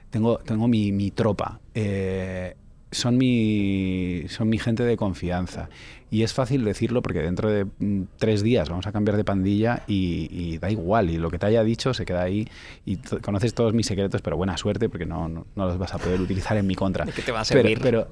tengo, 0.08 0.38
tengo 0.38 0.68
mi, 0.68 0.92
mi 0.92 1.10
tropa, 1.10 1.60
eh, 1.74 2.56
son, 2.90 3.16
mi, 3.18 4.24
son 4.28 4.48
mi 4.48 4.58
gente 4.58 4.82
de 4.84 4.96
confianza. 4.96 5.68
Y 6.10 6.22
es 6.24 6.34
fácil 6.34 6.64
decirlo 6.64 7.02
porque 7.02 7.20
dentro 7.22 7.48
de 7.50 7.64
mm, 7.78 8.02
tres 8.18 8.42
días 8.42 8.68
vamos 8.68 8.86
a 8.86 8.92
cambiar 8.92 9.16
de 9.16 9.24
pandilla 9.24 9.82
y, 9.86 10.28
y 10.30 10.58
da 10.58 10.70
igual. 10.70 11.10
Y 11.10 11.16
lo 11.18 11.30
que 11.30 11.38
te 11.38 11.46
haya 11.46 11.62
dicho 11.62 11.94
se 11.94 12.04
queda 12.04 12.22
ahí. 12.22 12.48
Y 12.84 12.96
conoces 12.96 13.54
todos 13.54 13.74
mis 13.74 13.86
secretos, 13.86 14.22
pero 14.22 14.36
buena 14.36 14.56
suerte 14.56 14.88
porque 14.88 15.06
no, 15.06 15.28
no, 15.28 15.46
no 15.54 15.66
los 15.66 15.78
vas 15.78 15.94
a 15.94 15.98
poder 15.98 16.20
utilizar 16.20 16.56
en 16.56 16.66
mi 16.66 16.74
contra. 16.74 17.04
¿De 17.04 17.12
qué 17.12 17.22
te 17.22 17.30
va 17.32 17.40
a 17.40 17.44
servir? 17.44 17.78
pero 17.80 18.08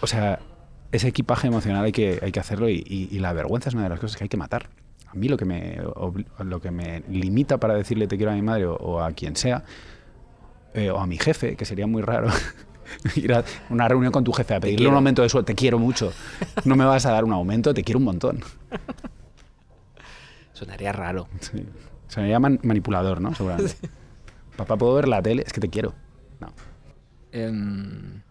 o 0.00 0.06
sea, 0.06 0.38
ese 0.92 1.08
equipaje 1.08 1.48
emocional 1.48 1.84
hay 1.84 1.92
que, 1.92 2.18
hay 2.22 2.30
que 2.30 2.40
hacerlo 2.40 2.68
y, 2.68 2.84
y- 2.86 3.08
y 3.10 3.18
la 3.18 3.32
vergüenza 3.32 3.68
es 3.70 3.74
una 3.74 3.84
de 3.84 3.88
las 3.90 4.00
cosas 4.00 4.16
que 4.16 4.24
hay 4.24 4.28
que 4.28 4.36
matar. 4.36 4.68
A 5.08 5.14
mí 5.14 5.28
lo 5.28 5.38
que 5.38 5.46
me, 5.46 5.78
lo 6.44 6.60
que 6.60 6.70
me 6.70 7.02
limita 7.08 7.56
para 7.58 7.74
decirle 7.74 8.06
te 8.06 8.16
quiero 8.18 8.32
a 8.32 8.34
mi 8.34 8.42
madre 8.42 8.66
o, 8.66 8.74
o 8.74 9.00
a 9.00 9.10
quien 9.12 9.34
sea, 9.36 9.64
eh, 10.74 10.90
o 10.90 10.98
a 11.00 11.06
mi 11.06 11.16
jefe, 11.18 11.56
que 11.56 11.64
sería 11.64 11.86
muy 11.86 12.02
raro, 12.02 12.28
ir 13.16 13.32
a 13.32 13.44
una 13.70 13.88
reunión 13.88 14.12
con 14.12 14.24
tu 14.24 14.32
jefe 14.32 14.54
a 14.54 14.60
pedirle 14.60 14.88
un 14.88 14.94
aumento 14.94 15.22
de 15.22 15.28
sueldo, 15.28 15.46
te 15.46 15.54
quiero 15.54 15.78
mucho, 15.78 16.12
no 16.64 16.76
me 16.76 16.84
vas 16.84 17.06
a 17.06 17.12
dar 17.12 17.24
un 17.24 17.32
aumento, 17.32 17.74
te 17.74 17.84
quiero 17.84 17.98
un 17.98 18.04
montón. 18.04 18.40
Sonaría 20.52 20.92
raro. 20.92 21.28
Sí. 21.40 21.64
Llama 22.16 22.58
manipulador, 22.62 23.20
¿no? 23.20 23.34
Seguramente. 23.34 23.76
Papá, 24.56 24.76
¿puedo 24.76 24.94
ver 24.94 25.06
la 25.06 25.22
tele? 25.22 25.44
Es 25.46 25.52
que 25.52 25.60
te 25.60 25.68
quiero. 25.68 25.94
No. 26.40 26.52
Em, 27.30 28.22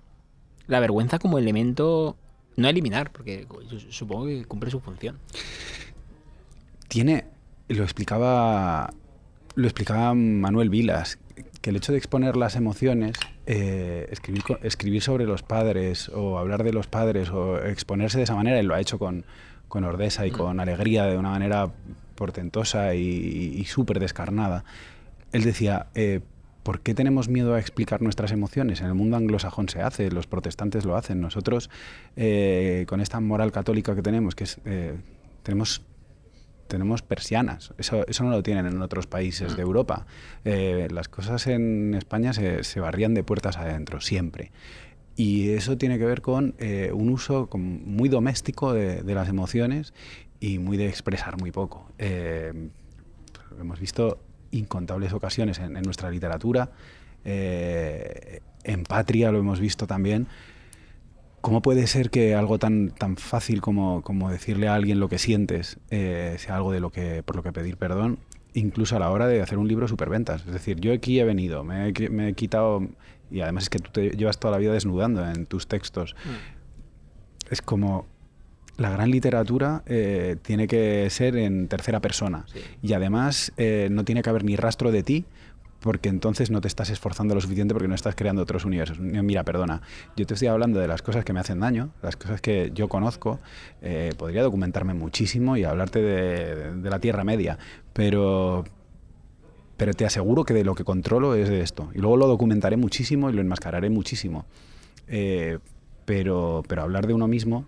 la 0.67 0.81
vergüenza 0.81 1.19
como 1.19 1.37
elemento 1.37 2.17
no 2.57 2.67
eliminar, 2.67 3.11
porque 3.11 3.47
supongo 3.89 4.25
que 4.25 4.43
cumple 4.45 4.71
su 4.71 4.81
función. 4.81 5.19
tiene 6.89 7.25
lo 7.69 7.83
explicaba 7.83 8.89
lo 9.55 9.65
explicaba 9.65 10.13
Manuel 10.13 10.69
Vilas 10.69 11.19
que 11.61 11.69
el 11.69 11.75
hecho 11.75 11.91
de 11.91 11.97
exponer 11.97 12.35
las 12.35 12.55
emociones 12.55 13.17
eh, 13.47 14.07
escribir 14.11 14.43
escribir 14.61 15.01
sobre 15.01 15.25
los 15.25 15.41
padres 15.41 16.09
o 16.09 16.37
hablar 16.37 16.63
de 16.63 16.73
los 16.73 16.87
padres 16.87 17.29
o 17.29 17.57
exponerse 17.63 18.17
de 18.17 18.25
esa 18.25 18.35
manera 18.35 18.59
él 18.59 18.67
lo 18.67 18.75
ha 18.75 18.79
hecho 18.79 18.99
con 18.99 19.25
con 19.67 19.83
Ordesa 19.83 20.27
y 20.27 20.31
con 20.31 20.59
alegría 20.59 21.05
de 21.05 21.17
una 21.17 21.31
manera 21.31 21.71
portentosa 22.15 22.93
y, 22.93 23.55
y 23.57 23.65
súper 23.65 23.99
descarnada 23.99 24.63
él 25.31 25.43
decía 25.43 25.87
eh, 25.95 26.21
¿Por 26.67 26.81
qué 26.81 26.93
tenemos 26.93 27.29
miedo 27.29 27.53
a 27.53 27.61
explicar 27.61 28.01
nuestras 28.01 28.33
emociones? 28.33 28.81
En 28.81 28.87
el 28.87 28.93
mundo 28.93 29.15
anglosajón 29.15 29.69
se 29.69 29.81
hace, 29.81 30.11
los 30.11 30.27
protestantes 30.27 30.83
lo 30.83 30.97
hacen. 30.97 31.21
Nosotros, 31.21 31.69
eh, 32.17 32.83
con 32.89 32.99
esta 32.99 33.21
moral 33.21 33.53
católica 33.53 33.95
que 33.95 34.01
tenemos, 34.01 34.35
que 34.35 34.43
es, 34.43 34.59
eh, 34.65 34.97
tenemos 35.43 35.81
tenemos 36.67 37.01
persianas. 37.01 37.73
Eso, 37.77 38.05
eso 38.07 38.23
no 38.23 38.31
lo 38.31 38.43
tienen 38.43 38.65
en 38.65 38.81
otros 38.81 39.07
países 39.07 39.55
de 39.55 39.61
Europa. 39.61 40.05
Eh, 40.45 40.87
las 40.91 41.09
cosas 41.09 41.47
en 41.47 41.93
España 41.93 42.33
se, 42.33 42.63
se 42.63 42.79
barrían 42.79 43.13
de 43.13 43.23
puertas 43.23 43.57
adentro, 43.57 44.01
siempre. 44.01 44.51
Y 45.15 45.49
eso 45.49 45.77
tiene 45.77 45.97
que 45.97 46.05
ver 46.05 46.21
con 46.21 46.53
eh, 46.59 46.91
un 46.93 47.09
uso 47.09 47.49
muy 47.53 48.09
doméstico 48.09 48.73
de, 48.73 49.01
de 49.01 49.15
las 49.15 49.29
emociones 49.29 49.93
y 50.39 50.59
muy 50.59 50.77
de 50.77 50.87
expresar 50.87 51.39
muy 51.39 51.51
poco. 51.51 51.89
Eh, 51.97 52.69
hemos 53.59 53.79
visto 53.79 54.19
incontables 54.51 55.13
ocasiones 55.13 55.59
en, 55.59 55.75
en 55.75 55.83
nuestra 55.83 56.11
literatura, 56.11 56.71
eh, 57.25 58.41
en 58.63 58.83
Patria 58.83 59.31
lo 59.31 59.39
hemos 59.39 59.59
visto 59.59 59.87
también. 59.87 60.27
¿Cómo 61.47 61.61
puede 61.61 61.87
ser 61.87 62.09
que 62.09 62.35
algo 62.35 62.59
tan, 62.59 62.89
tan 62.89 63.15
fácil 63.15 63.61
como, 63.61 64.01
como 64.01 64.29
decirle 64.29 64.67
a 64.67 64.75
alguien 64.75 64.99
lo 64.99 65.07
que 65.07 65.17
sientes 65.17 65.77
eh, 65.91 66.35
sea 66.39 66.57
algo 66.57 66.73
de 66.73 66.81
lo 66.81 66.89
que, 66.89 67.23
por 67.23 67.37
lo 67.37 67.41
que 67.43 67.53
pedir 67.53 67.77
perdón, 67.77 68.19
incluso 68.53 68.97
a 68.97 68.99
la 68.99 69.09
hora 69.11 69.27
de 69.29 69.41
hacer 69.41 69.57
un 69.57 69.65
libro 69.69 69.87
superventas? 69.87 70.41
Es 70.45 70.51
decir, 70.51 70.77
yo 70.81 70.91
aquí 70.91 71.21
he 71.21 71.23
venido, 71.23 71.63
me 71.63 71.87
he, 71.87 71.93
qui- 71.93 72.09
me 72.09 72.27
he 72.27 72.33
quitado, 72.33 72.85
y 73.31 73.39
además 73.39 73.63
es 73.63 73.69
que 73.69 73.79
tú 73.79 73.91
te 73.93 74.09
llevas 74.09 74.39
toda 74.39 74.51
la 74.51 74.57
vida 74.57 74.73
desnudando 74.73 75.25
en 75.25 75.45
tus 75.45 75.67
textos. 75.67 76.17
Es 77.49 77.61
como 77.61 78.07
la 78.75 78.89
gran 78.89 79.09
literatura 79.09 79.83
eh, 79.85 80.35
tiene 80.41 80.67
que 80.67 81.09
ser 81.09 81.37
en 81.37 81.69
tercera 81.69 82.01
persona 82.01 82.43
Sí. 82.51 82.59
y 82.81 82.91
además 82.91 83.53
eh, 83.55 83.87
no 83.89 84.03
tiene 84.03 84.21
que 84.21 84.29
haber 84.29 84.43
ni 84.43 84.57
rastro 84.57 84.91
de 84.91 85.01
ti 85.01 85.23
porque 85.79 86.09
entonces 86.09 86.51
no 86.51 86.61
te 86.61 86.67
estás 86.67 86.89
esforzando 86.89 87.35
lo 87.35 87.41
suficiente 87.41 87.73
porque 87.73 87.87
no 87.87 87.95
estás 87.95 88.15
creando 88.15 88.41
otros 88.41 88.65
universos. 88.65 88.99
Mira, 88.99 89.43
perdona, 89.43 89.81
yo 90.15 90.25
te 90.25 90.33
estoy 90.33 90.47
hablando 90.47 90.79
de 90.79 90.87
las 90.87 91.01
cosas 91.01 91.23
que 91.23 91.33
me 91.33 91.39
hacen 91.39 91.59
daño, 91.59 91.89
las 92.01 92.15
cosas 92.15 92.41
que 92.41 92.71
yo 92.73 92.87
conozco, 92.87 93.39
eh, 93.81 94.13
podría 94.17 94.43
documentarme 94.43 94.93
muchísimo 94.93 95.57
y 95.57 95.63
hablarte 95.63 96.01
de, 96.01 96.73
de 96.75 96.89
la 96.89 96.99
Tierra 96.99 97.23
Media, 97.23 97.57
pero, 97.93 98.63
pero 99.77 99.93
te 99.93 100.05
aseguro 100.05 100.43
que 100.43 100.53
de 100.53 100.63
lo 100.63 100.75
que 100.75 100.83
controlo 100.83 101.35
es 101.35 101.49
de 101.49 101.61
esto. 101.61 101.89
Y 101.93 101.99
luego 101.99 102.17
lo 102.17 102.27
documentaré 102.27 102.77
muchísimo 102.77 103.29
y 103.29 103.33
lo 103.33 103.41
enmascararé 103.41 103.89
muchísimo. 103.89 104.45
Eh, 105.07 105.59
pero, 106.05 106.63
pero 106.67 106.83
hablar 106.83 107.05
de 107.07 107.13
uno 107.13 107.27
mismo 107.27 107.65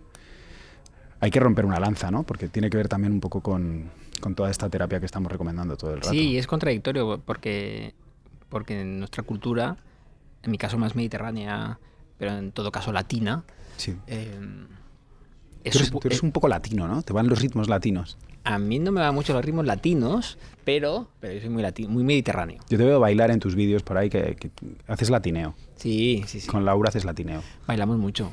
hay 1.20 1.32
que 1.32 1.40
romper 1.40 1.66
una 1.66 1.80
lanza, 1.80 2.12
¿no? 2.12 2.24
Porque 2.24 2.48
tiene 2.48 2.70
que 2.70 2.78
ver 2.78 2.88
también 2.88 3.12
un 3.12 3.20
poco 3.20 3.42
con, 3.42 3.92
con 4.20 4.36
toda 4.36 4.50
esta 4.52 4.70
terapia 4.70 5.00
que 5.00 5.06
estamos 5.06 5.32
recomendando 5.32 5.76
todo 5.78 5.92
el 5.94 5.98
rato. 6.02 6.10
Sí, 6.12 6.38
es 6.38 6.48
contradictorio 6.48 7.20
porque, 7.26 7.94
porque 8.50 8.82
en 8.82 9.00
nuestra 9.00 9.24
cultura, 9.24 9.78
en 10.44 10.52
mi 10.52 10.58
caso 10.58 10.78
más 10.78 10.96
mediterránea, 10.96 11.80
pero 12.18 12.32
en 12.38 12.52
todo 12.52 12.72
caso 12.72 12.92
latina, 12.92 13.44
Sí. 13.78 13.96
eh, 14.08 14.38
Tú 14.40 15.70
es 15.70 15.76
eres, 15.76 15.88
supo- 15.92 16.00
tú 16.00 16.08
eres 16.08 16.24
eh, 16.24 16.26
un 16.26 16.32
poco 16.32 16.48
latino, 16.48 16.88
¿no? 16.88 17.02
Te 17.02 17.14
van 17.14 17.28
los 17.28 17.42
ritmos 17.42 17.68
latinos. 17.70 18.18
a 18.46 18.58
mí 18.58 18.80
no 18.80 18.92
me 18.92 19.02
van 19.02 19.14
mucho 19.14 19.34
los 19.34 19.44
ritmos 19.44 19.66
latinos, 19.66 20.38
pero, 20.64 21.10
pero 21.20 21.34
yo 21.34 21.42
soy 21.42 21.50
muy, 21.50 21.62
lati- 21.62 21.88
muy 21.88 22.04
mediterráneo. 22.04 22.60
Yo 22.70 22.78
te 22.78 22.86
veo 22.86 23.00
bailar 23.00 23.30
en 23.32 23.40
tus 23.40 23.54
vídeos 23.56 23.84
por 23.84 23.98
ahí 23.98 24.10
que, 24.10 24.36
que 24.36 24.50
haces 24.88 25.10
latineo. 25.10 25.54
Sí, 25.76 26.24
sí, 26.26 26.40
sí. 26.40 26.48
Con 26.48 26.64
Laura 26.66 26.88
haces 26.90 27.04
latineo. 27.06 27.44
Bailamos 27.68 27.98
mucho. 27.98 28.32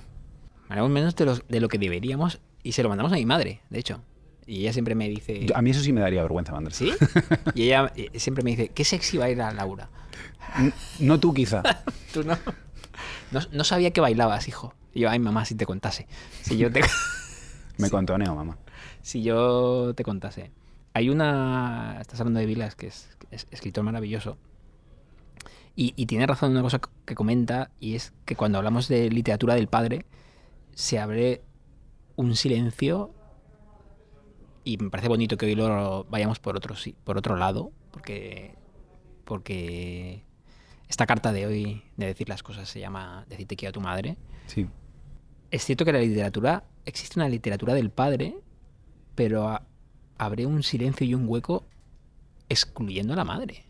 Bailamos 0.69 0.91
menos 0.91 1.15
de, 1.17 1.25
los, 1.27 1.43
de 1.49 1.61
lo 1.61 1.69
que 1.69 1.79
deberíamos 1.79 2.41
y 2.63 2.73
se 2.73 2.83
lo 2.83 2.89
mandamos 2.89 3.13
a 3.13 3.17
mi 3.17 3.27
madre, 3.27 3.61
de 3.69 3.79
hecho. 3.81 4.01
Y 4.47 4.61
ella 4.61 4.73
siempre 4.73 4.95
me 4.95 5.09
dice... 5.09 5.47
Yo- 5.47 5.57
a 5.57 5.63
mí 5.63 5.71
eso 5.71 5.81
sí 5.81 5.93
me 5.93 6.01
daría 6.01 6.23
vergüenza, 6.23 6.53
Manders. 6.53 6.77
¿Sí? 6.77 6.93
Y 7.55 7.65
ella 7.65 7.93
eh, 7.97 8.11
siempre 8.19 8.45
me 8.45 8.51
dice, 8.51 8.69
qué 8.69 8.85
sexy 8.85 9.19
baila 9.19 9.51
Laura. 9.53 9.91
No 11.01 11.19
tú, 11.21 11.35
quizá. 11.35 11.63
Tú 12.13 12.23
no. 12.25 12.39
No, 13.33 13.41
no 13.53 13.65
sabía 13.65 13.91
que 13.91 14.01
bailabas, 14.01 14.47
hijo. 14.49 14.73
Y 14.95 15.01
yo, 15.01 15.11
ay, 15.11 15.19
mamá, 15.19 15.45
si 15.45 15.55
te 15.57 15.67
contase. 15.67 16.07
Si 16.43 16.57
yo 16.57 16.71
te, 16.71 16.81
Me 17.79 17.91
contoneo, 17.91 18.35
mamá. 18.35 18.57
si 19.03 19.23
yo 19.23 19.93
te 19.95 20.05
contase. 20.05 20.53
Hay 20.95 21.11
una... 21.11 21.99
Estás 22.01 22.21
hablando 22.21 22.41
de 22.41 22.47
Vilas, 22.47 22.75
que 22.77 22.87
es, 22.87 23.09
es 23.31 23.47
escritor 23.51 23.85
maravilloso. 23.85 24.39
Y, 25.75 25.93
y 25.97 26.07
tiene 26.07 26.27
razón 26.27 26.53
una 26.53 26.63
cosa 26.63 26.81
que 27.05 27.15
comenta, 27.15 27.71
y 27.81 27.97
es 27.97 28.15
que 28.25 28.35
cuando 28.37 28.57
hablamos 28.59 28.89
de 28.89 29.11
literatura 29.11 29.55
del 29.57 29.69
padre, 29.69 30.07
se 30.75 30.99
abre 30.99 31.43
un 32.15 32.35
silencio 32.35 33.13
y 34.67 34.77
me 34.79 34.91
parece 34.91 35.09
bonito 35.09 35.37
que 35.37 35.47
hoy 35.47 35.55
lo 35.55 36.05
vayamos 36.11 36.41
por 36.41 36.57
otro, 36.57 36.75
por 37.05 37.17
otro 37.17 37.37
lado, 37.37 37.71
porque, 37.93 38.53
porque 39.25 40.23
esta 40.89 41.07
carta 41.07 41.33
de 41.33 41.47
hoy 41.47 41.83
de 41.97 42.07
decir 42.07 42.29
las 42.29 42.43
cosas 42.43 42.69
se 42.69 42.81
llama 42.81 43.25
Decirte 43.29 43.55
quiero 43.57 43.71
a 43.71 43.73
tu 43.73 43.81
madre. 43.81 44.17
Sí. 44.47 44.67
Es 45.53 45.65
cierto 45.65 45.85
que 45.85 45.93
la 45.93 46.01
literatura, 46.01 46.65
existe 46.85 47.19
una 47.21 47.29
literatura 47.29 47.75
del 47.75 47.91
padre, 47.91 48.37
pero 49.15 49.49
a- 49.49 49.63
abre 50.19 50.47
un 50.47 50.63
silencio 50.65 51.07
y 51.07 51.15
un 51.15 51.29
hueco 51.29 51.65
excluyendo 52.49 53.13
a 53.13 53.17
la 53.17 53.25
madre. 53.25 53.63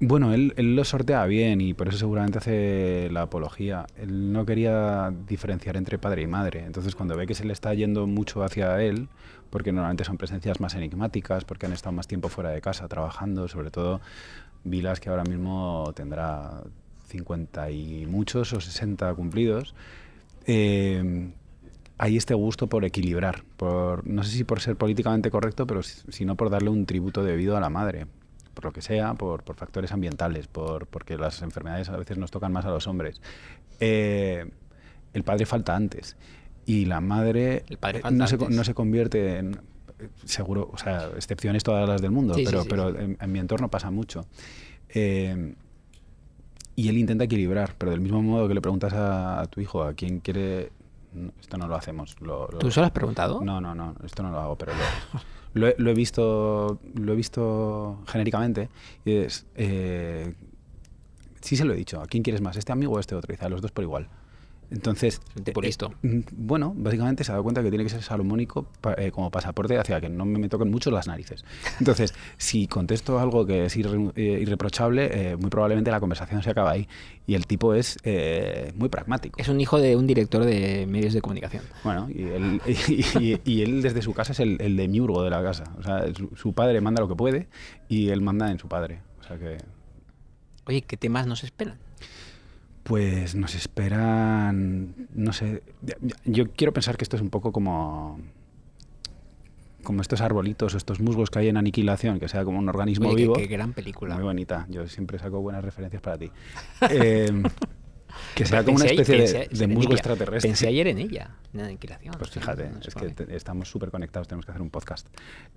Bueno, 0.00 0.34
él, 0.34 0.52
él 0.56 0.74
lo 0.76 0.84
sortea 0.84 1.24
bien 1.26 1.60
y 1.60 1.72
por 1.72 1.88
eso 1.88 1.96
seguramente 1.98 2.38
hace 2.38 3.08
la 3.10 3.22
apología. 3.22 3.86
Él 3.96 4.32
no 4.32 4.44
quería 4.44 5.12
diferenciar 5.26 5.76
entre 5.76 5.98
padre 5.98 6.22
y 6.22 6.26
madre. 6.26 6.64
Entonces, 6.66 6.94
cuando 6.94 7.16
ve 7.16 7.26
que 7.26 7.34
se 7.34 7.44
le 7.44 7.52
está 7.52 7.72
yendo 7.74 8.06
mucho 8.06 8.42
hacia 8.42 8.82
él, 8.82 9.08
porque 9.54 9.70
normalmente 9.70 10.02
son 10.02 10.16
presencias 10.16 10.58
más 10.58 10.74
enigmáticas, 10.74 11.44
porque 11.44 11.66
han 11.66 11.72
estado 11.72 11.92
más 11.92 12.08
tiempo 12.08 12.28
fuera 12.28 12.50
de 12.50 12.60
casa 12.60 12.88
trabajando, 12.88 13.46
sobre 13.46 13.70
todo 13.70 14.00
Vilas, 14.64 14.98
que 14.98 15.10
ahora 15.10 15.22
mismo 15.22 15.92
tendrá 15.94 16.64
50 17.06 17.70
y 17.70 18.04
muchos 18.04 18.52
o 18.52 18.60
60 18.60 19.14
cumplidos, 19.14 19.76
eh, 20.48 21.30
hay 21.98 22.16
este 22.16 22.34
gusto 22.34 22.66
por 22.66 22.84
equilibrar, 22.84 23.44
por 23.56 24.04
no 24.04 24.24
sé 24.24 24.32
si 24.32 24.42
por 24.42 24.60
ser 24.60 24.74
políticamente 24.74 25.30
correcto, 25.30 25.68
pero 25.68 25.84
si- 25.84 26.00
sino 26.10 26.34
por 26.34 26.50
darle 26.50 26.70
un 26.70 26.84
tributo 26.84 27.22
debido 27.22 27.56
a 27.56 27.60
la 27.60 27.70
madre, 27.70 28.08
por 28.54 28.64
lo 28.64 28.72
que 28.72 28.82
sea, 28.82 29.14
por, 29.14 29.44
por 29.44 29.54
factores 29.54 29.92
ambientales, 29.92 30.48
por, 30.48 30.88
porque 30.88 31.16
las 31.16 31.42
enfermedades 31.42 31.90
a 31.90 31.96
veces 31.96 32.18
nos 32.18 32.32
tocan 32.32 32.50
más 32.52 32.64
a 32.64 32.70
los 32.70 32.88
hombres. 32.88 33.20
Eh, 33.78 34.50
el 35.12 35.22
padre 35.22 35.46
falta 35.46 35.76
antes 35.76 36.16
y 36.66 36.84
la 36.86 37.00
madre 37.00 37.64
eh, 37.68 38.02
no, 38.10 38.26
se, 38.26 38.36
no 38.38 38.64
se 38.64 38.74
convierte 38.74 39.38
en 39.38 39.54
eh, 39.98 40.08
seguro, 40.24 40.70
o 40.72 40.78
sea, 40.78 41.10
excepciones 41.16 41.62
todas 41.62 41.88
las 41.88 42.00
del 42.02 42.10
mundo, 42.10 42.34
Sí, 42.34 42.40
sí, 42.40 42.46
pero, 42.46 42.62
sí, 42.62 42.68
pero. 42.70 42.98
En, 42.98 43.16
en 43.20 43.32
mi 43.32 43.38
entorno 43.38 43.68
pasa 43.70 43.90
mucho. 43.90 44.26
Eh, 44.88 45.54
y 46.76 46.88
él 46.88 46.98
intenta 46.98 47.24
equilibrar, 47.24 47.74
pero 47.78 47.92
del 47.92 48.00
mismo 48.00 48.20
modo 48.22 48.48
que 48.48 48.54
le 48.54 48.60
preguntas 48.60 48.92
a, 48.92 49.40
a 49.40 49.46
tu 49.46 49.60
hijo 49.60 49.82
a 49.84 49.94
quién 49.94 50.20
quiere... 50.20 50.72
no, 51.12 51.30
esto 51.40 51.56
no 51.56 51.68
lo 51.68 51.76
hacemos. 51.76 52.20
lo- 52.20 52.48
lo- 52.50 52.58
¿Tú 52.58 52.70
se 52.70 52.80
lo 52.80 52.86
has 52.86 52.92
preguntado? 52.92 53.40
No, 53.44 53.60
no, 53.60 53.74
no, 53.74 53.94
esto 54.04 54.22
no 54.24 54.30
lo 54.30 54.40
hago, 54.40 54.56
pero 54.56 54.72
lo, 55.54 55.68
lo 55.78 55.90
he, 55.90 55.94
visto 55.94 56.80
lo 56.94 57.12
he 57.12 57.16
visto 57.16 58.00
genéricamente 58.08 58.70
y 59.04 59.12
es... 59.18 59.46
eh, 59.54 60.34
sí 61.40 61.56
se 61.56 61.64
lo 61.64 61.74
he 61.74 61.76
dicho, 61.76 62.00
¿a 62.00 62.06
quién 62.06 62.22
quieres 62.24 62.40
más? 62.40 62.56
¿Este 62.56 62.72
amigo 62.72 62.94
o 62.94 62.98
este 62.98 63.14
otro? 63.14 63.32
Y 63.32 63.36
dice, 63.36 63.44
a 63.44 63.48
los 63.50 63.60
dos 63.62 63.70
por 63.70 63.84
igual. 63.84 64.08
Entonces, 64.74 65.20
Es 65.30 65.36
un 65.36 65.44
tipo 65.44 65.62
eh, 65.62 65.64
mm, 66.02 66.18
bueno, 66.32 66.74
básicamente 66.76 67.22
se 67.24 67.30
ha 67.30 67.34
dado 67.34 67.44
cuenta 67.44 67.62
que 67.62 67.68
tiene 67.70 67.84
que 67.84 67.90
ser 67.90 68.02
salomónico 68.02 68.66
pa- 68.80 68.94
eh, 68.98 69.10
como 69.10 69.30
pasaporte 69.30 69.78
hacia 69.78 70.00
que 70.00 70.08
no 70.08 70.24
me, 70.24 70.48
toquen 70.48 70.70
mucho 70.70 70.90
las 70.90 71.06
narices. 71.06 71.44
Entonces, 71.78 72.12
si 72.36 72.66
contesto 72.66 73.18
algo 73.20 73.46
que 73.46 73.66
es 73.66 73.76
irre- 73.76 74.12
eh, 74.16 74.38
irreprochable, 74.42 75.32
eh, 75.32 75.36
muy 75.36 75.48
probablemente 75.50 75.90
la 75.90 76.00
conversación 76.00 76.42
se 76.42 76.50
acaba 76.50 76.72
ahí. 76.72 76.88
Y 77.26 77.34
el 77.34 77.46
tipo 77.46 77.72
es 77.74 77.96
eh, 78.02 78.72
muy 78.76 78.88
pragmático. 78.88 79.40
Es 79.40 79.48
un 79.48 79.60
hijo 79.60 79.78
de 79.80 79.96
un 79.96 80.06
director 80.06 80.44
de 80.44 80.86
medios 80.86 81.14
de 81.14 81.20
comunicación. 81.22 81.62
Bueno, 81.84 82.08
y 82.10 82.22
él, 82.24 82.60
y, 83.20 83.40
y 83.50 83.62
él 83.62 83.80
desde 83.80 84.02
su 84.02 84.12
casa 84.12 84.32
es 84.32 84.40
el, 84.40 84.60
el 84.60 84.76
demiurgo 84.76 85.22
de 85.22 85.30
la 85.30 85.42
casa. 85.42 85.64
O 85.78 85.82
sea, 85.82 86.04
su, 86.14 86.30
su 86.36 86.52
padre 86.52 86.80
manda 86.80 87.00
lo 87.00 87.08
que 87.08 87.14
puede 87.16 87.48
y 87.88 88.08
él 88.10 88.20
manda 88.20 88.50
en 88.50 88.58
su 88.58 88.68
padre. 88.68 89.00
O 89.20 89.22
sea 89.22 89.38
que, 89.38 89.58
Oye, 90.66 90.82
¿qué 90.82 90.96
temas 90.96 91.26
nos 91.26 91.44
esperan? 91.44 91.78
Pues 92.84 93.34
nos 93.34 93.54
esperan, 93.56 94.94
no 95.14 95.32
sé, 95.32 95.62
yo 96.24 96.50
quiero 96.52 96.72
pensar 96.72 96.96
que 96.96 97.02
esto 97.04 97.16
es 97.16 97.22
un 97.22 97.30
poco 97.30 97.50
como 97.50 98.20
como 99.82 100.00
estos 100.00 100.22
arbolitos 100.22 100.72
o 100.72 100.76
estos 100.78 100.98
musgos 101.00 101.28
que 101.28 101.40
hay 101.40 101.48
en 101.48 101.58
Aniquilación, 101.58 102.18
que 102.18 102.26
sea 102.28 102.42
como 102.44 102.58
un 102.58 102.66
organismo 102.70 103.08
Oye, 103.10 103.16
vivo. 103.16 103.34
qué, 103.34 103.46
gran 103.46 103.74
película. 103.74 104.14
Muy 104.14 104.24
bonita. 104.24 104.66
Yo 104.70 104.86
siempre 104.88 105.18
saco 105.18 105.40
buenas 105.42 105.62
referencias 105.62 106.00
para 106.00 106.16
ti. 106.16 106.30
Eh, 106.90 107.30
que 108.34 108.46
sea 108.46 108.64
como 108.64 108.76
una 108.76 108.84
Pensé- 108.86 109.00
especie 109.00 109.14
de- 109.16 109.48
pensé- 109.48 109.58
de, 109.58 109.64
en 109.64 109.74
musgo 109.74 109.92
extraterrestre. 109.92 110.48
Pensé 110.48 110.68
ayer 110.68 110.86
en 110.86 110.98
ella, 110.98 111.30
en 111.52 111.60
la 111.60 111.66
aniquilación. 111.66 112.14
Pues 112.16 112.30
fíjate, 112.30 112.70
no 112.70 112.78
es 112.78 112.94
que 112.94 113.08
te- 113.10 113.36
estamos 113.36 113.68
súper 113.68 113.90
conectados, 113.90 114.26
tenemos 114.28 114.46
que 114.46 114.52
hacer 114.52 114.62
un 114.62 114.70
podcast. 114.70 115.06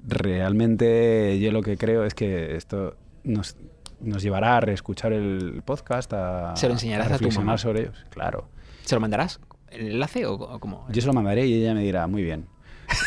Realmente 0.05 1.39
yo 1.39 1.51
lo 1.51 1.61
que 1.61 1.77
creo 1.77 2.03
es 2.03 2.13
que 2.13 2.55
esto 2.55 2.97
nos, 3.23 3.55
nos 3.99 4.21
llevará 4.23 4.57
a 4.57 4.59
reescuchar 4.61 5.13
el 5.13 5.61
podcast, 5.65 6.11
a, 6.13 6.55
Se 6.55 6.67
lo 6.67 6.73
enseñarás 6.73 7.07
a 7.07 7.09
tu 7.09 7.13
reflexionar 7.15 7.45
mamá. 7.45 7.57
sobre 7.57 7.81
ellos. 7.81 8.05
Claro. 8.09 8.47
¿Se 8.85 8.95
lo 8.95 9.01
mandarás? 9.01 9.39
¿El 9.69 9.87
enlace 9.87 10.25
o, 10.25 10.33
o 10.33 10.59
cómo? 10.59 10.85
Yo 10.89 11.01
se 11.01 11.07
lo 11.07 11.13
mandaré 11.13 11.45
y 11.45 11.53
ella 11.55 11.73
me 11.73 11.81
dirá, 11.83 12.07
muy 12.07 12.23
bien. 12.23 12.45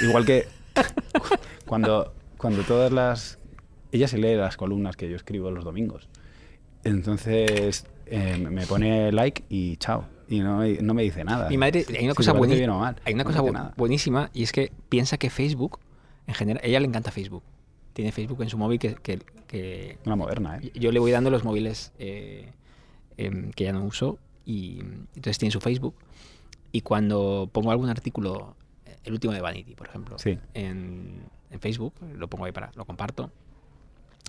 Igual 0.06 0.26
que 0.26 0.46
cu- 0.74 1.34
cuando, 1.66 2.12
cuando 2.36 2.62
todas 2.64 2.92
las... 2.92 3.38
Ella 3.92 4.06
se 4.08 4.18
lee 4.18 4.36
las 4.36 4.56
columnas 4.56 4.96
que 4.96 5.08
yo 5.08 5.16
escribo 5.16 5.50
los 5.50 5.64
domingos. 5.64 6.08
Entonces 6.84 7.86
eh, 8.06 8.36
me 8.38 8.66
pone 8.66 9.12
like 9.12 9.44
y 9.48 9.76
chao. 9.76 10.06
Y 10.28 10.40
no, 10.40 10.58
me- 10.58 10.78
no 10.80 10.94
me 10.94 11.02
dice 11.02 11.24
nada. 11.24 11.48
Mi 11.48 11.56
madre, 11.58 11.84
hay 11.88 12.04
una 12.04 12.12
si 12.12 12.16
cosa, 12.16 12.32
hay 12.32 12.38
una 13.14 13.24
no 13.24 13.24
cosa 13.24 13.40
dice 13.40 13.50
bu- 13.50 13.52
nada. 13.52 13.74
buenísima 13.76 14.30
y 14.32 14.42
es 14.44 14.52
que 14.52 14.72
piensa 14.88 15.18
que 15.18 15.28
Facebook, 15.30 15.80
en 16.26 16.34
general, 16.34 16.62
a 16.62 16.66
ella 16.66 16.78
le 16.80 16.86
encanta 16.86 17.10
Facebook. 17.10 17.42
Tiene 17.92 18.12
Facebook 18.12 18.42
en 18.42 18.48
su 18.50 18.58
móvil 18.58 18.78
que, 18.78 18.94
que- 18.94 19.18
que- 19.46 19.98
Una 20.06 20.16
moderna, 20.16 20.58
¿eh? 20.58 20.70
yo 20.74 20.92
le 20.92 21.00
voy 21.00 21.10
dando 21.10 21.30
los 21.30 21.44
móviles 21.44 21.92
eh, 21.98 22.52
em, 23.16 23.50
que 23.50 23.64
ya 23.64 23.72
no 23.72 23.84
uso 23.84 24.18
y 24.46 24.80
entonces 24.80 25.38
tiene 25.38 25.50
su 25.50 25.60
Facebook 25.60 25.94
y 26.72 26.82
cuando 26.82 27.48
pongo 27.52 27.70
algún 27.72 27.88
artículo, 27.88 28.54
eh, 28.86 28.96
el 29.04 29.12
último 29.12 29.32
de 29.32 29.40
Vanity, 29.40 29.74
por 29.74 29.88
ejemplo, 29.88 30.18
Sí. 30.18 30.38
en, 30.54 31.20
en 31.50 31.60
Facebook, 31.60 31.94
lo 32.16 32.28
pongo 32.28 32.44
ahí 32.44 32.52
para, 32.52 32.70
lo 32.76 32.84
comparto, 32.84 33.30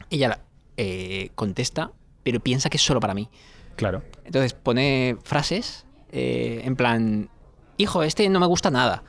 ella 0.09 0.29
la- 0.29 0.39
eh, 0.77 1.29
contesta, 1.35 1.91
pero 2.23 2.39
piensa 2.39 2.69
que 2.69 2.77
es 2.77 2.83
solo 2.83 2.99
para 2.99 3.13
mí. 3.13 3.29
Claro. 3.75 4.01
Entonces 4.25 4.53
pone 4.53 5.17
frases 5.23 5.85
eh, 6.11 6.61
en 6.65 6.75
plan, 6.75 7.29
hijo, 7.77 8.01
este 8.03 8.27
no 8.29 8.39
me 8.39 8.47
gusta 8.47 8.71
nada. 8.71 9.03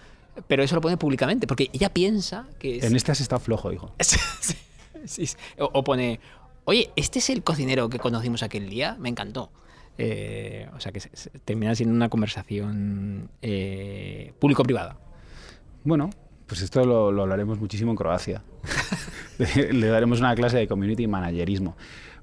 Pero 0.48 0.62
eso 0.62 0.74
lo 0.74 0.80
pone 0.80 0.96
públicamente, 0.96 1.46
porque 1.46 1.68
ella 1.72 1.90
piensa 1.92 2.46
que 2.58 2.78
es... 2.78 2.84
En 2.84 2.96
este 2.96 3.12
has 3.12 3.20
estado 3.20 3.40
flojo, 3.40 3.72
hijo. 3.72 3.94
Sí, 4.00 4.18
sí, 5.04 5.26
sí. 5.26 5.36
O, 5.58 5.68
o 5.72 5.82
pone, 5.84 6.20
oye, 6.64 6.90
¿este 6.96 7.18
es 7.18 7.28
el 7.30 7.42
cocinero 7.42 7.88
que 7.88 7.98
conocimos 7.98 8.42
aquel 8.42 8.70
día? 8.70 8.96
Me 8.98 9.08
encantó. 9.08 9.50
Eh, 9.98 10.68
o 10.74 10.80
sea 10.80 10.90
que 10.92 11.00
se- 11.00 11.10
se- 11.14 11.30
termina 11.44 11.74
siendo 11.74 11.94
una 11.94 12.08
conversación 12.08 13.28
eh, 13.42 14.32
público-privada. 14.38 14.96
Bueno, 15.84 16.10
pues 16.46 16.62
esto 16.62 16.84
lo, 16.84 17.12
lo 17.12 17.22
hablaremos 17.22 17.58
muchísimo 17.58 17.90
en 17.90 17.96
Croacia. 17.96 18.42
Le, 19.38 19.72
le 19.72 19.86
daremos 19.88 20.20
una 20.20 20.34
clase 20.34 20.56
de 20.58 20.68
community 20.68 21.06
managerismo. 21.06 21.76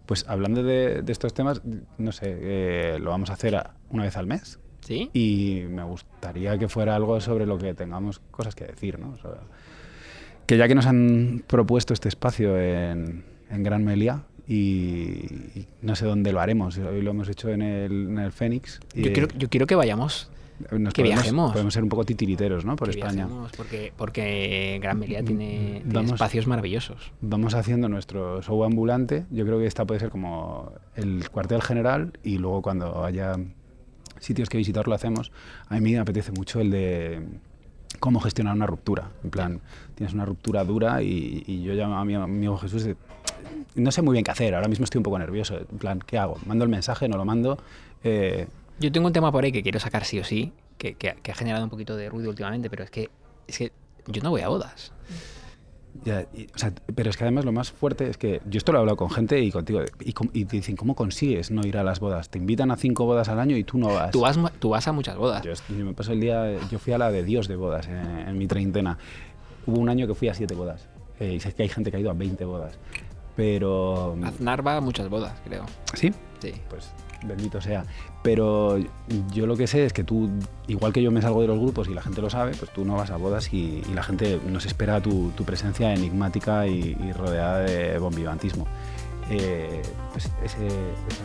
Pues 0.06 0.26
hablando 0.28 0.64
de, 0.64 1.02
de 1.04 1.12
estos 1.12 1.34
temas, 1.34 1.62
no 1.98 2.12
sé, 2.12 2.26
eh, 2.42 2.98
lo 3.00 3.12
vamos 3.12 3.30
a 3.30 3.34
hacer 3.34 3.56
a- 3.56 3.76
una 3.90 4.04
vez 4.04 4.16
al 4.18 4.26
mes. 4.26 4.58
¿Sí? 4.90 5.10
Y 5.14 5.62
me 5.70 5.84
gustaría 5.84 6.58
que 6.58 6.68
fuera 6.68 6.96
algo 6.96 7.22
sobre 7.22 7.46
lo 7.46 7.58
que 7.60 7.74
tengamos 7.76 8.20
cosas 8.32 8.56
que 8.56 8.66
decir, 8.66 8.98
¿no? 9.00 9.12
O 9.12 9.18
sea, 9.18 9.32
que 10.48 10.58
ya 10.58 10.68
que 10.68 10.74
nos 10.74 10.88
han 10.88 11.44
propuesto 11.46 11.94
este 11.94 12.10
espacio 12.10 12.60
en, 12.60 13.24
en 13.52 13.62
Gran 13.64 13.84
Melia 13.86 14.24
y, 14.48 15.28
no 15.84 15.96
sé 15.96 16.06
dónde 16.06 16.32
lo 16.34 16.40
haremos, 16.42 16.76
hoy 16.80 17.04
lo 17.04 17.12
hemos 17.12 17.30
hecho 17.30 17.50
en 17.50 17.62
el, 17.62 17.92
en 18.10 18.18
el 18.18 18.32
Fénix. 18.32 18.80
y, 18.96 19.04
Yo 19.04 19.14
quiero, 19.14 19.28
yo 19.38 19.48
quiero 19.48 19.68
que 19.68 19.76
vayamos. 19.76 20.32
nos 20.72 20.92
que 20.92 21.04
podemos, 21.04 21.22
viajemos. 21.22 21.52
Podemos 21.52 21.74
ser 21.76 21.84
un 21.84 21.90
poco 21.90 22.04
titiriteros, 22.04 22.66
¿no? 22.66 22.76
Por 22.76 22.90
que 22.90 22.98
España. 22.98 23.28
viajemos, 23.28 23.52
porque, 23.56 23.94
porque 23.96 24.80
Gran 24.82 24.98
Melilla 24.98 25.22
tiene, 25.24 25.82
tiene 25.84 25.94
Vamos- 25.94 26.14
espacios 26.14 26.48
maravillosos. 26.48 27.12
Vamos 27.22 27.54
haciendo 27.54 27.88
nuestro 27.90 28.42
show 28.42 28.64
ambulante. 28.64 29.26
Yo 29.30 29.46
creo 29.46 29.60
que 29.60 29.68
esta 29.68 29.86
puede 29.86 30.00
ser 30.00 30.10
como 30.10 30.72
el 30.96 31.30
cuartel 31.30 31.62
general 31.62 32.14
y 32.24 32.40
luego 32.40 32.64
cuando 32.64 33.06
haya 33.06 33.36
sitios 34.20 34.50
que 34.50 34.58
visitar 34.58 34.88
lo 34.88 34.94
hacemos. 34.96 35.32
A 35.68 35.80
mí 35.80 35.92
me 35.92 36.00
apetece 36.00 36.32
mucho 36.32 36.60
el 36.62 36.70
de 36.72 37.22
cómo 38.00 38.20
gestionar 38.20 38.56
una 38.56 38.66
ruptura. 38.68 39.10
En 39.24 39.30
plan, 39.30 39.62
tienes 39.96 40.14
una 40.14 40.26
ruptura 40.26 40.64
dura 40.64 41.02
y, 41.02 41.44
y 41.48 41.64
yo 41.64 41.74
llamo 41.74 41.98
a 41.98 42.06
mi 42.06 42.16
amigo 42.16 42.58
Jesús 42.58 42.84
de, 42.84 42.96
no 43.76 43.92
sé 43.92 44.02
muy 44.02 44.14
bien 44.14 44.24
qué 44.24 44.32
hacer, 44.32 44.56
ahora 44.56 44.68
mismo 44.68 44.84
estoy 44.84 45.00
un 45.00 45.04
poco 45.04 45.20
nervioso. 45.20 45.58
En 45.58 45.78
plan, 45.78 46.00
¿qué 46.06 46.18
hago? 46.18 46.38
¿Mando 46.46 46.64
el 46.64 46.70
mensaje? 46.70 47.08
¿No 47.10 47.18
lo 47.18 47.26
mando? 47.26 47.58
Eh, 48.04 48.48
Yo 48.80 48.92
tengo 48.92 49.08
un 49.08 49.14
tema 49.14 49.32
por 49.32 49.44
ahí 49.44 49.52
que 49.52 49.64
quiero 49.64 49.80
sacar 49.80 50.06
sí 50.06 50.20
o 50.20 50.24
sí, 50.24 50.54
que, 50.78 50.94
que 50.96 51.16
que 51.22 51.32
ha 51.32 51.36
generado 51.36 51.64
un 51.64 51.70
poquito 51.70 51.96
de 51.98 52.10
ruido 52.10 52.30
últimamente, 52.30 52.70
pero 52.70 52.84
es 52.84 52.92
que, 52.92 53.10
es 53.48 53.58
que 53.58 53.72
yo 54.08 54.22
no 54.22 54.30
voy 54.30 54.42
a 54.42 54.48
bodas. 54.48 54.92
Ya, 56.06 56.26
y- 56.34 56.46
o 56.54 56.58
sea, 56.58 56.72
pero 56.96 57.10
es 57.10 57.18
que 57.18 57.24
además 57.24 57.46
lo 57.46 57.52
más 57.52 57.72
fuerte 57.72 58.10
es 58.10 58.18
que 58.18 58.42
yo 58.50 58.58
esto 58.58 58.72
lo 58.72 58.78
he 58.78 58.82
hablado 58.82 58.96
con 58.98 59.10
gente 59.10 59.40
y 59.42 59.52
contigo 59.52 59.82
y, 60.00 60.14
y 60.34 60.46
te 60.46 60.58
dicen, 60.58 60.76
¿cómo 60.76 60.96
consigues 60.96 61.52
no 61.52 61.66
ir 61.68 61.78
a 61.78 61.84
las 61.84 62.00
bodas? 62.00 62.30
Te 62.30 62.38
invitan 62.38 62.72
a 62.72 62.78
cinco 62.78 63.06
bodas 63.06 63.28
al 63.30 63.40
año 63.40 63.58
y 63.58 63.64
tú 63.64 63.78
no 63.78 63.88
vas. 63.94 64.12
Tú 64.12 64.22
vas, 64.22 64.38
tú 64.60 64.70
vas 64.70 64.88
a 64.88 64.92
muchas 64.92 65.18
bodas. 65.18 65.44
Yo, 65.44 65.54
yo 65.76 65.86
me 65.86 65.94
paso 65.94 66.14
el 66.14 66.22
día, 66.22 66.56
yo 66.70 66.80
fui 66.80 66.94
a 66.94 66.98
la 66.98 67.12
de 67.12 67.24
Dios 67.24 67.48
de 67.48 67.56
bodas 67.56 67.88
en, 67.88 67.98
en 68.28 68.38
mi 68.38 68.48
treintena. 68.48 68.98
Hubo 69.66 69.80
un 69.80 69.90
año 69.90 70.08
que 70.08 70.16
fui 70.16 70.30
a 70.30 70.34
siete 70.34 70.56
bodas. 70.56 70.88
Eh, 71.20 71.34
y 71.34 71.40
sé 71.42 71.52
que 71.54 71.64
hay 71.64 71.70
gente 71.70 71.92
que 71.92 71.98
ha 71.98 72.00
ido 72.00 72.10
a 72.12 72.14
20 72.14 72.46
bodas. 72.46 72.78
Pero... 73.36 74.18
Aznar 74.24 74.66
va 74.66 74.78
a 74.78 74.82
muchas 74.82 75.10
bodas, 75.10 75.34
creo. 75.46 75.66
¿Sí? 75.94 76.12
Sí. 76.40 76.54
Pues 76.70 76.92
bendito 77.26 77.60
sea. 77.62 77.84
Pero 78.22 78.78
yo 79.32 79.48
lo 79.48 79.56
que 79.56 79.66
sé 79.66 79.86
es 79.86 79.94
que 79.94 80.04
tú, 80.04 80.30
igual 80.68 80.92
que 80.92 81.02
yo 81.02 81.10
me 81.10 81.22
salgo 81.22 81.42
de 81.42 81.48
los 81.48 81.58
grupos 81.58 81.88
y 81.88 81.94
la 81.94 82.02
gente 82.02 82.22
lo 82.22 82.30
sabe, 82.30 82.52
pues 82.54 82.70
tú 82.72 82.84
no 82.84 82.96
vas 82.96 83.12
a 83.12 83.18
bodas 83.18 83.54
y, 83.54 83.82
y 83.90 83.94
la 83.94 84.04
gente 84.04 84.42
nos 84.46 84.66
espera 84.66 85.00
tu, 85.02 85.32
presencia 85.46 85.94
enigmática 85.94 86.68
y, 86.68 86.98
y 87.02 87.12
rodeada 87.14 87.60
de 87.60 87.98
bombivantismo. 87.98 88.68
Eh, 89.32 89.82
pues 90.12 90.28
ese, 90.44 90.66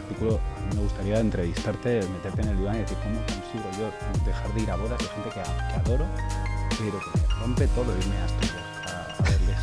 artículo 0.02 0.38
a 0.56 0.60
mí 0.60 0.76
me 0.76 0.82
gustaría 0.82 1.18
entrevistarte, 1.20 2.00
meterte 2.12 2.42
en 2.42 2.48
el 2.48 2.58
diván 2.58 2.76
y 2.76 2.78
decir 2.80 2.98
cómo 3.02 3.16
consigo 3.20 3.64
yo 3.78 4.24
dejar 4.26 4.52
de 4.54 4.60
ir 4.62 4.70
a 4.70 4.76
bodas 4.76 4.98
de 4.98 5.04
gente 5.06 5.30
que, 5.30 5.40
adoro, 5.40 6.04
pero 6.78 6.98
que 7.00 7.18
me 7.18 7.40
rompe 7.40 7.66
todo 7.68 7.86
irme 7.98 8.16
a 8.18 8.24
Asturias 8.26 8.54
a, 8.86 9.14
a 9.18 9.22
verles. 9.30 9.58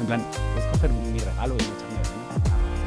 En 0.00 0.06
plan, 0.06 0.22
puedes 0.54 0.70
coger 0.72 0.90
mi 0.90 1.18
regalo 1.20 1.54
y 1.54 1.58
echarme 1.58 1.98
de 2.02 2.10
menos? 2.10 2.34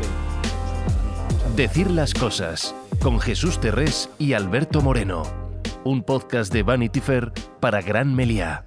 Que- 0.02 1.34
vamos 1.34 1.46
a- 1.46 1.56
Decir 1.56 1.90
las 1.90 2.14
cosas 2.14 2.76
con 3.02 3.20
Jesús 3.20 3.60
Terrés 3.60 4.10
y 4.20 4.34
Alberto 4.34 4.82
Moreno. 4.82 5.24
Un 5.84 6.04
podcast 6.04 6.54
de 6.54 6.62
Vanity 6.62 7.02
Fair 7.02 7.32
para 7.60 7.82
Gran 7.82 8.14
Meliá. 8.14 8.64